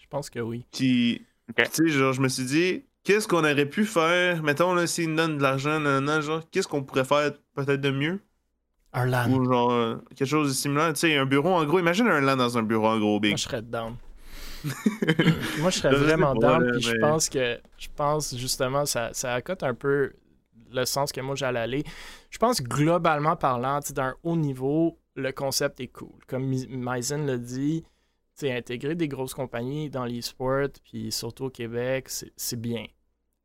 Je 0.00 0.06
pense 0.08 0.30
que 0.30 0.40
oui. 0.40 0.64
Puis, 0.72 1.22
tu 1.56 1.64
sais, 1.70 1.88
genre, 1.88 2.12
je 2.12 2.20
me 2.20 2.28
suis 2.28 2.44
dit, 2.44 2.84
qu'est-ce 3.04 3.28
qu'on 3.28 3.40
aurait 3.44 3.66
pu 3.66 3.84
faire? 3.84 4.42
Mettons, 4.42 4.74
là, 4.74 4.86
s'ils 4.86 5.10
nous 5.10 5.16
donnent 5.16 5.38
de 5.38 5.42
l'argent, 5.42 5.80
genre, 6.20 6.42
qu'est-ce 6.50 6.68
qu'on 6.68 6.82
pourrait 6.82 7.04
faire 7.04 7.32
peut-être 7.54 7.80
de 7.80 7.90
mieux? 7.90 8.20
Un 8.92 9.06
LAN. 9.06 9.30
Ou 9.32 9.44
genre, 9.44 9.72
euh, 9.72 9.96
quelque 10.14 10.28
chose 10.28 10.48
de 10.48 10.54
similaire. 10.54 10.92
Tu 10.92 11.00
sais, 11.00 11.16
un 11.16 11.26
bureau 11.26 11.50
en 11.50 11.64
gros. 11.64 11.80
Imagine 11.80 12.06
un 12.06 12.20
LAN 12.20 12.36
dans 12.36 12.56
un 12.56 12.62
bureau 12.62 12.86
en 12.86 12.98
gros, 12.98 13.18
Moi, 13.18 13.20
big. 13.20 13.36
je 13.36 13.42
serais 13.42 13.60
down. 13.60 13.96
Moi, 15.58 15.70
je 15.70 15.78
serais 15.78 15.94
vraiment 15.94 16.34
down. 16.34 16.70
Puis 16.72 16.82
je 16.82 16.96
pense 17.00 17.28
que, 17.28 17.58
je 17.76 17.88
pense 17.94 18.36
justement, 18.36 18.86
ça, 18.86 19.10
ça 19.12 19.34
accote 19.34 19.64
un 19.64 19.74
peu 19.74 20.12
le 20.74 20.84
sens 20.86 21.12
que 21.12 21.20
moi 21.20 21.34
j'allais 21.34 21.60
aller. 21.60 21.84
Je 22.30 22.38
pense 22.38 22.62
globalement 22.62 23.36
parlant, 23.36 23.80
d'un 23.90 24.14
haut 24.22 24.36
niveau, 24.36 24.98
le 25.14 25.32
concept 25.32 25.80
est 25.80 25.88
cool. 25.88 26.18
Comme 26.26 26.46
Maizen 26.68 27.26
l'a 27.26 27.38
dit, 27.38 27.84
intégrer 28.42 28.94
des 28.94 29.08
grosses 29.08 29.34
compagnies 29.34 29.90
dans 29.90 30.04
l'e-sport, 30.04 30.68
puis 30.84 31.12
surtout 31.12 31.44
au 31.44 31.50
Québec, 31.50 32.08
c'est 32.08 32.60
bien. 32.60 32.86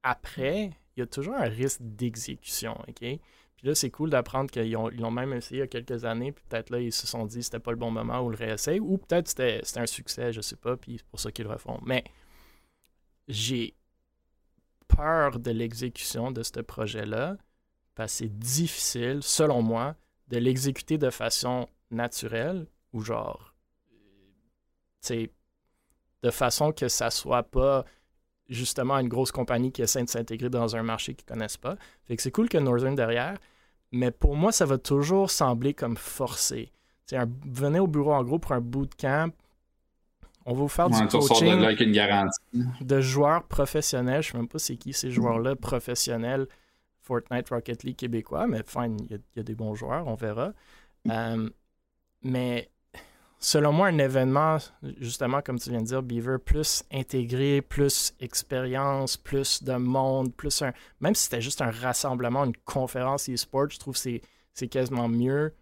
Après, 0.04 0.72
il 0.96 1.00
y 1.00 1.04
a 1.04 1.06
toujours 1.06 1.36
un 1.36 1.48
risque 1.48 1.80
d'exécution, 1.82 2.74
OK? 2.88 3.00
Puis 3.00 3.68
là, 3.68 3.76
c'est 3.76 3.90
cool 3.92 4.10
d'apprendre 4.10 4.50
qu'ils 4.50 4.76
ont- 4.78 4.90
ils 4.90 5.00
l'ont 5.00 5.12
même 5.12 5.34
essayé 5.34 5.58
il 5.58 5.60
y 5.60 5.64
a 5.64 5.68
quelques 5.68 6.06
années, 6.06 6.32
puis 6.32 6.44
peut-être 6.48 6.70
là, 6.70 6.80
ils 6.80 6.94
se 6.94 7.06
sont 7.06 7.26
dit 7.26 7.40
que 7.40 7.44
c'était 7.44 7.60
pas 7.60 7.72
le 7.72 7.78
bon 7.78 7.92
moment 7.92 8.22
ou 8.22 8.30
le 8.30 8.38
réessayer, 8.38 8.80
ou 8.80 8.98
peut-être 8.98 9.28
c'était 9.28 9.60
c'était 9.64 9.82
un 9.82 9.86
succès, 9.86 10.32
je 10.32 10.42
sais 10.42 10.56
pas, 10.56 10.78
puis 10.78 10.98
c'est 10.98 11.08
pour 11.08 11.20
ça 11.20 11.32
qu'ils 11.32 11.46
le 11.46 11.52
refont. 11.52 11.80
Mais 11.86 12.04
j'ai 13.28 13.76
peur 14.90 15.40
de 15.40 15.52
l'exécution 15.52 16.32
de 16.32 16.44
ce 16.44 16.60
projet-là, 16.60 17.38
parce 17.96 18.14
c'est 18.14 18.40
difficile, 18.40 19.20
selon 19.22 19.62
moi, 19.62 19.96
de 20.28 20.38
l'exécuter 20.38 20.98
de 20.98 21.10
façon 21.10 21.68
naturelle, 21.92 22.68
ou 22.92 23.02
genre, 23.02 23.54
de 26.22 26.32
façon 26.32 26.72
que 26.72 26.88
ça 26.88 27.10
soit 27.10 27.44
pas 27.44 27.86
justement 28.50 28.98
une 28.98 29.08
grosse 29.08 29.32
compagnie 29.32 29.72
qui 29.72 29.82
essaie 29.82 30.04
de 30.04 30.10
s'intégrer 30.10 30.50
dans 30.50 30.76
un 30.76 30.84
marché 30.84 31.14
qu'ils 31.14 31.26
connaissent 31.26 31.58
pas. 31.58 31.76
Fait 32.06 32.16
que 32.16 32.22
c'est 32.22 32.32
cool 32.32 32.50
que 32.50 32.58
Northern 32.58 32.96
derrière, 32.96 33.38
mais 33.92 34.12
pour 34.12 34.36
moi, 34.36 34.52
ça 34.52 34.66
va 34.66 34.78
toujours 34.78 35.32
sembler 35.32 35.74
comme 35.74 35.98
forcé. 35.98 36.72
Venez 37.46 37.80
au 37.80 37.88
bureau 37.88 38.14
en 38.14 38.24
gros 38.24 38.40
pour 38.40 38.52
un 38.52 38.62
bootcamp, 38.62 39.32
on 40.46 40.54
va 40.54 40.60
vous 40.60 40.68
faire 40.68 40.88
Ouais, 40.90 41.00
du 41.00 41.06
de 41.06 41.12
coaching 41.12 41.60
là 41.60 41.68
avec 41.68 41.80
une 41.82 41.92
garantie. 41.92 42.40
de 42.82 43.02
joueurs 43.02 43.44
professionnels. 43.44 44.24
Je 44.24 44.32
sais 44.32 44.38
même 44.38 44.48
pas 44.48 44.60
c'est 44.60 44.78
qui 44.78 44.94
ces 44.94 45.12
joueurs-là 45.12 45.56
professionnels 45.56 46.48
Fortnite 47.02 47.50
Rocket 47.50 47.84
League 47.84 47.96
québécois, 47.98 48.48
mais 48.48 48.62
fine, 48.66 48.98
il 49.02 49.12
y, 49.12 49.14
a- 49.16 49.18
il 49.36 49.38
y 49.38 49.40
a 49.40 49.44
des 49.44 49.56
bons 49.56 49.74
joueurs, 49.76 50.08
on 50.08 50.16
verra. 50.16 50.54
Euh, 51.10 51.50
mais 52.24 52.70
selon 53.40 53.72
moi, 53.72 53.88
un 53.88 53.98
événement, 53.98 54.58
justement, 55.00 55.42
comme 55.42 55.60
tu 55.60 55.70
viens 55.70 55.82
de 55.82 55.86
dire, 55.88 56.04
Beaver, 56.04 56.38
plus 56.44 56.84
intégré, 56.92 57.62
plus 57.62 58.14
expérience, 58.20 59.18
plus 59.18 59.64
de 59.64 59.74
monde, 59.76 60.34
plus 60.36 60.62
un. 60.62 60.74
Même 61.00 61.16
si 61.16 61.24
c'était 61.24 61.42
juste 61.42 61.62
un 61.62 61.72
rassemblement, 61.72 62.44
une 62.46 62.56
conférence 62.66 63.30
e-sport, 63.30 63.70
je 63.70 63.80
trouve 63.80 63.94
que 63.94 64.00
c'est- 64.00 64.22
c'est 64.54 64.68
quasiment 64.68 65.08
mieux 65.08 65.54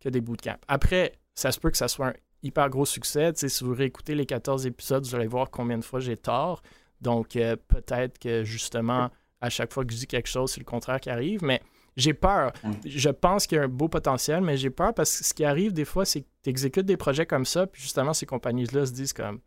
que 0.00 0.08
des 0.08 0.20
bootcamps. 0.20 0.56
Après, 0.68 1.18
ça 1.34 1.52
se 1.52 1.58
peut 1.60 1.70
que 1.70 1.76
ça 1.76 1.88
soit 1.88 2.08
un 2.08 2.14
hyper 2.42 2.68
gros 2.70 2.86
succès. 2.86 3.32
Si 3.34 3.64
vous 3.64 3.74
réécoutez 3.74 4.14
les 4.14 4.26
14 4.26 4.66
épisodes, 4.66 5.04
vous 5.04 5.14
allez 5.14 5.26
voir 5.26 5.50
combien 5.50 5.78
de 5.78 5.84
fois 5.84 6.00
j'ai 6.00 6.16
tort. 6.16 6.62
Donc, 7.00 7.36
euh, 7.36 7.56
peut-être 7.68 8.18
que 8.18 8.44
justement, 8.44 9.10
à 9.40 9.50
chaque 9.50 9.72
fois 9.72 9.84
que 9.84 9.92
je 9.92 9.98
dis 9.98 10.06
quelque 10.06 10.28
chose, 10.28 10.52
c'est 10.52 10.60
le 10.60 10.64
contraire 10.64 11.00
qui 11.00 11.10
arrive. 11.10 11.42
Mais 11.42 11.60
j'ai 11.96 12.14
peur. 12.14 12.52
Je 12.84 13.10
pense 13.10 13.46
qu'il 13.46 13.56
y 13.56 13.60
a 13.60 13.64
un 13.64 13.68
beau 13.68 13.88
potentiel, 13.88 14.42
mais 14.42 14.56
j'ai 14.56 14.70
peur 14.70 14.94
parce 14.94 15.18
que 15.18 15.24
ce 15.24 15.34
qui 15.34 15.44
arrive 15.44 15.72
des 15.72 15.84
fois, 15.84 16.04
c'est 16.04 16.22
que 16.22 16.26
tu 16.42 16.50
exécutes 16.50 16.86
des 16.86 16.96
projets 16.96 17.26
comme 17.26 17.44
ça, 17.44 17.66
puis 17.66 17.82
justement, 17.82 18.12
ces 18.12 18.26
compagnies-là 18.26 18.86
se 18.86 18.92
disent 18.92 19.12
comme 19.12 19.40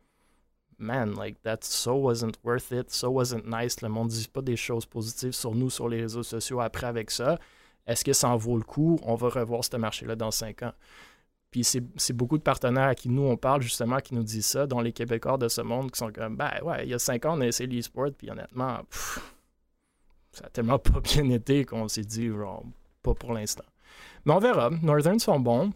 Man, 0.80 1.14
like 1.16 1.42
that 1.44 1.60
so 1.62 1.94
wasn't 1.94 2.34
worth 2.44 2.72
it, 2.72 2.92
so 2.92 3.10
wasn't 3.10 3.46
nice. 3.46 3.82
Le 3.82 3.90
monde 3.90 4.10
ne 4.10 4.16
dit 4.16 4.28
pas 4.28 4.42
des 4.42 4.58
choses 4.58 4.86
positives 4.86 5.32
sur 5.32 5.56
nous, 5.56 5.70
sur 5.70 5.88
les 5.88 6.02
réseaux 6.02 6.24
sociaux 6.24 6.60
après 6.60 6.88
avec 6.88 7.12
ça. 7.12 7.40
Est-ce 7.86 8.04
que 8.04 8.14
ça 8.14 8.30
en 8.30 8.38
vaut 8.38 8.58
le 8.58 8.64
coup? 8.64 9.00
On 9.04 9.16
va 9.16 9.30
revoir 9.30 9.64
ce 9.64 9.78
marché-là 9.78 10.16
dans 10.16 10.32
cinq 10.32 10.64
ans. 10.64 10.74
Puis 11.54 11.64
c'est 11.64 12.14
beaucoup 12.14 12.40
de 12.40 12.42
partenaires 12.42 12.88
à 12.88 12.96
qui 12.96 13.10
nous 13.10 13.22
on 13.22 13.38
parle 13.38 13.62
justement 13.62 14.00
qui 14.00 14.16
nous 14.16 14.24
disent 14.24 14.48
ça, 14.48 14.66
dont 14.66 14.82
les 14.82 14.92
Québécois 14.92 15.38
de 15.38 15.48
ce 15.48 15.62
monde 15.62 15.92
qui 15.92 16.00
sont 16.00 16.12
comme 16.12 16.36
ben 16.36 16.50
ouais, 16.64 16.84
il 16.84 16.90
y 16.90 16.96
a 16.96 17.00
cinq 17.00 17.26
ans 17.26 17.38
on 17.38 17.42
a 17.42 17.46
essayé 17.46 17.70
l'e-sport, 17.70 18.10
puis 18.18 18.32
honnêtement, 18.32 18.80
pff, 18.90 19.20
ça 20.32 20.46
a 20.48 20.50
tellement 20.50 20.80
pas 20.80 21.00
bien 21.00 21.30
été 21.30 21.64
qu'on 21.64 21.88
s'est 21.88 22.06
dit 22.06 22.30
genre 22.30 22.64
pas 23.04 23.14
pour 23.14 23.34
l'instant. 23.34 23.66
Mais 24.26 24.34
on 24.34 24.40
verra. 24.40 24.72
Northern 24.82 25.20
sont 25.20 25.40
bons. 25.40 25.72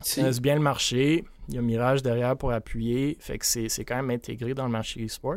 Si. 0.00 0.20
Ils 0.20 0.22
connaissent 0.22 0.40
bien 0.40 0.54
le 0.54 0.62
marché. 0.62 1.26
Il 1.48 1.54
y 1.54 1.58
a 1.58 1.60
Mirage 1.60 2.02
derrière 2.02 2.34
pour 2.38 2.52
appuyer. 2.52 3.18
Fait 3.20 3.38
que 3.38 3.44
c'est 3.44 3.84
quand 3.84 3.96
même 3.96 4.10
intégré 4.10 4.54
dans 4.54 4.64
le 4.64 4.72
marché 4.72 5.04
e-sport. 5.04 5.36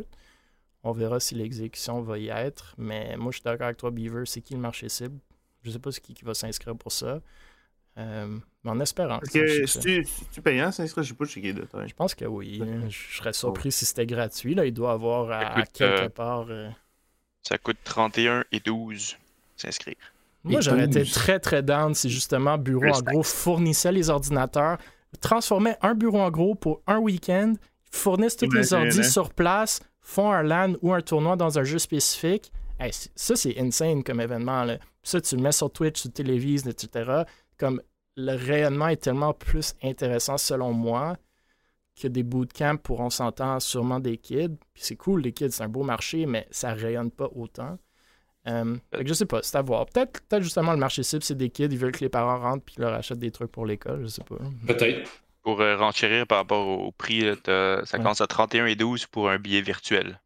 On 0.82 0.92
verra 0.92 1.20
si 1.20 1.34
l'exécution 1.34 2.00
va 2.00 2.18
y 2.18 2.28
être. 2.28 2.74
Mais 2.78 3.18
moi, 3.18 3.32
je 3.32 3.36
suis 3.36 3.44
d'accord 3.44 3.66
avec 3.66 3.76
toi, 3.76 3.90
Beaver. 3.90 4.24
C'est 4.24 4.40
qui 4.40 4.54
le 4.54 4.60
marché 4.60 4.88
cible? 4.88 5.18
Je 5.60 5.72
sais 5.72 5.78
pas 5.78 5.92
c'est 5.92 6.00
qui 6.00 6.14
qui 6.14 6.24
va 6.24 6.32
s'inscrire 6.32 6.74
pour 6.74 6.92
ça. 6.92 7.20
Euh, 7.98 8.38
mais 8.64 8.70
en 8.70 8.80
espérant. 8.80 9.18
Parce 9.18 9.32
que 9.32 9.66
succès. 9.66 10.02
si 10.04 10.24
tu 10.30 10.42
payant, 10.42 10.70
ça 10.70 10.86
serait, 10.86 11.02
je 11.02 11.08
sais 11.08 11.14
pas, 11.14 11.24
checker 11.24 11.52
de 11.52 11.62
temps. 11.62 11.86
Je 11.86 11.94
pense 11.94 12.14
que 12.14 12.24
oui. 12.24 12.62
Je 12.88 13.16
serais 13.16 13.32
surpris 13.32 13.72
si 13.72 13.84
c'était 13.84 14.06
gratuit. 14.06 14.54
Là. 14.54 14.66
Il 14.66 14.72
doit 14.72 14.92
avoir 14.92 15.30
à, 15.30 15.62
quelque 15.62 16.04
euh, 16.04 16.08
part. 16.08 16.46
euh, 16.48 16.70
Ça 17.42 17.58
coûte 17.58 17.78
31 17.84 18.44
et 18.52 18.60
12 18.60 19.16
s'inscrire. 19.56 19.96
Moi, 20.44 20.60
j'aurais 20.60 20.84
été 20.84 21.00
12. 21.00 21.12
très, 21.12 21.40
très 21.40 21.62
down 21.62 21.94
si 21.94 22.08
justement 22.08 22.56
Bureau 22.56 22.86
en 22.86 23.02
gros 23.02 23.22
fournissait 23.22 23.92
les 23.92 24.08
ordinateurs, 24.08 24.78
transformait 25.20 25.76
un 25.82 25.94
bureau 25.94 26.20
en 26.20 26.30
gros 26.30 26.54
pour 26.54 26.80
un 26.86 26.98
week-end, 26.98 27.54
fournissent 27.90 28.36
tous 28.36 28.50
les 28.52 28.72
ordis 28.72 29.00
hein? 29.00 29.02
sur 29.02 29.34
place, 29.34 29.80
font 30.00 30.30
un 30.30 30.42
LAN 30.42 30.74
ou 30.80 30.92
un 30.92 31.00
tournoi 31.00 31.36
dans 31.36 31.58
un 31.58 31.64
jeu 31.64 31.78
spécifique. 31.78 32.52
Hey, 32.78 32.92
ça, 32.92 33.34
c'est 33.34 33.58
insane 33.58 34.04
comme 34.04 34.20
événement. 34.20 34.62
Là. 34.64 34.78
Ça, 35.02 35.20
tu 35.20 35.36
le 35.36 35.42
mets 35.42 35.52
sur 35.52 35.72
Twitch, 35.72 36.02
tu 36.02 36.10
télévises, 36.10 36.66
etc. 36.68 37.22
Comme 37.58 37.82
le 38.20 38.34
rayonnement 38.34 38.88
est 38.88 38.96
tellement 39.02 39.32
plus 39.32 39.74
intéressant 39.82 40.38
selon 40.38 40.72
moi 40.72 41.16
que 42.00 42.08
des 42.08 42.24
bootcamps 42.24 42.76
pour, 42.76 42.98
on 43.00 43.10
s'entend, 43.10 43.60
sûrement 43.60 44.00
des 44.00 44.18
kids. 44.18 44.56
Puis 44.74 44.82
c'est 44.82 44.96
cool, 44.96 45.22
les 45.22 45.32
kids, 45.32 45.52
c'est 45.52 45.62
un 45.62 45.68
beau 45.68 45.84
marché, 45.84 46.26
mais 46.26 46.46
ça 46.50 46.74
rayonne 46.74 47.10
pas 47.12 47.28
autant. 47.34 47.78
Euh, 48.48 48.76
fait 48.92 49.02
que 49.04 49.08
je 49.08 49.14
sais 49.14 49.26
pas, 49.26 49.40
c'est 49.42 49.56
à 49.56 49.62
voir. 49.62 49.86
Peut-être 49.86 50.20
peut 50.28 50.40
justement 50.40 50.72
le 50.72 50.78
marché 50.78 51.02
cible, 51.04 51.22
c'est 51.22 51.36
des 51.36 51.50
kids, 51.50 51.68
ils 51.70 51.78
veulent 51.78 51.92
que 51.92 52.00
les 52.00 52.08
parents 52.08 52.38
rentrent 52.40 52.64
puis 52.64 52.74
leur 52.78 52.92
achètent 52.92 53.18
des 53.20 53.30
trucs 53.30 53.52
pour 53.52 53.66
l'école, 53.66 54.02
je 54.02 54.06
sais 54.08 54.24
pas. 54.24 54.36
Peut-être. 54.66 55.08
Pour 55.42 55.60
euh, 55.60 55.76
renchérir 55.76 56.26
par 56.26 56.38
rapport 56.38 56.66
au 56.66 56.90
prix, 56.92 57.20
là, 57.20 57.34
ça 57.44 57.96
Ouais. 57.96 58.02
commence 58.02 58.20
à 58.20 58.26
31 58.26 58.66
et 58.66 58.74
12 58.74 59.06
pour 59.06 59.30
un 59.30 59.38
billet 59.38 59.60
virtuel. 59.62 60.20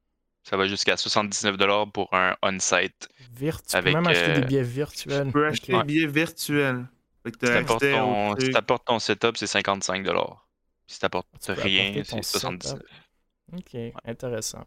Ça 0.45 0.57
va 0.57 0.67
jusqu'à 0.67 0.95
79$ 0.95 1.91
pour 1.93 2.13
un 2.15 2.37
on-site. 2.43 3.09
Tu 3.39 3.51
peux 3.83 3.93
même 3.93 4.07
acheter 4.07 4.31
euh, 4.31 4.41
des 4.41 4.47
billets 4.47 4.63
virtuels. 4.63 5.27
Tu 5.27 5.33
peux 5.33 5.47
acheter 5.47 5.73
des 5.73 5.85
billets 5.85 6.07
virtuels. 6.07 6.87
Si 7.25 7.33
t'apportes 7.33 7.81
ton, 7.91 8.31
si 8.33 8.37
truc. 8.41 8.53
t'apportes 8.55 8.85
ton 8.87 8.99
setup, 8.99 9.37
c'est 9.37 9.47
55$. 9.47 10.37
Si 10.87 10.99
t'apportes 10.99 11.27
rien, 11.49 12.03
c'est 12.05 12.21
79$. 12.21 12.63
setup. 12.63 12.87
Ok, 13.53 13.77
intéressant. 14.05 14.65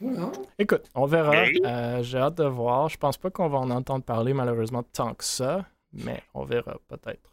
Non. 0.00 0.30
Écoute, 0.58 0.88
on 0.94 1.06
verra. 1.06 1.42
Ok. 1.44 1.56
Euh, 1.64 2.02
J'ai 2.02 2.18
hâte 2.18 2.36
de 2.36 2.44
voir. 2.44 2.88
Je 2.88 2.96
pense 2.96 3.16
pas 3.16 3.30
qu'on 3.30 3.48
va 3.48 3.58
en 3.58 3.70
entendre 3.70 4.04
parler 4.04 4.32
malheureusement 4.32 4.82
tant 4.82 5.14
que 5.14 5.24
ça, 5.24 5.66
mais 5.92 6.22
on 6.34 6.44
verra 6.44 6.76
peut-être. 6.88 7.30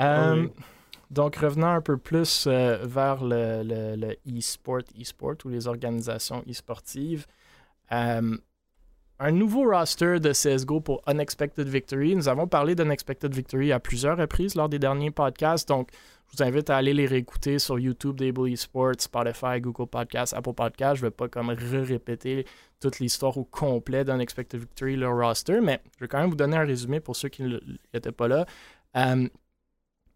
Euh, 0.00 0.42
Oui. 0.42 0.50
Donc, 1.10 1.36
revenant 1.36 1.70
un 1.70 1.80
peu 1.80 1.96
plus 1.96 2.46
euh, 2.46 2.78
vers 2.84 3.24
le, 3.24 3.62
le- 3.62 3.96
le 3.96 4.16
e-sport, 4.38 4.82
e-sport 5.00 5.36
ou 5.46 5.48
les 5.48 5.66
organisations 5.66 6.44
e-sportives. 6.46 7.26
Un 9.20 9.32
nouveau 9.32 9.68
roster 9.68 10.20
de 10.20 10.30
CSGO 10.30 10.80
pour 10.80 11.02
Unexpected 11.06 11.68
Victory. 11.68 12.14
Nous 12.14 12.28
avons 12.28 12.46
parlé 12.46 12.74
d'Unexpected 12.74 13.34
Victory 13.34 13.72
à 13.72 13.80
plusieurs 13.80 14.16
reprises 14.16 14.54
lors 14.54 14.68
des 14.68 14.78
derniers 14.78 15.10
podcasts, 15.10 15.68
donc 15.68 15.90
je 16.30 16.36
vous 16.36 16.42
invite 16.42 16.68
à 16.70 16.76
aller 16.76 16.92
les 16.92 17.06
réécouter 17.06 17.58
sur 17.58 17.78
YouTube 17.78 18.16
d'Able 18.16 18.50
Esports, 18.50 18.94
Spotify, 18.98 19.60
Google 19.60 19.86
Podcasts, 19.86 20.34
Apple 20.34 20.52
Podcasts. 20.52 20.96
Je 20.96 21.04
ne 21.04 21.08
vais 21.08 21.14
pas 21.14 21.28
comme 21.28 21.48
répéter 21.48 22.46
toute 22.80 22.98
l'histoire 23.00 23.36
au 23.38 23.44
complet 23.44 24.04
d'Unexpected 24.04 24.60
Victory, 24.60 24.96
leur 24.96 25.16
roster, 25.16 25.60
mais 25.60 25.80
je 25.96 26.04
vais 26.04 26.08
quand 26.08 26.20
même 26.20 26.30
vous 26.30 26.36
donner 26.36 26.56
un 26.56 26.66
résumé 26.66 27.00
pour 27.00 27.16
ceux 27.16 27.30
qui 27.30 27.42
n'étaient 27.94 28.12
pas 28.12 28.28
là. 28.28 28.46
Euh, 28.96 29.26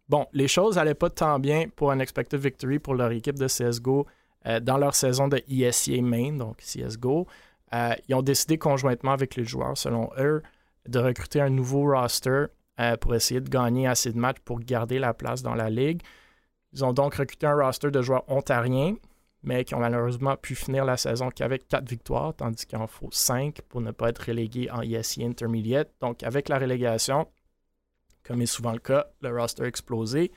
bon, 0.07 0.27
les 0.33 0.47
choses 0.47 0.75
n'allaient 0.75 0.93
pas 0.93 1.09
tant 1.09 1.39
bien 1.39 1.65
pour 1.75 1.91
Unexpected 1.91 2.39
Victory 2.39 2.79
pour 2.79 2.93
leur 2.93 3.11
équipe 3.11 3.39
de 3.39 3.47
CSGO 3.47 4.05
euh, 4.45 4.59
dans 4.59 4.77
leur 4.77 4.93
saison 4.93 5.27
de 5.27 5.41
ESCA 5.49 6.01
Main, 6.01 6.33
donc 6.33 6.57
CSGO. 6.57 7.27
Euh, 7.73 7.93
ils 8.07 8.15
ont 8.15 8.21
décidé 8.21 8.57
conjointement 8.57 9.11
avec 9.11 9.35
les 9.35 9.45
joueurs, 9.45 9.77
selon 9.77 10.09
eux, 10.17 10.43
de 10.87 10.99
recruter 10.99 11.41
un 11.41 11.49
nouveau 11.49 11.91
roster 11.91 12.45
euh, 12.79 12.97
pour 12.97 13.15
essayer 13.15 13.41
de 13.41 13.49
gagner 13.49 13.87
assez 13.87 14.11
de 14.11 14.17
matchs 14.17 14.39
pour 14.43 14.59
garder 14.59 14.99
la 14.99 15.13
place 15.13 15.41
dans 15.41 15.55
la 15.55 15.69
ligue. 15.69 16.01
Ils 16.73 16.83
ont 16.83 16.93
donc 16.93 17.15
recruté 17.15 17.45
un 17.45 17.55
roster 17.55 17.91
de 17.91 18.01
joueurs 18.01 18.29
ontariens, 18.29 18.95
mais 19.43 19.63
qui 19.63 19.75
ont 19.75 19.79
malheureusement 19.79 20.35
pu 20.37 20.55
finir 20.55 20.85
la 20.85 20.97
saison 20.97 21.29
qu'avec 21.29 21.67
4 21.67 21.87
victoires, 21.87 22.33
tandis 22.35 22.65
qu'il 22.65 22.77
en 22.77 22.87
faut 22.87 23.09
5 23.11 23.61
pour 23.69 23.81
ne 23.81 23.91
pas 23.91 24.09
être 24.09 24.25
relégué 24.27 24.69
en 24.71 24.81
ESC 24.81 25.19
Intermediate. 25.19 25.91
Donc, 26.01 26.23
avec 26.23 26.49
la 26.49 26.59
relégation, 26.59 27.27
comme 28.23 28.41
est 28.41 28.47
souvent 28.47 28.71
le 28.71 28.79
cas, 28.79 29.07
le 29.21 29.37
roster 29.37 29.63
a 29.63 29.67
explosé. 29.67 30.31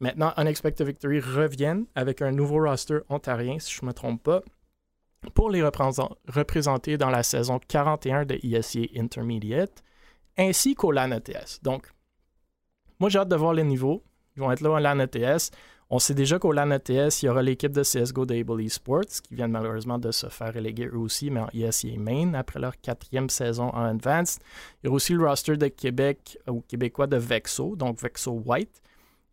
Maintenant, 0.00 0.32
Unexpected 0.36 0.86
Victory 0.86 1.20
reviennent 1.20 1.86
avec 1.94 2.22
un 2.22 2.32
nouveau 2.32 2.64
roster 2.64 2.98
ontarien, 3.08 3.58
si 3.58 3.72
je 3.74 3.82
ne 3.82 3.88
me 3.88 3.92
trompe 3.92 4.22
pas, 4.22 4.42
pour 5.34 5.50
les 5.50 5.62
représent- 5.62 6.16
représenter 6.28 6.96
dans 6.98 7.10
la 7.10 7.22
saison 7.22 7.60
41 7.68 8.24
de 8.24 8.38
ESC 8.42 8.90
Intermediate, 8.96 9.82
ainsi 10.36 10.74
qu'au 10.74 10.92
LAN 10.92 11.12
ETS. 11.12 11.60
Donc, 11.62 11.86
moi, 12.98 13.08
j'ai 13.10 13.18
hâte 13.18 13.28
de 13.28 13.36
voir 13.36 13.52
les 13.54 13.64
niveaux. 13.64 14.02
Ils 14.36 14.40
vont 14.42 14.50
être 14.52 14.60
là 14.60 14.70
au 14.70 14.78
LAN 14.78 14.98
ETS. 15.00 15.50
On 15.90 15.98
sait 15.98 16.14
déjà 16.14 16.38
qu'au 16.38 16.52
LAN 16.52 16.70
ETS, 16.70 17.22
il 17.22 17.26
y 17.26 17.28
aura 17.28 17.42
l'équipe 17.42 17.72
de 17.72 17.82
CSGO 17.82 18.24
d'Able 18.24 18.62
Esports, 18.62 19.20
qui 19.22 19.34
viennent 19.34 19.50
malheureusement 19.50 19.98
de 19.98 20.10
se 20.10 20.26
faire 20.28 20.54
reléguer 20.54 20.86
eux 20.86 20.96
aussi, 20.98 21.30
mais 21.30 21.40
en 21.40 21.48
ESC 21.52 21.98
Main, 21.98 22.32
après 22.34 22.60
leur 22.60 22.80
quatrième 22.80 23.28
saison 23.28 23.68
en 23.74 23.82
Advanced. 23.84 24.40
Il 24.82 24.86
y 24.86 24.88
aura 24.88 24.96
aussi 24.96 25.12
le 25.12 25.26
roster 25.28 25.56
de 25.58 25.68
Québec, 25.68 26.38
ou 26.48 26.62
québécois 26.62 27.06
de 27.06 27.18
Vexo, 27.18 27.76
donc 27.76 28.00
Vexo 28.00 28.42
White, 28.46 28.80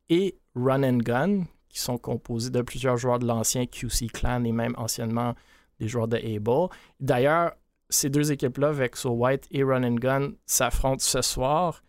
et 0.09 0.37
Run 0.55 0.83
and 0.83 0.97
Gun, 0.97 1.43
qui 1.69 1.79
sont 1.79 1.97
composés 1.97 2.49
de 2.49 2.61
plusieurs 2.61 2.97
joueurs 2.97 3.19
de 3.19 3.27
l'ancien 3.27 3.65
QC 3.65 4.07
Clan 4.07 4.43
et 4.43 4.51
même 4.51 4.73
anciennement 4.77 5.35
des 5.79 5.87
joueurs 5.87 6.07
de 6.07 6.17
Able. 6.17 6.69
D'ailleurs, 6.99 7.53
ces 7.89 8.09
deux 8.09 8.31
équipes-là, 8.31 8.71
Vexo 8.71 9.09
White 9.09 9.47
et 9.51 9.63
Run 9.63 9.83
and 9.83 9.95
Gun, 9.95 10.31
s'affrontent 10.45 11.03
ce 11.03 11.21
soir 11.21 11.81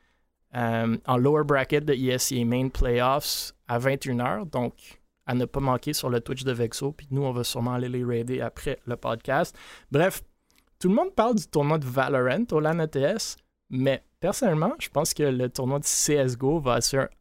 euh, 0.57 0.97
en 1.07 1.17
lower 1.17 1.45
bracket 1.45 1.85
de 1.85 1.93
ESCA 1.93 2.45
Main 2.45 2.69
Playoffs 2.69 3.53
à 3.69 3.79
21h. 3.79 4.49
Donc, 4.51 5.01
à 5.27 5.35
ne 5.35 5.45
pas 5.45 5.61
manquer 5.61 5.93
sur 5.93 6.11
le 6.11 6.21
Twitch 6.21 6.43
de 6.43 6.53
Vexo. 6.53 6.93
Puis 6.93 7.07
nous, 7.11 7.23
on 7.23 7.33
va 7.33 7.45
sûrement 7.45 7.75
aller 7.75 7.89
les 7.89 8.05
raider 8.05 8.41
après 8.41 8.79
le 8.87 8.97
podcast. 8.97 9.57
Bref, 9.91 10.23
tout 10.81 10.89
le 10.89 10.95
monde 10.95 11.15
parle 11.15 11.37
du 11.37 11.47
tournoi 11.47 11.79
de 11.79 11.87
Valorant 11.87 12.47
au 12.51 12.59
LAN 12.59 12.81
ETS, 12.81 13.37
mais 13.69 14.03
personnellement, 14.19 14.73
je 14.81 14.89
pense 14.89 15.15
que 15.15 15.23
le 15.23 15.49
tournoi 15.49 15.79
de 15.79 15.85
CSGO 15.85 16.59
va 16.59 16.81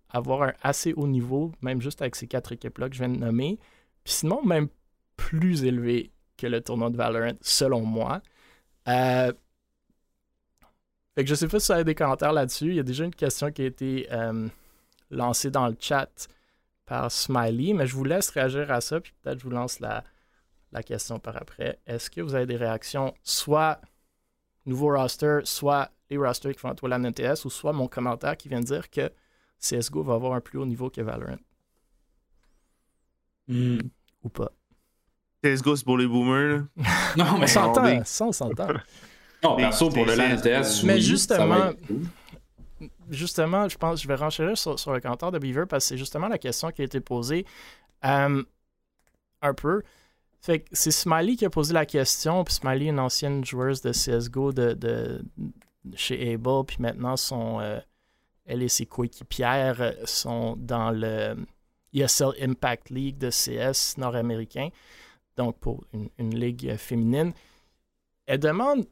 avoir 0.09 0.43
un 0.43 0.53
assez 0.63 0.93
haut 0.93 1.07
niveau, 1.07 1.51
même 1.61 1.81
juste 1.81 2.01
avec 2.01 2.15
ces 2.15 2.25
quatre 2.25 2.51
équipes-là 2.51 2.89
que 2.89 2.95
je 2.95 3.03
viens 3.03 3.13
de 3.13 3.19
nommer. 3.19 3.59
Puis 4.03 4.13
sinon, 4.13 4.41
même 4.43 4.69
plus 5.15 5.63
élevé 5.65 6.11
que 6.39 6.47
le 6.47 6.61
tournoi 6.61 6.89
de 6.89 6.97
Valorant, 6.97 7.37
selon 7.41 7.81
moi. 7.81 8.21
Euh, 8.87 9.31
fait 11.15 11.23
que 11.23 11.29
je 11.29 11.35
sais 11.35 11.47
pas 11.47 11.59
si 11.59 11.67
vous 11.67 11.73
avez 11.73 11.83
des 11.83 11.95
commentaires 11.95 12.33
là-dessus. 12.33 12.69
Il 12.69 12.75
y 12.75 12.79
a 12.79 12.83
déjà 12.83 13.03
une 13.05 13.15
question 13.15 13.51
qui 13.51 13.63
a 13.63 13.65
été 13.65 14.07
euh, 14.11 14.47
lancée 15.11 15.51
dans 15.51 15.67
le 15.67 15.75
chat 15.79 16.27
par 16.85 17.11
Smiley, 17.11 17.73
mais 17.73 17.87
je 17.87 17.95
vous 17.95 18.03
laisse 18.03 18.29
réagir 18.29 18.71
à 18.71 18.81
ça, 18.81 18.99
puis 18.99 19.13
peut-être 19.21 19.39
je 19.39 19.43
vous 19.43 19.49
lance 19.51 19.79
la, 19.79 20.03
la 20.71 20.83
question 20.83 21.19
par 21.19 21.37
après. 21.37 21.79
Est-ce 21.85 22.09
que 22.09 22.21
vous 22.21 22.35
avez 22.35 22.45
des 22.45 22.55
réactions, 22.57 23.13
soit 23.23 23.79
nouveau 24.65 24.89
roster, 24.95 25.39
soit 25.43 25.91
les 26.09 26.17
rosters 26.17 26.53
qui 26.53 26.59
vont 26.61 26.71
être 26.71 26.83
au 26.83 26.87
LAN 26.87 27.03
ETS, 27.03 27.45
ou 27.45 27.49
soit 27.49 27.73
mon 27.73 27.87
commentaire 27.87 28.37
qui 28.37 28.49
vient 28.49 28.61
de 28.61 28.65
dire 28.65 28.89
que 28.89 29.11
CSGO 29.59 30.03
va 30.03 30.15
avoir 30.15 30.33
un 30.33 30.41
plus 30.41 30.57
haut 30.59 30.65
niveau 30.65 30.89
que 30.89 31.01
Valorant, 31.01 31.37
Hmm. 33.47 33.79
ou 34.23 34.29
pas? 34.29 34.51
CSGO, 35.43 35.75
c'est 35.75 35.85
pour 35.85 35.97
les 35.97 36.07
boomers. 36.07 36.63
Non, 37.17 37.25
On 37.35 37.37
mais, 37.39 37.47
s'entend, 37.47 37.85
on- 37.85 38.03
ça 38.05 38.25
on 38.25 38.31
s'entend. 38.31 38.67
non, 39.43 39.55
perso, 39.55 39.89
pour 39.89 40.05
le 40.05 40.15
LAN 40.15 40.35
ETS, 40.37 40.83
Mais 40.83 40.95
oui, 40.95 41.01
justement- 41.01 41.71
justement, 43.09 43.67
je 43.67 43.77
pense 43.77 44.01
je 44.01 44.07
vais 44.07 44.15
renchérir 44.15 44.57
sur, 44.57 44.79
sur 44.79 44.93
le 44.93 44.99
commentaire 44.99 45.31
de 45.31 45.39
Beaver 45.39 45.65
parce 45.67 45.85
que 45.85 45.89
c'est 45.89 45.97
justement 45.97 46.27
la 46.27 46.37
question 46.37 46.69
qui 46.71 46.81
a 46.81 46.85
été 46.85 46.99
posée 46.99 47.45
euh, 48.05 48.43
un 49.41 49.53
peu. 49.53 49.81
Fait 50.41 50.59
que 50.59 50.69
c'est 50.71 50.91
Smiley 50.91 51.35
qui 51.35 51.45
a 51.45 51.49
posé 51.49 51.73
la 51.73 51.85
question, 51.85 52.43
puis 52.43 52.53
Smiley 52.53 52.85
une 52.85 52.99
ancienne 52.99 53.43
joueuse 53.43 53.81
de 53.81 53.91
CSGO 53.91 54.53
de, 54.53 54.73
de- 54.73 55.21
chez 55.95 56.33
Able, 56.33 56.65
puis 56.65 56.77
maintenant 56.79 57.17
son, 57.17 57.59
euh, 57.59 57.79
elle 58.45 58.61
et 58.63 58.69
ses 58.69 58.85
coéquipières 58.85 59.81
euh, 59.81 59.91
sont 60.05 60.55
dans 60.57 60.91
le 60.91 61.35
ESL 61.93 62.31
Impact 62.41 62.89
League 62.91 63.17
de 63.17 63.29
CS 63.31 63.97
nord-américain, 63.97 64.69
donc 65.39 65.57
pour 65.57 65.85
une, 65.93 66.35
ligue 66.35 66.69
euh, 66.69 66.77
féminine. 66.77 67.31
Elle 68.27 68.39
demande 68.39 68.85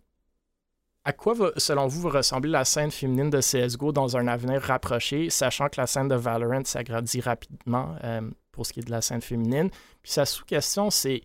à 1.04 1.12
quoi, 1.12 1.34
va, 1.34 1.52
selon 1.58 1.88
vous, 1.88 2.02
va 2.02 2.18
ressembler 2.18 2.50
la 2.50 2.64
scène 2.64 2.90
féminine 2.90 3.30
de 3.30 3.40
CSGO 3.40 3.92
dans 3.92 4.16
un 4.18 4.28
avenir 4.28 4.62
rapproché, 4.62 5.30
sachant 5.30 5.68
que 5.68 5.80
la 5.80 5.88
scène 5.88 6.08
de 6.08 6.16
Valorant 6.16 6.64
s'agrandit 6.64 7.22
rapidement 7.22 7.96
euh, 8.04 8.22
pour 8.52 8.66
ce 8.66 8.74
qui 8.74 8.80
est 8.80 8.84
de 8.84 8.92
la 8.92 9.02
scène 9.02 9.22
féminine? 9.22 9.70
Puis 10.02 10.12
sa 10.14 10.26
sous-question, 10.26 10.90
c'est 10.90 11.22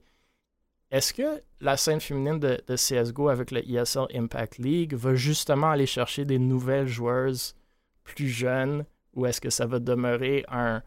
est-ce 0.90 1.14
que 1.14 1.42
la 1.60 1.76
scène 1.76 2.00
féminine 2.00 2.40
de, 2.40 2.60
de 2.66 2.76
CSGO 2.76 3.28
avec 3.28 3.52
le 3.52 3.60
ESL 3.68 4.06
Impact 4.14 4.58
League 4.58 4.94
va 4.94 5.14
justement 5.14 5.70
aller 5.70 5.86
chercher 5.86 6.24
des 6.24 6.38
nouvelles 6.38 6.88
joueuses 6.88 7.54
plus 8.02 8.28
jeunes 8.28 8.84
ou 9.14 9.26
est-ce 9.26 9.40
que 9.40 9.50
ça 9.50 9.66
va 9.66 9.78
demeurer 9.78 10.44
un 10.48 10.82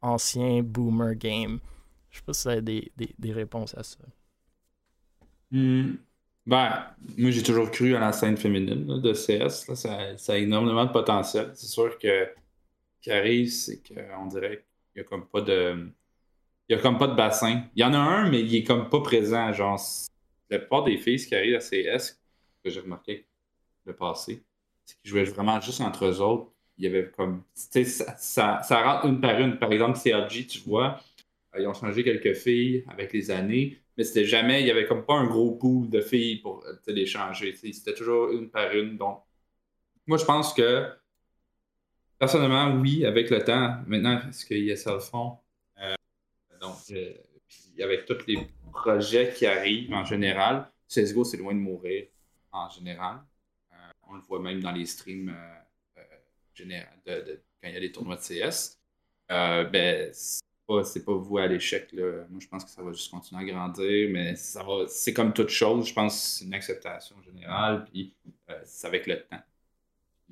ancien 0.00 0.62
boomer 0.62 1.14
game? 1.14 1.60
Je 2.14 2.20
sais 2.20 2.24
pas 2.24 2.32
si 2.32 2.44
vous 2.44 2.52
avez 2.52 2.92
des, 3.18 3.32
réponses 3.32 3.76
à 3.76 3.82
ça. 3.82 3.98
Hmm. 5.50 5.94
Ben, 6.46 6.86
moi 7.18 7.30
j'ai 7.32 7.42
toujours 7.42 7.72
cru 7.72 7.96
à 7.96 8.00
la 8.00 8.12
scène 8.12 8.36
féminine 8.36 9.00
de 9.00 9.12
CS. 9.12 9.74
Ça, 9.74 10.16
ça 10.16 10.32
a 10.32 10.36
énormément 10.36 10.84
de 10.84 10.92
potentiel. 10.92 11.50
C'est 11.54 11.66
sûr 11.66 11.98
que 11.98 12.28
ce 12.28 13.00
qui 13.02 13.10
arrive, 13.10 13.50
c'est 13.50 13.82
qu'on 13.82 14.26
dirait 14.26 14.64
qu'il 14.92 14.96
n'y 14.96 15.00
a 15.00 15.04
comme 15.04 15.26
pas 15.26 15.40
de. 15.40 15.88
Il 16.68 16.76
y 16.76 16.78
a 16.78 16.80
comme 16.80 16.98
pas 16.98 17.08
de 17.08 17.16
bassin. 17.16 17.64
Il 17.74 17.82
y 17.82 17.84
en 17.84 17.92
a 17.92 17.98
un, 17.98 18.30
mais 18.30 18.42
il 18.42 18.54
est 18.54 18.62
comme 18.62 18.88
pas 18.88 19.00
présent. 19.00 19.52
Genre, 19.52 19.80
la 20.50 20.60
plupart 20.60 20.84
des 20.84 20.98
filles 20.98 21.18
qui 21.18 21.34
arrivent 21.34 21.56
à 21.56 21.58
CS, 21.58 22.20
que 22.62 22.70
j'ai 22.70 22.80
remarqué 22.80 23.26
le 23.86 23.92
passé, 23.92 24.44
c'est 24.84 24.96
qu'ils 25.00 25.10
jouaient 25.10 25.24
vraiment 25.24 25.60
juste 25.60 25.80
entre 25.80 26.04
eux 26.04 26.20
autres. 26.20 26.52
Il 26.78 26.84
y 26.84 26.86
avait 26.86 27.10
comme. 27.10 27.42
Ça, 27.54 27.82
ça, 28.16 28.62
ça 28.62 28.82
rentre 28.84 29.06
une 29.06 29.20
par 29.20 29.40
une. 29.40 29.58
Par 29.58 29.72
exemple, 29.72 29.98
CRG, 29.98 30.46
tu 30.46 30.60
vois, 30.60 31.00
ils 31.58 31.66
ont 31.66 31.74
changé 31.74 32.02
quelques 32.04 32.34
filles 32.34 32.84
avec 32.88 33.12
les 33.12 33.30
années, 33.30 33.78
mais 33.96 34.04
c'était 34.04 34.24
jamais, 34.24 34.60
il 34.62 34.66
y 34.66 34.70
avait 34.70 34.86
comme 34.86 35.04
pas 35.04 35.14
un 35.14 35.26
gros 35.26 35.52
pool 35.52 35.88
de 35.88 36.00
filles 36.00 36.38
pour 36.40 36.64
euh, 36.64 36.74
les 36.88 37.06
changer. 37.06 37.54
C'était 37.54 37.94
toujours 37.94 38.30
une 38.30 38.50
par 38.50 38.72
une. 38.72 38.96
Donc, 38.96 39.22
moi, 40.06 40.18
je 40.18 40.24
pense 40.24 40.52
que, 40.52 40.88
personnellement, 42.18 42.74
oui, 42.80 43.04
avec 43.06 43.30
le 43.30 43.42
temps, 43.42 43.78
maintenant, 43.86 44.20
ce 44.32 44.44
que 44.44 44.54
ESL 44.54 45.00
font, 45.00 45.38
euh, 45.80 45.94
donc, 46.60 46.76
Euh, 47.78 47.82
avec 47.82 48.04
tous 48.04 48.26
les 48.26 48.38
projets 48.72 49.32
qui 49.32 49.46
arrivent 49.46 49.92
en 49.92 50.04
général, 50.04 50.70
CSGO, 50.88 51.24
c'est 51.24 51.36
loin 51.36 51.54
de 51.54 51.58
mourir 51.58 52.06
en 52.52 52.68
général. 52.68 53.18
Euh, 53.72 53.76
on 54.08 54.14
le 54.14 54.20
voit 54.20 54.40
même 54.40 54.60
dans 54.60 54.72
les 54.72 54.86
streams 54.86 55.28
euh, 55.28 56.02
quand 56.56 56.64
il 56.64 57.72
y 57.72 57.76
a 57.76 57.80
des 57.80 57.92
tournois 57.92 58.16
de 58.16 58.20
CS. 58.20 58.78
ben, 59.28 60.12
c'est 60.84 61.04
pas, 61.04 61.12
pas 61.12 61.18
voué 61.18 61.42
à 61.42 61.46
l'échec. 61.46 61.92
Moi, 61.92 62.40
je 62.40 62.48
pense 62.48 62.64
que 62.64 62.70
ça 62.70 62.82
va 62.82 62.92
juste 62.92 63.10
continuer 63.10 63.42
à 63.42 63.44
grandir, 63.44 64.08
mais 64.10 64.34
ça 64.36 64.62
va, 64.62 64.84
c'est 64.86 65.12
comme 65.12 65.32
toute 65.32 65.50
chose. 65.50 65.88
Je 65.88 65.94
pense 65.94 66.14
que 66.14 66.20
c'est 66.20 66.44
une 66.44 66.54
acceptation 66.54 67.16
générale, 67.22 67.84
puis 67.90 68.12
c'est 68.64 68.86
avec 68.86 69.06
le 69.06 69.20
temps. 69.20 69.40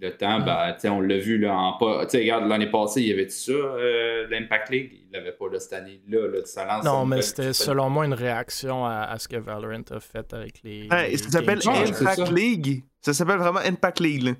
Le 0.00 0.16
temps, 0.16 0.40
ben, 0.40 0.74
on 0.86 1.00
l'a 1.00 1.18
vu 1.18 1.38
là, 1.38 1.54
en 1.54 1.74
pas. 1.74 2.06
Regarde, 2.06 2.48
l'année 2.48 2.70
passée, 2.70 3.02
il 3.02 3.08
y 3.08 3.12
avait 3.12 3.28
ça, 3.28 3.52
euh, 3.52 4.26
l'Impact 4.28 4.70
League? 4.70 4.90
Il 5.04 5.12
l'avait 5.12 5.32
pas 5.32 5.44
là, 5.52 5.60
cette 5.60 5.74
année-là. 5.74 6.28
Là, 6.28 6.38
ça 6.44 6.64
lance 6.64 6.84
non, 6.84 7.04
mais 7.04 7.20
c'était 7.20 7.52
selon 7.52 7.90
moi 7.90 8.06
une 8.06 8.14
réaction 8.14 8.86
à, 8.86 9.16
ce 9.18 9.28
que 9.28 9.36
Valorant 9.36 9.82
a 9.90 10.00
fait 10.00 10.32
avec 10.32 10.62
les. 10.64 10.88
ça 10.88 11.30
s'appelle 11.30 11.60
Impact 11.64 12.30
League. 12.32 12.84
Ça 13.02 13.12
s'appelle 13.12 13.36
vraiment 13.36 13.60
Impact 13.60 14.00
League. 14.00 14.34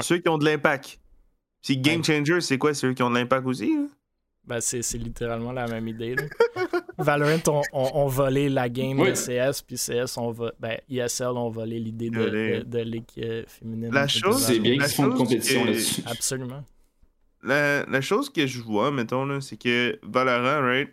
Ceux 0.00 0.18
qui 0.18 0.28
ont 0.28 0.38
de 0.38 0.44
l'impact. 0.44 1.00
Si 1.62 1.78
Game 1.78 2.04
Changer, 2.04 2.42
c'est 2.42 2.58
quoi 2.58 2.74
Ceux 2.74 2.92
qui 2.92 3.02
ont 3.02 3.10
de 3.10 3.16
l'impact 3.16 3.46
aussi 3.46 3.74
Ben, 4.46 4.60
c'est 4.60 4.98
littéralement 4.98 5.52
la 5.52 5.66
même 5.66 5.88
idée. 5.88 6.16
Valorant 6.98 7.62
ont, 7.72 8.06
volé 8.08 8.50
la 8.50 8.68
game 8.68 8.98
de 8.98 9.12
CS, 9.12 9.62
puis 9.62 9.76
CS 9.76 10.18
ont 10.18 10.34
ben, 10.60 10.78
ISL 10.88 11.28
ont 11.28 11.48
volé 11.48 11.78
l'idée 11.78 12.10
de, 12.10 12.62
de, 12.62 12.78
ligue 12.80 13.04
euh, 13.18 13.42
féminine. 13.46 13.90
La 13.92 14.06
chose, 14.06 14.44
c'est 14.44 14.58
bien 14.58 14.76
qu'ils 14.76 14.88
font 14.88 15.10
une 15.10 15.14
compétition 15.14 15.64
là-dessus. 15.64 16.02
Absolument. 16.06 16.62
La, 17.42 17.84
la, 17.86 18.00
chose 18.00 18.30
que 18.30 18.46
je 18.46 18.60
vois, 18.60 18.90
mettons, 18.90 19.40
c'est 19.40 19.56
que 19.56 19.98
Valorant, 20.02 20.62
right, 20.62 20.90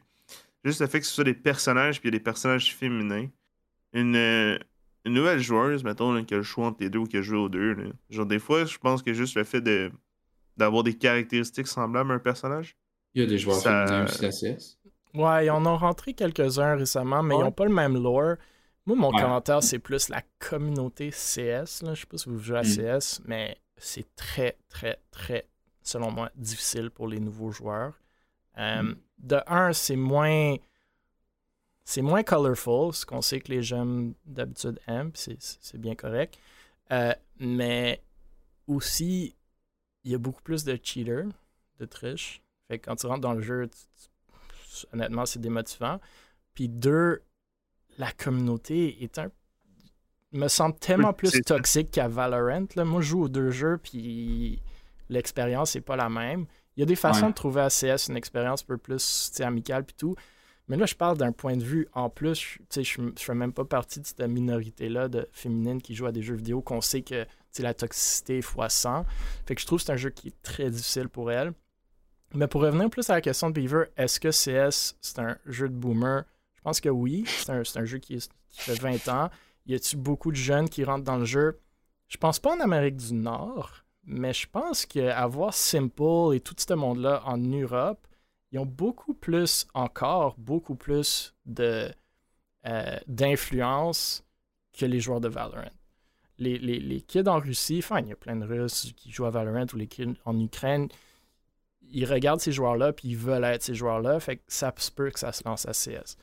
juste 0.63 0.79
le 0.79 0.87
fait 0.87 1.01
que 1.01 1.05
ce 1.05 1.13
soit 1.13 1.23
des 1.23 1.33
personnages, 1.33 1.99
puis 1.99 2.11
des 2.11 2.19
personnages 2.19 2.73
féminins, 2.73 3.27
une, 3.93 4.15
euh, 4.15 4.57
une 5.05 5.13
nouvelle 5.13 5.39
joueuse, 5.39 5.83
mettons, 5.83 6.23
qui 6.23 6.33
a 6.33 6.37
le 6.37 6.43
choix 6.43 6.67
entre 6.67 6.81
les 6.81 6.89
deux 6.89 6.99
ou 6.99 7.05
qui 7.05 7.17
a 7.17 7.21
joué 7.21 7.37
aux 7.37 7.49
deux, 7.49 7.75
genre 8.09 8.25
des 8.25 8.39
fois, 8.39 8.63
je 8.63 8.77
pense 8.77 9.01
que 9.01 9.13
juste 9.13 9.35
le 9.35 9.43
fait 9.43 9.61
de 9.61 9.91
d'avoir 10.57 10.83
des 10.83 10.93
caractéristiques 10.93 11.67
semblables 11.67 12.11
à 12.11 12.15
un 12.15 12.19
personnage. 12.19 12.75
Il 13.13 13.21
y 13.21 13.25
a 13.25 13.27
des 13.27 13.37
joueurs 13.37 13.61
féminins 13.61 14.05
aussi 14.05 14.25
à 14.25 14.29
CS. 14.29 14.77
Ouais, 15.13 15.45
ils 15.45 15.49
en 15.49 15.65
ont 15.65 15.77
rentré 15.77 16.13
quelques-uns 16.13 16.75
récemment, 16.75 17.21
mais 17.21 17.35
ils 17.35 17.41
n'ont 17.41 17.51
pas 17.51 17.65
le 17.65 17.73
même 17.73 18.01
lore. 18.01 18.35
Moi, 18.85 18.95
mon 18.95 19.11
commentaire, 19.11 19.61
c'est 19.61 19.79
plus 19.79 20.09
la 20.09 20.23
communauté 20.39 21.11
CS. 21.11 21.83
Là. 21.83 21.93
Je 21.93 22.01
sais 22.01 22.07
pas 22.07 22.17
si 22.17 22.29
vous 22.29 22.39
jouez 22.39 22.57
à 22.57 22.61
mm. 22.61 22.99
CS, 22.99 23.21
mais 23.25 23.57
c'est 23.77 24.15
très, 24.15 24.57
très, 24.69 24.99
très, 25.11 25.47
selon 25.83 26.11
moi, 26.11 26.31
difficile 26.35 26.89
pour 26.89 27.07
les 27.07 27.19
nouveaux 27.19 27.51
joueurs. 27.51 27.93
Euh, 28.57 28.83
mm. 28.83 28.95
De 29.19 29.39
un, 29.47 29.73
c'est 29.73 29.95
moins. 29.95 30.55
C'est 31.83 32.01
moins 32.01 32.23
colorful, 32.23 32.93
ce 32.93 33.05
qu'on 33.05 33.21
sait 33.21 33.41
que 33.41 33.51
les 33.51 33.63
jeunes 33.63 34.13
d'habitude 34.25 34.79
aiment, 34.87 35.11
c'est 35.15 35.77
bien 35.77 35.95
correct. 35.95 36.39
Euh, 36.91 37.13
mais 37.39 38.01
aussi, 38.67 39.35
il 40.03 40.11
y 40.11 40.15
a 40.15 40.17
beaucoup 40.17 40.41
plus 40.41 40.63
de 40.63 40.79
cheaters, 40.81 41.25
de 41.79 41.85
triche. 41.85 42.41
Fait 42.71 42.79
que 42.79 42.85
quand 42.85 42.95
tu 42.95 43.05
rentres 43.05 43.19
dans 43.19 43.33
le 43.33 43.41
jeu, 43.41 43.67
tu 43.67 44.85
honnêtement, 44.93 45.25
c'est 45.25 45.41
démotivant. 45.41 45.99
Puis 46.53 46.69
deux, 46.69 47.21
la 47.97 48.13
communauté 48.13 49.03
est 49.03 49.19
un 49.19 49.29
me 50.31 50.47
semble 50.47 50.79
tellement 50.79 51.11
plus 51.11 51.41
toxique 51.41 51.91
qu'à 51.91 52.07
Valorant. 52.07 52.67
Là. 52.77 52.85
Moi, 52.85 53.01
je 53.01 53.07
joue 53.07 53.23
aux 53.23 53.27
deux 53.27 53.49
jeux, 53.49 53.77
puis 53.77 54.61
l'expérience 55.09 55.75
n'est 55.75 55.81
pas 55.81 55.97
la 55.97 56.07
même. 56.07 56.45
Il 56.77 56.79
y 56.79 56.83
a 56.83 56.85
des 56.85 56.95
façons 56.95 57.27
de 57.27 57.33
trouver 57.33 57.59
à 57.59 57.67
CS 57.67 58.07
une 58.07 58.15
expérience 58.15 58.63
un 58.63 58.67
peu 58.67 58.77
plus 58.77 59.33
amicale 59.41 59.83
puis 59.83 59.95
tout. 59.97 60.15
Mais 60.69 60.77
là, 60.77 60.85
je 60.85 60.95
parle 60.95 61.17
d'un 61.17 61.33
point 61.33 61.57
de 61.57 61.63
vue 61.65 61.89
en 61.91 62.09
plus. 62.09 62.57
Je 62.73 63.01
ne 63.01 63.11
fais 63.17 63.33
même 63.33 63.51
pas 63.51 63.65
partie 63.65 63.99
de 63.99 64.07
cette 64.07 64.21
minorité-là 64.21 65.09
de 65.09 65.27
féminines 65.33 65.81
qui 65.81 65.93
jouent 65.93 66.05
à 66.05 66.13
des 66.13 66.21
jeux 66.21 66.35
vidéo 66.35 66.61
qu'on 66.61 66.79
sait 66.79 67.01
que 67.01 67.25
la 67.59 67.73
toxicité 67.73 68.37
est 68.37 68.41
fois 68.41 68.69
100. 68.69 69.03
Fait 69.45 69.55
que 69.55 69.59
je 69.59 69.65
trouve 69.65 69.79
que 69.79 69.87
c'est 69.87 69.91
un 69.91 69.97
jeu 69.97 70.11
qui 70.11 70.29
est 70.29 70.41
très 70.41 70.69
difficile 70.69 71.09
pour 71.09 71.29
elle. 71.29 71.51
Mais 72.33 72.47
pour 72.47 72.61
revenir 72.61 72.89
plus 72.89 73.09
à 73.09 73.15
la 73.15 73.21
question 73.21 73.49
de 73.49 73.55
Beaver, 73.55 73.85
est-ce 73.97 74.19
que 74.19 74.29
CS, 74.29 74.95
c'est 75.01 75.19
un 75.19 75.37
jeu 75.45 75.67
de 75.67 75.73
boomer? 75.73 76.23
Je 76.55 76.61
pense 76.61 76.79
que 76.79 76.89
oui. 76.89 77.25
C'est 77.27 77.49
un, 77.49 77.85
jeu 77.85 77.97
qui, 77.97 78.17
fait 78.49 78.79
20 78.79 79.07
ans. 79.09 79.29
Y 79.65 79.75
a-t-il 79.75 79.99
beaucoup 79.99 80.31
de 80.31 80.37
jeunes 80.37 80.69
qui 80.69 80.83
rentrent 80.83 81.03
dans 81.03 81.17
le 81.17 81.25
jeu? 81.25 81.59
Je 82.07 82.17
pense 82.17 82.39
pas 82.39 82.55
en 82.55 82.59
Amérique 82.59 82.97
du 82.97 83.13
Nord, 83.13 83.83
mais 84.03 84.33
je 84.33 84.47
pense 84.47 84.85
qu'avoir 84.85 85.53
Simple 85.53 86.35
et 86.35 86.39
tout 86.39 86.55
ce 86.57 86.73
monde-là 86.73 87.21
en 87.25 87.37
Europe, 87.37 88.07
ils 88.51 88.59
ont 88.59 88.65
beaucoup 88.65 89.13
plus, 89.13 89.65
encore 89.73 90.35
beaucoup 90.37 90.75
plus 90.75 91.33
de 91.45 91.89
euh, 92.67 92.97
d'influence 93.07 94.23
que 94.73 94.85
les 94.85 94.99
joueurs 94.99 95.21
de 95.21 95.29
Valorant. 95.29 95.71
Les, 96.37 96.57
les, 96.57 96.79
les 96.79 97.01
kids 97.01 97.27
en 97.27 97.39
Russie, 97.39 97.79
enfin, 97.79 98.01
il 98.01 98.09
y 98.09 98.11
a 98.11 98.15
plein 98.15 98.35
de 98.35 98.45
Russes 98.45 98.93
qui 98.95 99.11
jouent 99.11 99.25
à 99.25 99.29
Valorant 99.31 99.65
ou 99.73 99.77
les 99.77 99.87
kids 99.87 100.13
en 100.25 100.37
Ukraine, 100.39 100.89
ils 101.91 102.05
regardent 102.05 102.41
ces 102.41 102.51
joueurs-là, 102.51 102.93
puis 102.93 103.09
ils 103.09 103.17
veulent 103.17 103.43
être 103.43 103.63
ces 103.63 103.75
joueurs-là. 103.75 104.19
Fait 104.19 104.37
que 104.37 104.43
ça 104.47 104.73
se 104.77 104.91
peut 104.91 105.09
que 105.09 105.19
ça 105.19 105.31
se 105.31 105.43
lance 105.45 105.67
à 105.67 105.71
CS. 105.71 106.17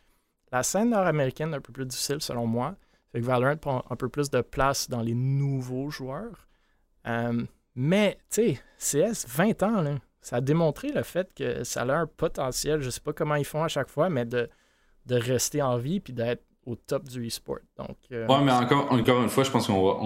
La 0.52 0.62
scène 0.62 0.90
nord-américaine 0.90 1.52
est 1.52 1.56
un 1.56 1.60
peu 1.60 1.72
plus 1.72 1.86
difficile, 1.86 2.20
selon 2.20 2.46
moi. 2.46 2.76
Fait 3.12 3.20
que 3.20 3.24
Valorant 3.24 3.56
prend 3.56 3.84
un 3.90 3.96
peu 3.96 4.08
plus 4.08 4.30
de 4.30 4.40
place 4.40 4.88
dans 4.88 5.02
les 5.02 5.14
nouveaux 5.14 5.90
joueurs. 5.90 6.46
Euh, 7.06 7.44
mais, 7.74 8.18
tu 8.30 8.58
sais, 8.76 9.12
CS, 9.12 9.26
20 9.28 9.62
ans, 9.62 9.82
là, 9.82 9.96
ça 10.20 10.36
a 10.36 10.40
démontré 10.40 10.90
le 10.90 11.02
fait 11.02 11.32
que 11.34 11.64
ça 11.64 11.82
a 11.82 11.94
un 11.94 12.06
potentiel, 12.06 12.80
je 12.80 12.90
sais 12.90 13.00
pas 13.00 13.12
comment 13.12 13.36
ils 13.36 13.44
font 13.44 13.62
à 13.62 13.68
chaque 13.68 13.88
fois, 13.88 14.10
mais 14.10 14.24
de, 14.24 14.48
de 15.06 15.14
rester 15.16 15.62
en 15.62 15.78
vie 15.78 16.00
puis 16.00 16.12
d'être 16.12 16.42
au 16.66 16.74
top 16.74 17.04
du 17.04 17.26
e-sport. 17.26 17.60
Donc, 17.76 17.96
euh, 18.12 18.26
ouais, 18.26 18.44
mais 18.44 18.52
encore, 18.52 18.92
encore 18.92 19.22
une 19.22 19.28
fois, 19.28 19.44
je 19.44 19.50
pense 19.50 19.66
qu'on 19.66 19.82
va, 19.82 19.98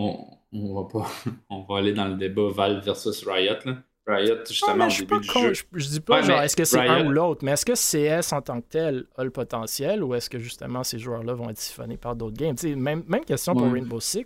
on, 0.53 0.75
va 0.75 0.89
pas, 0.89 1.09
on 1.51 1.63
va 1.63 1.79
aller 1.79 1.93
dans 1.93 2.07
le 2.07 2.15
débat 2.15 2.49
Valve 2.51 2.85
versus 2.85 3.27
Riot. 3.27 3.57
Là. 3.65 3.79
Riot, 4.07 4.45
justement, 4.49 4.89
je, 4.89 5.05
Je, 5.73 5.89
dis 5.89 6.01
pas, 6.01 6.23
genre, 6.23 6.41
est-ce 6.41 6.57
que 6.57 6.65
c'est 6.65 6.81
un 6.81 7.07
ou 7.07 7.11
l'autre, 7.11 7.45
mais 7.45 7.53
est-ce 7.53 7.65
que 7.65 7.75
CS 7.75 8.33
en 8.33 8.43
tant 8.43 8.61
que 8.61 8.67
tel 8.69 9.05
a 9.17 9.23
le 9.23 9.31
potentiel 9.31 10.03
ou 10.03 10.15
est-ce 10.15 10.29
que 10.29 10.41
justement 10.41 10.83
ces 10.83 10.99
joueurs-là 10.99 11.35
vont 11.35 11.49
être 11.51 11.61
siphonnés 11.61 11.97
par 11.97 12.17
d'autres 12.17 12.37
games? 12.37 12.57
même, 12.77 13.05
même 13.07 13.25
question 13.25 13.55
pour 13.55 13.71
Rainbow 13.71 14.01
Six, 14.01 14.25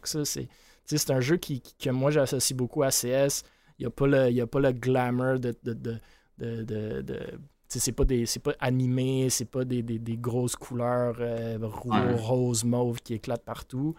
c'est 0.85 1.11
un 1.11 1.21
jeu 1.21 1.37
qui, 1.37 1.63
que 1.79 1.91
moi 1.91 2.11
j'associe 2.11 2.57
beaucoup 2.57 2.83
à 2.83 2.89
CS. 2.89 3.43
Il 3.79 3.83
n'y 3.83 3.87
a, 3.87 3.91
pas 3.91 4.07
le, 4.07 4.41
a 4.41 4.47
pas 4.47 4.61
le 4.61 4.73
glamour 4.73 5.39
de. 5.39 5.55
de, 5.63 5.75
de, 5.75 5.99
de, 6.39 7.03
de 7.03 7.21
c'est 7.69 7.93
pas 7.93 8.05
des 8.05 8.27
c'est 8.27 8.41
pas 8.41 8.55
animé 8.61 9.29
c'est 9.29 9.45
pas 9.45 9.65
des, 9.65 9.83
des, 9.83 9.99
des, 9.99 10.17
grosses 10.17 10.55
couleurs 10.55 11.17
euh, 11.19 11.59
rose 11.61 12.63
mauve 12.65 13.01
qui 13.01 13.15
éclatent 13.15 13.45
partout 13.45 13.95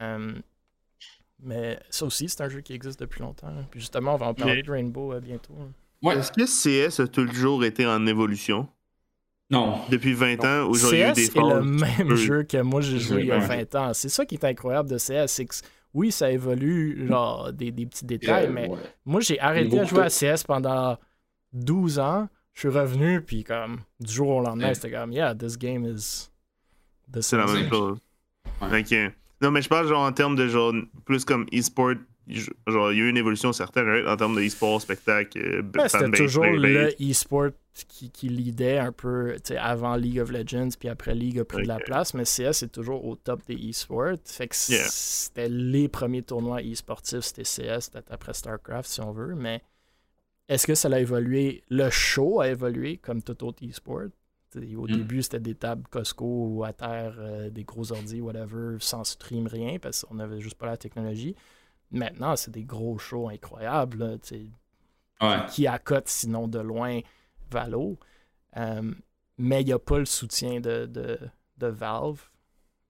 euh, 0.00 0.32
mais 1.42 1.78
ça 1.90 2.06
aussi, 2.06 2.28
c'est 2.28 2.42
un 2.42 2.48
jeu 2.48 2.60
qui 2.60 2.72
existe 2.72 3.00
depuis 3.00 3.20
longtemps. 3.20 3.52
Puis 3.70 3.80
justement, 3.80 4.14
on 4.14 4.18
va 4.18 4.26
en 4.26 4.34
parler 4.34 4.62
de 4.62 4.70
Rainbow 4.70 5.12
euh, 5.12 5.20
bientôt. 5.20 5.54
Est-ce 6.04 6.32
que 6.32 6.44
CS 6.46 7.00
a 7.00 7.08
toujours 7.08 7.64
été 7.64 7.86
en 7.86 8.06
évolution? 8.06 8.68
Non. 9.50 9.80
Depuis 9.90 10.12
20 10.12 10.44
ans, 10.44 10.68
où 10.68 10.72
CS 10.72 11.14
des 11.14 11.26
est 11.26 11.36
le 11.36 11.62
même 11.62 12.16
jeu 12.16 12.42
que 12.42 12.60
moi 12.62 12.80
j'ai 12.80 12.98
joué 12.98 13.20
il 13.22 13.26
y 13.26 13.32
a 13.32 13.38
20 13.38 13.74
ans. 13.76 13.94
C'est 13.94 14.08
ça 14.08 14.26
qui 14.26 14.34
est 14.34 14.44
incroyable 14.44 14.90
de 14.90 14.96
CS, 14.98 15.26
c'est 15.28 15.46
que 15.46 15.54
oui, 15.94 16.10
ça 16.10 16.30
évolue, 16.30 17.06
genre 17.06 17.52
des, 17.52 17.70
des 17.70 17.86
petits 17.86 18.04
détails, 18.04 18.50
mais 18.50 18.68
moi 19.04 19.20
j'ai 19.20 19.38
arrêté 19.40 19.78
de 19.78 19.84
jouer 19.84 20.02
à 20.02 20.08
CS 20.08 20.42
pendant 20.44 20.98
12 21.52 21.98
ans. 22.00 22.28
Je 22.54 22.60
suis 22.60 22.68
revenu, 22.68 23.20
puis 23.20 23.44
comme 23.44 23.80
du 24.00 24.12
jour 24.12 24.28
au 24.28 24.40
lendemain, 24.40 24.74
c'était 24.74 24.90
comme, 24.90 25.12
yeah, 25.12 25.34
this 25.34 25.56
game 25.58 25.84
is. 25.84 26.28
C'est 27.20 27.36
la 27.36 27.46
même 27.46 27.68
chose. 27.68 27.98
Ok. 28.60 28.94
Non, 29.42 29.50
mais 29.50 29.62
je 29.62 29.68
parle 29.68 29.86
genre 29.86 30.02
en 30.02 30.12
termes 30.12 30.36
de 30.36 30.48
genre 30.48 30.72
plus 31.04 31.24
comme 31.24 31.46
e-sport. 31.52 31.94
Genre, 32.28 32.92
il 32.92 32.98
y 32.98 33.00
a 33.02 33.04
eu 33.04 33.08
une 33.08 33.16
évolution 33.16 33.52
certaine 33.52 34.04
en 34.06 34.16
termes 34.16 34.34
de 34.34 34.42
e-sport, 34.42 34.80
spectacle, 34.82 35.38
euh, 35.38 35.62
C'était 35.88 36.10
toujours 36.10 36.44
le 36.44 36.88
e-sport 37.00 37.50
qui, 37.86 38.10
qui 38.10 38.28
leadait 38.28 38.78
un 38.78 38.90
peu 38.90 39.36
avant 39.58 39.94
League 39.96 40.18
of 40.18 40.30
Legends, 40.30 40.70
puis 40.78 40.88
après 40.88 41.14
League 41.14 41.38
a 41.38 41.44
pris 41.44 41.62
de 41.62 41.68
la 41.68 41.78
place, 41.78 42.14
mais 42.14 42.24
CS 42.24 42.62
est 42.62 42.72
toujours 42.72 43.04
au 43.04 43.14
top 43.14 43.42
des 43.46 43.54
e-sports. 43.70 44.16
Fait 44.24 44.48
que 44.48 44.56
c'était 44.56 45.48
les 45.48 45.88
premiers 45.88 46.22
tournois 46.22 46.62
e-sportifs, 46.62 47.20
c'était 47.20 47.42
CS, 47.42 47.90
peut-être 47.90 48.10
après 48.10 48.34
StarCraft 48.34 48.88
si 48.88 49.00
on 49.00 49.12
veut, 49.12 49.34
mais 49.36 49.62
est-ce 50.48 50.66
que 50.66 50.74
ça 50.74 50.88
a 50.88 50.98
évolué? 50.98 51.62
Le 51.68 51.90
show 51.90 52.40
a 52.40 52.48
évolué 52.48 52.96
comme 52.98 53.22
tout 53.22 53.44
autre 53.44 53.64
e-sport? 53.64 54.08
Au 54.56 54.84
mm. 54.84 54.86
début, 54.86 55.22
c'était 55.22 55.40
des 55.40 55.54
tables 55.54 55.86
Costco 55.90 56.24
ou 56.24 56.64
à 56.64 56.72
terre, 56.72 57.16
euh, 57.18 57.50
des 57.50 57.64
gros 57.64 57.92
ordi, 57.92 58.20
whatever, 58.20 58.76
sans 58.80 59.04
stream, 59.04 59.46
rien, 59.46 59.78
parce 59.78 60.04
qu'on 60.04 60.14
n'avait 60.14 60.40
juste 60.40 60.56
pas 60.56 60.66
la 60.66 60.76
technologie. 60.76 61.34
Maintenant, 61.90 62.36
c'est 62.36 62.50
des 62.50 62.64
gros 62.64 62.98
shows 62.98 63.28
incroyables. 63.28 64.18
Qui 65.50 65.66
accotent 65.66 66.08
sinon 66.08 66.46
de 66.46 66.58
loin 66.58 67.00
Valo. 67.50 67.98
Euh, 68.56 68.92
mais 69.38 69.62
il 69.62 69.66
n'y 69.66 69.72
a 69.72 69.78
pas 69.78 69.98
le 69.98 70.04
soutien 70.04 70.60
de, 70.60 70.86
de, 70.86 71.66
Valve 71.66 72.20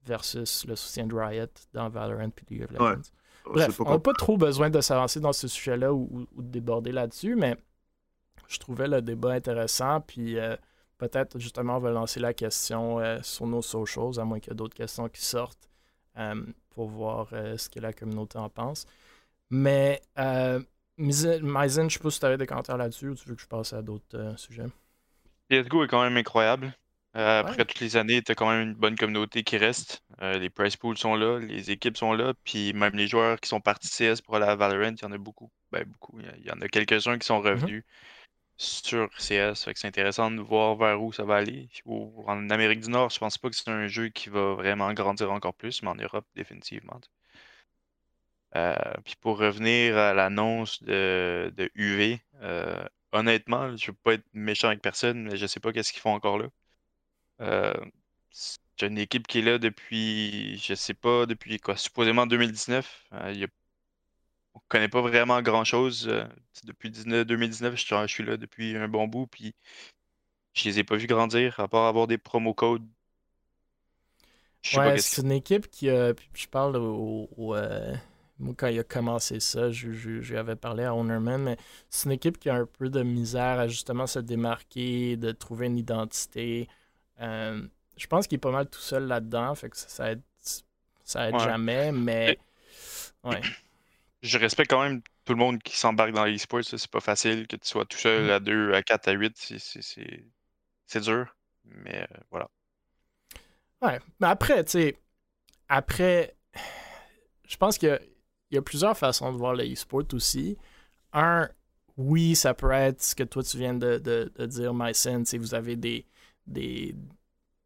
versus 0.05 0.65
le 0.65 0.75
soutien 0.75 1.07
de 1.07 1.15
Riot 1.15 1.47
dans 1.73 1.89
Valorant 1.89 2.27
et 2.29 2.53
League 2.53 2.63
of 2.63 2.71
Legends. 2.71 3.11
Bref, 3.45 3.79
on 3.79 3.89
n'a 3.89 3.99
pas 3.99 4.13
trop 4.13 4.37
besoin 4.37 4.69
de 4.69 4.81
s'avancer 4.81 5.21
dans 5.21 5.31
ce 5.31 5.47
sujet-là 5.47 5.93
ou, 5.93 6.27
de 6.35 6.41
déborder 6.41 6.91
là-dessus, 6.91 7.35
mais 7.35 7.55
je 8.47 8.59
trouvais 8.59 8.87
le 8.87 9.01
débat 9.01 9.33
intéressant. 9.33 10.01
Puis. 10.01 10.37
Euh, 10.37 10.55
peut-être 10.97 11.39
justement 11.39 11.77
on 11.77 11.79
va 11.79 11.91
lancer 11.91 12.19
la 12.19 12.33
question 12.33 12.99
euh, 12.99 13.19
sur 13.21 13.47
nos 13.47 13.61
socials, 13.61 14.19
à 14.19 14.25
moins 14.25 14.39
qu'il 14.39 14.51
y 14.51 14.53
ait 14.53 14.57
d'autres 14.57 14.75
questions 14.75 15.07
qui 15.09 15.23
sortent 15.23 15.69
euh, 16.17 16.43
pour 16.71 16.89
voir 16.89 17.29
euh, 17.33 17.57
ce 17.57 17.69
que 17.69 17.79
la 17.79 17.93
communauté 17.93 18.37
en 18.37 18.49
pense. 18.49 18.85
Mais 19.49 20.01
Myzen, 20.97 21.89
je 21.89 21.93
sais 21.93 21.99
pas 21.99 22.09
si 22.09 22.19
tu 22.19 22.25
avais 22.25 22.37
des 22.37 22.47
commentaires 22.47 22.77
là-dessus 22.77 23.09
ou 23.09 23.15
tu 23.15 23.29
veux 23.29 23.35
que 23.35 23.41
je 23.41 23.47
passe 23.47 23.73
à 23.73 23.81
d'autres 23.81 24.33
sujets? 24.37 24.67
CSGO 25.49 25.85
est 25.85 25.87
quand 25.87 26.03
même 26.03 26.17
incroyable. 26.17 26.73
après 27.13 27.63
toutes 27.63 27.79
les 27.79 27.95
années, 27.95 28.21
tu 28.21 28.33
as 28.33 28.35
quand 28.35 28.49
même 28.49 28.69
une 28.69 28.73
bonne 28.73 28.97
communauté 28.97 29.43
qui 29.43 29.57
reste. 29.57 30.03
les 30.21 30.49
price 30.49 30.75
pools 30.75 30.97
sont 30.97 31.15
là, 31.15 31.39
les 31.39 31.71
équipes 31.71 31.95
sont 31.95 32.11
là, 32.11 32.33
puis 32.43 32.73
même 32.73 32.93
les 32.95 33.07
joueurs 33.07 33.39
qui 33.39 33.47
sont 33.47 33.61
partis 33.61 33.87
CS 33.87 34.21
pour 34.21 34.37
la 34.37 34.55
Valorant, 34.55 34.95
il 34.95 35.01
y 35.01 35.05
en 35.05 35.13
a 35.13 35.17
beaucoup. 35.17 35.49
Ben, 35.71 35.85
beaucoup. 35.85 36.19
Il 36.19 36.45
y 36.45 36.51
en 36.51 36.59
a 36.59 36.67
quelques-uns 36.67 37.17
qui 37.17 37.25
sont 37.25 37.41
mm-hmm. 37.41 37.49
revenus 37.49 37.83
sur 38.57 39.09
CS. 39.17 39.53
C'est 39.75 39.85
intéressant 39.85 40.31
de 40.31 40.41
voir 40.41 40.75
vers 40.75 41.01
où 41.01 41.13
ça 41.13 41.23
va 41.23 41.35
aller. 41.37 41.69
en 41.85 42.49
Amérique 42.49 42.81
du 42.81 42.89
Nord, 42.89 43.09
je 43.11 43.19
pense 43.19 43.37
pas 43.37 43.49
que 43.49 43.55
c'est 43.55 43.69
un 43.69 43.87
jeu 43.87 44.09
qui 44.09 44.29
va 44.29 44.53
vraiment 44.55 44.93
grandir 44.93 45.31
encore 45.31 45.53
plus, 45.53 45.81
mais 45.83 45.89
en 45.89 45.95
Europe, 45.95 46.25
définitivement. 46.35 46.99
Euh, 48.55 48.75
puis 49.05 49.15
pour 49.21 49.37
revenir 49.37 49.97
à 49.97 50.13
l'annonce 50.13 50.81
de, 50.83 51.51
UV, 51.75 52.19
euh, 52.41 52.87
honnêtement, 53.11 53.75
je 53.77 53.87
veux 53.91 53.97
pas 54.03 54.13
être 54.13 54.25
méchant 54.33 54.67
avec 54.69 54.81
personne, 54.81 55.23
mais 55.23 55.37
je 55.37 55.45
sais 55.45 55.59
pas 55.59 55.71
qu'est-ce 55.73 55.91
qu'ils 55.93 56.01
font 56.01 56.13
encore 56.13 56.37
là. 56.39 56.47
Euh, 57.41 57.73
c'est 58.31 58.59
une 58.87 58.97
équipe 58.97 59.27
qui 59.27 59.39
est 59.39 59.41
là 59.41 59.57
depuis, 59.59 60.57
je 60.59 60.73
sais 60.75 60.93
pas, 60.93 61.25
depuis 61.25 61.59
quoi, 61.59 61.77
supposément 61.77 62.27
2019. 62.27 63.05
Il 63.29 63.39
y 63.39 63.43
a 63.43 63.47
on 64.57 64.61
connaît 64.69 64.89
pas 64.89 65.01
vraiment 65.01 65.41
grand-chose. 65.41 66.07
Euh, 66.07 66.23
depuis 66.63 66.89
2019, 66.89 67.75
je, 67.75 68.07
suis 68.07 68.23
là 68.23 68.37
depuis 68.37 68.75
un 68.75 68.87
bon 68.87 69.07
bout, 69.07 69.27
puis 69.27 69.53
je 70.53 70.65
les 70.65 70.79
ai 70.79 70.83
pas 70.83 70.95
vus 70.95 71.07
grandir, 71.07 71.59
à 71.59 71.67
part 71.67 71.85
avoir 71.85 72.07
des 72.07 72.17
promo 72.17 72.53
codes. 72.53 72.85
Ouais, 74.75 74.97
c'est 74.97 75.21
une 75.21 75.31
équipe 75.31 75.69
qui 75.69 75.89
a. 75.89 76.13
Je 76.33 76.47
parle 76.47 76.75
au. 76.77 77.55
Euh, 77.55 77.95
moi, 78.39 78.53
quand 78.57 78.67
il 78.67 78.79
a 78.79 78.83
commencé 78.83 79.39
ça, 79.39 79.71
je, 79.71 79.91
je, 79.91 80.35
avais 80.35 80.55
parlé 80.55 80.83
à 80.83 80.93
Ownerman, 80.93 81.41
mais 81.41 81.57
c'est 81.89 82.05
une 82.05 82.11
équipe 82.11 82.37
qui 82.37 82.49
a 82.49 82.55
un 82.55 82.65
peu 82.65 82.89
de 82.89 83.01
misère 83.01 83.59
à 83.59 83.67
justement 83.67 84.07
se 84.07 84.19
démarquer, 84.19 85.15
de 85.15 85.31
trouver 85.31 85.67
une 85.67 85.77
identité. 85.77 86.67
Euh, 87.21 87.65
je 87.95 88.07
pense 88.07 88.27
qu'il 88.27 88.35
est 88.35 88.39
pas 88.39 88.51
mal 88.51 88.67
tout 88.69 88.79
seul 88.79 89.07
là-dedans, 89.07 89.55
fait 89.55 89.69
que 89.69 89.77
ça, 89.77 90.11
aide, 90.11 90.21
ça 91.03 91.29
aide 91.29 91.39
jamais, 91.39 91.91
mais. 91.91 92.37
Ouais 93.23 93.41
je 94.21 94.37
respecte 94.37 94.69
quand 94.71 94.83
même 94.83 95.01
tout 95.25 95.33
le 95.33 95.39
monde 95.39 95.61
qui 95.61 95.77
s'embarque 95.77 96.11
dans 96.11 96.25
l'e-sport. 96.25 96.63
C'est 96.63 96.87
pas 96.87 96.99
facile 96.99 97.47
que 97.47 97.55
tu 97.55 97.67
sois 97.67 97.85
tout 97.85 97.97
seul 97.97 98.27
mm. 98.27 98.29
à 98.29 98.39
2, 98.39 98.73
à 98.73 98.83
4, 98.83 99.07
à 99.09 99.11
8. 99.11 99.53
C'est 100.85 101.01
dur. 101.01 101.35
Mais 101.65 102.01
euh, 102.01 102.17
voilà. 102.31 102.49
Ouais. 103.81 103.99
Mais 104.19 104.27
après, 104.27 104.63
tu 104.63 104.71
sais, 104.71 104.97
après, 105.69 106.35
je 107.47 107.57
pense 107.57 107.77
qu'il 107.77 107.99
y, 108.51 108.57
a 108.57 108.61
plusieurs 108.61 108.97
façons 108.97 109.31
de 109.31 109.37
voir 109.37 109.53
l'e-sport 109.53 110.05
aussi. 110.13 110.57
Un, 111.13 111.49
oui, 111.97 112.35
ça 112.35 112.53
peut 112.53 112.71
être 112.71 113.01
ce 113.01 113.15
que 113.15 113.23
toi 113.23 113.43
tu 113.43 113.57
viens 113.57 113.73
de, 113.73 113.97
de, 113.97 114.45
dire, 114.45 114.73
MySen, 114.73 115.23
vous 115.37 115.53
avez 115.53 115.75
des, 115.75 116.05
des, 116.45 116.95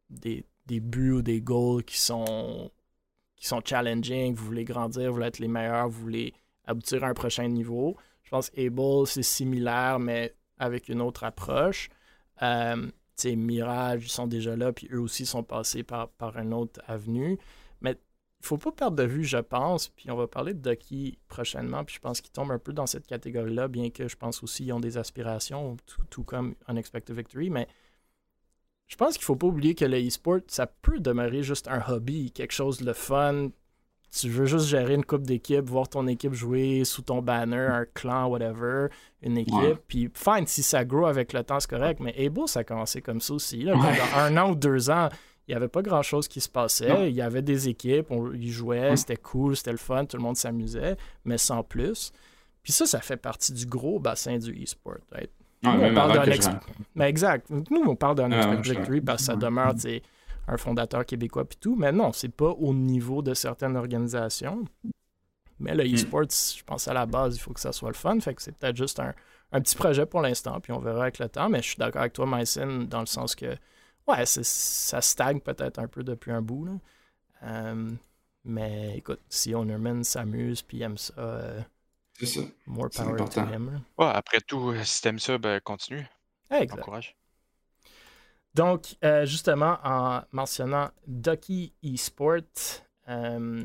des, 0.10 0.46
des 0.66 0.80
buts 0.80 1.12
ou 1.12 1.22
des 1.22 1.42
goals 1.42 1.84
qui 1.84 2.00
sont 2.00 2.72
qui 3.42 3.48
sont 3.48 3.62
challenging, 3.66 4.36
vous 4.36 4.46
voulez 4.46 4.64
grandir, 4.64 5.08
vous 5.08 5.16
voulez 5.16 5.26
être 5.26 5.40
les 5.40 5.48
meilleurs, 5.48 5.90
vous 5.90 6.00
voulez 6.00 6.34
aboutir 6.66 7.04
à 7.04 7.08
un 7.08 7.16
prochain 7.16 7.48
niveau. 7.48 7.98
Je 8.24 8.30
pense 8.30 8.52
Able, 8.56 9.08
c'est 9.08 9.24
similaire, 9.24 10.00
mais 10.00 10.36
avec 10.60 10.90
une 10.90 11.02
autre 11.02 11.24
approche. 11.24 11.90
Euh, 12.44 12.88
Mirage, 13.26 14.06
ils 14.06 14.10
sont 14.10 14.28
déjà 14.28 14.56
là, 14.56 14.72
puis 14.72 14.88
eux 14.92 15.00
aussi 15.00 15.26
sont 15.26 15.44
passés 15.44 15.84
par, 15.84 16.10
par 16.10 16.38
une 16.38 16.54
autre 16.54 16.82
avenue. 16.88 17.40
Mais 17.82 17.92
il 17.92 18.46
faut 18.46 18.58
pas 18.58 18.72
perdre 18.72 18.98
de 18.98 19.04
vue, 19.04 19.24
je 19.24 19.38
pense, 19.38 19.90
puis 19.90 20.12
on 20.12 20.16
va 20.16 20.28
parler 20.28 20.54
de 20.54 20.70
Ducky 20.70 21.18
prochainement, 21.28 21.84
puis 21.84 21.96
je 21.96 22.00
pense 22.00 22.22
qu'ils 22.22 22.32
tombent 22.32 22.52
un 22.52 22.60
peu 22.60 22.74
dans 22.74 22.88
cette 22.88 23.08
catégorie-là, 23.08 23.68
bien 23.68 23.90
que 23.90 24.08
je 24.08 24.16
pense 24.16 24.44
aussi 24.44 24.64
qu'ils 24.64 24.74
ont 24.74 24.80
des 24.80 24.98
aspirations, 24.98 25.78
tout, 25.88 26.04
tout 26.10 26.24
comme 26.24 26.56
Unexpected 26.68 27.16
Victory, 27.16 27.50
mais 27.50 27.68
je 28.92 28.98
pense 28.98 29.16
qu'il 29.16 29.24
faut 29.24 29.38
pas 29.38 29.48
oublier 29.48 29.74
que 29.74 29.86
le 29.86 30.06
e-sport, 30.06 30.40
ça 30.48 30.68
peut 30.68 31.00
demeurer 31.00 31.44
juste 31.44 31.70
un 31.70 31.82
hobby, 31.88 32.30
quelque 32.32 32.52
chose 32.52 32.80
de 32.80 32.92
fun, 32.92 33.48
tu 34.14 34.28
veux 34.28 34.46
juste 34.46 34.66
gérer 34.66 34.96
une 34.96 35.06
coupe 35.06 35.24
d'équipe, 35.24 35.64
voir 35.70 35.88
ton 35.88 36.08
équipe 36.08 36.34
jouer 36.34 36.84
sous 36.84 37.02
ton 37.02 37.22
banner, 37.22 37.68
un 37.72 37.86
clan, 37.86 38.28
whatever, 38.28 38.88
une 39.22 39.38
équipe. 39.38 39.80
Puis, 39.88 40.10
fine, 40.14 40.46
si 40.46 40.62
ça 40.62 40.84
grow 40.84 41.06
avec 41.06 41.32
le 41.32 41.42
temps, 41.46 41.62
c'est 41.62 41.70
correct. 41.70 42.02
Mais 42.02 42.14
Able, 42.18 42.50
ça 42.50 42.60
a 42.60 42.64
commencé 42.66 43.02
comme 43.02 43.22
ça 43.22 43.34
aussi. 43.34 43.64
Là. 43.64 43.76
un 44.18 44.36
an 44.36 44.52
ou 44.52 44.56
deux 44.56 44.90
ans, 44.90 45.08
il 45.48 45.52
n'y 45.52 45.56
avait 45.56 45.70
pas 45.70 45.82
grand-chose 45.82 46.28
qui 46.28 46.42
se 46.42 46.50
passait. 46.50 47.10
Il 47.10 47.16
y 47.16 47.22
avait 47.22 47.42
des 47.42 47.70
équipes, 47.70 48.12
on, 48.12 48.34
ils 48.34 48.52
jouaient, 48.52 48.98
c'était 48.98 49.16
cool, 49.16 49.56
c'était 49.56 49.72
le 49.72 49.78
fun, 49.78 50.04
tout 50.04 50.18
le 50.18 50.24
monde 50.24 50.36
s'amusait, 50.36 50.98
mais 51.24 51.38
sans 51.38 51.64
plus. 51.64 52.12
Puis 52.62 52.74
ça, 52.74 52.86
ça 52.86 53.00
fait 53.00 53.18
partie 53.18 53.54
du 53.54 53.66
gros 53.66 54.00
bassin 54.00 54.38
du 54.38 54.52
e-sport. 54.62 55.00
Right? 55.14 55.32
On 55.64 55.94
parle 55.94 56.26
d'un 56.26 56.60
mais 56.96 57.10
exact. 57.10 57.50
Nous, 57.50 57.84
on 57.86 57.96
parle 57.96 58.16
d'un 58.16 58.32
expert 58.32 58.62
victory 58.62 59.02
parce 59.02 59.22
que 59.22 59.26
ça 59.28 59.36
demeure, 59.36 59.74
un 60.48 60.58
fondateur 60.58 61.06
québécois 61.06 61.46
puis 61.46 61.58
tout. 61.60 61.76
Mais 61.76 61.92
non, 61.92 62.12
c'est 62.14 62.34
pas 62.34 62.50
au 62.50 62.74
niveau 62.74 63.22
de 63.22 63.34
certaines 63.34 63.78
organisations. 63.78 64.66
Mais 65.60 65.76
le 65.76 65.84
hmm. 65.84 65.94
e-sport, 65.94 66.24
je 66.24 66.64
pense 66.64 66.88
à 66.88 66.94
la 66.94 67.06
base, 67.06 67.36
il 67.36 67.40
faut 67.40 67.54
que 67.54 67.60
ça 67.60 67.72
soit 67.72 67.90
le 67.90 67.96
fun. 67.96 68.20
Fait 68.20 68.34
que 68.34 68.42
c'est 68.42 68.52
peut-être 68.52 68.76
juste 68.76 69.00
un, 69.00 69.14
petit 69.52 69.76
projet 69.76 70.06
pour 70.06 70.22
l'instant, 70.22 70.60
puis 70.60 70.72
on 70.72 70.80
verra 70.80 71.04
avec 71.04 71.20
le 71.20 71.30
temps. 71.30 71.50
Mais 71.50 71.62
je 71.62 71.68
suis 71.68 71.78
d'accord 71.78 72.02
avec 72.02 72.14
toi, 72.14 72.26
Mycin, 72.28 72.86
dans 72.90 73.02
le 73.02 73.06
sens 73.06 73.36
que, 73.36 73.56
ouais, 74.08 74.26
ça 74.26 75.02
stagne 75.02 75.40
peut-être 75.40 75.80
un 75.80 75.88
peu 75.88 76.04
depuis 76.04 76.32
un 76.32 76.42
bout. 76.42 76.68
Euh, 77.44 77.92
mais 78.44 78.98
écoute, 78.98 79.20
si 79.30 79.54
Ownerman 79.54 80.04
s'amuse 80.04 80.64
puis 80.64 80.82
aime 80.82 80.98
ça, 80.98 81.14
euh, 81.18 81.62
c'est 82.26 82.42
ça. 82.42 82.42
more 82.66 82.90
power 82.90 83.18
to 83.30 83.42
him. 83.42 83.82
Ouais, 83.98 84.06
après 84.08 84.40
tout, 84.42 84.74
si 84.84 85.02
t'aimes 85.02 85.20
ça, 85.20 85.38
ben 85.38 85.60
continue. 85.60 86.08
Exact. 86.50 86.80
Encourage. 86.80 87.16
Donc, 88.54 88.96
euh, 89.04 89.26
justement, 89.26 89.78
en 89.84 90.22
mentionnant 90.32 90.90
Ducky 91.08 91.74
Esport, 91.84 92.42
euh, 93.08 93.64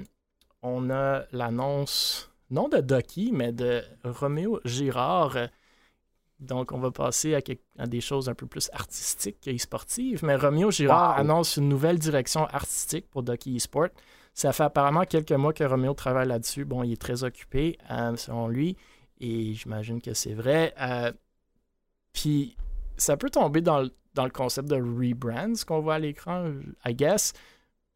on 0.63 0.91
a 0.91 1.25
l'annonce, 1.33 2.31
non 2.51 2.69
de 2.69 2.81
Ducky, 2.81 3.33
mais 3.33 3.53
de 3.53 3.83
Roméo 4.05 4.61
Girard. 4.65 5.37
Donc, 6.39 6.71
on 6.73 6.79
va 6.79 6.91
passer 6.91 7.35
à, 7.79 7.87
des 7.87 8.01
choses 8.01 8.29
un 8.29 8.35
peu 8.35 8.47
plus 8.47 8.71
artistiques 8.73 9.49
et 9.49 9.59
sportives. 9.59 10.25
Mais 10.25 10.37
Roméo 10.37 10.71
Girard 10.71 11.19
annonce 11.19 11.57
une 11.57 11.69
nouvelle 11.69 11.99
direction 11.99 12.47
artistique 12.47 13.09
pour 13.11 13.23
Ducky 13.23 13.57
Esport. 13.57 13.89
Ça 14.37 14.53
fait 14.53 14.63
apparemment 14.63 15.05
quelques 15.05 15.33
mois 15.33 15.53
que 15.53 15.65
Roméo 15.65 15.95
travaille 15.95 16.29
là-dessus. 16.29 16.65
Bon, 16.65 16.85
il 16.85 16.93
est 16.93 17.01
très 17.01 17.25
occupé, 17.25 17.77
euh, 17.91 18.15
selon 18.17 18.47
lui, 18.47 18.77
et 19.19 19.55
j'imagine 19.55 20.01
que 20.01 20.15
c'est 20.15 20.35
vrai. 20.35 20.73
Puis, 22.13 22.57
ça 22.97 23.17
peut 23.17 23.31
tomber 23.31 23.63
dans 23.63 23.81
le 23.81 23.91
dans 24.17 24.25
le 24.25 24.31
concept 24.31 24.69
de 24.69 24.77
rebrand, 24.77 25.55
ce 25.55 25.65
qu'on 25.65 25.81
voit 25.81 25.95
à 25.95 25.99
l'écran, 26.01 26.51
I 26.85 26.95
guess. 26.95 27.33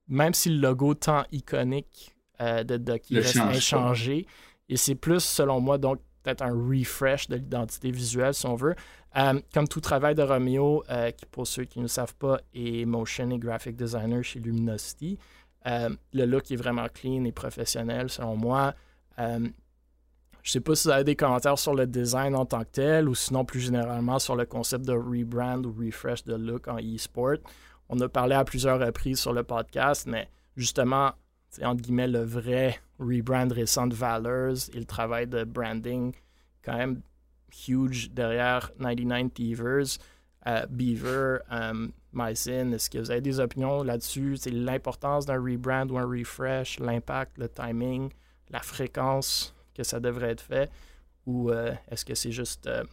Même 0.07 0.34
si 0.34 0.51
le 0.51 0.61
logo 0.61 0.95
tant 0.95 1.24
iconique 1.32 2.14
euh, 2.41 2.62
de 2.62 2.76
Ducky 2.76 3.18
reste 3.18 3.38
inchangé. 3.38 4.26
Et 4.68 4.76
c'est 4.76 4.95
plus, 4.95 5.24
selon 5.24 5.61
moi, 5.61 5.78
donc 5.78 5.99
peut-être 6.22 6.43
un 6.43 6.53
refresh 6.53 7.28
de 7.28 7.36
l'identité 7.36 7.91
visuelle, 7.91 8.34
si 8.34 8.47
on 8.47 8.55
veut. 8.55 8.74
Euh, 9.16 9.41
comme 9.53 9.66
tout 9.66 9.80
travail 9.80 10.14
de 10.14 10.22
Romeo, 10.22 10.84
euh, 10.91 11.11
qui 11.11 11.26
pour 11.26 11.47
ceux 11.47 11.64
qui 11.64 11.80
ne 11.80 11.86
savent 11.86 12.14
pas, 12.14 12.38
est 12.55 12.84
motion 12.84 13.30
et 13.30 13.38
graphic 13.38 13.74
designer 13.74 14.22
chez 14.22 14.38
Luminosity. 14.38 15.18
Le 15.64 16.24
look 16.24 16.50
est 16.50 16.56
vraiment 16.56 16.86
clean 16.92 17.24
et 17.24 17.32
professionnel, 17.32 18.11
selon 18.11 18.36
moi. 18.36 18.74
Je 20.42 20.52
sais 20.52 20.61
pas 20.61 20.74
si 20.74 20.88
vous 20.88 20.94
avez 20.94 21.04
des 21.04 21.16
commentaires 21.16 21.58
sur 21.58 21.74
le 21.74 21.86
design 21.86 22.34
en 22.34 22.46
tant 22.46 22.61
que 22.61 22.70
tel 22.72 23.08
ou 23.08 23.14
sinon 23.14 23.44
plus 23.44 23.61
généralement 23.61 24.18
sur 24.18 24.36
le 24.36 24.46
concept 24.46 24.86
de 24.86 24.92
rebrand 24.92 25.62
ou 25.66 25.74
refresh 25.78 26.24
de 26.24 26.34
look 26.34 26.66
en 26.66 26.78
e-sport. 26.78 27.36
On 27.90 28.00
a 28.00 28.08
parlé 28.08 28.34
à 28.34 28.44
plusieurs 28.44 28.80
reprises 28.80 29.20
sur 29.20 29.34
le 29.34 29.42
podcast, 29.42 30.06
mais 30.06 30.30
justement, 30.56 31.12
c'est 31.50 31.64
entre 31.66 31.82
guillemets 31.82 32.08
le 32.08 32.22
vrai 32.22 32.80
rebrand 32.98 33.52
récent 33.52 33.86
de 33.86 33.94
Valors 33.94 34.70
et 34.72 34.78
le 34.78 34.86
travail 34.86 35.26
de 35.26 35.44
branding 35.44 36.14
quand 36.64 36.76
même 36.76 37.02
huge 37.68 38.11
derrière 38.12 38.72
99 38.78 39.34
Beavers. 39.34 39.98
Euh, 40.47 40.64
Beaver, 40.70 41.38
um, 41.51 41.93
Mycin, 42.12 42.72
est-ce 42.72 42.88
que 42.88 42.99
vous 42.99 43.11
avez 43.11 43.20
des 43.20 43.41
opinions 43.41 43.82
là-dessus? 43.82 44.36
C'est 44.38 44.51
l'importance 44.51 45.26
d'un 45.26 45.41
rebrand 45.41 45.86
ou 45.91 45.99
un 45.99 46.07
refresh, 46.07 46.78
l'impact, 46.78 47.36
le 47.38 47.49
timing, 47.49 48.11
la 48.49 48.61
fréquence 48.61 49.55
que 49.74 49.82
ça 49.82 50.01
devrait 50.01 50.30
être 50.30 50.41
fait 50.41 50.70
ou 51.26 51.51
euh, 51.51 51.72
est-ce 51.91 52.05
que 52.05 52.14
c'est 52.14 52.32
juste 52.32 52.66
euh, 52.66 52.84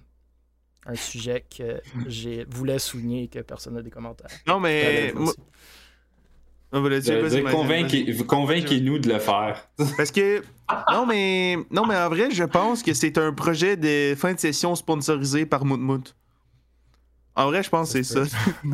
un 0.85 0.95
sujet 0.95 1.45
que 1.55 1.81
j'ai 2.07 2.45
voulais 2.49 2.79
souligner 2.79 3.23
et 3.23 3.27
que 3.27 3.39
personne 3.39 3.73
n'a 3.75 3.81
des 3.81 3.89
commentaires? 3.89 4.29
Non, 4.45 4.59
mais. 4.59 5.13
Convainquez-nous 8.27 8.99
de 8.99 9.09
le 9.09 9.19
faire. 9.19 9.69
Parce 9.95 10.11
que. 10.11 10.41
Non 10.91 11.05
mais, 11.05 11.55
non, 11.71 11.85
mais 11.85 11.95
en 11.95 12.09
vrai, 12.09 12.29
je 12.29 12.43
pense 12.43 12.83
que 12.83 12.93
c'est 12.93 13.17
un 13.17 13.31
projet 13.31 13.77
de 13.77 14.15
fin 14.15 14.33
de 14.33 14.39
session 14.39 14.75
sponsorisé 14.75 15.45
par 15.45 15.63
Moutmout. 15.63 16.13
En 17.37 17.45
vrai, 17.47 17.61
je 17.61 17.69
pense 17.69 17.93
que 17.93 18.01
c'est 18.01 18.03
ça. 18.03 18.23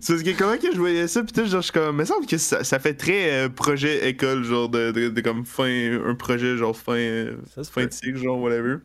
C'est 0.00 0.22
que 0.22 0.38
comment 0.38 0.56
que 0.56 0.72
je 0.72 0.78
voyais 0.78 1.08
ça, 1.08 1.22
putain, 1.24 1.44
genre, 1.44 1.60
je 1.62 1.64
suis 1.64 1.72
comme, 1.72 1.96
me 1.96 2.04
semble 2.04 2.26
que 2.26 2.38
ça, 2.38 2.62
ça 2.62 2.78
fait 2.78 2.94
très 2.94 3.32
euh, 3.32 3.48
projet 3.48 4.08
école, 4.08 4.44
genre, 4.44 4.68
de, 4.68 4.92
de, 4.92 5.08
de 5.08 5.20
comme 5.20 5.44
fin, 5.44 5.98
un 6.06 6.14
projet, 6.14 6.56
genre, 6.56 6.76
fin, 6.76 6.92
euh, 6.94 7.36
fin 7.70 7.86
de 7.86 7.92
cycle, 7.92 8.16
genre, 8.18 8.38
whatever. 8.40 8.76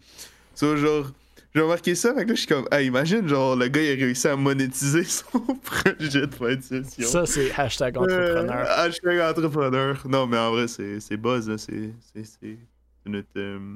Ça, 0.56 0.76
genre, 0.76 1.12
j'ai 1.54 1.62
remarqué 1.62 1.93
ça, 1.93 2.14
fait 2.16 2.24
que 2.24 2.30
là, 2.30 2.34
je 2.36 2.39
suis 2.39 2.47
comme, 2.47 2.68
ah, 2.72 2.82
imagine, 2.82 3.28
genre, 3.28 3.56
le 3.56 3.68
gars, 3.68 3.82
il 3.84 3.91
a 3.91 4.06
réussi 4.06 4.28
à 4.28 4.36
monétiser 4.36 5.04
son 5.06 5.39
projet 5.39 6.26
de 6.28 6.34
fin 6.34 6.56
de 6.56 6.62
session. 6.62 7.08
Ça, 7.08 7.26
c'est 7.28 7.52
hashtag 7.52 7.97
entrepreneur. 7.97 8.52
Euh, 8.52 8.66
hashtag 8.86 9.20
entrepreneur. 9.20 10.08
Non, 10.08 10.26
mais 10.26 10.38
en 10.39 10.52
vrai, 10.52 10.68
c'est 10.68 11.00
c'est 11.00 11.18
buzz, 11.18 11.47
là. 11.47 11.58
C'est 11.60 11.91
c'est- 12.14 12.24
c'est 12.41 12.58
notre. 13.06 13.28
euh, 13.38 13.76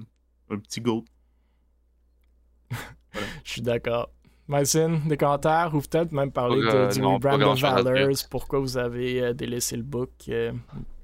un 0.49 0.57
petit 0.57 0.82
goat. 0.82 1.05
Je 3.43 3.51
suis 3.51 3.61
d'accord. 3.61 4.09
Mycin, 4.47 4.99
des 5.05 5.15
commentaires 5.17 5.71
ou 5.73 5.81
peut-être 5.81 6.11
même 6.11 6.31
parler 6.31 6.61
de- 6.61 6.67
Euh, 6.67 6.89
du 6.91 6.99
non, 7.01 7.13
rebrand 7.15 7.37
de. 7.37 7.43
Valors, 7.61 8.17
pourquoi 8.29 8.59
vous 8.59 8.77
avez 8.77 9.21
euh, 9.21 9.33
délaissé 9.33 9.75
le 9.77 9.83
book. 9.83 10.11
euh, 10.29 10.51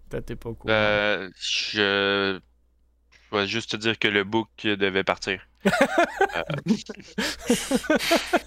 peut-être 0.09 0.25
t'es 0.25 0.35
pas 0.35 0.49
au 0.49 0.53
courant. 0.55 0.73
Euh, 0.73 1.29
je... 1.39 2.39
je 3.31 3.37
vais 3.37 3.47
juste 3.47 3.71
te 3.71 3.77
dire 3.77 3.97
que 3.97 4.07
le 4.07 4.23
book 4.23 4.49
devait 4.63 5.03
partir. 5.03 5.41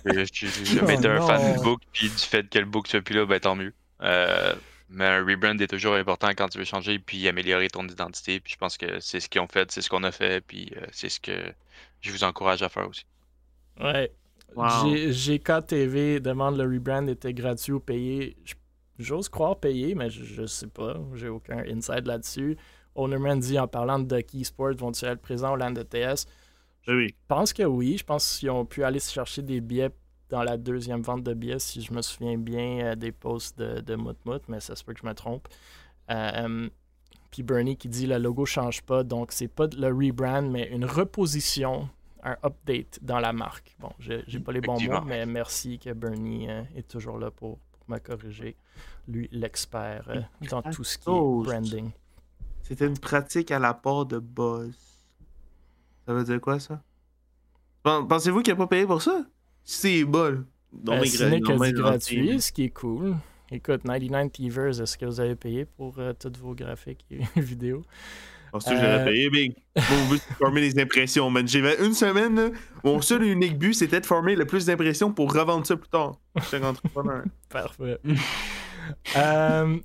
Euh, 0.07 0.24
je 0.24 0.47
je- 0.47 0.47
j'ai 0.47 0.64
jamais 0.64 0.95
Oh 0.97 0.99
été 0.99 1.09
un 1.09 1.20
fan 1.20 1.57
du 1.57 1.62
book, 1.62 1.80
puis 1.93 2.09
du 2.09 2.16
fait 2.16 2.49
que 2.49 2.59
le 2.59 2.64
book 2.64 2.86
soit 2.88 3.01
plus 3.01 3.14
là, 3.14 3.26
ben 3.26 3.38
tant 3.40 3.55
mieux. 3.55 3.72
Euh, 4.03 4.55
mais 4.88 5.07
un 5.07 5.24
rebrand 5.24 5.57
est 5.59 5.66
toujours 5.68 5.95
important 5.95 6.28
quand 6.36 6.49
tu 6.49 6.59
veux 6.59 6.64
changer 6.64 6.99
puis 6.99 7.26
améliorer 7.28 7.68
ton 7.68 7.86
identité. 7.86 8.40
Puis 8.40 8.53
je 8.55 8.59
pense 8.59 8.76
que 8.76 9.01
c'est 9.01 9.20
ce 9.20 9.28
qu'ils 9.28 9.40
ont 9.40 9.49
fait, 9.49 9.70
c'est 9.70 9.80
ce 9.82 9.88
qu'on 9.90 10.03
a 10.05 10.12
fait, 10.12 10.40
puis 10.45 10.72
euh, 10.76 10.86
c'est 10.93 11.09
ce 11.09 11.20
que 11.20 11.32
je 12.01 12.11
vous 12.11 12.24
encourage 12.24 12.62
à 12.62 12.68
faire 12.68 12.88
aussi. 12.88 13.05
Ouais. 13.80 14.11
Wow. 14.55 14.94
GKTV 15.11 16.20
demande 16.20 16.57
le 16.57 16.64
rebrand 16.64 17.07
était 17.07 17.34
gratuit 17.34 17.72
ou 17.72 17.80
payé. 17.80 18.36
J'ose 18.98 19.28
croire 19.28 19.59
payé, 19.59 19.94
mais 19.94 20.11
je, 20.11 20.24
je 20.24 20.46
sais 20.46 20.66
pas. 20.66 20.96
J'ai 21.14 21.28
aucun 21.28 21.59
insight 21.68 22.07
là-dessus. 22.07 22.57
Ownerman 22.94 23.40
dit 23.40 23.59
en 23.59 23.66
parlant 23.66 23.98
de 23.98 24.16
Ducky 24.16 24.44
Sport, 24.44 24.74
vont-ils 24.74 25.09
être 25.09 25.22
présents 25.22 25.55
au 25.55 25.57
Land 25.57 25.70
de 25.70 25.82
TS 25.82 26.26
oui. 26.88 27.09
Je 27.09 27.14
pense 27.28 27.53
que 27.53 27.62
oui. 27.62 27.96
Je 27.98 28.05
pense 28.05 28.38
qu'ils 28.38 28.50
ont 28.50 28.64
pu 28.64 28.84
aller 28.84 28.98
se 28.98 29.12
chercher 29.12 29.42
des 29.42 29.61
billets 29.61 29.90
dans 30.28 30.42
la 30.42 30.57
deuxième 30.57 31.03
vente 31.03 31.22
de 31.22 31.34
billets, 31.34 31.59
si 31.59 31.82
je 31.82 31.92
me 31.92 32.00
souviens 32.00 32.38
bien 32.38 32.80
euh, 32.80 32.94
des 32.94 33.12
posts 33.12 33.59
de, 33.59 33.80
de 33.80 33.94
Moutmout, 33.94 34.40
mais 34.48 34.61
ça 34.61 34.74
se 34.74 34.82
peut 34.82 34.94
que 34.94 35.00
je 35.00 35.07
me 35.07 35.14
trompe. 35.14 35.46
Euh, 36.11 36.68
puis 37.30 37.42
Bernie 37.42 37.76
qui 37.76 37.88
dit 37.88 38.07
le 38.07 38.18
logo 38.18 38.46
change 38.46 38.82
pas, 38.82 39.05
donc 39.05 39.32
c'est 39.32 39.48
pas 39.48 39.66
le 39.76 39.88
rebrand, 39.88 40.42
mais 40.42 40.68
une 40.68 40.86
reposition, 40.86 41.88
un 42.23 42.37
update 42.45 42.99
dans 43.03 43.18
la 43.20 43.33
marque. 43.33 43.75
Bon, 43.81 43.91
j'ai 43.99 44.23
j'ai 44.27 44.41
pas 44.41 44.53
les 44.53 44.61
bons 44.61 44.81
mots, 44.81 45.01
mais 45.07 45.27
merci 45.27 45.79
que 45.79 45.93
Bernie 45.93 46.49
euh, 46.51 46.62
est 46.77 46.87
toujours 46.89 47.18
là 47.18 47.31
pour, 47.31 47.59
pour 47.59 47.85
me 47.91 47.99
corriger. 47.99 48.57
Lui, 49.09 49.29
l'expert 49.33 50.05
euh, 50.09 50.20
dans 50.51 50.62
tout 50.62 50.85
ce 50.85 50.99
qui 50.99 51.11
est 51.11 51.12
branding. 51.45 51.91
C'était 52.62 52.87
une 52.87 52.99
pratique 52.99 53.51
à 53.51 53.59
la 53.59 53.75
part 53.75 54.07
de 54.07 54.18
Buzz. 54.20 54.75
Ça 56.07 56.14
veut 56.14 56.25
dire 56.25 56.41
quoi, 56.41 56.59
ça? 56.61 56.83
Pen- 57.83 58.07
Pensez-vous 58.07 58.43
qu'il 58.43 58.53
a 58.53 58.57
pas 58.57 58.66
payé 58.68 58.87
pour 58.87 59.03
ça? 59.03 59.25
C'est 59.64 60.05
bol. 60.05 60.47
Non, 60.73 61.01
mais 61.01 61.07
ce 61.07 61.25
n'est 61.25 61.41
que 61.41 61.53
non, 61.53 61.59
mais 61.59 61.73
du 61.73 61.79
gentil. 61.83 62.16
gratuit, 62.16 62.41
ce 62.41 62.53
qui 62.53 62.64
est 62.64 62.70
cool. 62.70 63.16
Écoute, 63.51 63.83
99 63.83 64.33
Thieves, 64.33 64.59
est-ce 64.81 64.97
que 64.97 65.05
vous 65.05 65.20
avez 65.20 65.35
payé 65.37 65.64
pour 65.66 65.99
euh, 65.99 66.12
tous 66.14 66.33
vos 66.41 66.55
graphiques 66.55 67.05
et 67.11 67.20
vidéos? 67.41 67.83
Parce 68.53 68.64
que 68.66 68.70
j'aurais 68.74 69.00
Euh, 69.00 69.05
payé, 69.05 69.30
big. 69.30 69.55
Mon 69.76 70.09
but, 70.11 70.20
c'est 70.22 70.30
de 70.34 70.36
former 70.36 70.61
des 70.61 70.80
impressions, 70.80 71.30
man. 71.30 71.48
J'avais 71.48 71.84
une 71.84 71.94
semaine, 71.94 72.36
là, 72.36 72.48
mon 72.84 73.00
seul 73.00 73.24
et 73.24 73.28
unique 73.28 73.59
but, 73.59 73.72
c'était 73.74 74.00
de 74.00 74.07
former 74.07 74.36
le 74.36 74.44
plus 74.44 74.66
d'impressions 74.66 75.11
pour 75.11 75.32
revendre 75.32 75.66
ça 75.66 75.74
plus 75.76 75.88
tard. 75.88 76.12
J'étais 76.36 76.64
un 76.64 76.68
entrepreneur. 76.68 77.22
Parfait. 77.48 77.98
Euh, 79.16 79.78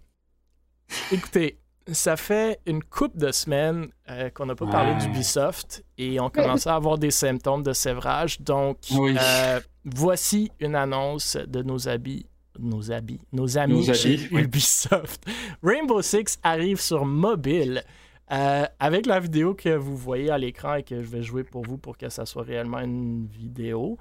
écoutez, 1.11 1.59
ça 1.91 2.18
fait 2.18 2.59
une 2.65 2.84
couple 2.84 3.18
de 3.18 3.32
semaines 3.32 3.88
euh, 4.09 4.30
qu'on 4.32 4.47
n'a 4.47 4.55
pas 4.55 4.65
parlé 4.68 4.91
Ouais. 4.93 4.97
d'Ubisoft 4.99 5.84
et 5.97 6.20
on 6.20 6.30
commençait 6.32 6.70
à 6.70 6.76
avoir 6.76 6.97
des 6.97 7.11
symptômes 7.11 7.63
de 7.63 7.74
sévrage. 7.74 8.41
Donc, 8.41 8.80
Oui. 8.97 9.15
euh, 9.20 9.59
voici 9.86 10.51
une 10.59 10.76
annonce 10.76 11.38
de 11.38 11.61
nos 11.61 11.88
habits. 11.88 12.26
Nos 12.59 12.91
habits, 12.91 13.20
nos 13.32 13.55
amis 13.59 13.86
Nos 13.88 13.93
chez 13.93 14.13
habits, 14.15 14.28
oui. 14.32 14.41
Ubisoft. 14.41 15.24
Rainbow 15.61 16.01
Six 16.01 16.39
arrive 16.41 16.82
sur 16.82 17.05
mobile. 17.05 17.84
Euh, 18.32 18.66
avec 18.80 19.06
la 19.06 19.20
vidéo 19.20 19.54
que 19.54 19.70
vous 19.70 19.96
voyez 19.96 20.30
à 20.30 20.38
l'écran 20.38 20.76
et 20.76 20.84
que 20.84 21.02
je 21.02 21.08
vais 21.08 21.24
jouer 21.24 21.44
pour 21.44 21.64
vous 21.64 21.78
pour 21.78 21.98
que 21.98 22.10
ça 22.10 22.26
soit 22.26 22.44
réellement 22.44 22.80
une 22.80 23.26
vidéo. 23.28 23.98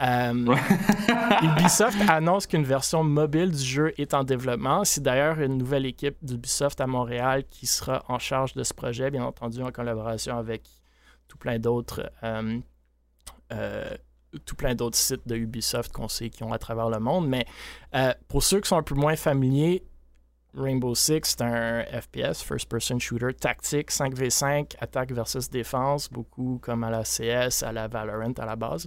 Euh, 0.00 0.32
Ubisoft 1.42 1.98
annonce 2.08 2.46
qu'une 2.46 2.64
version 2.64 3.04
mobile 3.04 3.50
du 3.50 3.62
jeu 3.62 3.92
est 3.98 4.14
en 4.14 4.24
développement. 4.24 4.84
C'est 4.84 5.02
d'ailleurs 5.02 5.40
une 5.40 5.58
nouvelle 5.58 5.86
équipe 5.86 6.16
d'Ubisoft 6.22 6.80
à 6.80 6.86
Montréal 6.86 7.44
qui 7.48 7.66
sera 7.66 8.02
en 8.08 8.18
charge 8.18 8.54
de 8.54 8.64
ce 8.64 8.74
projet, 8.74 9.10
bien 9.10 9.24
entendu 9.24 9.62
en 9.62 9.70
collaboration 9.70 10.36
avec 10.36 10.62
tout 11.28 11.38
plein 11.38 11.58
d'autres 11.58 12.10
euh, 13.52 13.96
tout 14.44 14.54
plein 14.54 14.74
d'autres 14.74 14.96
sites 14.96 15.26
de 15.26 15.36
Ubisoft 15.36 15.92
qu'on 15.92 16.08
sait 16.08 16.30
qui 16.30 16.42
ont 16.44 16.52
à 16.52 16.58
travers 16.58 16.88
le 16.88 17.00
monde. 17.00 17.28
Mais 17.28 17.46
euh, 17.94 18.12
pour 18.28 18.42
ceux 18.42 18.60
qui 18.60 18.68
sont 18.68 18.76
un 18.76 18.82
peu 18.82 18.94
moins 18.94 19.16
familiers, 19.16 19.84
Rainbow 20.54 20.94
Six, 20.94 21.20
c'est 21.22 21.42
un 21.42 21.84
FPS, 21.84 22.42
First 22.42 22.68
Person 22.68 22.98
Shooter, 22.98 23.32
tactique, 23.34 23.90
5v5, 23.90 24.76
attaque 24.80 25.12
versus 25.12 25.48
défense, 25.48 26.10
beaucoup 26.10 26.58
comme 26.62 26.84
à 26.84 26.90
la 26.90 27.02
CS, 27.02 27.62
à 27.62 27.72
la 27.72 27.88
Valorant 27.88 28.32
à 28.38 28.46
la 28.46 28.56
base. 28.56 28.86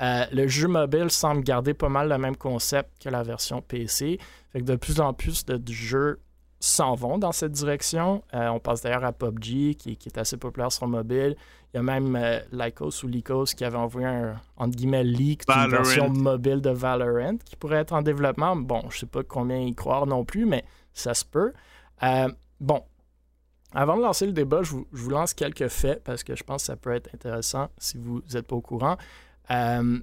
Euh, 0.00 0.24
le 0.32 0.46
jeu 0.48 0.68
mobile 0.68 1.10
semble 1.10 1.42
garder 1.42 1.74
pas 1.74 1.88
mal 1.88 2.08
le 2.08 2.18
même 2.18 2.36
concept 2.36 3.02
que 3.02 3.08
la 3.08 3.22
version 3.22 3.60
PC. 3.60 4.18
Fait 4.52 4.60
que 4.60 4.64
de 4.64 4.76
plus 4.76 5.00
en 5.00 5.12
plus 5.12 5.44
de 5.44 5.60
jeux 5.72 6.20
s'en 6.60 6.94
vont 6.94 7.18
dans 7.18 7.32
cette 7.32 7.52
direction. 7.52 8.22
Euh, 8.32 8.48
on 8.48 8.58
passe 8.58 8.80
d'ailleurs 8.80 9.04
à 9.04 9.12
PUBG, 9.12 9.74
qui, 9.74 9.96
qui 9.96 10.08
est 10.08 10.18
assez 10.18 10.38
populaire 10.38 10.72
sur 10.72 10.86
mobile. 10.86 11.36
Il 11.72 11.78
y 11.78 11.80
a 11.80 11.82
même 11.82 12.16
euh, 12.16 12.38
Lycos 12.52 13.04
ou 13.04 13.08
Lycos 13.08 13.46
qui 13.56 13.64
avait 13.64 13.76
envoyé 13.76 14.06
un, 14.06 14.36
entre 14.56 14.76
guillemets, 14.76 15.04
leak 15.04 15.42
d'une 15.46 15.70
version 15.70 16.08
mobile 16.08 16.60
de 16.60 16.70
Valorant 16.70 17.36
qui 17.44 17.56
pourrait 17.56 17.78
être 17.78 17.92
en 17.92 18.00
développement. 18.00 18.56
Bon, 18.56 18.82
je 18.90 19.00
sais 19.00 19.06
pas 19.06 19.22
combien 19.22 19.58
y 19.58 19.74
croire 19.74 20.06
non 20.06 20.24
plus, 20.24 20.46
mais 20.46 20.64
ça 20.94 21.14
se 21.14 21.24
peut. 21.24 21.52
Euh, 22.02 22.28
bon, 22.60 22.82
avant 23.74 23.96
de 23.96 24.02
lancer 24.02 24.26
le 24.26 24.32
débat, 24.32 24.62
je 24.62 24.74
vous, 24.90 25.10
lance 25.10 25.34
quelques 25.34 25.68
faits 25.68 26.02
parce 26.04 26.22
que 26.22 26.36
je 26.36 26.44
pense 26.44 26.62
que 26.62 26.66
ça 26.66 26.76
peut 26.76 26.92
être 26.92 27.12
intéressant 27.14 27.68
si 27.78 27.98
vous 27.98 28.22
n'êtes 28.32 28.46
pas 28.46 28.56
au 28.56 28.60
courant. 28.60 28.96
Euh, 29.50 29.98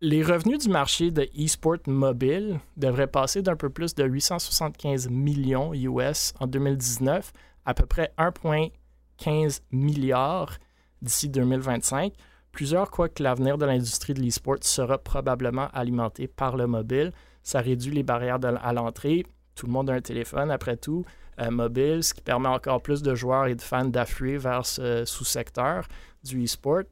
les 0.00 0.22
revenus 0.22 0.58
du 0.58 0.68
marché 0.68 1.10
de 1.10 1.22
e-sport 1.36 1.78
mobile 1.86 2.60
devraient 2.76 3.08
passer 3.08 3.42
d'un 3.42 3.56
peu 3.56 3.70
plus 3.70 3.94
de 3.94 4.04
875 4.04 5.08
millions 5.08 5.74
US 5.74 6.34
en 6.38 6.46
2019 6.46 7.32
à 7.64 7.74
peu 7.74 7.84
près 7.84 8.12
1,15 8.18 9.60
milliard 9.72 10.58
d'ici 11.02 11.28
2025. 11.28 12.12
Plusieurs 12.52 12.90
croient 12.90 13.08
que 13.08 13.22
l'avenir 13.22 13.58
de 13.58 13.66
l'industrie 13.66 14.14
de 14.14 14.20
l'e-sport 14.20 14.58
sera 14.62 14.98
probablement 14.98 15.68
alimenté 15.72 16.28
par 16.28 16.56
le 16.56 16.66
mobile. 16.66 17.12
Ça 17.42 17.60
réduit 17.60 17.94
les 17.94 18.02
barrières 18.02 18.38
à 18.42 18.72
l'entrée. 18.72 19.26
Tout 19.58 19.66
le 19.66 19.72
monde 19.72 19.90
a 19.90 19.94
un 19.94 20.00
téléphone, 20.00 20.52
après 20.52 20.76
tout, 20.76 21.04
euh, 21.40 21.50
mobile, 21.50 22.04
ce 22.04 22.14
qui 22.14 22.20
permet 22.20 22.48
encore 22.48 22.80
plus 22.80 23.02
de 23.02 23.16
joueurs 23.16 23.46
et 23.46 23.56
de 23.56 23.60
fans 23.60 23.84
d'affluer 23.84 24.38
vers 24.38 24.64
ce 24.64 25.04
sous-secteur 25.04 25.84
du 26.22 26.44
e-sport. 26.44 26.84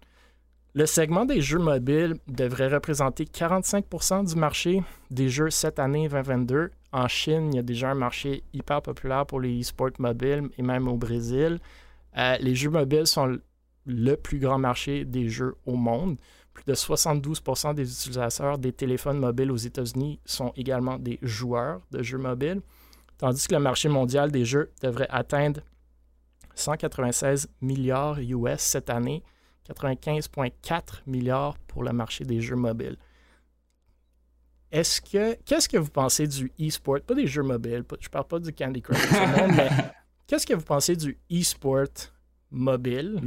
Le 0.74 0.84
segment 0.84 1.24
des 1.24 1.40
jeux 1.40 1.60
mobiles 1.60 2.16
devrait 2.26 2.66
représenter 2.66 3.24
45% 3.24 4.28
du 4.28 4.34
marché 4.34 4.82
des 5.12 5.28
jeux 5.28 5.48
cette 5.48 5.78
année 5.78 6.08
2022. 6.08 6.72
En 6.90 7.06
Chine, 7.06 7.52
il 7.52 7.56
y 7.56 7.58
a 7.60 7.62
déjà 7.62 7.92
un 7.92 7.94
marché 7.94 8.42
hyper 8.52 8.82
populaire 8.82 9.26
pour 9.26 9.40
les 9.40 9.60
e-sports 9.60 9.92
mobiles 10.00 10.48
et 10.58 10.62
même 10.62 10.88
au 10.88 10.96
Brésil. 10.96 11.60
Euh, 12.18 12.36
les 12.40 12.56
jeux 12.56 12.70
mobiles 12.70 13.06
sont 13.06 13.38
le 13.86 14.14
plus 14.16 14.40
grand 14.40 14.58
marché 14.58 15.04
des 15.04 15.28
jeux 15.28 15.54
au 15.66 15.76
monde. 15.76 16.16
Plus 16.56 16.64
de 16.64 16.74
72% 16.74 17.74
des 17.74 17.82
utilisateurs 17.92 18.56
des 18.56 18.72
téléphones 18.72 19.18
mobiles 19.18 19.50
aux 19.50 19.56
États-Unis 19.56 20.20
sont 20.24 20.52
également 20.56 20.98
des 20.98 21.18
joueurs 21.20 21.82
de 21.90 22.02
jeux 22.02 22.16
mobiles, 22.16 22.62
tandis 23.18 23.46
que 23.46 23.54
le 23.54 23.60
marché 23.60 23.90
mondial 23.90 24.32
des 24.32 24.46
jeux 24.46 24.72
devrait 24.82 25.06
atteindre 25.10 25.60
196 26.54 27.48
milliards 27.60 28.18
US 28.20 28.60
cette 28.60 28.88
année, 28.88 29.22
95,4 29.68 31.02
milliards 31.06 31.58
pour 31.66 31.82
le 31.82 31.92
marché 31.92 32.24
des 32.24 32.40
jeux 32.40 32.56
mobiles. 32.56 32.96
Est-ce 34.72 35.02
que 35.02 35.34
qu'est-ce 35.44 35.68
que 35.68 35.76
vous 35.76 35.90
pensez 35.90 36.26
du 36.26 36.50
e-sport, 36.58 37.00
pas 37.06 37.14
des 37.14 37.26
jeux 37.26 37.42
mobiles, 37.42 37.84
pas- 37.84 37.96
je 38.00 38.08
parle 38.08 38.26
pas 38.26 38.38
du 38.38 38.52
Candy 38.52 38.80
Crush, 38.80 38.98
mais 39.54 39.68
qu'est-ce 40.26 40.46
que 40.46 40.54
vous 40.54 40.64
pensez 40.64 40.96
du 40.96 41.18
e-sport 41.30 41.86
mobile? 42.50 43.20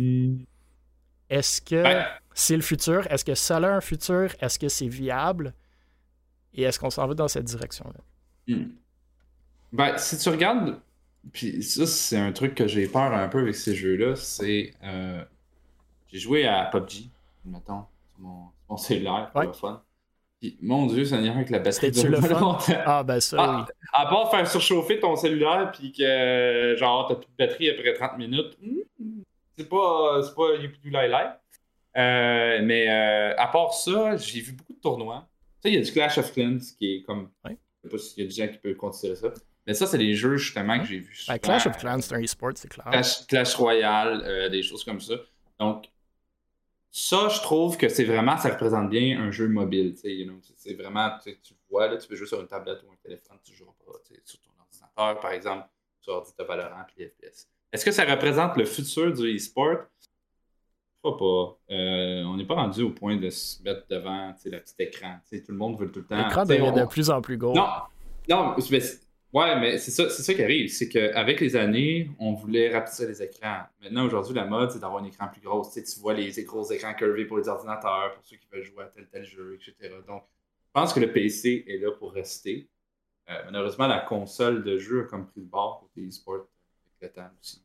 Est-ce 1.29 1.61
que 1.61 1.83
Ben, 1.83 2.05
c'est 2.33 2.55
le 2.55 2.61
futur? 2.61 3.05
Est-ce 3.11 3.23
que 3.25 3.35
ça 3.35 3.57
a 3.57 3.67
un 3.67 3.81
futur? 3.81 4.29
Est-ce 4.39 4.57
que 4.59 4.67
c'est 4.69 4.87
viable? 4.87 5.53
Et 6.53 6.63
est-ce 6.63 6.79
qu'on 6.79 6.89
s'en 6.89 7.05
va 7.07 7.13
dans 7.13 7.27
cette 7.27 7.45
direction-là? 7.45 7.99
Hmm. 8.55 8.69
Ben, 9.71 9.97
si 9.97 10.17
tu 10.17 10.29
regardes, 10.29 10.79
puis 11.31 11.61
ça, 11.61 11.85
c'est 11.85 12.17
un 12.17 12.31
truc 12.31 12.55
que 12.55 12.67
j'ai 12.67 12.87
peur 12.87 13.13
un 13.13 13.27
peu 13.27 13.39
avec 13.39 13.55
ces 13.55 13.75
jeux-là, 13.75 14.15
c'est. 14.15 14.73
euh, 14.83 15.23
j'ai 16.11 16.17
joué 16.19 16.47
à 16.47 16.65
PUBG, 16.65 17.09
mettons, 17.45 17.83
sur 18.09 18.19
mon, 18.19 18.45
mon 18.67 18.77
cellulaire, 18.77 19.29
pour 19.31 19.41
Ouais. 19.41 19.47
le 19.47 19.53
fun. 19.53 19.83
Puis, 20.39 20.57
mon 20.61 20.87
Dieu, 20.87 21.03
ça 21.05 21.19
n'ira 21.21 21.35
avec 21.35 21.49
la 21.51 21.59
batterie. 21.59 21.91
Dure 21.91 22.09
le 22.09 22.21
fun? 22.21 22.57
Ah, 22.85 23.03
ben 23.03 23.19
ça, 23.19 23.37
Ah, 23.39 23.65
oui. 23.67 23.73
À 23.93 24.05
part 24.07 24.31
faire 24.31 24.47
surchauffer 24.49 24.99
ton 24.99 25.15
cellulaire 25.17 25.71
puis 25.71 25.91
que 25.91 26.75
genre 26.79 27.07
t'as 27.07 27.15
plus 27.15 27.27
de 27.27 27.45
batterie 27.45 27.69
après 27.69 27.93
30 27.93 28.17
minutes, 28.17 28.57
hmm, 28.61 29.18
c'est 29.59 29.69
pas 29.69 30.21
c'est 30.23 30.35
pas 30.35 30.55
lie. 30.55 31.29
Euh, 31.97 32.59
mais 32.63 32.87
euh, 32.89 33.35
à 33.37 33.47
part 33.47 33.73
ça, 33.73 34.15
j'ai 34.17 34.41
vu 34.41 34.53
beaucoup 34.53 34.73
de 34.73 34.79
tournois. 34.79 35.27
Tu 35.61 35.69
sais, 35.69 35.73
il 35.73 35.79
y 35.79 35.81
a 35.81 35.85
du 35.85 35.91
Clash 35.91 36.17
of 36.17 36.31
Clans 36.31 36.59
qui 36.77 36.95
est 36.95 37.03
comme. 37.03 37.29
Ouais. 37.43 37.57
Je 37.83 37.89
sais 37.89 37.91
pas 37.91 37.97
s'il 37.97 38.23
y 38.23 38.25
a 38.25 38.29
des 38.29 38.35
gens 38.35 38.47
qui 38.53 38.57
peuvent 38.59 38.75
considérer 38.75 39.15
ça. 39.17 39.33
Mais 39.67 39.73
ça, 39.73 39.85
c'est 39.87 39.97
des 39.97 40.13
jeux 40.15 40.37
justement 40.37 40.79
que 40.79 40.85
j'ai 40.85 40.99
vu. 40.99 41.17
Ben. 41.27 41.37
Clash 41.37 41.67
of 41.67 41.77
Clans, 41.77 42.01
c'est 42.01 42.15
un 42.15 42.23
e-sport, 42.23 42.51
c'est 42.55 42.69
clair. 42.69 42.85
Clash, 42.89 43.27
Clash 43.27 43.55
Royale, 43.55 44.23
euh, 44.25 44.49
des 44.49 44.63
choses 44.63 44.83
comme 44.83 44.99
ça. 45.01 45.15
Donc, 45.59 45.89
ça, 46.91 47.27
je 47.29 47.39
trouve 47.41 47.77
que 47.77 47.89
c'est 47.89 48.05
vraiment, 48.05 48.37
ça 48.37 48.49
représente 48.49 48.89
bien 48.89 49.19
un 49.21 49.31
jeu 49.31 49.47
mobile. 49.47 49.95
you 50.03 50.25
know, 50.25 50.39
c'est- 50.55 50.73
vraiment, 50.73 51.11
tu 51.23 51.37
vois, 51.69 51.87
là, 51.87 51.97
tu 51.97 52.07
peux 52.07 52.15
jouer 52.15 52.27
sur 52.27 52.39
une 52.41 52.47
tablette 52.47 52.81
ou 52.87 52.91
un 52.91 52.95
téléphone, 53.03 53.37
tu 53.43 53.53
joueras 53.53 53.73
pas 53.85 53.93
sur 54.25 54.39
ton 54.41 54.49
ordinateur, 54.59 55.19
par 55.19 55.31
exemple, 55.31 55.67
sur 55.99 56.13
ordi 56.13 56.31
de 56.37 56.43
Valorant 56.43 56.85
puis 56.87 57.05
FPS. 57.05 57.47
Est-ce 57.71 57.85
que 57.85 57.91
ça 57.91 58.03
représente 58.05 58.57
le 58.57 58.65
futur 58.65 59.13
du 59.13 59.35
e-sport? 59.35 59.77
Je 61.03 61.09
crois 61.09 61.17
pas. 61.17 61.73
Euh, 61.73 62.23
on 62.23 62.35
n'est 62.35 62.45
pas 62.45 62.55
rendu 62.55 62.81
au 62.83 62.89
point 62.89 63.15
de 63.15 63.29
se 63.29 63.61
mettre 63.63 63.85
devant 63.89 64.33
le 64.45 64.59
petit 64.59 64.73
écran. 64.79 65.17
Tout 65.29 65.37
le 65.49 65.57
monde 65.57 65.79
veut 65.79 65.91
tout 65.91 65.99
le 65.99 66.05
temps. 66.05 66.17
L'écran 66.17 66.45
devient 66.45 66.61
on- 66.73 66.81
de 66.83 66.85
plus 66.85 67.09
en 67.09 67.21
plus 67.21 67.37
gros. 67.37 67.53
non, 67.55 67.67
non, 68.27 68.55
mais 68.69 68.79
c'est- 68.81 69.01
ouais, 69.31 69.59
mais 69.59 69.77
c'est 69.77 69.91
ça, 69.91 70.09
c'est 70.09 70.23
ça 70.23 70.33
qui 70.33 70.43
arrive. 70.43 70.67
C'est 70.69 70.89
qu'avec 70.89 71.39
les 71.39 71.55
années, 71.55 72.11
on 72.19 72.33
voulait 72.33 72.73
rapetisser 72.73 73.07
les 73.07 73.21
écrans. 73.23 73.61
Maintenant, 73.81 74.05
aujourd'hui, 74.07 74.33
la 74.33 74.45
mode, 74.45 74.71
c'est 74.71 74.79
d'avoir 74.79 75.01
un 75.01 75.05
écran 75.05 75.27
plus 75.31 75.41
gros. 75.41 75.65
Tu, 75.71 75.81
vois 76.01 76.13
les, 76.15 76.31
les 76.31 76.43
gros 76.43 76.69
écrans 76.69 76.93
curvés 76.95 77.25
pour 77.25 77.37
les 77.37 77.47
ordinateurs, 77.47 78.13
pour 78.15 78.25
ceux 78.25 78.35
qui 78.37 78.47
veulent 78.51 78.63
jouer 78.63 78.83
à 78.83 78.87
tel 78.87 79.07
tel 79.07 79.23
jeu, 79.23 79.55
etc. 79.61 79.93
Donc, 80.05 80.23
je 80.65 80.71
pense 80.73 80.91
que 80.91 80.99
le 80.99 81.13
PC 81.13 81.63
est 81.67 81.77
là 81.77 81.91
pour 81.91 82.11
rester. 82.11 82.67
Euh, 83.29 83.33
malheureusement, 83.45 83.87
la 83.87 83.99
console 83.99 84.63
de 84.63 84.77
jeu 84.79 85.01
a 85.01 85.03
comme 85.05 85.27
pris 85.27 85.39
le 85.39 85.45
bord 85.47 85.79
côté 85.79 86.05
e-sport 86.07 86.47
le 87.01 87.09
temps 87.09 87.29
aussi. 87.39 87.61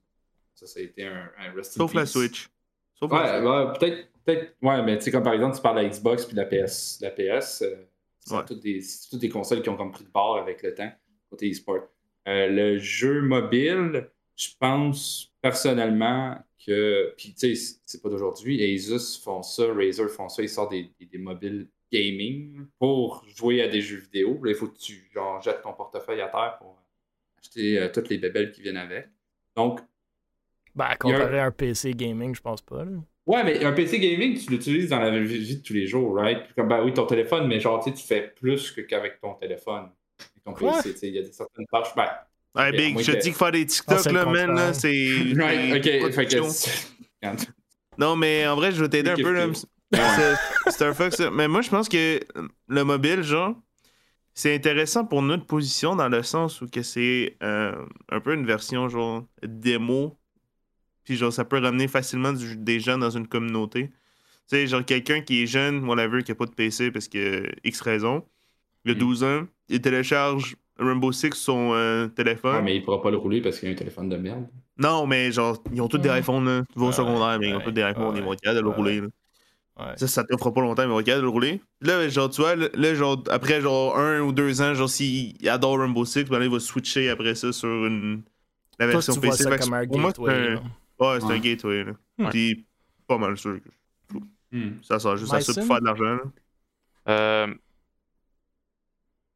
Ça, 0.55 0.67
ça 0.67 0.81
a 0.81 0.83
été 0.83 1.07
un, 1.07 1.31
un 1.39 1.53
rest 1.53 1.73
in 1.77 1.79
Sauf 1.79 1.95
la. 1.95 2.07
Switch. 2.07 2.49
Sauf 2.95 3.11
la 3.11 3.19
Ouais, 3.19 3.29
Switch. 3.29 3.45
ouais, 3.45 3.79
peut-être, 3.79 4.09
peut-être, 4.25 4.55
ouais, 4.63 4.83
mais 4.85 4.99
tu 4.99 5.05
sais, 5.05 5.11
comme 5.11 5.23
par 5.25 5.35
exemple, 5.35 5.57
tu 5.57 5.63
parles 5.63 5.79
de 5.79 5.83
la 5.83 5.89
Xbox 5.89 6.25
puis 6.27 6.35
de 6.37 6.41
la 6.41 6.47
PS. 6.47 6.99
La 7.01 7.11
PS, 7.11 7.63
euh, 7.63 7.75
c'est 8.21 8.35
Ouais. 8.35 8.45
toutes, 8.47 8.61
des, 8.61 8.81
toutes 9.11 9.21
des 9.21 9.29
consoles 9.29 9.63
qui 9.63 9.69
ont 9.69 9.77
comme 9.77 9.93
pris 9.93 10.05
le 10.05 10.11
bord 10.11 10.37
avec 10.39 10.63
le 10.63 10.75
temps, 10.75 10.93
côté 11.29 11.51
e-sport. 11.51 11.89
Euh, 12.29 12.47
le 12.49 12.79
jeu 12.79 13.21
mobile, 13.21 14.09
je 14.37 14.49
pense 14.59 15.31
personnellement 15.43 16.39
que, 16.65 17.13
puis 17.19 17.35
tu 17.35 17.41
sais, 17.41 17.55
c'est- 17.55 17.81
c'est 17.85 18.03
pas 18.03 18.09
d'aujourd'hui, 18.09 18.63
Asus 18.75 19.21
font 19.23 19.43
ça, 19.43 19.67
Razer 19.75 20.09
font 20.09 20.29
ça, 20.31 20.43
ils 20.43 20.49
sortent 20.49 20.71
des, 20.71 20.91
des, 20.99 21.07
des 21.07 21.19
mobiles 21.19 21.69
gaming 21.93 22.65
pour 22.79 23.25
jouer 23.29 23.61
à 23.63 23.69
des 23.69 23.81
jeux 23.83 23.99
vidéo. 23.99 24.41
Là, 24.43 24.53
il 24.53 24.57
faut 24.57 24.69
que 24.69 24.79
tu 24.79 25.11
genre, 25.13 25.41
jettes 25.43 25.61
ton 25.63 25.75
portefeuille 25.75 26.23
à 26.23 26.29
terre 26.29 26.57
pour 26.59 26.83
acheter 27.39 27.79
euh, 27.79 27.89
toutes 27.93 28.09
les 28.09 28.17
bébelles 28.19 28.51
qui 28.53 28.63
viennent 28.63 28.79
avec. 28.79 29.09
Donc, 29.57 29.81
Ben, 30.75 30.95
comparé 30.99 31.39
à 31.41 31.45
un 31.47 31.51
PC 31.51 31.93
gaming, 31.93 32.35
je 32.35 32.41
pense 32.41 32.63
pas. 32.63 32.85
là. 32.85 32.91
Ouais, 33.27 33.43
mais 33.45 33.65
un 33.65 33.73
PC 33.73 33.99
gaming, 34.01 34.39
tu 34.39 34.51
l'utilises 34.51 34.91
dans 34.91 34.99
la 35.01 35.19
vie 35.19 35.57
de 35.57 35.63
tous 35.63 35.73
les 35.73 35.87
jours, 35.87 36.15
right? 36.17 36.43
Comme, 36.57 36.69
ben 36.69 36.83
oui, 36.85 36.93
ton 36.93 37.07
téléphone, 37.07 37.47
mais 37.47 37.59
genre, 37.61 37.83
tu 37.83 37.91
sais, 37.91 37.97
tu 37.97 38.07
fais 38.07 38.35
plus 38.41 38.71
que 38.73 38.83
qu'avec 38.83 39.21
ton 39.21 39.35
téléphone. 39.35 39.89
Avec 40.19 40.45
ton 40.45 40.53
Quoi? 40.53 40.77
PC, 40.77 40.93
tu 40.93 40.99
sais, 40.99 41.09
il 41.09 41.15
y 41.15 41.19
a 41.19 41.23
des 41.23 41.33
certaines 41.33 41.67
tâches. 41.67 41.95
Ben, 41.97 42.09
Ouais, 42.57 42.71
Big, 42.71 43.01
je 43.01 43.11
te 43.13 43.17
dis 43.21 43.33
que 43.33 43.37
faire 43.37 43.51
des 43.51 43.63
Ah, 43.63 43.65
TikTok, 43.67 44.07
le 44.07 44.13
là, 44.13 44.25
man, 44.27 44.55
là, 44.55 44.73
c'est. 44.75 45.07
right, 45.37 45.75
ok, 46.05 46.13
fait 46.13 46.27
que. 46.27 47.45
Non, 47.99 48.15
mais 48.17 48.47
en 48.47 48.55
vrai, 48.57 48.71
je 48.73 48.83
vais 48.83 48.89
t'aider 48.89 49.11
un 49.11 49.17
peu, 49.17 49.33
là. 49.33 49.47
C'est- 49.93 50.71
Star 50.73 50.95
Fox, 50.95 51.17
ça. 51.17 51.31
Mais 51.31 51.49
moi, 51.49 51.63
je 51.63 51.71
pense 51.71 51.89
que 51.89 52.21
le 52.69 52.85
mobile, 52.85 53.23
genre, 53.23 53.55
c'est 54.35 54.55
intéressant 54.55 55.05
pour 55.05 55.23
notre 55.23 55.47
position 55.47 55.95
dans 55.97 56.09
le 56.09 56.23
sens 56.23 56.61
où 56.61 56.67
que 56.67 56.83
c'est 56.83 57.37
euh, 57.43 57.75
un 58.11 58.21
peu 58.21 58.35
une 58.35 58.45
version, 58.47 58.89
genre, 58.89 59.25
démo. 59.47 60.19
Puis, 61.05 61.17
genre, 61.17 61.33
ça 61.33 61.45
peut 61.45 61.59
ramener 61.59 61.87
facilement 61.89 62.33
du- 62.33 62.57
des 62.57 62.81
gens 62.81 62.99
dans 62.99 63.11
une 63.11 63.29
communauté. 63.29 63.89
Tu 63.89 63.95
sais, 64.57 64.67
genre, 64.67 64.85
quelqu'un 64.85 65.21
qui 65.21 65.43
est 65.43 65.47
jeune, 65.47 65.85
whatever, 65.89 66.23
qui 66.23 66.33
a 66.33 66.35
pas 66.35 66.47
de 66.47 66.51
PC 66.53 66.91
parce 66.91 67.09
que 67.09 67.47
X 67.63 67.81
raison, 67.81 68.25
il 68.85 68.93
a 68.93 68.95
Mm. 68.95 68.99
12 68.99 69.25
ans, 69.25 69.43
il 69.69 69.81
télécharge 69.81 70.57
Rainbow 70.79 71.13
Six 71.13 71.29
sur 71.29 71.37
son 71.37 71.71
euh, 71.75 72.09
téléphone. 72.09 72.57
Ouais, 72.57 72.63
mais 72.63 72.77
il 72.77 72.83
pourra 72.83 73.01
pas 73.03 73.11
le 73.11 73.17
rouler 73.19 73.41
parce 73.41 73.59
qu'il 73.61 73.69
a 73.69 73.73
un 73.73 73.77
téléphone 73.77 74.09
de 74.09 74.17
merde. 74.17 74.47
Non, 74.77 75.07
mais 75.07 75.31
genre, 75.31 75.63
ils 75.73 75.81
ont 75.81 75.89
tous 75.89 75.99
des 75.99 76.09
Ouais. 76.09 76.19
iPhones, 76.21 76.45
là. 76.47 76.63
Tu 76.73 76.79
vas 76.79 76.87
au 76.87 76.89
Ouais, 76.89 76.93
secondaire, 76.95 77.39
mais 77.39 77.51
ils 77.51 77.55
ont 77.55 77.61
tous 77.61 77.71
des 77.71 77.83
iPhones, 77.83 78.09
ouais, 78.15 78.19
ils 78.19 78.25
vont 78.25 78.33
être 78.33 78.43
de 78.55 78.61
le 78.61 78.69
ouais. 78.69 78.75
rouler, 78.75 79.01
là. 79.03 79.07
Ouais. 79.79 79.97
Ça, 79.97 80.07
ça 80.07 80.23
te 80.25 80.37
fera 80.37 80.53
pas 80.53 80.61
longtemps, 80.61 80.83
mais 80.83 80.89
ils 80.89 80.93
vont 80.93 81.01
être 81.01 81.07
capables 81.07 81.23
de 81.23 81.27
le 81.27 81.31
rouler. 81.31 81.61
Là, 81.81 82.09
genre, 82.09 82.31
tu 82.31 82.41
vois, 82.43 82.55
là, 82.55 82.95
genre, 82.95 83.23
après, 83.31 83.61
genre, 83.61 83.99
un 83.99 84.21
ou 84.21 84.33
deux 84.33 84.63
ans, 84.63 84.73
genre, 84.75 84.89
s'il 84.89 85.49
adore 85.49 85.79
Rainbow 85.81 86.05
Six, 86.05 86.25
ben 86.25 86.39
là, 86.39 86.45
il 86.45 86.51
va 86.51 86.61
switcher 86.61 87.11
après 87.11 87.35
ça 87.35 87.53
sur 87.53 87.69
une... 87.87 88.23
la 88.79 88.87
Toi, 88.87 88.93
version 88.95 89.15
tu 89.15 89.19
vois 89.21 89.31
PC. 89.31 89.43
ça 89.45 89.57
que 89.59 89.65
comme 89.65 89.75
un 89.75 89.87
pour 89.87 89.99
moi, 89.99 90.13
c'est 90.15 90.23
gateway. 90.23 90.53
un... 90.53 91.05
Ouais, 91.05 91.21
c'est 91.21 91.33
un 91.33 91.39
gateway, 91.41 91.85
là. 91.85 91.93
Ouais. 92.19 92.31
Puis, 92.31 92.67
pas 93.09 93.19
mal 93.19 93.37
sûr 93.37 93.59
que 93.63 93.69
Hmm. 94.53 94.81
ça 94.85 95.01
sert 95.01 95.17
juste 95.17 95.35
à 95.35 95.41
ça 95.41 95.53
pour 95.53 95.67
faire 95.67 95.81
de 95.81 95.85
l'argent. 95.87 96.19
Euh, 97.09 97.53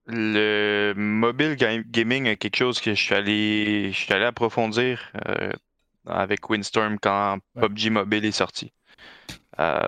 le 0.07 0.95
mobile 0.97 1.57
ga- 1.57 1.82
gaming 1.82 2.26
est 2.26 2.36
quelque 2.36 2.57
chose 2.57 2.80
que 2.80 2.95
je 2.95 3.03
suis 3.03 3.14
allé, 3.14 3.91
je 3.93 3.97
suis 3.99 4.12
allé 4.12 4.24
approfondir 4.24 5.01
euh, 5.26 5.51
avec 6.07 6.49
Windstorm 6.49 6.99
quand 7.01 7.39
Ouais. 7.57 7.62
PUBG 7.68 7.91
Mobile 7.91 8.24
est 8.24 8.32
sorti. 8.32 8.72
Euh, 9.59 9.80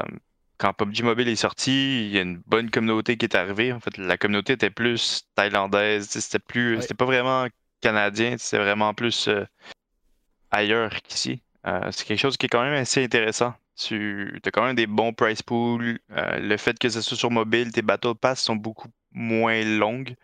quand 0.61 0.75
PUBG 0.75 1.03
Mobile 1.03 1.29
est 1.29 1.37
sorti, 1.37 2.05
il 2.07 2.13
y 2.13 2.19
a 2.19 2.21
une 2.23 2.37
bonne 2.47 2.71
communauté 2.71 3.17
qui 3.17 3.25
est 3.25 3.35
arrivée. 3.35 3.73
En 3.73 3.81
fait, 3.81 3.97
la 3.97 4.19
communauté 4.19 4.53
était 4.53 4.69
plus 4.71 5.25
thaïlandaise, 5.35 6.09
c'était 6.11 6.39
plus, 6.39 6.77
Ouais. 6.77 6.83
c'était 6.83 6.95
pas 6.95 7.07
vraiment 7.07 7.47
canadien, 7.81 8.37
c'était 8.37 8.63
vraiment 8.63 8.93
plus 8.93 9.29
euh, 9.29 9.47
ailleurs 10.51 10.93
qu'ici. 11.03 11.43
Euh, 11.67 11.91
c'est 11.91 12.07
quelque 12.07 12.19
chose 12.21 12.37
qui 12.37 12.47
est 12.47 12.49
quand 12.51 12.63
même 12.63 12.75
assez 12.75 13.03
intéressant. 13.03 13.55
Tu 13.77 14.39
as 14.45 14.51
quand 14.51 14.63
même 14.65 14.77
des 14.77 14.87
bons 14.87 15.15
price 15.15 15.43
pools. 15.43 15.99
Euh, 16.11 16.39
le 16.39 16.57
fait 16.59 16.79
que 16.79 16.91
ce 16.91 17.01
soit 17.01 17.17
sur 17.17 17.31
mobile, 17.31 17.73
tes 17.73 17.81
Battle 17.83 18.15
Pass 18.15 18.43
sont 18.43 18.57
beaucoup 18.57 18.89
moins 19.13 19.65
longues. 19.65 20.15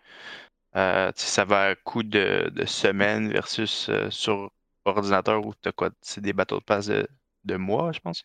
Ça 0.75 1.45
va 1.47 1.69
à 1.71 1.75
coup 1.75 2.03
de, 2.03 2.51
de 2.55 2.67
semaines 2.67 3.33
versus 3.33 3.91
sur 4.11 4.51
ordinateur 4.85 5.47
où 5.47 5.55
tu 5.55 5.71
as 5.71 5.73
quoi? 5.73 5.89
C'est 6.03 6.21
des 6.21 6.35
Battle 6.35 6.61
Pass 6.61 6.89
de, 6.89 7.09
de 7.45 7.57
mois, 7.57 7.93
je 7.93 8.01
pense. 8.01 8.25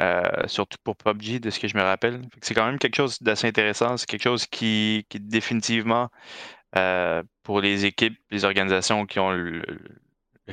Euh, 0.00 0.46
surtout 0.46 0.78
pour 0.84 0.96
PUBG, 0.96 1.40
de 1.40 1.50
ce 1.50 1.58
que 1.58 1.66
je 1.66 1.76
me 1.76 1.82
rappelle. 1.82 2.22
C'est 2.40 2.54
quand 2.54 2.66
même 2.66 2.78
quelque 2.78 2.96
chose 2.96 3.20
d'assez 3.20 3.48
intéressant. 3.48 3.96
C'est 3.96 4.06
quelque 4.06 4.22
chose 4.22 4.46
qui, 4.46 5.06
qui 5.08 5.18
définitivement, 5.20 6.08
euh, 6.76 7.22
pour 7.42 7.60
les 7.60 7.84
équipes, 7.84 8.18
les 8.30 8.44
organisations 8.44 9.06
qui 9.06 9.18
ont 9.18 9.32
le, 9.32 9.62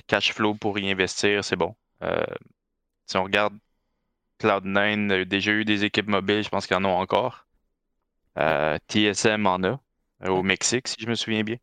cash 0.07 0.33
flow 0.33 0.55
pour 0.55 0.79
y 0.79 0.89
investir, 0.91 1.43
c'est 1.43 1.55
bon. 1.55 1.75
Euh, 2.03 2.25
si 3.05 3.17
on 3.17 3.23
regarde 3.23 3.55
Cloud9, 4.41 5.11
a 5.21 5.25
déjà 5.25 5.51
eu 5.51 5.65
des 5.65 5.85
équipes 5.85 6.07
mobiles, 6.07 6.43
je 6.43 6.49
pense 6.49 6.67
qu'ils 6.67 6.77
en 6.77 6.85
ont 6.85 6.97
encore. 6.97 7.47
TSM 8.89 9.45
en 9.47 9.63
a, 9.63 9.79
au 10.27 10.43
Mexique, 10.43 10.87
si 10.87 10.97
je 10.99 11.07
me 11.07 11.15
souviens 11.15 11.43
bien. 11.43 11.57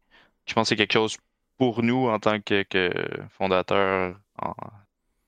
Je 0.47 0.55
pense 0.55 0.67
que 0.67 0.69
c'est 0.71 0.77
quelque 0.77 0.93
chose 0.95 1.19
pour 1.59 1.83
nous 1.83 2.09
en 2.09 2.19
tant 2.19 2.41
que, 2.41 2.63
que 2.65 2.91
fondateur 3.31 4.17
en 4.41 4.55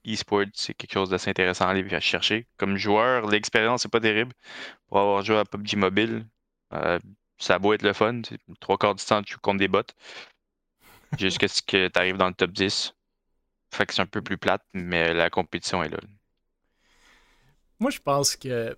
e-sport, 0.07 0.46
c'est 0.55 0.74
quelque 0.74 0.92
chose 0.92 1.11
d'assez 1.11 1.30
intéressant 1.30 1.66
à 1.66 1.70
aller 1.70 2.00
chercher. 2.00 2.46
Comme 2.57 2.76
joueur, 2.76 3.26
l'expérience 3.26 3.84
n'est 3.84 3.90
pas 3.90 4.00
terrible. 4.00 4.32
Pour 4.88 4.98
avoir 4.98 5.22
joué 5.22 5.38
à 5.38 5.44
PUBG 5.44 5.76
Mobile, 5.76 6.26
euh, 6.72 6.98
ça 7.38 7.55
a 7.55 7.59
beau 7.59 7.72
être 7.72 7.82
le 7.82 7.92
fun. 7.92 8.22
Trois 8.61 8.78
quarts 8.78 8.94
du 8.94 9.05
temps, 9.05 9.22
tu 9.22 9.36
contre 9.38 9.59
des 9.59 9.68
bots. 9.68 9.82
Jusqu'à 11.18 11.48
ce 11.48 11.62
que 11.62 11.88
tu 11.88 11.98
arrives 11.98 12.16
dans 12.16 12.28
le 12.28 12.34
top 12.34 12.50
10. 12.50 12.94
Fait 13.72 13.86
que 13.86 13.94
c'est 13.94 14.02
un 14.02 14.07
peu 14.07 14.22
plus 14.22 14.38
plate, 14.38 14.62
mais 14.72 15.12
la 15.12 15.30
compétition 15.30 15.82
est 15.82 15.88
là. 15.88 15.98
Moi, 17.80 17.90
je 17.90 17.98
pense 17.98 18.36
que. 18.36 18.76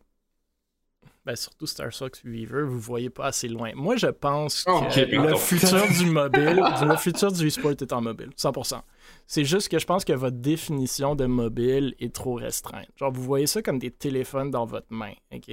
Ben, 1.27 1.35
surtout 1.35 1.67
Star 1.67 1.93
Fox 1.93 2.23
Weaver, 2.23 2.63
vous 2.67 2.79
voyez 2.79 3.11
pas 3.11 3.27
assez 3.27 3.49
loin. 3.49 3.73
Moi, 3.75 3.97
je 3.97 4.07
pense 4.07 4.63
que 4.63 4.71
Oh, 4.71 4.85
le 4.95 5.35
futur 5.37 5.85
du 5.99 6.07
mobile, 6.07 6.63
le 6.83 6.97
futur 6.97 7.33
du 7.33 7.49
e-sport 7.49 7.73
est 7.73 7.93
en 7.93 8.01
mobile, 8.01 8.31
100%. 8.37 8.81
C'est 9.27 9.45
juste 9.45 9.69
que 9.69 9.81
je 9.81 9.87
pense 9.87 10.05
que 10.05 10.13
votre 10.13 10.37
définition 10.37 11.17
de 11.17 11.27
mobile 11.27 11.97
est 11.99 12.15
trop 12.15 12.35
restreinte. 12.35 12.87
Genre, 12.95 13.11
vous 13.11 13.25
voyez 13.25 13.49
ça 13.49 13.61
comme 13.61 13.81
des 13.81 13.91
téléphones 13.91 14.53
dans 14.53 14.67
votre 14.67 14.87
main, 14.91 15.15
OK? 15.35 15.51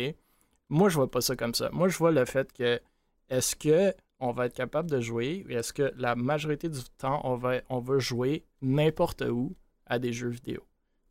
Moi, 0.69 0.89
je 0.89 0.95
vois 0.95 1.09
pas 1.09 1.21
ça 1.21 1.35
comme 1.35 1.55
ça. 1.55 1.71
Moi, 1.73 1.87
je 1.87 1.97
vois 1.97 2.11
le 2.11 2.23
fait 2.25 2.53
que 2.53 2.79
est-ce 3.29 3.55
que 3.55 3.95
on 4.19 4.31
va 4.31 4.45
être 4.45 4.53
capable 4.53 4.91
de 4.91 5.01
jouer 5.01 5.43
ou 5.47 5.53
est-ce 5.53 5.73
que 5.73 5.91
la 5.97 6.15
majorité 6.15 6.69
du 6.69 6.81
temps, 6.99 7.19
on 7.23 7.35
va, 7.35 7.61
on 7.69 7.79
va 7.79 7.97
jouer 7.97 8.45
n'importe 8.61 9.23
où 9.27 9.55
à 9.87 9.97
des 9.97 10.13
jeux 10.13 10.29
vidéo? 10.29 10.61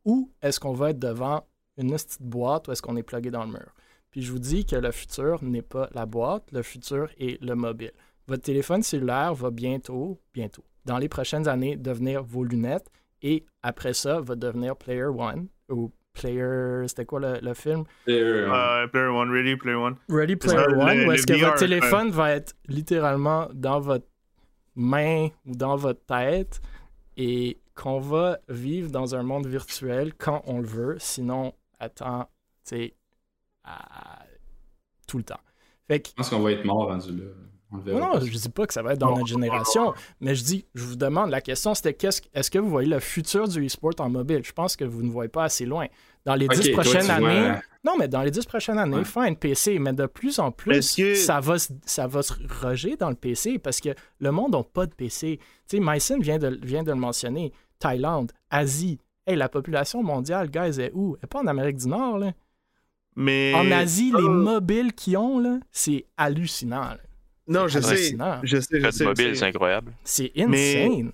Ou 0.04 0.30
est-ce 0.40 0.60
qu'on 0.60 0.72
va 0.72 0.90
être 0.90 1.00
devant 1.00 1.44
une 1.78 1.90
petite 1.90 2.22
boîte 2.22 2.68
ou 2.68 2.72
est-ce 2.72 2.80
qu'on 2.80 2.96
est 2.96 3.02
plugué 3.02 3.32
dans 3.32 3.44
le 3.44 3.50
mur? 3.50 3.74
Puis 4.12 4.22
je 4.22 4.30
vous 4.30 4.38
dis 4.38 4.64
que 4.64 4.76
le 4.76 4.92
futur 4.92 5.42
n'est 5.42 5.62
pas 5.62 5.88
la 5.94 6.06
boîte, 6.06 6.44
le 6.52 6.62
futur 6.62 7.08
est 7.18 7.42
le 7.42 7.54
mobile. 7.56 7.92
Votre 8.28 8.42
téléphone 8.42 8.82
cellulaire 8.82 9.34
va 9.34 9.50
bientôt, 9.50 10.20
bientôt, 10.32 10.64
dans 10.84 10.98
les 10.98 11.08
prochaines 11.08 11.48
années, 11.48 11.76
devenir 11.76 12.22
vos 12.22 12.44
lunettes 12.44 12.88
et 13.22 13.44
après 13.62 13.94
ça, 13.94 14.20
va 14.20 14.36
devenir 14.36 14.76
Player 14.76 15.04
One 15.06 15.48
ou 15.68 15.90
Player. 16.12 16.86
C'était 16.88 17.06
quoi 17.06 17.20
le, 17.20 17.38
le 17.42 17.54
film? 17.54 17.84
Euh, 18.08 18.48
Euh, 18.52 18.86
player 18.88 19.06
One, 19.08 19.30
Ready 19.30 19.56
Player 19.56 19.76
One. 19.76 19.96
Ready 20.08 20.36
Player 20.36 20.58
One, 20.58 20.98
le- 20.98 21.06
où 21.08 21.12
est-ce 21.12 21.26
que 21.26 21.32
votre 21.32 21.58
téléphone 21.58 22.10
va 22.10 22.32
être 22.32 22.54
littéralement 22.68 23.48
dans 23.54 23.80
votre 23.80 24.06
main 24.76 25.28
ou 25.46 25.54
dans 25.56 25.76
votre 25.76 26.04
tête 26.04 26.60
et 27.16 27.58
qu'on 27.74 27.98
va 28.00 28.38
vivre 28.48 28.90
dans 28.90 29.14
un 29.14 29.22
monde 29.22 29.46
virtuel 29.46 30.12
quand 30.14 30.42
on 30.46 30.60
le 30.60 30.66
veut, 30.66 30.96
sinon, 30.98 31.52
attends, 31.78 32.24
tu 32.66 32.76
sais, 32.76 32.94
à- 33.64 34.24
tout 35.06 35.18
le 35.18 35.24
temps. 35.24 35.40
Fait 35.88 36.00
que 36.00 36.08
Je 36.10 36.14
pense 36.14 36.30
qu'on 36.30 36.40
va 36.40 36.52
être 36.52 36.64
mort 36.64 36.88
rendu 36.88 37.16
là. 37.16 37.24
Le 37.86 37.94
non, 37.94 38.20
je 38.20 38.30
dis 38.36 38.48
pas 38.50 38.66
que 38.66 38.74
ça 38.74 38.82
va 38.82 38.92
être 38.92 38.98
dans 38.98 39.08
Non, 39.12 39.16
notre 39.16 39.28
génération, 39.28 39.94
mais 40.20 40.34
je 40.34 40.44
dis, 40.44 40.66
je 40.74 40.84
vous 40.84 40.94
demande, 40.96 41.30
la 41.30 41.40
question 41.40 41.74
c'était 41.74 41.94
qu'est-ce, 41.94 42.20
est-ce 42.34 42.50
que 42.50 42.58
vous 42.58 42.68
voyez 42.68 42.86
le 42.90 43.00
futur 43.00 43.48
du 43.48 43.64
e-sport 43.64 43.94
en 44.00 44.10
mobile? 44.10 44.42
Je 44.44 44.52
pense 44.52 44.76
que 44.76 44.84
vous 44.84 45.02
ne 45.02 45.10
voyez 45.10 45.30
pas 45.30 45.44
assez 45.44 45.64
loin. 45.64 45.86
Dans 46.26 46.34
les 46.34 46.48
dix 46.48 46.70
toi, 46.70 46.82
prochaines 46.82 47.06
vois- 47.06 47.14
années, 47.30 47.58
non, 47.82 47.94
mais 47.98 48.08
dans 48.08 48.20
les 48.20 48.30
dix 48.30 48.44
prochaines 48.44 48.76
années, 48.76 48.98
Ouais. 48.98 49.04
fine 49.06 49.36
PC, 49.36 49.78
mais 49.78 49.94
de 49.94 50.04
plus 50.04 50.38
en 50.38 50.52
plus, 50.52 50.94
que- 50.94 51.14
ça, 51.14 51.40
va, 51.40 51.58
se- 51.58 51.72
ça 51.86 52.06
va 52.06 52.22
se 52.22 52.34
roger 52.60 52.96
dans 52.96 53.08
le 53.08 53.16
PC 53.16 53.58
parce 53.58 53.80
que 53.80 53.88
le 54.20 54.30
monde 54.30 54.52
n'a 54.52 54.62
pas 54.62 54.84
de 54.84 54.92
PC. 54.94 55.38
Tu 55.66 55.78
sais, 55.78 55.80
Myson 55.82 56.18
vient 56.20 56.38
de, 56.38 56.58
vient 56.62 56.82
de 56.82 56.90
le 56.92 56.98
mentionner. 56.98 57.54
Thaïlande, 57.78 58.32
Asie. 58.50 58.98
Hey, 59.26 59.34
la 59.36 59.48
population 59.48 60.02
mondiale, 60.02 60.50
guys, 60.50 60.78
est 60.78 60.92
où? 60.92 61.16
Elle 61.16 61.24
est 61.24 61.26
pas 61.26 61.40
en 61.40 61.46
Amérique 61.46 61.78
du 61.78 61.88
Nord, 61.88 62.18
là. 62.18 62.32
Mais. 63.16 63.52
En 63.54 63.70
Asie, 63.70 64.10
les 64.16 64.22
Euh, 64.22 64.28
mobiles 64.28 64.92
qu'ils 64.92 65.16
ont, 65.16 65.38
là, 65.38 65.58
c'est 65.70 66.06
hallucinant. 66.16 66.80
là. 66.80 66.98
Non, 67.48 67.68
je 67.68 67.80
sais. 67.80 67.88
hallucinant. 67.90 68.40
Je 68.42 68.60
sais, 68.60 68.78
je 68.78 68.82
Code 68.84 68.92
sais. 68.92 69.04
mobile, 69.04 69.28
je 69.30 69.34
c'est 69.34 69.44
incroyable. 69.46 69.92
C'est 70.04 70.32
Mais- 70.48 70.84
insane. 70.86 71.12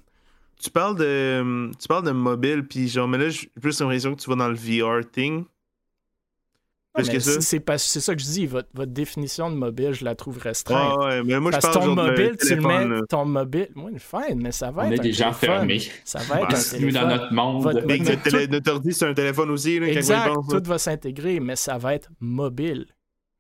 Tu 0.60 0.70
parles 0.70 0.96
de. 0.96 1.70
Tu 1.80 1.88
parles 1.88 2.04
de 2.04 2.10
mobile, 2.10 2.64
puis 2.66 2.88
genre, 2.88 3.06
mais 3.08 3.18
là, 3.18 3.28
j'ai 3.30 3.48
plus 3.60 3.80
l'impression 3.80 4.14
que 4.14 4.20
tu 4.20 4.28
vas 4.28 4.36
dans 4.36 4.48
le 4.48 4.54
VR 4.56 5.02
thing. 5.10 5.38
Ouais, 5.40 5.44
Plus 5.44 5.44
mais 5.44 6.74
que 6.74 6.77
ça. 6.77 6.77
C'est- 7.02 7.40
C'est 7.40 7.60
pas- 7.60 7.78
c'est 7.78 8.00
ça 8.00 8.14
que 8.14 8.20
je 8.20 8.26
dis. 8.26 8.46
Votre, 8.46 8.68
votre 8.74 8.92
définition 8.92 9.50
de 9.50 9.54
mobile, 9.56 9.92
je 9.92 10.04
la 10.04 10.14
trouve 10.14 10.38
restreinte. 10.38 10.96
Ouais, 10.98 11.22
mais 11.22 11.38
moi, 11.38 11.50
je 11.52 11.58
Parce 11.58 11.66
que 11.74 11.78
parle 11.78 11.94
ton 11.94 11.94
mobile, 11.94 12.36
tu 12.40 12.54
le 12.54 12.60
mets. 12.62 13.00
Ton 13.08 13.24
mobile. 13.24 13.68
Oui, 13.76 13.92
fine, 13.98 14.40
mais 14.42 14.52
ça 14.52 14.70
va 14.70 14.82
On 14.82 14.86
être. 14.86 14.94
est 14.94 14.98
un 14.98 15.02
des 15.02 15.12
gens 15.12 15.32
fermés. 15.32 15.80
Ça 16.04 16.18
va 16.20 16.40
être 16.42 16.54
un 16.54 16.56
Nous, 16.56 16.70
téléphone. 16.80 16.92
dans 17.02 17.08
notre 17.08 17.32
monde. 17.32 17.62
Votre- 17.62 17.80
Mais 17.86 17.98
Mais 17.98 18.10
notre, 18.10 18.22
télé- 18.22 18.48
notre 18.48 18.72
ordi, 18.72 18.92
c'est 18.92 19.06
un 19.06 19.14
téléphone 19.14 19.50
aussi, 19.50 19.78
là, 19.78 19.86
Exact, 19.88 20.30
on 20.36 20.40
là. 20.52 20.60
tout 20.60 20.68
va 20.68 20.78
s'intégrer, 20.78 21.40
mais 21.40 21.56
ça 21.56 21.78
va 21.78 21.94
être 21.94 22.10
mobile. 22.20 22.86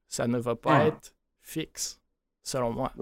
Ça 0.08 0.26
ne 0.26 0.38
va 0.38 0.54
pas 0.54 0.78
Ouais. 0.78 0.88
être 0.88 1.12
fixe, 1.42 1.98
selon 2.42 2.72
moi. 2.72 2.92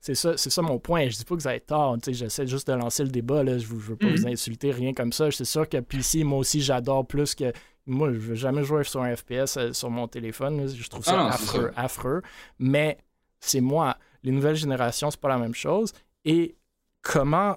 C'est 0.00 0.14
ça, 0.14 0.36
c'est 0.36 0.50
ça 0.50 0.60
mon 0.60 0.78
point. 0.78 1.08
Je 1.08 1.16
dis 1.16 1.24
pas 1.24 1.34
que 1.34 1.40
vous 1.40 1.48
avez 1.48 1.60
tort. 1.60 1.96
tu 1.96 2.12
sais, 2.12 2.12
J'essaie 2.12 2.46
juste 2.46 2.68
de 2.68 2.74
lancer 2.74 3.02
le 3.04 3.08
débat. 3.08 3.42
Là. 3.42 3.56
Je 3.56 3.66
ne 3.72 3.78
veux 3.78 3.96
pas 3.96 4.06
Mhm. 4.06 4.16
vous 4.16 4.26
insulter, 4.26 4.70
rien 4.70 4.92
comme 4.92 5.12
ça. 5.12 5.30
C'est 5.30 5.46
sûr 5.46 5.66
que 5.66 5.78
PC, 5.80 6.24
moi 6.24 6.38
aussi, 6.40 6.60
j'adore 6.60 7.06
plus 7.06 7.34
que. 7.34 7.52
Moi, 7.86 8.08
je 8.12 8.14
ne 8.16 8.20
veux 8.20 8.34
jamais 8.34 8.64
jouer 8.64 8.84
sur 8.84 9.02
un 9.02 9.14
FPS 9.14 9.56
euh, 9.56 9.72
sur 9.72 9.90
mon 9.90 10.08
téléphone. 10.08 10.66
Je 10.68 10.88
trouve 10.88 11.04
ça 11.04 11.12
Ah 11.14 11.22
non, 11.24 11.30
c'est 11.32 11.42
affreux, 11.42 11.72
ça. 11.74 11.80
affreux. 11.80 12.22
Mais 12.58 12.98
c'est 13.40 13.60
moi. 13.60 13.96
Les 14.22 14.32
nouvelles 14.32 14.56
générations, 14.56 15.10
c'est 15.10 15.20
pas 15.20 15.28
la 15.28 15.38
même 15.38 15.54
chose. 15.54 15.92
Et 16.24 16.56
comment 17.02 17.56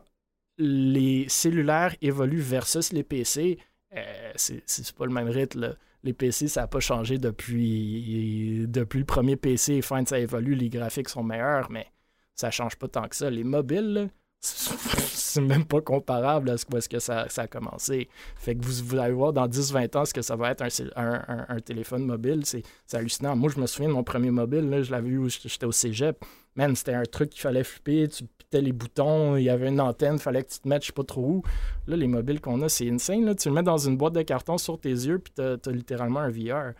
les 0.57 1.29
cellulaires 1.29 1.95
évoluent 2.01 2.41
versus 2.41 2.91
les 2.91 3.03
PC, 3.03 3.57
euh, 3.95 4.31
c'est 4.35 4.95
pas 4.95 5.05
le 5.05 5.13
même 5.13 5.29
rythme. 5.29 5.61
là. 5.61 5.75
Les 6.03 6.13
PC, 6.13 6.47
ça 6.47 6.61
n'a 6.61 6.67
pas 6.67 6.79
changé 6.79 7.17
depuis, 7.17 8.65
depuis 8.67 8.99
le 8.99 9.05
premier 9.05 9.35
PC. 9.35 9.81
Fine, 9.81 10.05
ça 10.05 10.19
évolue, 10.19 10.55
les 10.55 10.69
graphiques 10.69 11.09
sont 11.09 11.23
meilleurs, 11.23 11.69
mais 11.71 11.87
ça 12.35 12.51
change 12.51 12.75
pas 12.75 12.87
tant 12.87 13.07
que 13.07 13.15
ça. 13.15 13.29
Les 13.29 13.43
mobiles, 13.43 13.93
là, 13.93 14.07
c'est 14.41 15.41
même 15.41 15.65
pas 15.65 15.81
comparable 15.81 16.49
à 16.49 16.57
ce 16.57 16.65
est-ce 16.75 16.87
que 16.89 16.99
ça, 16.99 17.27
ça 17.29 17.43
a 17.43 17.47
commencé. 17.47 18.07
Fait 18.35 18.55
que 18.55 18.63
vous, 18.63 18.85
vous 18.85 18.97
allez 18.97 19.13
voir 19.13 19.33
dans 19.33 19.47
10-20 19.47 19.97
ans 19.97 20.05
ce 20.05 20.13
que 20.13 20.21
ça 20.21 20.35
va 20.35 20.51
être 20.51 20.61
un, 20.61 21.13
un- 21.27 21.45
un- 21.49 21.59
téléphone 21.59 22.05
mobile. 22.05 22.43
C'est 22.45 22.63
hallucinant. 22.93 23.35
Moi, 23.35 23.49
je 23.53 23.59
me 23.59 23.65
souviens 23.67 23.89
de 23.89 23.93
mon 23.93 24.03
premier 24.03 24.31
mobile, 24.31 24.69
là, 24.69 24.81
je 24.83 24.91
l'avais 24.91 25.09
eu 25.09 25.17
où 25.17 25.29
j'étais 25.29 25.65
au 25.65 25.71
cégep. 25.71 26.23
Man, 26.55 26.75
c'était 26.75 26.93
un 26.93 27.03
truc 27.03 27.31
qu'il 27.31 27.41
fallait 27.41 27.63
flipper, 27.63 28.07
tu 28.07 28.23
pitais 28.25 28.61
les 28.61 28.71
boutons, 28.71 29.35
il 29.35 29.43
y 29.43 29.49
avait 29.49 29.67
une 29.69 29.81
antenne, 29.81 30.15
il 30.15 30.19
fallait 30.21 30.43
que 30.43 30.49
tu 30.51 30.59
te 30.59 30.67
mettes 30.67 30.81
je 30.83 30.87
sais 30.87 30.93
pas 30.93 31.03
trop 31.03 31.21
où. 31.21 31.43
Là, 31.87 31.95
les 31.97 32.07
mobiles 32.07 32.39
qu'on 32.41 32.61
a, 32.61 32.69
c'est 32.69 32.89
insane. 32.89 33.25
Là. 33.25 33.35
Tu 33.35 33.49
le 33.49 33.55
mets 33.55 33.63
dans 33.63 33.77
une 33.77 33.97
boîte 33.97 34.13
de 34.13 34.21
carton 34.21 34.57
sur 34.57 34.79
tes 34.79 34.89
yeux, 34.89 35.19
puis 35.19 35.33
t'as 35.35 35.53
as 35.65 35.71
littéralement 35.71 36.19
un 36.21 36.29
VR. 36.29 36.73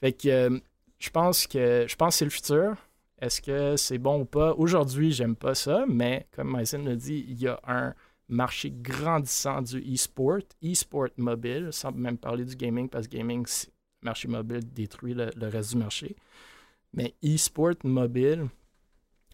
Fait 0.00 0.12
que 0.12 0.28
euh, 0.28 0.58
je 0.98 1.10
pense 1.10 1.46
que 1.46 1.84
je 1.88 1.94
pense 1.96 2.14
que 2.14 2.18
c'est 2.18 2.24
le 2.24 2.30
futur. 2.30 2.74
Est-ce 3.20 3.42
que 3.42 3.76
c'est 3.76 3.98
bon 3.98 4.20
ou 4.20 4.24
pas? 4.24 4.54
Aujourd'hui, 4.54 5.12
j'aime 5.12 5.36
pas 5.36 5.54
ça, 5.54 5.84
mais 5.86 6.26
comme 6.32 6.50
Mason 6.50 6.82
l'a 6.82 6.96
dit, 6.96 7.26
il 7.28 7.40
y 7.40 7.48
a 7.48 7.60
un 7.66 7.94
marché 8.28 8.70
grandissant 8.70 9.60
du 9.60 9.78
e-sport, 9.78 10.40
e-sport 10.64 11.08
mobile, 11.18 11.68
sans 11.70 11.92
même 11.92 12.16
parler 12.16 12.44
du 12.44 12.56
gaming, 12.56 12.88
parce 12.88 13.06
que 13.06 13.16
gaming, 13.16 13.46
le 14.02 14.06
marché 14.06 14.28
mobile 14.28 14.72
détruit 14.72 15.12
le, 15.12 15.30
le 15.36 15.48
reste 15.48 15.72
du 15.72 15.78
marché. 15.78 16.16
Mais 16.94 17.14
e-sport 17.22 17.74
mobile, 17.84 18.46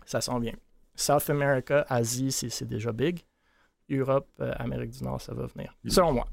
ça 0.04 0.20
sent 0.20 0.40
bien. 0.40 0.54
South 0.96 1.30
America, 1.30 1.86
Asie, 1.88 2.32
c'est 2.32 2.64
déjà 2.66 2.90
big. 2.90 3.20
Europe, 3.88 4.26
euh, 4.40 4.52
Amérique 4.56 4.90
du 4.90 5.04
Nord, 5.04 5.20
ça 5.20 5.32
va 5.32 5.46
venir. 5.46 5.72
Selon 5.86 6.12
moi. 6.12 6.26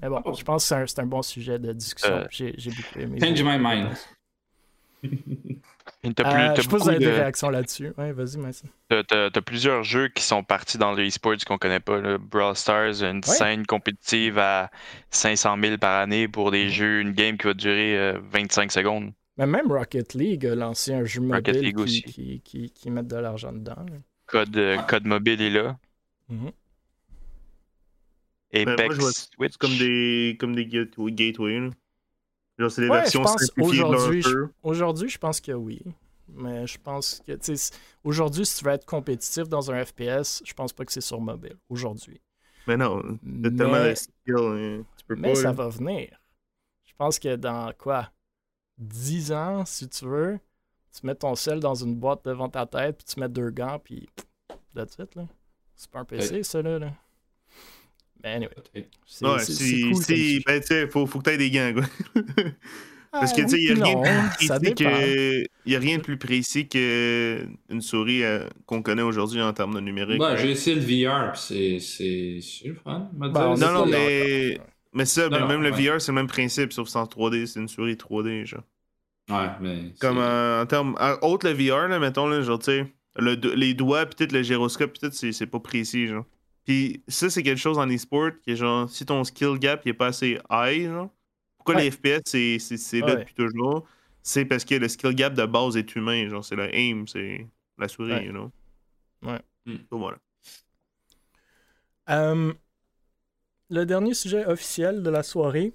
Mais 0.00 0.08
bon, 0.08 0.22
je 0.32 0.44
pense 0.44 0.68
que 0.68 0.86
c'est 0.86 1.00
un, 1.00 1.06
bon 1.06 1.22
sujet 1.22 1.58
de 1.58 1.72
discussion. 1.72 2.14
Euh, 2.14 2.26
J'ai 2.30 2.54
j'ai 2.56 2.70
beaucoup 2.70 2.98
aimé. 2.98 3.18
Change 3.18 3.42
my 3.42 3.58
mind. 3.58 3.96
Euh, 6.08 6.52
plus- 6.54 6.62
je 6.62 6.68
pas 6.68 6.78
si 6.78 6.82
vous 6.84 6.88
avez 6.88 6.98
des 6.98 7.04
de- 7.06 7.10
réactions 7.10 7.50
là-dessus. 7.50 7.92
Ouais, 7.98 8.12
vas-y, 8.12 8.38
t'as- 9.30 9.40
plusieurs 9.40 9.82
jeux 9.84 10.08
qui 10.08 10.22
sont 10.22 10.42
partis 10.42 10.78
dans 10.78 10.92
le 10.92 11.06
e-sports 11.06 11.36
qu'on 11.46 11.58
connaît 11.58 11.80
pas. 11.80 12.00
là. 12.00 12.18
Brawl 12.18 12.54
Stars, 12.56 13.02
une 13.02 13.16
Ouais. 13.16 13.22
scène 13.22 13.66
compétitive 13.66 14.38
à 14.38 14.70
500 15.10 15.56
000 15.62 15.78
par 15.78 16.00
année 16.00 16.28
pour 16.28 16.50
des 16.50 16.68
jeux, 16.70 17.00
une 17.00 17.12
game 17.12 17.36
qui 17.38 17.46
va 17.46 17.54
durer 17.54 17.98
euh, 17.98 18.18
25 18.30 18.70
secondes. 18.72 19.12
Mais 19.38 19.46
même 19.46 19.70
Rocket 19.70 20.14
League 20.14 20.46
a 20.46 20.54
lancé 20.54 20.94
un 20.94 21.04
jeu 21.04 21.20
mobile 21.20 21.74
qui, 21.74 21.82
aussi. 21.82 22.02
qui, 22.02 22.40
qui, 22.42 22.70
qui 22.70 22.90
met 22.90 23.02
de 23.02 23.16
l'argent 23.16 23.52
dedans. 23.52 23.74
là. 23.76 23.96
Code, 24.26 24.56
euh, 24.56 24.76
code 24.78 25.04
mobile 25.06 25.40
est 25.42 25.50
là. 25.50 25.76
Ben, 26.28 26.36
moi, 28.64 28.72
Apex, 28.74 28.94
je 28.94 29.00
vois- 29.00 29.12
Switch. 29.12 29.52
C'est 29.52 29.58
comme 29.58 29.76
des, 29.76 30.36
comme 30.40 30.54
des 30.54 30.66
gateway, 30.66 31.12
gateways, 31.12 31.60
là. 31.60 31.70
Genre, 32.58 32.70
c'est 32.70 32.82
des 32.82 32.88
Ouais, 32.88 33.00
versions 33.00 33.20
je 33.22 33.26
pense 33.26 33.40
simplifiées 33.44 33.78
de 33.80 33.84
aujourd'hui, 33.84 34.22
leur 34.22 34.30
je- 34.30 34.36
jeu. 34.36 34.48
Aujourd'hui, 34.62 35.08
je 35.08 35.18
pense 35.18 35.40
que 35.40 35.52
oui. 35.52 35.82
Mais 36.28 36.66
je 36.66 36.78
pense 36.78 37.22
que, 37.26 37.32
tu 37.32 37.56
sais, 37.56 37.74
aujourd'hui, 38.02 38.44
si 38.46 38.58
tu 38.58 38.64
veux 38.64 38.72
être 38.72 38.84
compétitif 38.86 39.48
dans 39.48 39.70
un 39.70 39.84
FPS, 39.84 40.42
je 40.44 40.52
pense 40.54 40.72
pas 40.72 40.84
que 40.84 40.92
c'est 40.92 41.00
sur 41.00 41.20
mobile. 41.20 41.56
Aujourd'hui. 41.68 42.20
Mais 42.66 42.76
non, 42.76 43.00
t'as 43.42 43.50
tellement 43.50 43.72
Mais- 43.74 43.90
de 43.90 43.94
skill, 43.94 44.36
hein, 44.38 44.82
tu 44.96 45.04
peux 45.06 45.14
Mais 45.16 45.34
pas. 45.34 45.40
ça 45.40 45.52
va 45.52 45.68
venir. 45.68 46.18
Je 46.84 46.92
pense 46.98 47.18
que 47.18 47.36
dans 47.36 47.72
quoi? 47.78 48.10
10 48.78 49.32
ans, 49.32 49.64
si 49.64 49.88
tu 49.88 50.04
veux, 50.06 50.38
tu 50.98 51.06
mets 51.06 51.14
ton 51.14 51.34
sel 51.36 51.60
dans 51.60 51.74
une 51.74 51.94
boîte 51.94 52.24
devant 52.24 52.48
ta 52.48 52.66
tête, 52.66 52.96
puis 52.98 53.06
tu 53.06 53.20
mets 53.20 53.28
deux 53.28 53.50
gants, 53.50 53.78
puis 53.78 54.08
that's 54.74 54.96
it, 54.98 55.14
là. 55.14 55.26
C'est 55.76 55.90
pas 55.90 56.00
un 56.00 56.04
PC, 56.04 56.42
ça, 56.42 56.60
là. 56.62 56.78
là. 56.78 56.92
Anyway. 58.26 58.50
Peut-être. 58.72 58.88
C'est 59.06 59.26
Ouais, 59.26 59.38
c'est- 59.38 59.52
c'est 59.52 59.64
si, 59.64 59.80
cool 59.82 59.92
comme 59.92 60.02
si, 60.02 60.16
sujet. 60.16 60.42
ben, 60.46 60.60
tu 60.60 60.66
sais, 60.66 60.88
faut, 60.88 61.06
faut 61.06 61.18
que 61.20 61.24
t'aies 61.24 61.38
des 61.38 61.50
gants, 61.50 61.72
quoi. 61.74 61.84
Parce 63.12 63.32
que, 63.32 63.42
Ah, 63.42 63.44
tu 63.44 63.50
sais, 63.50 63.56
il 63.62 63.64
y 63.64 63.72
a 63.72 63.74
rien 63.84 63.94
de 63.96 64.02
plus 64.02 64.28
précis 64.36 64.60
dépend. 64.60 64.90
que. 64.90 65.42
Il 65.64 65.72
y 65.72 65.76
a 65.76 65.78
rien 65.78 65.96
de 65.96 66.02
plus 66.02 66.18
précis 66.18 66.68
qu'une 66.68 67.80
souris 67.80 68.22
euh, 68.24 68.46
qu'on 68.66 68.82
connaît 68.82 69.02
aujourd'hui 69.02 69.40
en 69.40 69.52
termes 69.54 69.74
de 69.74 69.80
numérique. 69.80 70.20
Ouais, 70.20 70.36
j'ai 70.36 70.50
essayé 70.50 70.76
le 70.76 70.82
VR, 70.82 71.34
c'est- 71.36 71.78
c'est 71.80 72.40
c'est 72.42 72.68
le 72.68 72.74
fun. 72.74 73.08
Ben. 73.14 73.28
Non, 73.32 73.56
non, 73.72 73.86
mais. 73.86 74.58
Mais 74.92 75.04
ça, 75.06 75.28
mais 75.30 75.40
Non, 75.40 75.46
même 75.48 75.62
le 75.62 75.70
ouais. 75.72 75.88
VR, 75.90 76.00
c'est 76.00 76.10
le 76.12 76.16
même 76.16 76.26
principe, 76.26 76.72
sauf 76.72 76.86
que 76.86 76.90
c'est 76.90 76.98
en 76.98 77.06
3D, 77.06 77.46
c'est 77.46 77.60
une 77.60 77.68
souris 77.68 77.96
3D, 77.96 78.44
genre. 78.46 78.62
Ouais, 79.30 79.48
mais. 79.60 79.92
Comme 80.00 80.18
euh, 80.18 80.62
en 80.62 80.66
termes. 80.66 80.96
Autre 81.22 81.48
le 81.48 81.54
VR, 81.54 81.88
là, 81.88 81.98
mettons, 81.98 82.26
là, 82.26 82.40
genre, 82.42 82.58
tu 82.58 82.64
sais, 82.66 82.86
le 83.16 83.34
les 83.54 83.72
doigts, 83.74 84.04
puis 84.06 84.14
peut-être 84.16 84.32
le 84.32 84.42
gyroscope, 84.42 84.92
puis 84.92 85.08
tout, 85.08 85.14
c'est 85.14 85.32
c'est 85.32 85.46
pas 85.46 85.60
précis, 85.60 86.06
genre. 86.06 86.24
Puis 86.66 87.02
ça, 87.08 87.30
c'est 87.30 87.42
quelque 87.42 87.58
chose 87.60 87.78
en 87.78 87.88
e-sport 87.88 88.32
qui 88.42 88.50
est 88.50 88.56
genre, 88.56 88.90
si 88.90 89.06
ton 89.06 89.22
skill 89.24 89.56
gap 89.58 89.82
il 89.86 89.90
est 89.90 89.94
pas 89.94 90.08
assez 90.08 90.38
high, 90.50 90.86
genre. 90.88 91.10
Pourquoi 91.56 91.76
Ouais. 91.76 91.84
les 91.84 91.90
FPS, 91.90 92.22
c'est 92.26 92.58
c'est- 92.58 92.76
c'est 92.76 93.00
là 93.00 93.06
Ouais. 93.14 93.16
depuis 93.20 93.34
toujours? 93.34 93.86
C'est 94.22 94.44
parce 94.44 94.64
que 94.64 94.74
le 94.74 94.88
skill 94.88 95.14
gap 95.14 95.34
de 95.34 95.46
base 95.46 95.76
est 95.76 95.94
humain, 95.96 96.28
genre, 96.28 96.44
c'est 96.44 96.56
le 96.56 96.68
aim, 96.74 97.04
c'est 97.06 97.46
la 97.78 97.86
souris, 97.88 98.12
Ouais. 98.12 98.24
you 98.26 98.32
know? 98.32 98.50
Ouais. 99.22 99.40
Hmm. 99.64 99.76
Donc 99.90 100.00
voilà. 100.00 100.18
Le 103.68 103.84
dernier 103.84 104.14
sujet 104.14 104.44
officiel 104.46 105.02
de 105.02 105.10
la 105.10 105.22
soirée, 105.22 105.72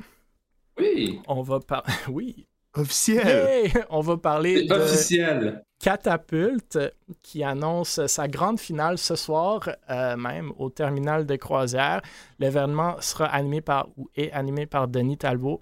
Oui, 0.78 1.20
on 1.28 1.42
va 1.42 1.60
parler. 1.60 1.94
oui. 2.10 2.48
Officiel! 2.74 3.86
On 3.89 4.00
va 4.02 4.18
parler 4.18 4.60
c'est 4.60 4.66
de 4.68 4.74
officiel. 4.74 5.66
Catapulte 5.82 6.77
qui 7.21 7.43
annonce 7.43 8.05
sa 8.07 8.27
grande 8.27 8.59
finale 8.59 8.97
ce 8.97 9.15
soir, 9.15 9.69
euh, 9.89 10.15
même 10.15 10.51
au 10.57 10.69
terminal 10.69 11.25
de 11.25 11.36
croisière. 11.36 12.01
L'événement 12.39 12.95
sera 13.01 13.25
animé 13.25 13.61
par 13.61 13.88
ou 13.97 14.09
est 14.15 14.32
animé 14.32 14.65
par 14.65 14.88
Denis 14.88 15.17
Talbot. 15.17 15.61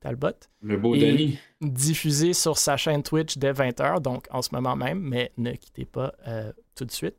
Talbot. 0.00 0.30
Le 0.62 0.76
beau 0.76 0.94
Et- 0.96 1.00
Denis. 1.12 1.38
diffusé 1.60 2.32
sur 2.32 2.58
sa 2.58 2.76
chaîne 2.76 3.02
Twitch 3.04 3.38
dès 3.38 3.52
20h, 3.52 4.00
donc 4.00 4.26
en 4.32 4.42
ce 4.42 4.48
moment 4.52 4.74
même, 4.74 4.98
mais 5.00 5.30
ne 5.38 5.52
quittez 5.52 5.84
pas 5.84 6.12
euh, 6.26 6.52
tout 6.74 6.84
de 6.84 6.90
suite 6.90 7.16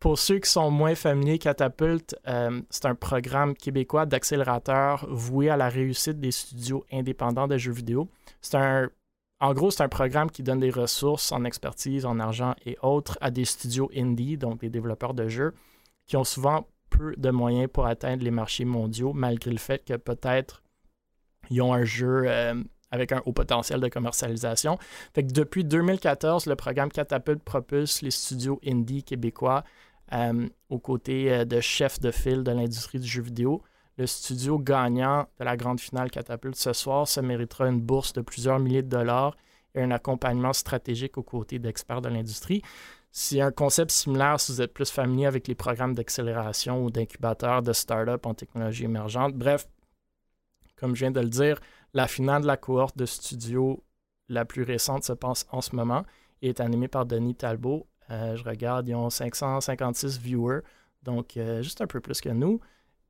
pour 0.00 0.18
ceux 0.18 0.38
qui 0.38 0.50
sont 0.50 0.70
moins 0.70 0.94
familiers, 0.94 1.38
Catapult, 1.38 2.14
euh, 2.28 2.60
c'est 2.68 2.84
un 2.84 2.94
programme 2.94 3.54
québécois 3.54 4.04
d'accélérateur 4.04 5.06
voué 5.08 5.48
à 5.48 5.56
la 5.56 5.70
réussite 5.70 6.20
des 6.20 6.30
studios 6.30 6.84
indépendants 6.92 7.48
de 7.48 7.56
jeux 7.56 7.72
vidéo. 7.72 8.10
C'est 8.42 8.58
un, 8.58 8.90
en 9.44 9.52
gros, 9.52 9.70
c'est 9.70 9.82
un 9.82 9.90
programme 9.90 10.30
qui 10.30 10.42
donne 10.42 10.60
des 10.60 10.70
ressources 10.70 11.30
en 11.30 11.44
expertise, 11.44 12.06
en 12.06 12.18
argent 12.18 12.54
et 12.64 12.78
autres 12.80 13.18
à 13.20 13.30
des 13.30 13.44
studios 13.44 13.90
indie, 13.94 14.38
donc 14.38 14.60
des 14.60 14.70
développeurs 14.70 15.12
de 15.12 15.28
jeux, 15.28 15.52
qui 16.06 16.16
ont 16.16 16.24
souvent 16.24 16.66
peu 16.88 17.14
de 17.18 17.30
moyens 17.30 17.68
pour 17.70 17.84
atteindre 17.84 18.24
les 18.24 18.30
marchés 18.30 18.64
mondiaux, 18.64 19.12
malgré 19.12 19.50
le 19.50 19.58
fait 19.58 19.84
que 19.84 19.94
peut-être 19.98 20.62
ils 21.50 21.60
ont 21.60 21.74
un 21.74 21.84
jeu 21.84 22.22
euh, 22.24 22.54
avec 22.90 23.12
un 23.12 23.20
haut 23.26 23.32
potentiel 23.32 23.80
de 23.80 23.88
commercialisation. 23.88 24.78
Fait 25.12 25.22
depuis 25.22 25.62
2014, 25.62 26.46
le 26.46 26.56
programme 26.56 26.90
Catapult 26.90 27.42
propulse 27.42 28.00
les 28.00 28.12
studios 28.12 28.58
indie 28.66 29.04
québécois 29.04 29.62
euh, 30.14 30.48
aux 30.70 30.78
côtés 30.78 31.30
euh, 31.30 31.44
de 31.44 31.60
chefs 31.60 32.00
de 32.00 32.10
file 32.10 32.44
de 32.44 32.50
l'industrie 32.50 32.98
du 32.98 33.06
jeu 33.06 33.20
vidéo. 33.20 33.62
Le 33.96 34.06
studio 34.06 34.58
gagnant 34.58 35.28
de 35.38 35.44
la 35.44 35.56
grande 35.56 35.80
finale 35.80 36.10
Catapulte 36.10 36.56
ce 36.56 36.72
soir 36.72 37.06
se 37.06 37.20
méritera 37.20 37.68
une 37.68 37.80
bourse 37.80 38.12
de 38.12 38.22
plusieurs 38.22 38.58
milliers 38.58 38.82
de 38.82 38.88
dollars 38.88 39.36
et 39.74 39.82
un 39.82 39.90
accompagnement 39.92 40.52
stratégique 40.52 41.16
aux 41.16 41.22
côtés 41.22 41.58
d'experts 41.58 42.02
de 42.02 42.08
l'industrie. 42.08 42.62
C'est 43.12 43.40
un 43.40 43.52
concept 43.52 43.92
similaire 43.92 44.40
si 44.40 44.50
vous 44.50 44.60
êtes 44.60 44.74
plus 44.74 44.90
familier 44.90 45.26
avec 45.26 45.46
les 45.46 45.54
programmes 45.54 45.94
d'accélération 45.94 46.84
ou 46.84 46.90
d'incubateurs 46.90 47.62
de 47.62 47.72
start-up 47.72 48.26
en 48.26 48.34
technologie 48.34 48.84
émergente. 48.84 49.34
Bref, 49.34 49.68
comme 50.74 50.96
je 50.96 51.00
viens 51.00 51.12
de 51.12 51.20
le 51.20 51.28
dire, 51.28 51.60
la 51.92 52.08
finale 52.08 52.42
de 52.42 52.48
la 52.48 52.56
cohorte 52.56 52.98
de 52.98 53.06
studio 53.06 53.84
la 54.28 54.44
plus 54.44 54.64
récente 54.64 55.04
se 55.04 55.12
passe 55.12 55.46
en 55.50 55.60
ce 55.60 55.76
moment 55.76 56.04
et 56.42 56.48
est 56.48 56.60
animée 56.60 56.88
par 56.88 57.06
Denis 57.06 57.36
Talbot. 57.36 57.86
Euh, 58.10 58.34
je 58.34 58.42
regarde, 58.42 58.88
ils 58.88 58.94
ont 58.96 59.10
556 59.10 60.18
viewers, 60.18 60.62
donc 61.04 61.36
euh, 61.36 61.62
juste 61.62 61.80
un 61.80 61.86
peu 61.86 62.00
plus 62.00 62.20
que 62.20 62.30
nous. 62.30 62.60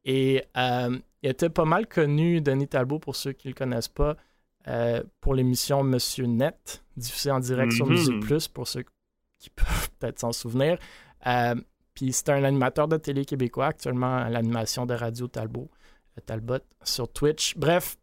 Et 0.04 0.44
euh, 0.56 0.98
il 1.22 1.30
était 1.30 1.48
pas 1.50 1.64
mal 1.64 1.86
connu, 1.86 2.40
Denis 2.40 2.68
Talbot, 2.68 2.98
pour 2.98 3.16
ceux 3.16 3.32
qui 3.32 3.48
ne 3.48 3.52
le 3.52 3.56
connaissent 3.56 3.88
pas, 3.88 4.16
pour 5.20 5.34
l'émission 5.34 5.82
Monsieur 5.84 6.24
Net, 6.26 6.82
diffusée 6.96 7.30
en 7.30 7.40
direct 7.40 7.72
sur 7.72 7.86
Mhm. 7.86 7.92
Musique 7.92 8.20
Plus, 8.20 8.48
pour 8.48 8.66
ceux 8.68 8.84
qui 9.38 9.50
peuvent 9.56 9.90
peut-être 9.98 10.18
s'en 10.20 10.32
souvenir. 10.32 10.78
Puis 11.94 12.12
c'est 12.12 12.28
un 12.30 12.42
animateur 12.44 12.88
de 12.88 12.96
télé 12.96 13.24
québécois, 13.24 13.66
actuellement 13.66 14.16
à 14.16 14.28
l'animation 14.30 14.84
de 14.86 14.94
Radio 14.94 15.28
Talbot, 15.28 15.70
Talbot 16.26 16.58
sur 16.82 17.08
Twitch. 17.12 17.56
Bref, 17.56 17.96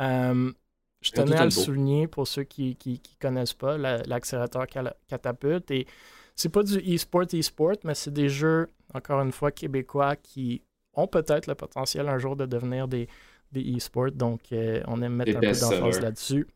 euh, 0.00 0.52
je 1.00 1.10
tenais 1.10 1.36
à 1.36 1.44
le 1.44 1.50
souligner 1.50 2.06
pour 2.06 2.26
ceux 2.28 2.44
qui 2.44 2.76
ne 2.86 2.96
connaissent 3.20 3.52
pas, 3.54 3.76
la- 3.76 4.02
l'accélérateur 4.04 4.66
Cal- 4.66 4.94
Catapulte. 5.08 5.70
Et 5.70 5.86
c'est 6.34 6.48
pas 6.48 6.62
du 6.62 6.78
e-sport 6.78 7.24
e-sport, 7.34 7.76
mais 7.84 7.94
c'est 7.94 8.12
des 8.12 8.28
jeux, 8.28 8.68
encore 8.94 9.20
une 9.20 9.32
fois, 9.32 9.50
québécois 9.52 10.16
qui 10.16 10.62
ont 10.94 11.06
peut-être 11.08 11.46
le 11.46 11.54
potentiel 11.54 12.08
un 12.08 12.18
jour 12.18 12.36
de 12.36 12.46
devenir 12.46 12.88
des, 12.88 13.08
des 13.52 13.76
e-sports. 13.76 14.12
Donc, 14.12 14.52
euh, 14.52 14.82
on 14.88 15.02
aime 15.02 15.14
mettre 15.14 15.32
Des 15.32 15.38
un 15.38 15.40
peu 15.40 15.56
d'emphase 15.56 16.00
là-dessus. 16.00 16.46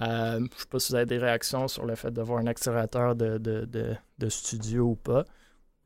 Euh, 0.00 0.36
je 0.38 0.42
ne 0.44 0.48
sais 0.56 0.66
pas 0.70 0.78
si 0.78 0.92
vous 0.92 0.96
avez 0.96 1.06
des 1.06 1.18
réactions 1.18 1.68
sur 1.68 1.86
le 1.86 1.94
fait 1.96 2.10
d'avoir 2.12 2.40
un 2.40 2.46
accélérateur 2.46 3.16
de, 3.16 3.38
de, 3.38 3.64
de- 3.66 3.96
de 4.18 4.28
studio 4.28 4.84
ou 4.90 4.96
pas. 4.96 5.24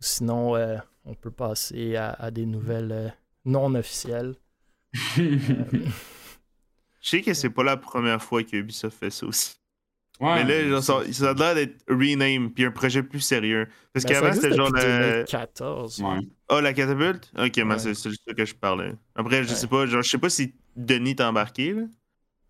Sinon, 0.01 0.57
euh, 0.57 0.79
on 1.05 1.15
peut 1.15 1.31
passer 1.33 1.97
à, 1.97 2.13
à 2.13 2.31
des 2.31 2.47
nouvelles 2.47 2.93
euh, 2.93 3.09
non 3.47 3.75
officielles. 3.75 4.37
Euh, 5.19 5.91
Je 7.03 7.11
sais 7.11 7.23
que 7.23 7.35
c'est 7.35 7.51
pas 7.51 7.63
la 7.63 7.77
première 7.77 8.23
fois 8.23 8.43
que 8.45 8.57
Ubisoft 8.57 8.99
fait 8.99 9.11
ça 9.11 9.27
aussi. 9.27 9.60
Ouais, 10.21 10.45
mais 10.45 10.63
là, 10.65 10.69
genre, 10.69 10.83
ça, 10.83 11.13
ça 11.13 11.31
a 11.31 11.35
l'air 11.35 11.55
d'être 11.55 11.83
rename 11.89 12.51
puis 12.53 12.65
un 12.65 12.71
projet 12.71 13.03
plus 13.03 13.21
sérieux. 13.21 13.67
Parce 13.93 14.05
ben, 14.05 14.13
qu'avant, 14.13 14.33
c'était 14.35 14.55
genre 14.55 14.71
la. 14.71 14.83
2014. 15.25 16.03
Ouais. 16.03 16.19
Ah, 16.49 16.61
la 16.61 16.73
catapulte? 16.75 17.33
Ok, 17.39 17.57
mais 17.57 17.65
Ouais. 17.65 17.79
c'est 17.79 17.95
c'est 17.95 18.11
juste 18.11 18.23
ça 18.29 18.35
que 18.35 18.45
je 18.45 18.55
parlais. 18.55 18.93
Après, 19.15 19.43
je 19.45 19.49
Ouais. 19.49 19.55
sais 19.55 19.67
pas, 19.67 19.87
genre, 19.87 20.03
je 20.03 20.11
sais 20.11 20.19
pas 20.19 20.29
si 20.29 20.55
Denis 20.77 21.17
t'a 21.17 21.29
embarqué, 21.29 21.73
là. 21.73 21.83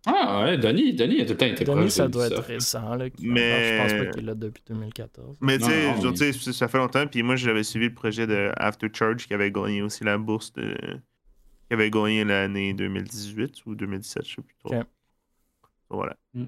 Ah 0.07 0.43
ouais, 0.45 0.57
Denis, 0.57 0.93
Denis 0.95 1.21
a 1.21 1.25
tout 1.25 1.31
le 1.33 1.37
temps 1.37 1.45
été 1.45 1.63
Denis, 1.63 1.77
proche 1.77 1.91
ça 1.91 2.07
doit 2.07 2.25
être 2.25 2.41
récent. 2.41 2.95
Là, 2.95 3.05
Mais- 3.21 3.77
Je 3.77 3.81
pense 3.83 3.93
pas 4.05 4.05
qu'il 4.11 4.23
est 4.23 4.25
là 4.25 4.33
depuis 4.33 4.63
2014. 4.67 5.37
Mais 5.41 5.59
tu 5.59 5.65
sais, 5.65 5.93
mais- 6.19 6.53
ça 6.53 6.67
fait 6.67 6.77
longtemps, 6.79 7.05
puis 7.05 7.21
moi, 7.21 7.35
j'avais 7.35 7.61
suivi 7.63 7.87
le 7.89 7.93
projet 7.93 8.25
de 8.25 8.51
After 8.57 8.87
Charge 8.91 9.27
qui 9.27 9.33
avait 9.35 9.51
gagné 9.51 9.81
aussi 9.83 10.03
la 10.03 10.17
bourse 10.17 10.51
de. 10.53 10.75
qui 11.67 11.73
avait 11.75 11.91
gagné 11.91 12.23
l'année 12.25 12.73
2018 12.73 13.63
ou 13.67 13.75
2017, 13.75 14.25
je 14.27 14.35
sais 14.35 14.41
plus 14.41 14.55
trop. 14.63 14.75
Ok. 14.75 14.85
Voilà. 15.89 16.15
C'est 16.33 16.41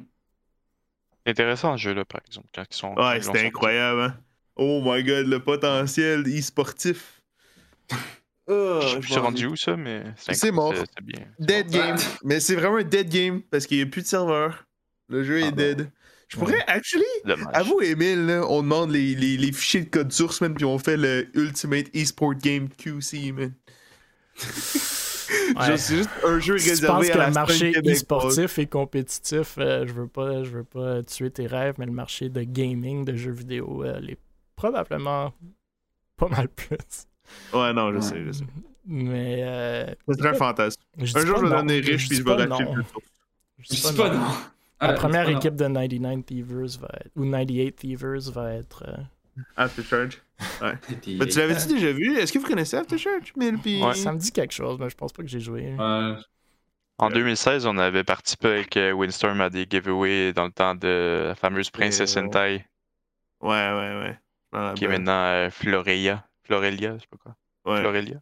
intéressant 1.25 1.77
ce 1.77 1.83
jeu-là, 1.83 2.05
par 2.05 2.21
exemple, 2.27 2.47
quand 2.53 2.63
ils 2.69 2.75
sont. 2.75 2.93
Ouais, 2.95 3.21
c'était 3.21 3.45
incroyable, 3.47 4.01
hein. 4.01 4.17
Oh 4.55 4.81
my 4.85 5.03
god, 5.03 5.27
le 5.27 5.39
potentiel 5.39 6.23
e-sportif. 6.27 7.21
Oh, 8.47 8.79
Je 9.01 9.15
m'en 9.15 9.21
rendu 9.23 9.47
où 9.47 9.55
ça, 9.55 9.75
mais 9.77 10.03
C'est 10.17 10.51
mort. 10.51 10.73
c'est- 10.75 10.85
c'est 10.97 11.03
bien. 11.05 11.25
Dead 11.39 11.69
game. 11.71 11.95
Mais 12.23 12.39
c'est 12.39 12.55
vraiment 12.55 12.77
un 12.77 12.83
dead 12.83 13.09
game 13.09 13.41
parce 13.41 13.65
qu'il 13.65 13.77
n'y 13.77 13.83
a 13.83 13.85
plus 13.87 14.01
de 14.01 14.07
serveur. 14.07 14.65
Le 15.09 15.23
jeu 15.23 15.39
Ah 15.43 15.47
est 15.47 15.51
bon. 15.51 15.55
dead. 15.57 15.91
Je 16.27 16.37
pourrais, 16.37 16.63
actually, 16.67 17.03
Dommage. 17.25 17.47
à 17.53 17.61
vous, 17.63 17.79
Emile, 17.81 18.25
là, 18.25 18.45
on 18.49 18.63
demande 18.63 18.91
les, 18.91 19.13
les, 19.13 19.37
les 19.37 19.51
fichiers 19.51 19.81
de 19.81 19.89
code 19.89 20.11
source, 20.11 20.41
man, 20.41 20.53
puis 20.55 20.65
on 20.65 20.79
fait 20.79 20.97
le 20.97 21.27
Ultimate 21.35 21.87
eSport 21.95 22.33
Game 22.35 22.69
QC, 22.69 23.31
man. 23.31 23.53
Ouais. 25.55 25.77
C'est 25.77 25.97
juste 25.97 26.09
un 26.25 26.39
jeu 26.39 26.57
Si 26.57 26.65
tu 26.65 26.69
réservé 26.71 26.87
penses 26.87 27.09
à 27.09 27.13
que 27.13 27.17
la 27.17 27.27
le 27.27 27.33
marché 27.33 27.71
e-sportif 27.85 28.59
et 28.59 28.65
compétitif, 28.67 29.55
euh, 29.57 29.85
je 29.87 29.93
veux 29.93 30.07
pas, 30.07 30.43
je 30.43 30.49
veux 30.49 30.63
pas 30.63 31.03
tuer 31.03 31.31
tes 31.31 31.47
rêves, 31.47 31.75
mais 31.77 31.85
le 31.85 31.91
marché 31.91 32.29
de 32.29 32.41
gaming, 32.43 33.05
de 33.05 33.15
jeux 33.15 33.31
vidéo, 33.31 33.83
euh, 33.83 33.99
l'est 33.99 34.17
probablement 34.55 35.33
pas 36.17 36.27
mal 36.29 36.47
plus. 36.49 36.77
Ouais, 37.53 37.73
non, 37.73 37.89
je 37.91 37.95
Ouais. 37.97 38.01
sais, 38.01 38.23
je 38.25 38.31
sais. 38.31 38.43
Mais 38.85 39.41
euh, 39.43 39.85
serait 40.17 40.29
un 40.29 40.33
fantasme. 40.33 40.81
Un 40.99 41.05
jour, 41.05 41.37
je 41.37 41.45
vais 41.45 41.49
devenir 41.55 41.83
riche, 41.83 42.07
puis 42.09 42.17
dis 42.17 42.23
je 42.23 42.23
vais 42.23 42.35
pas 42.47 42.55
racheter. 42.55 42.71
Je 43.59 43.67
dis 43.69 43.81
pas 43.97 44.09
non. 44.09 44.21
La 44.81 44.93
première 44.93 45.29
équipe 45.29 45.55
de 45.55 45.67
99 45.67 46.25
Thievers 46.25 46.79
va 46.81 46.89
être, 46.99 47.11
ou 47.15 47.23
98 47.23 47.75
Thievers 47.75 48.31
va 48.33 48.53
être. 48.53 48.83
Euh, 49.37 49.41
After 49.57 49.83
Charge. 49.83 50.21
non. 50.61 50.73
Puis- 51.01 51.17
Mais 51.19 51.25
tu 51.27 51.37
l'avais-tu 51.39 51.67
déjà 51.73 51.91
vu? 51.91 52.17
Est-ce 52.17 52.31
que 52.33 52.39
vous 52.39 52.47
connaissez 52.47 52.77
After 52.77 52.97
Charge, 52.97 53.33
Mille? 53.35 53.57
Puis... 53.57 53.81
Ouais. 53.83 53.93
Ça 53.93 54.11
me 54.11 54.17
dit 54.17 54.31
quelque 54.31 54.53
chose, 54.53 54.77
mais 54.79 54.89
je 54.89 54.95
pense 54.95 55.11
pas 55.13 55.23
que 55.23 55.29
j'ai 55.29 55.39
joué. 55.39 55.73
Ouais. 55.75 56.15
En 56.99 57.09
2016, 57.09 57.65
on 57.65 57.77
avait 57.77 58.03
participé 58.03 58.47
avec 58.49 58.77
euh, 58.77 58.91
Windstorm 58.91 59.41
à 59.41 59.49
des 59.49 59.65
giveaways 59.69 60.31
dans 60.33 60.45
le 60.45 60.51
temps 60.51 60.75
de 60.75 61.25
la 61.29 61.35
fameuse 61.35 61.69
Princesse. 61.71 62.15
Hentai, 62.17 62.65
Ouais, 63.41 63.49
ouais, 63.49 64.17
ouais. 64.53 64.73
Qui 64.75 64.85
est 64.85 64.87
maintenant 64.87 65.23
euh, 65.25 65.49
Florelia. 65.49 66.25
Florelia, 66.43 66.95
je 66.95 67.01
sais 67.01 67.07
pas 67.09 67.17
quoi. 67.17 67.35
Ouais, 67.65 67.81
Florelia. 67.81 68.21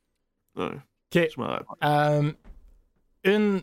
ouais. 0.56 0.66
Ok. 1.14 1.30
Je. 1.38 1.86
Euh, 1.86 2.32
une 3.26 3.62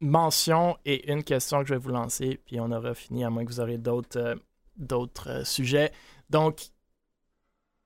mention 0.00 0.76
et 0.84 1.12
une 1.12 1.22
question 1.22 1.60
que 1.62 1.68
je 1.68 1.74
vais 1.74 1.80
vous 1.80 1.90
lancer, 1.90 2.40
puis 2.46 2.58
on 2.58 2.72
aura 2.72 2.94
fini, 2.94 3.24
à 3.24 3.30
moins 3.30 3.44
que 3.44 3.50
vous 3.50 3.60
aurez 3.60 3.78
d'autres 3.78 4.18
euh, 4.18 4.34
d'autres 4.76 5.28
euh, 5.30 5.44
sujets. 5.44 5.92
Donc, 6.32 6.60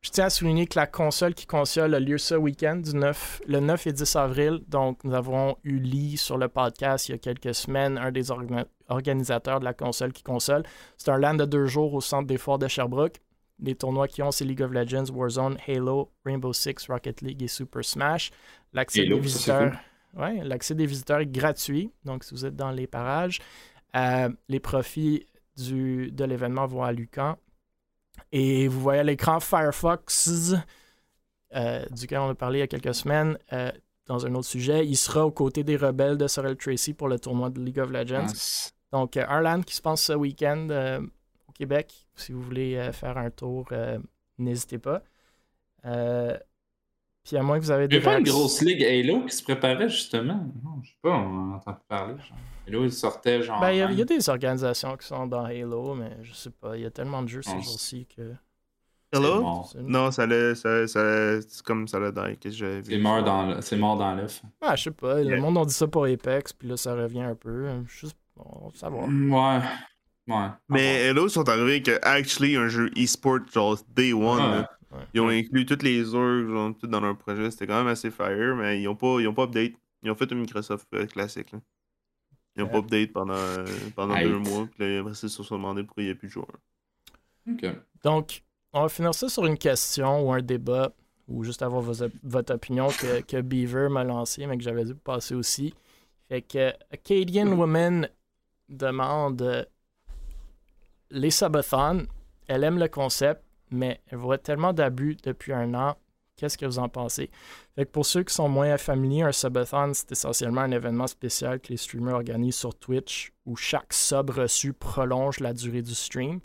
je 0.02 0.10
tiens 0.10 0.26
à 0.26 0.30
souligner 0.30 0.66
que 0.66 0.78
la 0.78 0.86
console 0.86 1.34
qui 1.34 1.46
console 1.46 1.92
a 1.94 1.98
lieu 2.00 2.16
ce 2.16 2.36
week-end, 2.36 2.76
du 2.76 2.94
9, 2.94 3.42
le 3.48 3.58
9 3.58 3.86
et 3.88 3.92
10 3.92 4.16
avril. 4.16 4.60
Donc, 4.68 5.02
nous 5.02 5.14
avons 5.14 5.56
eu 5.64 5.78
Lee 5.80 6.16
sur 6.16 6.38
le 6.38 6.46
podcast 6.48 7.08
il 7.08 7.12
y 7.12 7.14
a 7.16 7.18
quelques 7.18 7.54
semaines, 7.54 7.98
un 7.98 8.12
des 8.12 8.30
orga- 8.30 8.66
organisateurs 8.88 9.58
de 9.58 9.64
la 9.64 9.74
console 9.74 10.12
qui 10.12 10.22
console. 10.22 10.62
C'est 10.96 11.10
un 11.10 11.18
LAN 11.18 11.34
de 11.34 11.44
deux 11.44 11.66
jours 11.66 11.92
au 11.92 12.00
centre 12.00 12.28
des 12.28 12.38
forts 12.38 12.58
de 12.60 12.68
Sherbrooke. 12.68 13.16
Les 13.58 13.74
tournois 13.74 14.06
qui 14.06 14.22
ont, 14.22 14.30
c'est 14.30 14.44
League 14.44 14.62
of 14.62 14.70
Legends, 14.70 15.10
Warzone, 15.12 15.56
Halo, 15.66 16.12
Rainbow 16.24 16.52
Six, 16.52 16.86
Rocket 16.88 17.20
League 17.22 17.42
et 17.42 17.48
Super 17.48 17.84
Smash. 17.84 18.30
L'accès 18.72 19.00
des 19.08 19.14
visiteurs. 19.22 19.72
Ouais, 20.14 20.44
l'accès 20.44 20.74
des 20.74 20.86
visiteurs 20.86 21.18
est 21.20 21.26
gratuit. 21.26 21.90
Donc, 22.04 22.22
si 22.22 22.32
vous 22.32 22.46
êtes 22.46 22.54
dans 22.54 22.70
les 22.70 22.86
parages, 22.86 23.40
euh, 23.96 24.28
les 24.48 24.60
profits 24.60 25.26
du, 25.56 26.12
de 26.12 26.24
l'événement 26.24 26.66
vont 26.66 26.84
à 26.84 26.92
Lucan. 26.92 27.36
Et 28.32 28.68
vous 28.68 28.80
voyez 28.80 29.00
à 29.00 29.04
l'écran 29.04 29.40
Firefox, 29.40 30.54
euh, 31.54 31.84
duquel 31.90 32.18
on 32.18 32.30
a 32.30 32.34
parlé 32.34 32.58
il 32.58 32.60
y 32.60 32.64
a 32.64 32.66
quelques 32.66 32.94
semaines, 32.94 33.38
euh, 33.52 33.70
dans 34.06 34.26
un 34.26 34.34
autre 34.34 34.46
sujet. 34.46 34.86
Il 34.86 34.96
sera 34.96 35.26
aux 35.26 35.30
côtés 35.30 35.64
des 35.64 35.76
rebelles 35.76 36.16
de 36.16 36.26
Sorel 36.26 36.56
Tracy 36.56 36.94
pour 36.94 37.08
le 37.08 37.18
tournoi 37.18 37.50
de 37.50 37.60
League 37.60 37.78
of 37.78 37.90
Legends. 37.90 38.32
Donc, 38.92 39.16
euh, 39.16 39.24
un 39.28 39.40
LAN 39.40 39.62
qui 39.62 39.74
se 39.74 39.82
passe 39.82 40.02
ce 40.02 40.12
week-end 40.12 40.68
euh, 40.70 41.00
au 41.48 41.52
Québec. 41.52 42.06
Si 42.14 42.32
vous 42.32 42.42
voulez 42.42 42.90
faire 42.92 43.18
un 43.18 43.30
tour, 43.30 43.68
n'hésitez 44.38 44.78
pas. 44.78 45.02
Puis 47.26 47.36
à 47.36 47.42
moins 47.42 47.58
que 47.58 47.64
vous 47.64 47.70
avez 47.72 47.84
Il 47.84 47.88
des 47.88 47.96
y 47.96 47.98
a 47.98 48.02
pas 48.02 48.18
une 48.18 48.24
grosse 48.24 48.62
ligue 48.62 48.84
Halo 48.84 49.24
qui 49.26 49.34
se 49.36 49.42
préparait 49.42 49.88
justement? 49.88 50.46
Non, 50.64 50.80
je 50.82 50.90
sais 50.90 50.96
pas, 51.02 51.10
on 51.10 51.50
en 51.52 51.54
entend 51.56 51.76
parler. 51.88 52.14
Genre. 52.18 52.38
Halo, 52.68 52.84
il 52.84 52.92
sortait 52.92 53.42
genre. 53.42 53.60
Ben, 53.60 53.70
il 53.72 53.78
y, 53.78 53.82
a- 53.82 53.90
il 53.90 53.98
y 53.98 54.02
a 54.02 54.04
des 54.04 54.28
organisations 54.28 54.96
qui 54.96 55.06
sont 55.06 55.26
dans 55.26 55.44
Halo, 55.44 55.94
mais 55.94 56.16
je 56.22 56.32
sais 56.32 56.50
pas. 56.50 56.76
Il 56.76 56.82
y 56.82 56.86
a 56.86 56.90
tellement 56.90 57.22
de 57.22 57.28
jeux 57.28 57.42
ces 57.42 57.60
jours-ci 57.60 58.06
que. 58.16 58.32
Hello? 59.12 59.40
mort. 59.40 59.72
Non, 59.80 60.10
ça 60.10 60.26
l'a. 60.26 60.54
Ça, 60.54 60.86
ça, 60.86 61.40
c'est 61.40 61.62
comme 61.62 61.86
ça 61.88 61.98
l'a 61.98 62.10
die 62.12 62.36
que 62.38 62.50
j'avais 62.50 62.80
vu. 62.80 62.92
C'est 62.92 62.98
mort 62.98 63.22
dans 63.22 63.46
le- 63.46 63.60
c'est 63.62 63.76
mort 63.76 63.96
dans 63.96 64.14
l'œuf. 64.14 64.42
Ah, 64.60 64.74
je 64.76 64.84
sais 64.84 64.90
pas. 64.90 65.22
Le 65.22 65.40
monde 65.40 65.58
a 65.58 65.64
dit 65.64 65.74
ça 65.74 65.86
pour 65.86 66.04
Apex, 66.06 66.52
puis 66.52 66.68
là, 66.68 66.76
ça 66.76 66.94
revient 66.94 67.22
un 67.22 67.34
peu. 67.36 67.66
Juste, 67.86 68.16
on 68.36 68.68
va 68.68 68.74
savoir. 68.74 69.06
Mm, 69.08 69.32
Ouais. 69.32 69.60
Ouais. 70.28 70.48
Mais 70.68 71.04
Hello 71.06 71.28
sont 71.28 71.48
arrivés 71.48 71.82
que, 71.82 71.98
actually, 72.02 72.56
un 72.56 72.66
jeu 72.68 72.90
e-sport, 72.96 73.38
genre, 73.52 73.78
day 73.94 74.12
one, 74.12 74.22
Ouais. 74.40 74.56
là. 74.58 74.70
Ils 75.14 75.20
ont 75.20 75.28
inclus 75.28 75.66
toutes 75.66 75.82
les 75.82 76.14
orgs 76.14 76.48
genre, 76.48 76.74
tout 76.78 76.86
dans 76.86 77.00
leur 77.00 77.16
projet. 77.16 77.50
C'était 77.50 77.66
quand 77.66 77.78
même 77.78 77.86
assez 77.86 78.10
fire, 78.10 78.56
mais 78.56 78.80
ils 78.80 78.88
ont 78.88 78.96
pas, 78.96 79.20
ils 79.20 79.28
ont 79.28 79.34
pas 79.34 79.44
update. 79.44 79.74
Ils 80.02 80.10
ont 80.10 80.14
fait 80.14 80.30
un 80.32 80.36
Microsoft 80.36 80.86
euh, 80.94 81.06
classique. 81.06 81.52
Là. 81.52 81.60
Ils 82.56 82.62
ont 82.62 82.68
pas 82.68 82.78
update 82.78 83.12
pendant, 83.12 83.34
euh, 83.34 83.66
pendant 83.94 84.14
Aïe. 84.14 84.24
deux 84.24 84.38
mois. 84.38 84.66
Puis 84.66 84.84
là, 84.84 85.00
après 85.00 85.12
ils 85.12 85.16
se 85.16 85.28
sont 85.28 85.56
demandé 85.56 85.82
pourquoi 85.84 86.02
il 86.02 86.06
n'y 86.06 86.12
a 86.12 86.14
plus 86.14 86.28
de 86.28 86.32
joueurs. 86.32 86.58
Donc, 88.02 88.42
on 88.72 88.82
va 88.82 88.88
finir 88.88 89.14
ça 89.14 89.28
sur 89.28 89.46
une 89.46 89.58
question 89.58 90.26
ou 90.26 90.32
un 90.32 90.42
débat, 90.42 90.92
ou 91.28 91.44
juste 91.44 91.62
avoir 91.62 91.80
vos 91.80 92.06
votre 92.22 92.54
opinion 92.54 92.88
que, 92.88 93.20
que 93.20 93.40
Beaver 93.40 93.88
m'a 93.88 94.04
lancé, 94.04 94.46
mais 94.46 94.56
que 94.56 94.62
j'avais 94.62 94.84
dû 94.84 94.94
passer 94.94 95.34
aussi. 95.34 95.74
Fait 96.28 96.42
que 96.42 96.72
Acadian 96.90 97.52
Woman 97.52 98.08
demande 98.68 99.42
euh, 99.42 99.64
les 101.10 101.30
subathons, 101.30 102.06
elle 102.48 102.64
aime 102.64 102.78
le 102.78 102.88
concept, 102.88 103.42
mais 103.70 104.00
elle 104.08 104.18
voit 104.18 104.38
tellement 104.38 104.72
d'abus 104.72 105.16
depuis 105.22 105.52
un 105.52 105.74
an. 105.74 105.96
Qu'est-ce 106.36 106.58
que 106.58 106.66
vous 106.66 106.78
en 106.78 106.88
pensez? 106.88 107.30
Fait 107.74 107.86
que 107.86 107.90
pour 107.90 108.04
ceux 108.04 108.22
qui 108.22 108.34
sont 108.34 108.48
moins 108.48 108.76
familiers, 108.76 109.22
un 109.22 109.32
subathon, 109.32 109.92
c'est 109.94 110.12
essentiellement 110.12 110.60
un 110.60 110.70
événement 110.70 111.06
spécial 111.06 111.60
que 111.60 111.68
les 111.68 111.78
streamers 111.78 112.14
organisent 112.14 112.56
sur 112.56 112.74
Twitch 112.74 113.32
où 113.46 113.56
chaque 113.56 113.94
sub 113.94 114.30
reçu 114.30 114.74
prolonge 114.74 115.40
la 115.40 115.54
durée 115.54 115.80
du 115.80 115.94
stream. 115.94 116.40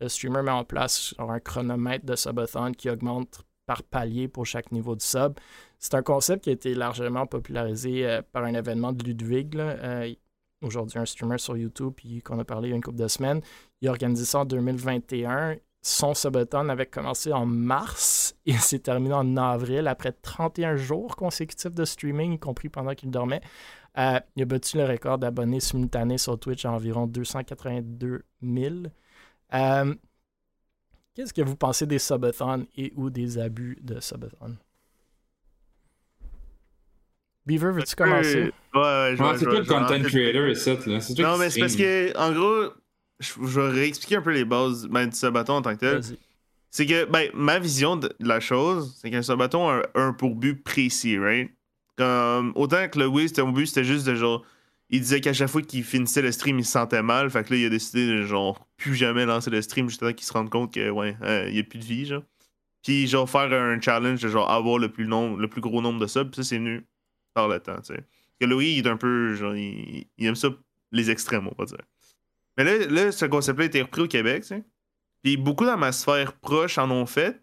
Le 0.00 0.08
streamer 0.08 0.42
met 0.42 0.52
en 0.52 0.64
place 0.64 1.14
un 1.18 1.40
chronomètre 1.40 2.06
de 2.06 2.14
subathon 2.14 2.72
qui 2.72 2.88
augmente 2.88 3.42
par 3.66 3.82
palier 3.82 4.28
pour 4.28 4.46
chaque 4.46 4.70
niveau 4.70 4.94
de 4.94 5.02
sub. 5.02 5.34
C'est 5.78 5.94
un 5.94 6.02
concept 6.02 6.44
qui 6.44 6.50
a 6.50 6.52
été 6.52 6.74
largement 6.74 7.26
popularisé 7.26 8.06
euh, 8.06 8.22
par 8.22 8.44
un 8.44 8.54
événement 8.54 8.92
de 8.92 9.04
Ludwig. 9.04 9.56
Euh, 9.56 10.12
Aujourd'hui, 10.62 10.98
un 10.98 11.04
streamer 11.04 11.38
sur 11.38 11.56
YouTube, 11.56 11.94
qu'on 12.24 12.38
a 12.38 12.44
parlé 12.44 12.68
il 12.68 12.70
y 12.70 12.72
a 12.74 12.76
une 12.76 12.82
couple 12.82 12.98
de 12.98 13.08
semaines. 13.08 13.40
Il 13.80 13.88
a 13.88 13.90
organisé 13.90 14.24
ça 14.24 14.40
en 14.40 14.44
2021. 14.44 15.56
Son 15.84 16.14
subathon 16.14 16.68
avait 16.68 16.86
commencé 16.86 17.32
en 17.32 17.44
mars 17.44 18.36
et 18.46 18.52
s'est 18.54 18.78
terminé 18.78 19.14
en 19.14 19.36
avril 19.36 19.88
après 19.88 20.12
31 20.12 20.76
jours 20.76 21.16
consécutifs 21.16 21.74
de 21.74 21.84
streaming, 21.84 22.34
y 22.34 22.38
compris 22.38 22.68
pendant 22.68 22.94
qu'il 22.94 23.10
dormait. 23.10 23.40
Euh, 23.98 24.18
il 24.36 24.42
a 24.42 24.46
battu 24.46 24.78
le 24.78 24.84
record 24.84 25.18
d'abonnés 25.18 25.60
simultanés 25.60 26.18
sur 26.18 26.38
Twitch 26.38 26.64
à 26.64 26.72
environ 26.72 27.06
282 27.06 28.22
000. 28.42 28.74
Euh, 29.54 29.94
Qu'est-ce 31.14 31.34
que 31.34 31.42
vous 31.42 31.56
pensez 31.56 31.86
des 31.86 31.98
subathons 31.98 32.66
et 32.76 32.92
ou 32.96 33.10
des 33.10 33.38
abus 33.38 33.76
de 33.82 34.00
subathon? 34.00 34.56
Beaver, 37.44 37.72
veux-tu 37.72 37.96
commencer? 37.96 38.38
Ouais, 38.38 38.80
ouais, 38.80 39.16
je 39.16 39.22
Ouais, 39.22 39.32
vais- 39.32 39.38
c'est 39.38 39.44
toi 39.44 39.58
le 39.58 39.64
content 39.66 40.02
creator 40.02 40.48
ici, 40.48 40.70
là? 40.86 41.00
C'est 41.00 41.14
toi 41.14 41.24
Non, 41.32 41.36
mais 41.38 41.50
c'est 41.50 41.60
parce 41.60 41.76
que, 41.76 42.16
en 42.16 42.32
gros, 42.32 42.72
je, 43.22 43.46
je 43.46 43.60
vais 43.60 43.68
réexpliquer 43.68 44.16
un 44.16 44.22
peu 44.22 44.32
les 44.32 44.44
bases 44.44 44.86
ben, 44.86 45.06
du 45.06 45.16
sabaton 45.16 45.54
en 45.54 45.62
tant 45.62 45.74
que 45.74 45.80
tel. 45.80 46.00
C'est 46.70 46.86
que, 46.86 47.04
ben, 47.04 47.30
ma 47.34 47.58
vision 47.58 47.96
de 47.96 48.10
la 48.18 48.40
chose, 48.40 48.96
c'est 48.98 49.10
qu'un 49.10 49.22
sabaton 49.22 49.68
a 49.68 49.82
un, 49.94 50.08
un 50.08 50.12
pour 50.12 50.34
but 50.34 50.54
précis, 50.62 51.18
right? 51.18 51.50
Comme, 51.96 52.52
autant 52.54 52.88
que 52.88 52.98
le 52.98 53.06
Wii, 53.06 53.28
c'était 53.28 53.42
mon 53.42 53.52
but, 53.52 53.66
c'était 53.66 53.84
juste 53.84 54.06
de 54.06 54.14
genre. 54.14 54.44
Il 54.88 55.00
disait 55.00 55.20
qu'à 55.20 55.32
chaque 55.32 55.48
fois 55.48 55.62
qu'il 55.62 55.84
finissait 55.84 56.22
le 56.22 56.32
stream, 56.32 56.58
il 56.58 56.64
se 56.64 56.72
sentait 56.72 57.02
mal. 57.02 57.30
Fait 57.30 57.44
que 57.44 57.52
là, 57.52 57.60
il 57.60 57.66
a 57.66 57.68
décidé 57.70 58.06
de 58.06 58.22
genre 58.24 58.66
plus 58.76 58.94
jamais 58.94 59.24
lancer 59.24 59.50
le 59.50 59.62
stream 59.62 59.88
jusqu'à 59.88 60.12
qu'il 60.12 60.26
se 60.26 60.32
rende 60.32 60.50
compte 60.50 60.72
que, 60.72 60.90
ouais, 60.90 61.16
euh, 61.22 61.46
il 61.48 61.54
n'y 61.54 61.60
a 61.60 61.62
plus 61.62 61.78
de 61.78 61.84
vie, 61.84 62.06
genre. 62.06 62.22
Puis, 62.82 63.06
genre, 63.06 63.28
faire 63.28 63.52
un 63.52 63.80
challenge 63.80 64.20
de 64.20 64.28
genre 64.28 64.50
avoir 64.50 64.78
le 64.78 64.90
plus, 64.90 65.04
long, 65.04 65.36
le 65.36 65.48
plus 65.48 65.60
gros 65.60 65.80
nombre 65.80 66.00
de 66.00 66.06
subs. 66.06 66.30
Puis 66.30 66.36
ça, 66.36 66.42
c'est 66.42 66.58
venu 66.58 66.86
par 67.32 67.48
le 67.48 67.60
temps, 67.60 67.76
tu 67.76 67.94
sais. 67.94 67.96
Parce 67.96 68.38
que 68.40 68.46
le 68.46 68.56
Wii, 68.56 68.78
il 68.78 68.86
est 68.86 68.90
un 68.90 68.96
peu, 68.96 69.34
genre, 69.34 69.54
il, 69.54 70.06
il 70.18 70.26
aime 70.26 70.34
ça, 70.34 70.48
les 70.90 71.10
extrêmes, 71.10 71.48
on 71.48 71.54
va 71.56 71.66
dire. 71.66 71.78
Mais 72.62 72.78
là, 72.78 72.86
là 72.86 73.12
ce 73.12 73.26
concept-là 73.26 73.64
a 73.64 73.66
été 73.66 73.82
repris 73.82 74.02
au 74.02 74.08
Québec, 74.08 74.42
tu 74.42 74.48
sais. 74.48 74.62
Puis 75.22 75.36
beaucoup 75.36 75.64
dans 75.64 75.76
ma 75.76 75.92
sphère 75.92 76.32
proche 76.34 76.78
en 76.78 76.90
ont 76.90 77.06
fait. 77.06 77.40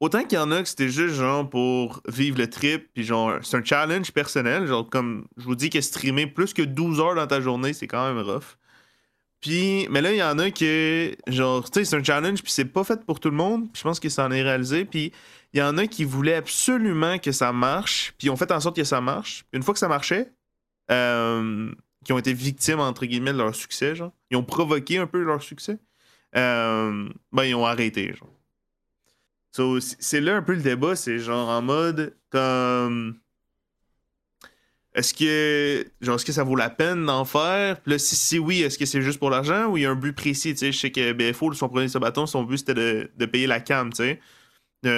Autant 0.00 0.24
qu'il 0.24 0.38
y 0.38 0.40
en 0.40 0.50
a 0.50 0.62
que 0.62 0.68
c'était 0.68 0.90
juste 0.90 1.14
genre 1.14 1.48
pour 1.48 2.02
vivre 2.06 2.36
le 2.38 2.50
trip, 2.50 2.90
puis 2.92 3.02
genre, 3.02 3.38
c'est 3.42 3.56
un 3.56 3.64
challenge 3.64 4.12
personnel. 4.12 4.66
Genre, 4.66 4.88
comme 4.88 5.26
je 5.38 5.44
vous 5.44 5.54
dis 5.54 5.70
que 5.70 5.80
streamer 5.80 6.26
plus 6.26 6.52
que 6.52 6.62
12 6.62 7.00
heures 7.00 7.14
dans 7.14 7.26
ta 7.26 7.40
journée, 7.40 7.72
c'est 7.72 7.86
quand 7.86 8.06
même 8.06 8.22
rough. 8.22 8.58
Puis, 9.40 9.86
mais 9.90 10.02
là, 10.02 10.12
il 10.12 10.18
y 10.18 10.22
en 10.22 10.38
a 10.38 10.50
que, 10.50 11.14
genre, 11.28 11.64
tu 11.70 11.80
sais, 11.80 11.84
c'est 11.84 11.96
un 11.96 12.04
challenge, 12.04 12.42
puis 12.42 12.52
c'est 12.52 12.66
pas 12.66 12.84
fait 12.84 13.04
pour 13.06 13.20
tout 13.20 13.30
le 13.30 13.36
monde. 13.36 13.70
Puis 13.72 13.80
je 13.80 13.82
pense 13.84 14.00
que 14.00 14.08
ça 14.08 14.26
en 14.26 14.30
est 14.32 14.42
réalisé. 14.42 14.84
Puis 14.84 15.12
il 15.54 15.60
y 15.60 15.62
en 15.62 15.78
a 15.78 15.86
qui 15.86 16.04
voulaient 16.04 16.34
absolument 16.34 17.18
que 17.18 17.32
ça 17.32 17.52
marche, 17.52 18.12
puis 18.18 18.26
ils 18.26 18.30
ont 18.30 18.36
fait 18.36 18.50
en 18.52 18.60
sorte 18.60 18.76
que 18.76 18.84
ça 18.84 19.00
marche. 19.00 19.46
Une 19.52 19.62
fois 19.62 19.72
que 19.72 19.80
ça 19.80 19.88
marchait, 19.88 20.30
euh, 20.90 21.72
qui 22.06 22.12
ont 22.12 22.18
été 22.18 22.32
victimes, 22.32 22.78
entre 22.78 23.04
guillemets, 23.04 23.32
de 23.32 23.38
leur 23.38 23.52
succès, 23.52 23.96
genre, 23.96 24.12
ils 24.30 24.36
ont 24.36 24.44
provoqué 24.44 24.98
un 24.98 25.08
peu 25.08 25.24
leur 25.24 25.42
succès, 25.42 25.80
euh, 26.36 27.08
ben, 27.32 27.44
ils 27.44 27.54
ont 27.56 27.66
arrêté, 27.66 28.14
genre. 28.14 28.30
C'est 29.98 30.20
là 30.20 30.36
un 30.36 30.42
peu 30.42 30.54
le 30.54 30.62
débat, 30.62 30.94
c'est 30.94 31.18
genre 31.18 31.48
en 31.48 31.62
mode 31.62 32.16
comme. 32.30 33.18
Est-ce 34.94 35.14
que 35.14 35.84
genre 36.00 36.14
est-ce 36.16 36.24
que 36.24 36.32
ça 36.32 36.44
vaut 36.44 36.54
la 36.54 36.70
peine 36.70 37.06
d'en 37.06 37.24
faire? 37.24 37.80
Puis 37.80 37.92
là, 37.92 37.98
si, 37.98 38.14
si 38.14 38.38
oui, 38.38 38.62
est-ce 38.62 38.78
que 38.78 38.86
c'est 38.86 39.02
juste 39.02 39.18
pour 39.18 39.30
l'argent 39.30 39.66
ou 39.66 39.76
il 39.76 39.82
y 39.82 39.86
a 39.86 39.90
un 39.90 39.96
but 39.96 40.12
précis? 40.12 40.52
Tu 40.52 40.58
sais, 40.58 40.72
je 40.72 40.78
sais 40.78 40.90
que 40.92 41.12
BFO, 41.12 41.52
son 41.54 41.68
premier 41.68 41.88
sabaton, 41.88 42.26
son 42.26 42.44
but 42.44 42.58
c'était 42.58 42.74
de, 42.74 43.10
de 43.16 43.26
payer 43.26 43.46
la 43.46 43.60
cam, 43.60 43.92
tu 43.92 44.04
sais, 44.04 44.20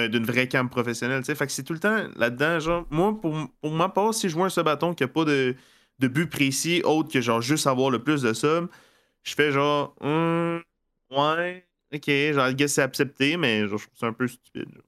d'une 0.09 0.25
vraie 0.25 0.47
cam 0.47 0.69
professionnelle, 0.69 1.21
tu 1.21 1.27
sais. 1.27 1.35
Fait 1.35 1.47
que 1.47 1.53
c'est 1.53 1.63
tout 1.63 1.73
le 1.73 1.79
temps 1.79 2.03
là-dedans, 2.17 2.59
genre, 2.59 2.85
moi, 2.91 3.19
pour, 3.19 3.35
pour 3.61 3.71
ma 3.71 3.89
part, 3.89 4.13
si 4.13 4.29
je 4.29 4.35
vois 4.35 4.45
un 4.47 4.49
sabaton 4.49 4.93
qui 4.93 5.03
a 5.05 5.07
pas 5.07 5.25
de, 5.25 5.55
de 5.99 6.07
but 6.07 6.27
précis 6.29 6.81
autre 6.85 7.11
que 7.11 7.21
genre 7.21 7.41
juste 7.41 7.67
avoir 7.67 7.89
le 7.91 8.03
plus 8.03 8.21
de 8.21 8.33
subs, 8.33 8.69
je 9.23 9.33
fais 9.35 9.51
genre, 9.51 9.95
Hum, 10.01 10.63
ouais, 11.11 11.67
ok, 11.93 12.09
genre, 12.33 12.49
I 12.49 12.55
guess 12.55 12.73
c'est 12.75 12.81
accepté, 12.83 13.37
mais 13.37 13.67
genre, 13.67 13.77
je 13.79 13.85
trouve 13.87 13.99
ça 13.99 14.07
un 14.07 14.13
peu 14.13 14.27
stupide. 14.27 14.69
genre. 14.73 14.83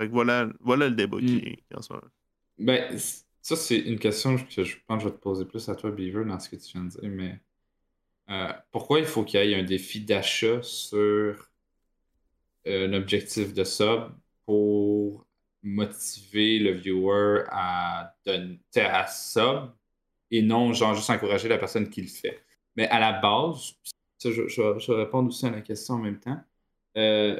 Fait 0.00 0.08
que 0.08 0.12
voilà, 0.12 0.48
voilà 0.60 0.88
le 0.88 0.94
débat 0.96 1.22
qui, 1.22 1.36
Mm. 1.36 1.40
qui 1.40 1.64
est 1.72 1.76
en 1.76 1.82
ce 1.82 1.92
moment. 1.92 2.08
Ben, 2.58 2.98
ça, 3.42 3.56
c'est 3.56 3.78
une 3.78 3.98
question 3.98 4.36
que 4.36 4.64
je 4.64 4.76
pense 4.86 4.98
que 4.98 5.04
je 5.04 5.08
vais 5.10 5.14
te 5.16 5.20
poser 5.22 5.44
plus 5.44 5.68
à 5.68 5.74
toi, 5.76 5.90
Beaver, 5.90 6.24
dans 6.24 6.38
ce 6.40 6.48
que 6.48 6.56
tu 6.56 6.72
viens 6.72 6.84
de 6.84 6.90
dire, 6.90 7.00
mais 7.10 7.40
euh, 8.30 8.52
pourquoi 8.72 9.00
il 9.00 9.06
faut 9.06 9.24
qu'il 9.24 9.40
y 9.44 9.52
ait 9.52 9.56
un 9.60 9.64
défi 9.64 10.02
d'achat 10.04 10.62
sur 10.62 11.50
un 12.66 12.92
objectif 12.92 13.52
de 13.54 13.64
sub 13.64 14.12
pour 14.46 15.26
motiver 15.62 16.58
le 16.58 16.72
viewer 16.72 17.44
à, 17.50 18.14
donner, 18.24 18.60
à 18.76 19.06
sub 19.06 19.70
et 20.30 20.42
non, 20.42 20.72
genre, 20.72 20.94
juste 20.94 21.10
encourager 21.10 21.48
la 21.48 21.58
personne 21.58 21.88
qui 21.88 22.02
le 22.02 22.08
fait. 22.08 22.42
Mais 22.76 22.88
à 22.88 22.98
la 23.00 23.12
base, 23.12 23.74
ça, 24.18 24.30
je, 24.30 24.46
je, 24.48 24.92
répondre 24.92 25.28
aussi 25.28 25.46
à 25.46 25.50
la 25.50 25.60
question 25.60 25.94
en 25.94 25.98
même 25.98 26.18
temps. 26.20 26.38
Euh, 26.96 27.38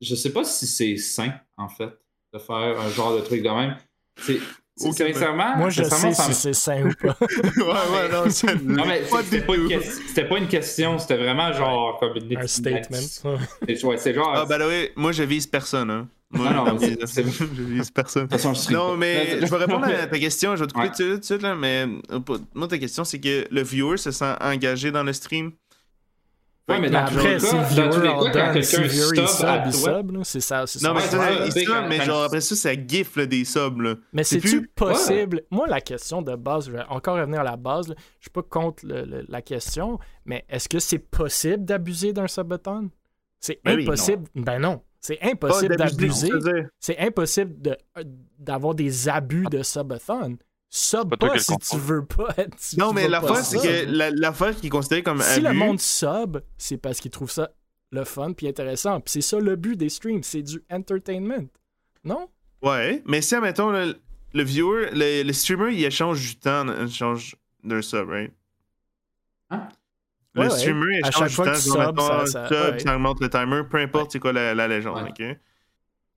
je 0.00 0.14
sais 0.14 0.32
pas 0.32 0.44
si 0.44 0.66
c'est 0.66 0.96
sain, 0.96 1.32
en 1.56 1.68
fait, 1.68 1.90
de 2.32 2.38
faire 2.38 2.54
un 2.80 2.90
genre 2.90 3.14
de 3.16 3.20
truc 3.20 3.42
de 3.42 3.48
même. 3.50 3.76
C'est, 4.20 4.38
sincèrement, 4.76 5.56
Moi, 5.56 5.70
je 5.70 5.82
sincèrement, 5.84 6.12
sais 6.14 6.22
ça 6.22 6.28
me- 6.28 6.34
si 6.34 6.40
c'est 6.40 6.52
sain 6.52 6.86
ou 6.86 6.92
pas. 6.94 7.16
ouais, 7.20 7.62
ouais, 7.96 8.08
non, 8.10 8.28
c'est 8.28 8.54
non, 8.62 8.86
mais 8.86 9.04
c'était 9.04 9.40
pas, 9.42 9.54
une 9.54 9.68
débat. 9.68 9.80
question- 9.80 10.02
c'était 10.08 10.28
pas 10.28 10.38
une 10.38 10.48
question, 10.48 10.98
c'était 10.98 11.16
vraiment 11.16 11.52
genre 11.52 11.98
comme 12.00 12.16
une 12.16 12.36
un 12.36 12.46
statement. 12.46 12.98
C'est 13.66 13.84
ouais, 13.84 13.96
c'est 13.98 14.14
genre. 14.14 14.32
Ah, 14.34 14.44
ben 14.46 14.60
oui, 14.66 14.90
moi 14.96 15.12
je 15.12 15.22
vise 15.22 15.46
personne, 15.46 15.90
hein. 15.90 16.08
Moi, 16.34 16.50
Non, 16.52 16.64
non, 16.66 16.78
je, 16.78 16.86
c'est- 16.86 17.06
c'est- 17.06 17.22
je 17.24 17.62
vise 17.62 17.90
personne. 17.90 18.24
de 18.24 18.28
toute 18.28 18.36
façon, 18.40 18.54
je 18.54 18.60
stream 18.60 18.76
Non, 18.78 18.96
mais 18.96 19.40
je 19.46 19.46
vais 19.46 19.56
répondre 19.56 19.84
à 19.86 20.06
ta 20.06 20.18
question. 20.18 20.56
Je 20.56 20.62
vais 20.64 20.66
te 20.68 20.74
couper 20.74 20.90
tout 20.96 21.16
de 21.18 21.22
suite, 21.24 21.42
là, 21.42 21.54
mais 21.54 21.86
euh, 22.12 22.18
moi, 22.54 22.68
ta 22.68 22.78
question, 22.78 23.04
c'est 23.04 23.20
que 23.20 23.46
le 23.50 23.62
viewer 23.62 23.96
se 23.96 24.10
sent 24.10 24.34
engagé 24.40 24.90
dans 24.90 25.02
le 25.02 25.12
stream. 25.12 25.52
Ouais, 26.66 26.80
mais 26.80 26.88
dans 26.88 27.00
après, 27.00 27.34
le 27.34 27.40
dans 27.40 27.90
tous 27.90 28.00
les 28.00 28.08
viewer 28.08 28.32
cas, 28.32 28.46
quand 28.46 28.52
quelqu'un 28.54 28.80
le 28.80 28.88
viewer 28.88 29.08
il 29.16 29.28
sub 29.28 29.36
sub, 29.36 29.44
à 29.46 29.70
sub, 29.70 30.10
là, 30.12 30.20
c'est 30.24 30.40
ça. 30.40 30.66
c'est 30.66 30.78
ça. 30.78 30.88
Non, 30.88 30.94
mais 30.94 31.00
c'est 31.02 31.10
c'est 31.10 31.16
ça, 31.18 31.30
il 31.44 31.52
sub, 31.66 31.74
mais 31.90 32.00
genre 32.06 32.22
après 32.22 32.40
ça, 32.40 32.56
ça 32.56 32.70
gifle 32.74 33.26
des 33.26 33.44
subs. 33.44 33.82
Là. 33.82 33.94
Mais 34.14 34.24
C'est 34.24 34.40
c'est-tu 34.40 34.60
plus- 34.62 34.68
possible? 34.68 35.42
Moi, 35.50 35.66
la 35.68 35.82
question 35.82 36.22
de 36.22 36.34
base, 36.36 36.64
je 36.68 36.70
vais 36.72 36.82
encore 36.88 37.18
revenir 37.18 37.40
à 37.40 37.44
la 37.44 37.58
base. 37.58 37.88
là. 37.88 37.94
Je 38.18 38.24
suis 38.24 38.30
pas 38.30 38.40
contre 38.42 38.86
le- 38.86 39.04
le- 39.04 39.26
la 39.28 39.42
question, 39.42 39.98
mais 40.24 40.46
est-ce 40.48 40.70
que 40.70 40.78
c'est 40.78 40.98
possible 40.98 41.66
d'abuser 41.66 42.14
d'un 42.14 42.28
subathon? 42.28 42.88
C'est 43.40 43.60
Ben 43.62 43.76
oui, 43.76 43.82
impossible. 43.82 44.24
Ben 44.34 44.58
non. 44.58 44.80
C'est 45.06 45.20
impossible 45.22 45.76
d'abuser. 45.76 46.30
C'est 46.80 46.98
impossible 46.98 47.60
de- 47.60 47.76
d'avoir 48.38 48.74
des 48.74 49.06
abus 49.08 49.44
de 49.50 49.62
subathon. 49.62 50.38
Sub 50.70 51.14
Pas 51.16 51.38
si 51.38 51.56
tu 51.58 51.76
veux 51.76 52.04
pas 52.06 52.28
être. 52.38 52.54
si 52.58 52.78
Non, 52.78 52.92
mais 52.94 53.06
l'affaire, 53.06 53.28
pas 53.34 53.42
c'est 53.44 53.58
que 53.58 53.90
la- 53.90 54.10
l'affaire 54.10 54.56
qui 54.56 54.68
est 54.68 54.70
considérée 54.70 55.02
comme 55.02 55.20
Si 55.20 55.34
abus. 55.34 55.42
le 55.46 55.52
monde 55.52 55.78
sub, 55.80 56.38
c'est 56.56 56.78
parce 56.78 57.00
qu'il 57.00 57.10
trouve 57.10 57.30
ça 57.30 57.50
le 57.92 58.04
fun 58.04 58.32
puis 58.32 58.48
intéressant. 58.48 58.98
Puis 59.00 59.12
c'est 59.12 59.20
ça 59.20 59.38
le 59.38 59.56
but 59.56 59.76
des 59.76 59.90
streams, 59.90 60.22
c'est 60.22 60.42
du 60.42 60.64
entertainment. 60.72 61.46
Non? 62.02 62.28
Ouais, 62.62 63.02
mais 63.06 63.20
si, 63.20 63.34
admettons, 63.34 63.70
le, 63.70 63.94
le 64.32 64.42
viewer, 64.42 64.88
le, 64.92 65.22
le 65.22 65.32
streamer, 65.34 65.72
il 65.74 65.84
échange 65.84 66.20
du 66.20 66.36
temps, 66.36 66.66
il 66.66 66.86
échange 66.88 67.36
d'un 67.62 67.82
sub, 67.82 68.08
right? 68.08 68.32
Hein? 69.50 69.68
Le 70.34 70.40
Ouais, 70.42 70.48
ouais. 70.48 70.58
streamer 70.58 70.96
À 71.04 71.08
échange 71.08 71.14
chaque 71.14 71.28
du 71.28 71.34
fois 71.34 71.44
temps, 71.46 71.52
que 71.52 71.56
tu 71.56 71.62
subs, 71.62 71.78
mettons, 71.78 72.06
ça- 72.06 72.20
un 72.20 72.26
ça- 72.26 72.48
sub, 72.48 72.72
ouais. 72.74 72.78
ça 72.80 72.96
augmente 72.96 73.20
le 73.20 73.30
timer, 73.30 73.62
peu 73.70 73.78
importe 73.78 74.12
c'est 74.12 74.18
quoi 74.18 74.32
la, 74.32 74.54
la 74.54 74.66
légende, 74.68 75.02
Ouais. 75.04 75.10
ok? 75.32 75.38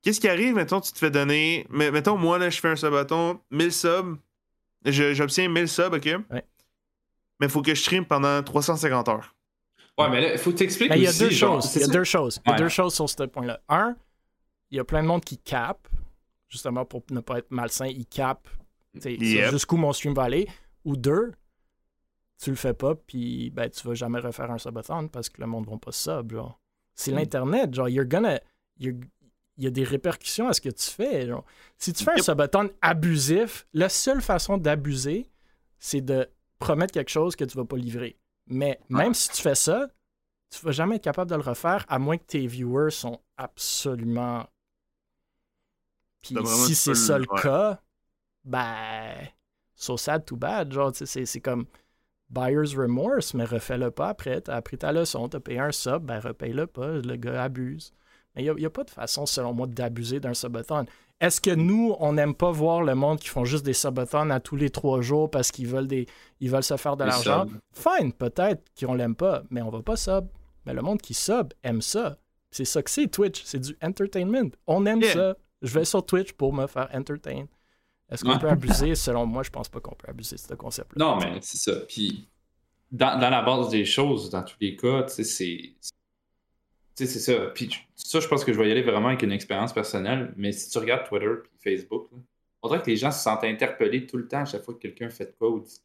Qu'est-ce 0.01 0.19
qui 0.19 0.27
arrive, 0.27 0.55
mettons, 0.55 0.79
tu 0.81 0.91
te 0.91 0.97
fais 0.97 1.11
donner. 1.11 1.65
mais- 1.69 1.91
Mettons, 1.91 2.17
moi, 2.17 2.37
là, 2.39 2.49
je 2.49 2.59
fais 2.59 2.69
un 2.69 2.75
subathon, 2.75 3.39
1000 3.51 3.71
subs, 3.71 4.17
j'obtiens 4.85 5.49
1000 5.49 5.67
subs, 5.67 5.93
ok? 5.93 6.05
Ouais. 6.31 6.45
Mais 7.39 7.45
il 7.47 7.49
faut 7.49 7.61
que 7.61 7.73
je 7.75 7.81
stream 7.81 8.05
pendant 8.05 8.41
350 8.41 9.07
heures. 9.09 9.35
Ouais, 9.97 10.09
mais 10.09 10.21
là, 10.21 10.31
il 10.33 10.37
faut 10.39 10.51
t'expliquer 10.51 10.93
Mais 10.93 10.99
il 10.99 11.03
y 11.03 11.07
a 11.07 11.13
deux 11.13 11.29
genre, 11.29 11.61
choses. 11.61 11.75
Il 11.75 11.81
y 11.81 11.83
a 11.83 11.87
deux 11.87 12.03
choses. 12.03 12.39
Il 12.45 12.51
y 12.51 12.53
a 12.53 12.57
deux 12.57 12.69
choses 12.69 12.93
sur 12.95 13.09
ce 13.09 13.23
point-là. 13.23 13.59
Un, 13.69 13.95
il 14.71 14.77
y 14.77 14.79
a 14.79 14.83
plein 14.83 15.01
de 15.01 15.07
monde 15.07 15.23
qui 15.25 15.37
cap, 15.39 15.87
justement 16.49 16.85
pour 16.85 17.03
ne 17.11 17.19
pas 17.19 17.39
être 17.39 17.51
malsain, 17.51 17.87
ils 17.87 18.05
cap 18.05 18.47
Yep. 19.03 19.51
jusqu'où 19.51 19.77
mon 19.77 19.93
stream 19.93 20.13
va 20.13 20.23
aller. 20.23 20.47
Ou 20.85 20.95
deux, 20.95 21.33
tu 22.39 22.49
le 22.51 22.55
fais 22.55 22.73
pas, 22.73 22.93
puis 22.95 23.49
ben, 23.49 23.69
tu 23.69 23.87
vas 23.87 23.93
jamais 23.95 24.19
refaire 24.19 24.51
un 24.51 24.57
subathon 24.57 25.07
parce 25.07 25.29
que 25.29 25.41
le 25.41 25.47
monde 25.47 25.67
va 25.69 25.77
pas 25.77 25.91
sub. 25.91 26.31
Genre. 26.31 26.59
C'est 26.93 27.11
Mm. 27.11 27.15
l'Internet. 27.15 27.73
Genre, 27.73 27.89
you're 27.89 28.05
gonna. 28.07 28.39
il 28.79 28.95
y 29.57 29.65
a 29.65 29.71
des 29.71 29.83
répercussions 29.83 30.47
à 30.47 30.53
ce 30.53 30.61
que 30.61 30.69
tu 30.69 30.87
fais. 30.89 31.25
genre. 31.27 31.43
Si 31.79 31.91
tu 31.93 32.03
fais 32.03 32.11
un 32.11 32.15
Yep. 32.17 32.23
subathon 32.25 32.69
abusif, 32.81 33.65
la 33.73 33.89
seule 33.89 34.21
façon 34.21 34.57
d'abuser, 34.59 35.31
c'est 35.79 36.01
de 36.01 36.29
promettre 36.59 36.93
quelque 36.93 37.09
chose 37.09 37.35
que 37.35 37.43
tu 37.43 37.57
vas 37.57 37.65
pas 37.65 37.77
livrer. 37.77 38.19
Mais 38.45 38.79
même 38.89 39.13
si 39.15 39.29
tu 39.29 39.41
fais 39.41 39.55
ça, 39.55 39.87
tu 40.51 40.63
vas 40.63 40.71
jamais 40.71 40.97
être 40.97 41.03
capable 41.03 41.29
de 41.31 41.35
le 41.35 41.41
refaire 41.41 41.85
à 41.89 41.97
moins 41.99 42.17
que 42.17 42.23
tes 42.25 42.45
viewers 42.47 42.91
sont 42.91 43.19
absolument. 43.35 44.47
Puis 46.21 46.35
si 46.65 46.75
c'est 46.75 46.95
ça 46.95 47.17
le- 47.17 47.25
ouais. 47.29 47.41
cas, 47.41 47.81
ben. 48.43 49.27
So 49.75 49.97
sad, 49.97 50.25
too 50.25 50.35
bad. 50.35 50.71
Genre, 50.73 50.91
c'est 50.93 51.41
comme 51.41 51.65
buyer's 52.29 52.75
remorse, 52.75 53.33
mais 53.33 53.45
refais-le 53.45 53.91
pas 53.91 54.09
après. 54.09 54.41
T'as 54.41 54.55
appris 54.55 54.77
ta 54.77 54.91
leçon, 54.91 55.29
t'as 55.29 55.39
payé 55.39 55.59
un 55.59 55.71
sub, 55.71 56.03
ben 56.03 56.19
repaye-le 56.19 56.67
pas. 56.67 56.93
Le 56.93 57.15
gars 57.15 57.43
abuse. 57.43 57.93
Mais 58.35 58.43
il 58.43 58.53
n'y 58.53 58.65
a, 58.65 58.69
pas 58.69 58.83
de 58.83 58.89
façon, 58.91 59.25
selon 59.25 59.53
moi, 59.53 59.65
d'abuser 59.65 60.19
d'un 60.19 60.33
subathon. 60.35 60.85
Est-ce 61.19 61.41
que 61.41 61.49
nous, 61.49 61.95
on 61.99 62.13
n'aime 62.13 62.35
pas 62.35 62.51
voir 62.51 62.83
le 62.83 62.93
monde 62.93 63.19
qui 63.19 63.29
font 63.29 63.45
juste 63.45 63.65
des 63.65 63.73
subathons 63.73 64.29
à 64.29 64.39
tous 64.39 64.55
les 64.55 64.69
trois 64.69 65.01
jours 65.01 65.31
parce 65.31 65.51
qu'ils 65.51 65.67
veulent 65.67 65.87
des 65.87 66.05
ils 66.39 66.51
veulent 66.51 66.61
se 66.61 66.77
faire 66.77 66.95
de 66.95 67.03
l'argent? 67.05 67.47
Fine, 67.73 68.13
peut-être 68.13 68.63
qu'on 68.79 68.93
l'aime 68.93 69.15
pas, 69.15 69.41
mais 69.49 69.63
on 69.63 69.69
va 69.71 69.81
pas 69.81 69.95
sub. 69.95 70.27
Mais 70.65 70.73
le 70.73 70.81
monde 70.83 71.01
qui 71.01 71.15
sub 71.15 71.53
aime 71.63 71.81
ça. 71.81 72.17
C'est 72.51 72.65
ça 72.65 72.83
que 72.83 72.91
c'est 72.91 73.07
Twitch, 73.07 73.41
c'est 73.43 73.59
du 73.59 73.75
entertainment. 73.81 74.51
On 74.67 74.85
aime 74.85 75.01
Yeah. 75.01 75.13
ça. 75.13 75.35
Je 75.63 75.73
vais 75.73 75.85
sur 75.85 76.05
Twitch 76.05 76.33
pour 76.33 76.53
me 76.53 76.67
faire 76.67 76.87
entertain. 76.93 77.45
Est-ce 78.09 78.23
qu'on 78.23 78.31
Ouais. 78.33 78.39
peut 78.39 78.49
abuser? 78.49 78.95
Selon 78.95 79.25
moi, 79.25 79.43
je 79.43 79.49
pense 79.49 79.67
pas 79.69 79.79
qu'on 79.79 79.95
peut 79.95 80.07
abuser 80.09 80.35
de 80.37 80.41
ce 80.41 80.53
concept-là. 80.53 81.05
Non, 81.05 81.17
mais 81.17 81.39
c'est 81.41 81.57
ça. 81.57 81.79
Puis, 81.87 82.27
dans, 82.91 83.19
dans 83.19 83.29
la 83.29 83.41
base 83.41 83.69
des 83.69 83.83
choses, 83.85 84.29
dans 84.29 84.43
tous 84.43 84.55
les 84.61 84.75
cas, 84.77 85.03
tu 85.03 85.13
sais, 85.15 85.23
c'est. 85.23 85.73
Tu 86.95 87.05
sais, 87.05 87.05
c'est 87.05 87.19
ça. 87.19 87.45
Puis, 87.53 87.69
ça, 87.95 88.19
je 88.19 88.27
pense 88.27 88.43
que 88.45 88.53
je 88.53 88.57
vais 88.59 88.69
y 88.69 88.71
aller 88.71 88.81
vraiment 88.81 89.09
avec 89.09 89.21
une 89.23 89.31
expérience 89.31 89.73
personnelle. 89.73 90.33
Mais 90.37 90.51
si 90.51 90.69
tu 90.69 90.77
regardes 90.77 91.07
Twitter 91.07 91.27
et 91.27 91.77
Facebook, 91.77 92.07
là, 92.11 92.17
on 92.63 92.69
dirait 92.69 92.81
que 92.81 92.89
les 92.89 92.95
gens 92.97 93.11
se 93.11 93.21
sentent 93.21 93.43
interpellés 93.43 94.07
tout 94.07 94.17
le 94.17 94.27
temps 94.27 94.41
à 94.41 94.45
chaque 94.45 94.63
fois 94.63 94.73
que 94.73 94.79
quelqu'un 94.79 95.09
fait 95.09 95.35
quoi 95.37 95.49
ou 95.49 95.59
dit. 95.59 95.79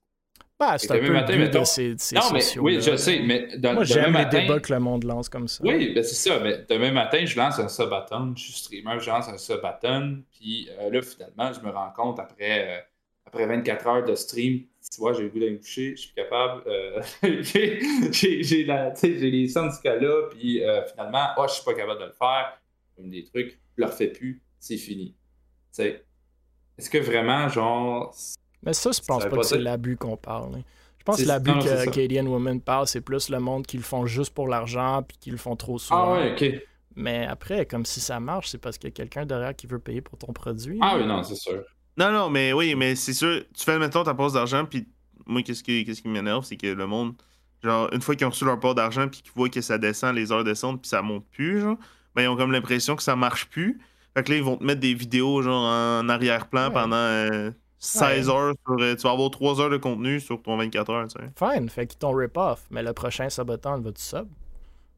Bah, 0.63 0.79
c'est 0.79 0.87
Et 0.87 0.93
un 0.93 0.95
demain 0.97 1.07
peu 1.09 1.13
matin, 1.15 1.33
le 1.33 1.39
but 1.39 1.45
mettons- 1.47 1.61
de 1.61 1.65
ces, 1.65 1.95
de 1.97 2.01
ces 2.01 2.15
Non, 2.15 2.21
mais 2.33 2.59
oui, 2.61 2.81
je 2.81 2.95
sais, 2.97 3.19
mais 3.21 3.57
dans, 3.59 3.75
Moi, 3.75 3.83
j'aime 3.85 4.05
les 4.07 4.11
matin- 4.13 4.41
débats 4.43 4.61
que 4.61 4.73
le 4.73 4.79
monde 4.79 5.03
lance 5.03 5.29
comme 5.29 5.49
ça. 5.49 5.65
Oui, 5.65 5.93
ben 5.93 6.05
c'est 6.05 6.15
ça. 6.15 6.39
Mais 6.39 6.65
demain 6.69 6.93
matin, 6.93 7.25
je 7.27 7.37
lance 7.37 7.59
un 7.59 7.67
subathon. 7.69 8.33
Je 8.37 8.43
suis 8.45 8.53
streamer, 8.53 9.01
je 9.01 9.11
lance 9.11 9.29
un 9.29 9.39
subathon. 9.39 10.23
Puis 10.39 10.69
euh, 10.79 10.89
là, 10.91 11.03
finalement, 11.03 11.53
je 11.53 11.67
me 11.67 11.73
rends 11.73 11.91
compte 11.97 12.21
après, 12.21 12.79
euh, 12.79 12.81
après 13.27 13.47
24 13.47 13.87
heures 13.89 14.05
de 14.05 14.15
stream, 14.15 14.61
tu 14.89 15.01
vois, 15.01 15.13
j'ai 15.15 15.23
le 15.25 15.31
goût 15.31 15.41
d'aller 15.41 15.53
me 15.53 15.59
coucher, 15.59 15.97
je 15.97 16.03
suis 16.03 16.15
capable. 16.15 16.63
euh, 16.69 17.03
j'ai- 17.43 17.81
les 19.31 19.49
syndicats 19.49 19.97
là. 19.97 20.29
Puis 20.31 20.63
finalement, 20.93 21.27
oh, 21.39 21.45
je 21.49 21.55
suis 21.55 21.65
pas 21.65 21.75
capable 21.75 22.01
de 22.01 22.07
le 22.07 22.13
faire. 22.13 22.59
Comme 22.97 23.11
des 23.11 23.25
trucs, 23.25 23.59
je 23.77 23.83
le 23.83 23.87
refais 23.87 24.09
plus, 24.09 24.41
c'est 24.61 24.77
fini. 24.77 25.09
Tu 25.75 25.83
sais, 25.83 26.05
est-ce 26.79 26.89
que 26.89 26.99
vraiment, 26.99 27.49
genre. 27.49 28.15
Mais 28.65 28.73
ça, 28.73 28.91
je 28.93 29.01
pense 29.01 29.23
Ça 29.23 29.29
pas 29.29 29.37
pas 29.37 29.43
que 29.43 29.49
c'est 29.49 29.59
l'abus 29.59 29.97
qu'on 29.97 30.17
parle. 30.17 30.55
hein. 30.57 30.63
Je 30.99 31.05
pense 31.05 31.21
que 31.21 31.27
l'abus 31.27 31.53
que 31.59 31.67
ça. 31.67 31.87
Canadian 31.87 32.27
Women 32.27 32.61
parle, 32.61 32.87
c'est 32.87 33.01
plus 33.01 33.29
le 33.29 33.41
monde 33.41 33.67
qui 33.67 33.77
le 33.77 33.83
font 33.83 34.07
juste 34.07 34.33
pour 34.35 34.47
l'argent 34.47 35.03
puis 35.07 35.17
qui 35.19 35.31
le 35.33 35.37
font 35.37 35.57
trop 35.57 35.79
souvent. 35.79 36.15
Ah 36.15 36.21
ouais, 36.21 36.33
ok. 36.33 36.63
Mais 36.95 37.27
après, 37.27 37.67
comme 37.67 37.85
si 37.85 38.01
ça 38.01 38.21
marche, 38.21 38.49
c'est 38.51 38.59
parce 38.59 38.79
qu'il 38.79 38.89
y 38.91 38.93
a 38.93 38.95
quelqu'un 38.95 39.27
derrière 39.27 39.57
qui 39.57 39.67
veut 39.67 39.79
payer 39.81 40.01
pour 40.01 40.17
ton 40.19 40.33
produit. 40.33 40.79
Ah 40.81 40.95
oui, 40.97 41.05
non, 41.07 41.23
c'est 41.25 41.35
sûr. 41.35 41.63
Non, 41.97 42.13
non, 42.13 42.31
mais 42.31 42.53
oui, 42.53 42.75
mais 42.77 42.95
c'est 42.95 43.15
sûr, 43.15 43.43
tu 43.57 43.65
fais, 43.65 43.79
mettons, 43.79 44.05
ta 44.05 44.15
pause 44.15 44.35
d'argent, 44.35 44.65
puis 44.65 44.87
moi, 45.27 45.43
qu'est-ce 45.43 45.63
qui, 45.65 45.85
qu'est-ce 45.85 46.03
qui 46.03 46.09
m'énerve, 46.09 46.45
c'est 46.45 46.57
que 46.57 46.67
le 46.69 46.87
monde, 46.87 47.15
genre, 47.65 47.89
une 47.93 48.01
fois 48.01 48.15
qu'ils 48.15 48.27
ont 48.27 48.31
reçu 48.31 48.45
leur 48.45 48.61
part 48.61 48.75
d'argent, 48.75 49.09
puis 49.09 49.23
qu'ils 49.23 49.33
voient 49.35 49.49
que 49.49 49.61
ça 49.61 49.79
descend, 49.79 50.15
les 50.15 50.31
heures 50.33 50.45
descendent, 50.45 50.81
puis 50.81 50.89
ça 50.89 51.03
monte 51.03 51.25
plus, 51.33 51.61
genre, 51.61 51.77
ben, 52.15 52.23
ils 52.23 52.29
ont 52.29 52.37
comme 52.37 52.53
l'impression 52.53 52.95
que 52.95 53.03
ça 53.03 53.17
marche 53.17 53.47
plus. 53.49 53.81
Fait 54.15 54.23
que 54.23 54.31
là, 54.31 54.37
ils 54.39 54.45
vont 54.45 54.57
te 54.57 54.65
mettre 54.65 54.81
des 54.81 54.95
vidéos, 54.95 55.43
genre, 55.43 55.65
en 55.65 56.09
arrière-plan 56.09 56.69
Ouais. 56.69 56.73
pendant 56.73 56.97
euh, 56.97 57.51
16 57.85 58.29
Ouais. 58.29 58.35
heures. 58.35 58.55
Sur, 58.65 58.77
euh, 58.81 58.95
tu 58.95 59.03
vas 59.03 59.11
avoir 59.11 59.31
3 59.31 59.61
heures 59.61 59.71
de 59.71 59.77
contenu 59.77 60.21
sur 60.21 60.41
ton 60.41 60.57
24 60.57 60.91
heures, 60.91 61.09
tu 61.09 61.19
sais. 61.21 61.31
Fine, 61.37 61.69
fait 61.69 61.87
qu'ils 61.87 61.99
t'ont 61.99 62.13
rip-off. 62.13 62.65
Mais 62.71 62.83
le 62.83 62.93
prochain 62.93 63.29
Sabaton 63.29 63.81
va 63.81 63.93
tu 63.93 64.01
sub. 64.03 64.29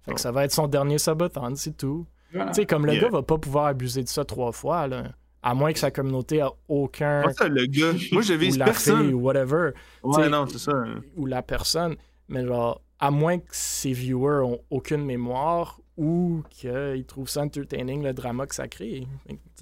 Fait 0.03 0.11
que 0.11 0.17
Oh. 0.17 0.19
ça 0.19 0.31
va 0.33 0.45
être 0.45 0.53
son 0.53 0.69
dernier 0.69 0.99
Sabaton, 0.99 1.55
c'est 1.57 1.77
tout. 1.77 2.07
Voilà. 2.33 2.51
Tu 2.51 2.57
sais, 2.61 2.67
comme 2.67 2.85
le 2.85 2.93
Yeah. 2.93 3.03
gars 3.05 3.09
va 3.09 3.23
pas 3.23 3.39
pouvoir 3.39 3.67
abuser 3.67 4.03
de 4.03 4.09
ça 4.09 4.25
trois 4.25 4.53
fois, 4.53 4.87
là. 4.87 5.05
À 5.43 5.55
moins 5.55 5.73
que 5.73 5.79
sa 5.79 5.91
communauté 5.91 6.41
a 6.43 6.51
aucun. 6.69 7.23
Moi, 7.23 7.33
ça, 7.33 7.49
le 7.49 7.65
gars, 7.67 7.93
moi, 8.13 8.23
je 8.23 8.33
ou 8.35 8.39
vise 8.39 8.59
la 8.59 8.67
personne. 8.67 9.05
fille, 9.05 9.15
ou 9.15 9.21
whatever. 9.21 9.71
Ouais, 10.03 10.13
t'sais, 10.23 10.29
non, 10.31 10.47
c'est 10.47 10.59
ça. 10.59 10.73
ou 11.17 11.25
la 11.27 11.43
personne, 11.43 11.97
mais 12.29 12.45
genre, 12.47 12.81
à 12.99 13.11
moins 13.11 13.39
que 13.39 13.45
ses 13.51 13.93
viewers 13.93 14.43
ont 14.45 14.61
aucune 14.71 15.05
mémoire 15.05 15.81
ou 15.97 16.43
qu'ils 16.51 17.05
trouvent 17.07 17.29
ça 17.29 17.43
entertaining 17.43 18.03
le 18.03 18.13
drama 18.13 18.47
que 18.47 18.55
ça 18.55 18.69
crée. 18.69 19.07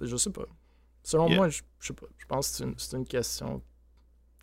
Je 0.00 0.16
sais 0.16 0.30
pas. 0.30 0.42
Selon 1.02 1.28
Yeah. 1.28 1.36
moi, 1.36 1.48
je, 1.48 1.62
je 1.80 1.88
sais 1.88 1.94
pas. 1.94 2.06
Je 2.18 2.26
pense 2.26 2.50
que 2.50 2.56
c'est 2.56 2.64
une, 2.64 2.78
c'est 2.78 2.96
une 2.96 3.06
question 3.06 3.62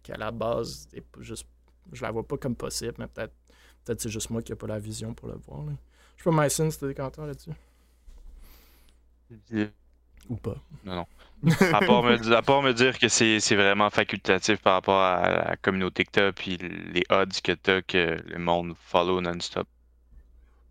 qu'à 0.04 0.18
la 0.18 0.32
base, 0.32 0.88
est 0.94 1.04
juste, 1.20 1.46
je 1.92 2.02
la 2.02 2.12
vois 2.12 2.28
pas 2.28 2.38
comme 2.38 2.56
possible, 2.56 2.96
mais 3.00 3.08
peut-être 3.08 3.34
peut-être 3.86 4.02
c'est 4.02 4.10
juste 4.10 4.30
moi 4.30 4.42
qui 4.42 4.52
n'ai 4.52 4.56
pas 4.58 4.68
la 4.68 4.80
vision 4.80 5.14
pour 5.14 5.28
le 5.30 5.36
voir. 5.36 5.64
là. 5.66 5.74
Je 6.18 6.24
sais 6.24 6.30
pas, 6.30 6.50
t'as 6.50 6.88
des 6.88 6.94
commentaires 6.94 7.26
là-dessus? 7.26 7.52
Ou 10.30 10.36
pas. 10.36 10.58
À 11.72 11.80
part 11.80 12.04
me, 12.04 12.34
à 12.34 12.42
part 12.42 12.62
me 12.62 12.74
dire 12.74 13.00
que 13.00 13.08
c'est 13.08 13.40
c'est 13.40 13.56
vraiment 13.56 13.90
facultatif 13.90 14.62
par 14.62 14.74
rapport 14.74 15.02
à 15.02 15.30
la 15.50 15.58
communauté 15.58 16.04
que 16.04 16.12
t'as, 16.12 16.32
puis 16.34 16.58
les 16.58 17.04
odds 17.10 17.42
que 17.44 17.54
t'as 17.54 17.82
que 17.82 18.22
le 18.26 18.38
monde 18.40 18.76
follow 18.76 19.22
non-stop. 19.22 19.68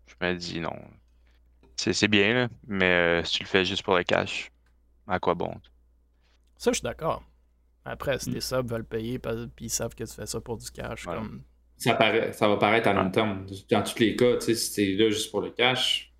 Je 0.07 0.13
me 0.21 0.35
dis 0.35 0.59
non. 0.59 0.75
C'est 1.75 1.93
c'est 1.93 2.07
bien, 2.07 2.33
là, 2.33 2.49
mais 2.67 3.21
euh, 3.21 3.23
si 3.23 3.37
tu 3.37 3.43
le 3.43 3.49
fais 3.49 3.65
juste 3.65 3.83
pour 3.83 3.97
le 3.97 4.03
cash, 4.03 4.51
à 5.07 5.19
quoi 5.19 5.33
bon? 5.35 5.59
Ça, 6.59 6.71
je 6.71 6.75
suis 6.77 6.83
d'accord. 6.83 7.23
Après, 7.85 8.19
si 8.19 8.29
les 8.29 8.41
subs 8.41 8.69
veulent 8.69 8.83
payer, 8.85 9.17
puis 9.17 9.65
ils 9.65 9.69
savent 9.69 9.95
que 9.95 10.03
tu 10.03 10.13
fais 10.13 10.25
ça 10.27 10.39
pour 10.41 10.57
du 10.57 10.69
cash, 10.69 11.07
Ouais. 11.07 11.15
comme. 11.15 11.41
ça, 11.77 11.93
paraît- 11.95 12.33
ça 12.33 12.47
va 12.49 12.57
paraître 12.57 12.89
à 12.89 12.93
long 12.93 13.09
terme. 13.09 13.45
Dans 13.71 13.81
tous 13.83 13.97
les 13.99 14.15
cas, 14.15 14.35
tu 14.37 14.53
si 14.53 14.75
t'es 14.75 15.01
là 15.03 15.09
juste 15.09 15.31
pour 15.31 15.41
le 15.41 15.49
cash, 15.51 16.13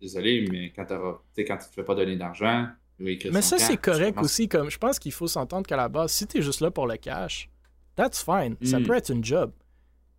désolé, 0.00 0.46
mais 0.50 0.72
quand, 0.74 0.86
tu 0.86 1.44
quand 1.44 1.58
tu 1.58 1.68
te 1.68 1.74
fais 1.74 1.84
pas 1.84 1.94
donner 1.94 2.16
d'argent, 2.16 2.66
Mais 2.98 3.42
ça, 3.42 3.58
c'est 3.58 3.76
correct 3.76 4.16
tu 4.16 4.24
aussi. 4.24 4.48
Comme, 4.48 4.70
je 4.70 4.78
pense 4.78 4.98
qu'il 4.98 5.12
faut 5.12 5.26
s'entendre 5.26 5.66
qu'à 5.66 5.76
la 5.76 5.88
base, 5.88 6.12
si 6.12 6.26
t'es 6.26 6.40
juste 6.40 6.60
là 6.60 6.70
pour 6.70 6.86
le 6.86 6.96
cash, 6.96 7.50
that's 7.96 8.22
fine. 8.24 8.56
Ça 8.62 8.78
Mm. 8.80 8.84
peut 8.86 8.94
être 8.94 9.10
une 9.10 9.24
job. 9.24 9.52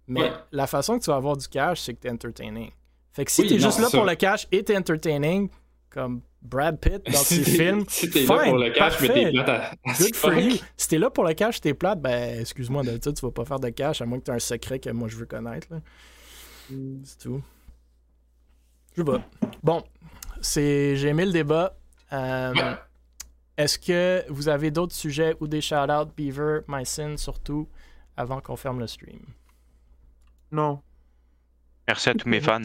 Mais 0.06 0.22
Ouais. 0.22 0.32
la 0.52 0.68
façon 0.68 1.00
que 1.00 1.04
tu 1.04 1.10
vas 1.10 1.16
avoir 1.16 1.36
du 1.38 1.48
cash, 1.48 1.80
c'est 1.82 1.94
que 1.94 2.00
t'es 2.02 2.10
entertaining. 2.12 2.72
Fait 3.14 3.24
que 3.26 3.32
si 3.32 3.42
Oui, 3.42 3.48
t'es 3.48 3.56
non, 3.56 3.62
juste 3.62 3.80
là 3.80 3.88
pour 3.90 4.04
le 4.06 4.16
cash 4.16 4.48
et 4.52 4.64
t'es 4.64 4.76
entertaining, 4.78 5.50
comme 5.90 6.22
Brad 6.44 6.78
Pitt 6.80 7.06
dans 7.06 7.12
ses 7.18 7.44
Si 7.44 7.52
films, 7.52 7.86
Si 7.88 8.10
t'es 8.10 8.26
là 8.26 8.40
fine, 8.42 8.50
pour 8.52 8.58
le 8.60 8.70
cash, 8.72 9.00
mais 9.02 9.08
t'es 9.10 9.32
plate 9.32 9.50
à, 9.50 9.72
à 9.72 9.94
good 9.98 10.16
for 10.16 10.34
you. 10.34 10.58
Si 10.78 10.88
t'es 10.90 10.98
là 11.00 11.10
pour 11.10 11.24
le 11.24 11.34
cash, 11.34 11.62
t'es 11.62 11.74
plate, 11.74 12.02
ben 12.02 12.40
excuse-moi, 12.40 12.84
d'habitude, 12.84 13.16
tu 13.16 13.26
vas 13.26 13.32
pas 13.32 13.46
faire 13.46 13.60
de 13.60 13.70
cash 13.70 14.02
à 14.02 14.06
moins 14.06 14.20
que 14.20 14.26
t'aies 14.26 14.34
un 14.34 14.40
secret 14.40 14.80
que 14.80 14.90
moi 14.90 15.08
je 15.08 15.16
veux 15.16 15.26
connaître. 15.26 15.68
là. 15.72 15.80
C'est 17.04 17.18
tout. 17.20 17.42
Je 18.96 19.02
sais 19.02 19.06
pas. 19.06 19.22
Bon, 19.64 19.84
c'est... 20.42 20.96
j'ai 20.98 21.08
aimé 21.10 21.26
le 21.26 21.32
débat. 21.32 21.76
Euh, 22.12 22.54
Ouais. 22.54 22.76
Est-ce 23.56 23.78
que 23.78 24.24
vous 24.30 24.50
avez 24.50 24.72
d'autres 24.72 24.96
sujets 24.96 25.36
ou 25.40 25.48
des 25.48 25.62
shout-outs, 25.62 26.12
Beaver, 26.18 26.62
Mycin 26.68 27.18
surtout, 27.18 27.68
avant 28.18 28.42
qu'on 28.42 28.56
ferme 28.56 28.80
le 28.80 28.88
stream? 28.88 29.20
Non. 30.52 30.82
Merci 31.88 32.10
à 32.10 32.14
tous 32.16 32.28
mes 32.28 32.42
fans. 32.42 32.62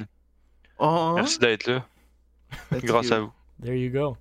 Oh, 0.79 1.13
Merci 1.17 1.39
d'être 1.39 1.67
là. 1.67 1.87
Grâce 2.73 3.11
à 3.13 3.21
vous. 3.21 3.33
There 3.63 3.77
you 3.77 3.91
go. 3.91 4.17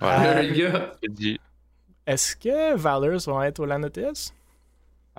Voilà. 0.00 0.38
Euh, 0.38 0.54
gars, 0.54 0.92
Je 1.02 1.08
dis, 1.10 1.40
Est-ce 2.06 2.36
que 2.36 2.74
Valors 2.76 3.20
vont 3.26 3.42
être 3.42 3.60
au 3.60 3.66
Lanotis? 3.66 4.32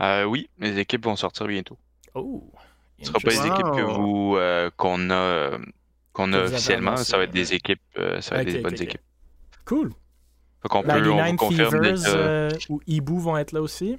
euh, 0.01 0.23
oui, 0.23 0.49
les 0.59 0.79
équipes 0.79 1.05
vont 1.05 1.15
sortir 1.15 1.47
bientôt. 1.47 1.77
Oh! 2.15 2.43
Ce 2.99 3.07
sera 3.07 3.19
pas 3.19 3.29
les 3.31 3.47
équipes 3.47 3.71
que 3.75 3.81
vous 3.81 4.35
euh, 4.37 4.69
qu'on 4.77 5.09
a 5.09 5.13
euh, 5.13 5.57
qu'on 6.13 6.31
a 6.33 6.43
officiellement, 6.43 6.95
ça 6.97 7.17
va 7.17 7.23
être 7.23 7.29
ouais. 7.33 7.41
des 7.41 7.53
équipes, 7.53 7.81
euh, 7.97 8.21
ça 8.21 8.35
va 8.35 8.41
être 8.41 8.47
Ok, 8.49 8.53
des 8.53 8.61
bonnes 8.61 8.73
ok. 8.75 8.81
équipes. 8.81 9.01
Cool. 9.65 9.91
Fait 10.61 10.69
qu'on 10.69 10.81
La 10.83 10.93
peut, 10.95 11.09
on 11.11 11.17
vous 11.17 11.23
Nine 11.23 11.35
confirme 11.35 11.71
Fevers 11.71 11.97
euh, 12.07 12.49
ou 12.69 12.81
Ibu 12.87 13.19
vont 13.19 13.37
être 13.37 13.51
là 13.51 13.61
aussi? 13.61 13.97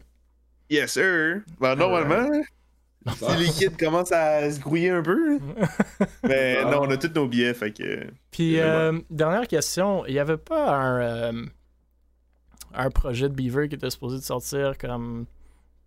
Yes, 0.71 0.93
sir. 0.93 1.43
Ben, 1.61 1.75
normalement, 1.75 2.31
si 3.13 3.37
les 3.39 3.49
kids 3.49 3.77
commencent 3.79 4.13
à 4.13 4.51
se 4.51 4.61
grouiller 4.61 4.91
un 4.91 5.03
peu. 5.03 5.39
Mais 6.25 6.59
Ah. 6.63 6.71
non, 6.71 6.83
on 6.83 6.91
a 6.91 6.97
tous 6.97 7.13
nos 7.15 7.27
billets, 7.27 7.55
fait 7.55 7.73
que. 7.73 8.07
Puis, 8.31 8.59
euh, 8.61 8.99
dernière 9.11 9.47
question, 9.47 10.05
il 10.07 10.15
n'y 10.15 10.19
avait 10.21 10.37
pas 10.39 10.75
un, 10.75 11.01
euh, 11.01 11.45
un 12.75 12.91
projet 12.91 13.29
de 13.29 13.35
Beaver 13.35 13.69
qui 13.69 13.75
était 13.77 13.91
supposé 13.91 14.19
de 14.19 14.23
sortir 14.23 14.77
comme 14.79 15.27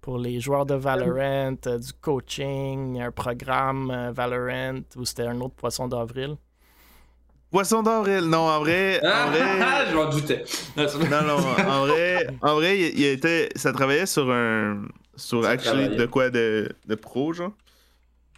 pour 0.01 0.17
les 0.19 0.39
joueurs 0.39 0.65
de 0.65 0.75
Valorant, 0.75 1.55
euh, 1.65 1.77
du 1.79 1.91
coaching, 1.99 3.01
un 3.01 3.11
programme 3.11 3.91
euh, 3.91 4.11
Valorant, 4.11 4.79
ou 4.95 5.03
c'était 5.03 5.23
un 5.27 5.41
autre 5.41 5.55
poisson 5.55 5.87
d'avril? 5.87 6.35
Poisson 7.51 7.81
d'avril. 7.81 8.21
Non, 8.21 8.39
en 8.49 8.59
vrai. 8.59 8.99
En 9.03 9.29
vrai... 9.31 9.41
je 9.89 9.95
m'en 9.95 10.09
doutais. 10.09 10.43
non, 10.77 11.21
non, 11.23 11.37
en 11.67 11.85
vrai, 11.85 12.27
en 12.41 12.55
vrai, 12.55 12.77
il, 12.79 12.99
il 12.99 13.05
était, 13.05 13.49
ça 13.55 13.71
travaillait 13.73 14.05
sur 14.05 14.29
un, 14.31 14.83
sur 15.17 15.45
actually 15.45 15.95
de 15.95 16.05
quoi 16.05 16.29
de, 16.29 16.69
de 16.87 16.95
pro, 16.95 17.33
genre. 17.33 17.51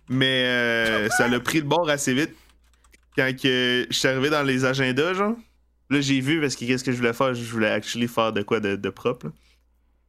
Mais 0.10 0.46
euh, 0.46 1.10
ça 1.10 1.28
l'a 1.28 1.40
pris 1.40 1.60
le 1.60 1.66
bord 1.66 1.88
assez 1.90 2.14
vite. 2.14 2.34
Quand 3.16 3.32
que 3.36 3.86
je 3.90 3.96
suis 3.96 4.08
arrivé 4.08 4.30
dans 4.30 4.44
les 4.44 4.66
agendas, 4.66 5.14
genre. 5.14 5.36
Là, 5.92 6.02
j'ai 6.02 6.20
vu 6.20 6.40
parce 6.42 6.56
que 6.56 6.66
qu'est-ce 6.66 6.84
que 6.84 6.92
je 6.92 6.98
voulais 6.98 7.14
faire, 7.14 7.34
je 7.34 7.52
voulais 7.52 7.70
actually 7.70 8.08
faire 8.08 8.32
de 8.32 8.42
quoi 8.42 8.60
de, 8.60 8.76
de 8.76 8.90
propre. 8.90 9.28
Là. 9.28 9.32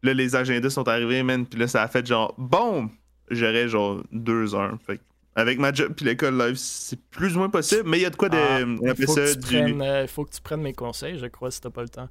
Là, 0.03 0.15
les 0.15 0.37
agendas 0.37 0.71
sont 0.71 0.89
arrivés, 0.89 1.23
man. 1.23 1.47
Puis 1.47 1.59
là, 1.59 1.69
ça 1.69 1.83
a 1.83 1.89
fait 1.89 2.07
genre, 2.07 2.35
boum! 2.39 2.91
J'aurais 3.31 3.69
genre 3.69 4.03
deux 4.13 4.55
heures. 4.55 4.77
Fait 4.87 5.01
avec 5.37 5.59
ma 5.59 5.73
job 5.73 5.93
puis 5.95 6.05
l'école 6.05 6.37
live, 6.39 6.57
c'est 6.57 7.01
plus 7.11 7.37
ou 7.37 7.39
moins 7.39 7.51
possible, 7.51 7.85
mais 7.87 7.99
il 7.99 8.03
y 8.03 8.05
a 8.05 8.11
de 8.11 8.17
quoi 8.17 8.29
de. 8.29 8.37
Ah, 8.37 8.61
il 8.61 9.07
faut, 9.07 9.15
que 9.15 9.27
ça 9.27 9.35
tu 9.35 9.39
du. 9.39 9.57
prennes, 9.57 9.83
euh, 9.83 10.07
faut 10.07 10.25
que 10.25 10.33
tu 10.33 10.41
prennes 10.41 10.63
mes 10.63 10.73
conseils, 10.73 11.19
je 11.19 11.27
crois, 11.27 11.51
si 11.51 11.61
t'as 11.61 11.71
pas 11.71 11.83
le 11.83 11.89
temps. 11.89 12.09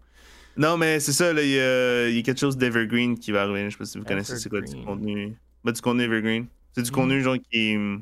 Non, 0.57 0.77
mais 0.77 0.99
c'est 0.99 1.13
ça, 1.13 1.31
là, 1.33 1.41
il 1.41 1.49
y, 1.51 1.59
a, 1.59 2.09
il 2.09 2.15
y 2.15 2.19
a 2.19 2.21
quelque 2.21 2.39
chose 2.39 2.57
d'Evergreen 2.57 3.17
qui 3.17 3.31
va 3.31 3.43
arriver. 3.43 3.65
Je 3.65 3.69
sais 3.71 3.77
pas 3.77 3.85
si 3.85 3.97
vous 3.97 4.03
connaissez 4.03 4.37
c'est 4.37 4.49
quoi 4.49 4.61
du 4.61 4.75
contenu. 4.83 5.35
Ben, 5.63 5.71
du 5.71 5.81
contenu 5.81 6.03
Evergreen. 6.03 6.47
C'est 6.73 6.81
du 6.83 6.89
Mm. 6.89 6.93
contenu 6.93 7.21
genre 7.21 7.37
qui 7.51 7.57
est. 7.73 7.99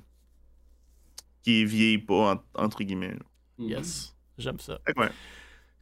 qui 1.43 1.63
vieillit 1.65 1.99
pas, 1.99 2.33
en- 2.35 2.43
entre 2.63 2.83
guillemets. 2.83 3.15
Mhm. 3.57 3.69
Yes, 3.69 4.13
j'aime 4.37 4.59
ça. 4.59 4.79
Ouais. 4.97 5.09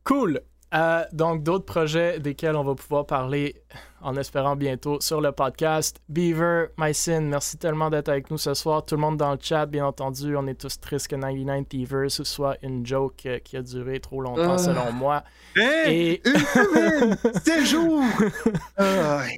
Cool. 0.04 0.40
Euh, 0.76 1.04
donc, 1.14 1.44
d'autres 1.44 1.66
projets 1.66 2.20
desquels 2.20 2.56
on 2.56 2.64
va 2.64 2.76
pouvoir 2.76 3.06
parler 3.06 3.56
en 4.02 4.16
espérant 4.18 4.56
bientôt 4.56 5.00
sur 5.00 5.22
le 5.22 5.32
podcast. 5.32 6.00
Beaver, 6.10 6.66
Mycin, 6.78 7.22
merci 7.22 7.58
tellement 7.58 7.90
d'être 7.90 8.10
avec 8.10 8.30
nous 8.30 8.38
ce 8.38 8.54
soir. 8.54 8.86
Tout 8.86 8.96
le 8.96 9.02
monde 9.02 9.18
dans 9.18 9.32
le 9.32 9.38
chat, 9.42 9.66
bien 9.66 9.86
entendu, 9.86 10.36
on 10.36 10.46
est 10.48 10.60
tous 10.60 10.80
tristes 10.80 11.08
que 11.08 11.16
99 11.16 11.68
Thievers 11.70 12.12
soit 12.12 12.58
une 12.62 12.86
joke 12.86 13.26
euh, 13.26 13.40
qui 13.40 13.58
a 13.58 13.62
duré 13.62 14.00
trop 14.00 14.22
longtemps, 14.22 14.54
Ah. 14.56 14.58
selon 14.58 14.92
moi. 14.92 15.24
Et, 15.56 16.22
Une 16.28 16.40
semaine! 16.40 17.18
Sept 17.44 17.66
jours! 17.66 18.04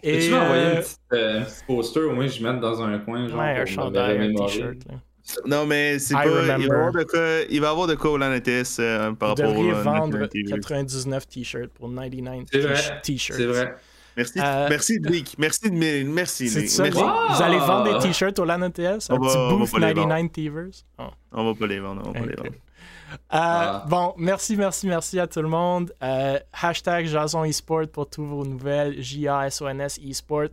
Et, 0.03 0.19
Tu 0.19 0.31
m'as 0.31 0.43
envoyé 0.43 0.63
un 0.65 0.75
petit, 0.81 0.95
euh, 1.13 1.41
petit 1.43 1.63
poster, 1.67 1.99
au 2.01 2.13
moins 2.13 2.27
je 2.27 2.43
mette 2.43 2.59
dans 2.59 2.81
un 2.81 2.97
coin. 2.99 3.27
Genre, 3.27 3.39
ouais, 3.39 3.59
un 3.59 3.65
chandail, 3.65 4.17
un 4.17 4.33
t-shirt. 4.33 4.77
là. 4.89 4.95
Non, 5.45 5.65
mais 5.65 5.99
c'est 5.99 6.13
pas. 6.13 6.25
Il 6.25 6.31
va, 6.67 6.75
avoir 6.75 6.91
de 6.93 7.03
quoi, 7.03 7.19
il 7.49 7.61
va 7.61 7.69
avoir 7.69 7.87
de 7.87 7.95
quoi 7.95 8.11
au 8.11 8.17
LAN 8.17 8.31
ETS 8.33 8.63
euh, 8.79 9.11
par 9.13 9.35
Vous 9.35 9.43
rapport 9.43 9.57
au 9.57 9.71
LAN 9.71 9.81
vendre 9.81 10.25
TV. 10.27 10.49
99 10.51 11.27
t-shirts 11.27 11.69
pour 11.73 11.89
99 11.93 12.45
C'est 12.51 12.59
vrai, 12.59 13.01
t-shirts. 13.03 13.37
C'est 13.39 13.45
vrai. 13.45 13.75
Merci, 14.15 14.39
Euh, 14.39 14.67
merci, 14.69 14.99
Nick. 14.99 15.35
Merci, 15.37 15.69
merci, 15.71 16.43
Nick. 16.45 16.69
ça, 16.69 16.83
Merci. 16.83 16.99
vous, 16.99 17.05
Wow! 17.05 17.13
vous 17.35 17.41
allez 17.43 17.57
vendre 17.59 17.99
des 17.99 18.07
t-shirts 18.07 18.39
au 18.39 18.45
LAN 18.45 18.61
ETS? 18.63 18.79
Un 19.11 19.15
On 19.15 19.19
va- 19.19 19.27
petit 19.27 19.37
va 19.37 19.49
booth 19.49 19.71
pas 19.71 19.77
les 19.79 19.93
vendre. 19.93 20.07
99 20.09 20.31
Thievers? 20.31 20.83
Oh. 20.97 21.03
On 21.33 21.45
va 21.45 21.53
pas 21.59 21.67
les 21.67 21.79
vendre, 21.79 22.01
on 22.05 22.11
va 22.11 22.19
pas 22.19 22.25
les 22.25 22.35
vendre. 22.35 22.49
Euh, 22.49 23.17
Ah. 23.29 23.85
Bon, 23.87 24.13
merci, 24.17 24.55
merci, 24.57 24.87
merci 24.87 25.19
à 25.19 25.27
tout 25.27 25.41
le 25.41 25.47
monde. 25.47 25.93
Euh, 26.01 26.39
hashtag 26.61 27.05
Jason 27.05 27.43
eSport 27.43 27.87
pour 27.91 28.09
toutes 28.09 28.25
vos 28.25 28.43
nouvelles. 28.45 28.95
J-A-S-O-N-S 29.01 29.99
eSport. 30.03 30.47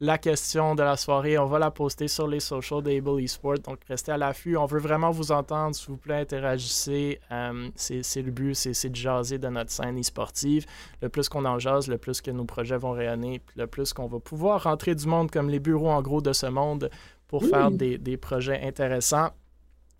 La 0.00 0.18
question 0.18 0.74
de 0.74 0.82
la 0.82 0.96
soirée, 0.96 1.38
on 1.38 1.46
va 1.46 1.60
la 1.60 1.70
poster 1.70 2.08
sur 2.08 2.26
les 2.26 2.40
socials 2.40 2.82
d'Able 2.82 3.22
eSport. 3.22 3.60
Donc, 3.60 3.78
restez 3.88 4.10
à 4.10 4.16
l'affût. 4.16 4.56
On 4.56 4.66
veut 4.66 4.80
vraiment 4.80 5.12
vous 5.12 5.30
entendre. 5.30 5.74
S'il 5.76 5.90
vous 5.90 5.96
plaît, 5.96 6.20
interagissez. 6.20 7.20
Euh, 7.30 7.68
c'est 7.76 8.22
le 8.22 8.32
but, 8.32 8.54
c'est 8.54 8.88
de 8.88 8.96
jaser 8.96 9.38
de 9.38 9.48
notre 9.48 9.70
scène 9.70 9.98
e-sportive. 9.98 10.66
Le 11.00 11.08
plus 11.08 11.28
qu'on 11.28 11.44
en 11.44 11.60
jase, 11.60 11.86
le 11.86 11.96
plus 11.96 12.20
que 12.20 12.32
nos 12.32 12.44
projets 12.44 12.76
vont 12.76 12.90
rayonner, 12.90 13.38
puis 13.38 13.56
le 13.56 13.68
plus 13.68 13.92
qu'on 13.92 14.08
va 14.08 14.18
pouvoir 14.18 14.64
rentrer 14.64 14.96
du 14.96 15.06
monde 15.06 15.30
comme 15.30 15.48
les 15.48 15.60
bureaux 15.60 15.90
en 15.90 16.02
gros 16.02 16.20
de 16.20 16.32
ce 16.32 16.46
monde 16.46 16.90
pour 17.28 17.44
faire 17.44 17.70
des, 17.70 17.96
des 17.96 18.16
projets 18.16 18.60
intéressants. 18.62 19.30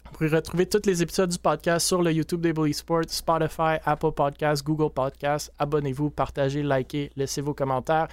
Vous 0.06 0.18
pouvez 0.18 0.36
retrouver 0.36 0.66
tous 0.66 0.82
les 0.86 1.02
épisodes 1.02 1.30
du 1.30 1.38
podcast 1.38 1.86
sur 1.86 2.02
le 2.02 2.12
YouTube 2.12 2.40
d'Able 2.40 2.68
Esports, 2.68 3.08
Spotify, 3.08 3.78
Apple 3.84 4.12
Podcasts, 4.12 4.64
Google 4.64 4.92
Podcasts. 4.92 5.52
Abonnez-vous, 5.58 6.10
partagez, 6.10 6.62
likez, 6.62 7.10
laissez 7.16 7.40
vos 7.40 7.54
commentaires 7.54 8.08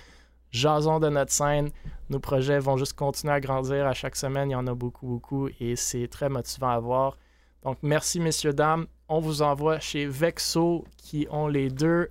jason 0.51 0.99
de 0.99 1.09
notre 1.09 1.31
scène. 1.31 1.69
Nos 2.09 2.19
projets 2.19 2.59
vont 2.59 2.77
juste 2.77 2.93
continuer 2.93 3.33
à 3.33 3.39
grandir 3.39 3.87
à 3.87 3.93
chaque 3.93 4.15
semaine. 4.15 4.49
Il 4.49 4.53
y 4.53 4.55
en 4.55 4.67
a 4.67 4.73
beaucoup, 4.73 5.07
beaucoup 5.07 5.49
et 5.59 5.75
c'est 5.75 6.07
très 6.07 6.29
motivant 6.29 6.69
à 6.69 6.79
voir. 6.79 7.17
Donc, 7.63 7.77
merci, 7.81 8.19
messieurs, 8.19 8.53
dames. 8.53 8.87
On 9.07 9.19
vous 9.19 9.41
envoie 9.41 9.79
chez 9.79 10.05
Vexo 10.05 10.85
qui 10.97 11.27
ont 11.29 11.47
les 11.47 11.69
deux, 11.69 12.09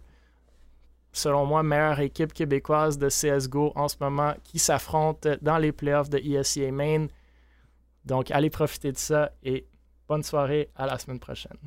selon 1.13 1.45
moi, 1.45 1.63
meilleures 1.63 2.01
équipes 2.01 2.33
québécoises 2.33 2.99
de 2.99 3.09
CSGO 3.09 3.73
en 3.75 3.89
ce 3.89 3.97
moment 4.01 4.35
qui 4.45 4.59
s'affrontent 4.59 5.31
dans 5.43 5.59
les 5.59 5.73
playoffs 5.73 6.11
de 6.11 6.19
ESEA 6.19 6.71
Maine. 6.71 7.09
Donc, 8.05 8.31
allez 8.31 8.51
profiter 8.51 8.93
de 8.93 8.99
ça 8.99 9.33
et 9.43 9.67
bonne 10.09 10.23
soirée. 10.23 10.71
À 10.77 10.87
la 10.87 10.99
semaine 10.99 11.21
prochaine. 11.21 11.59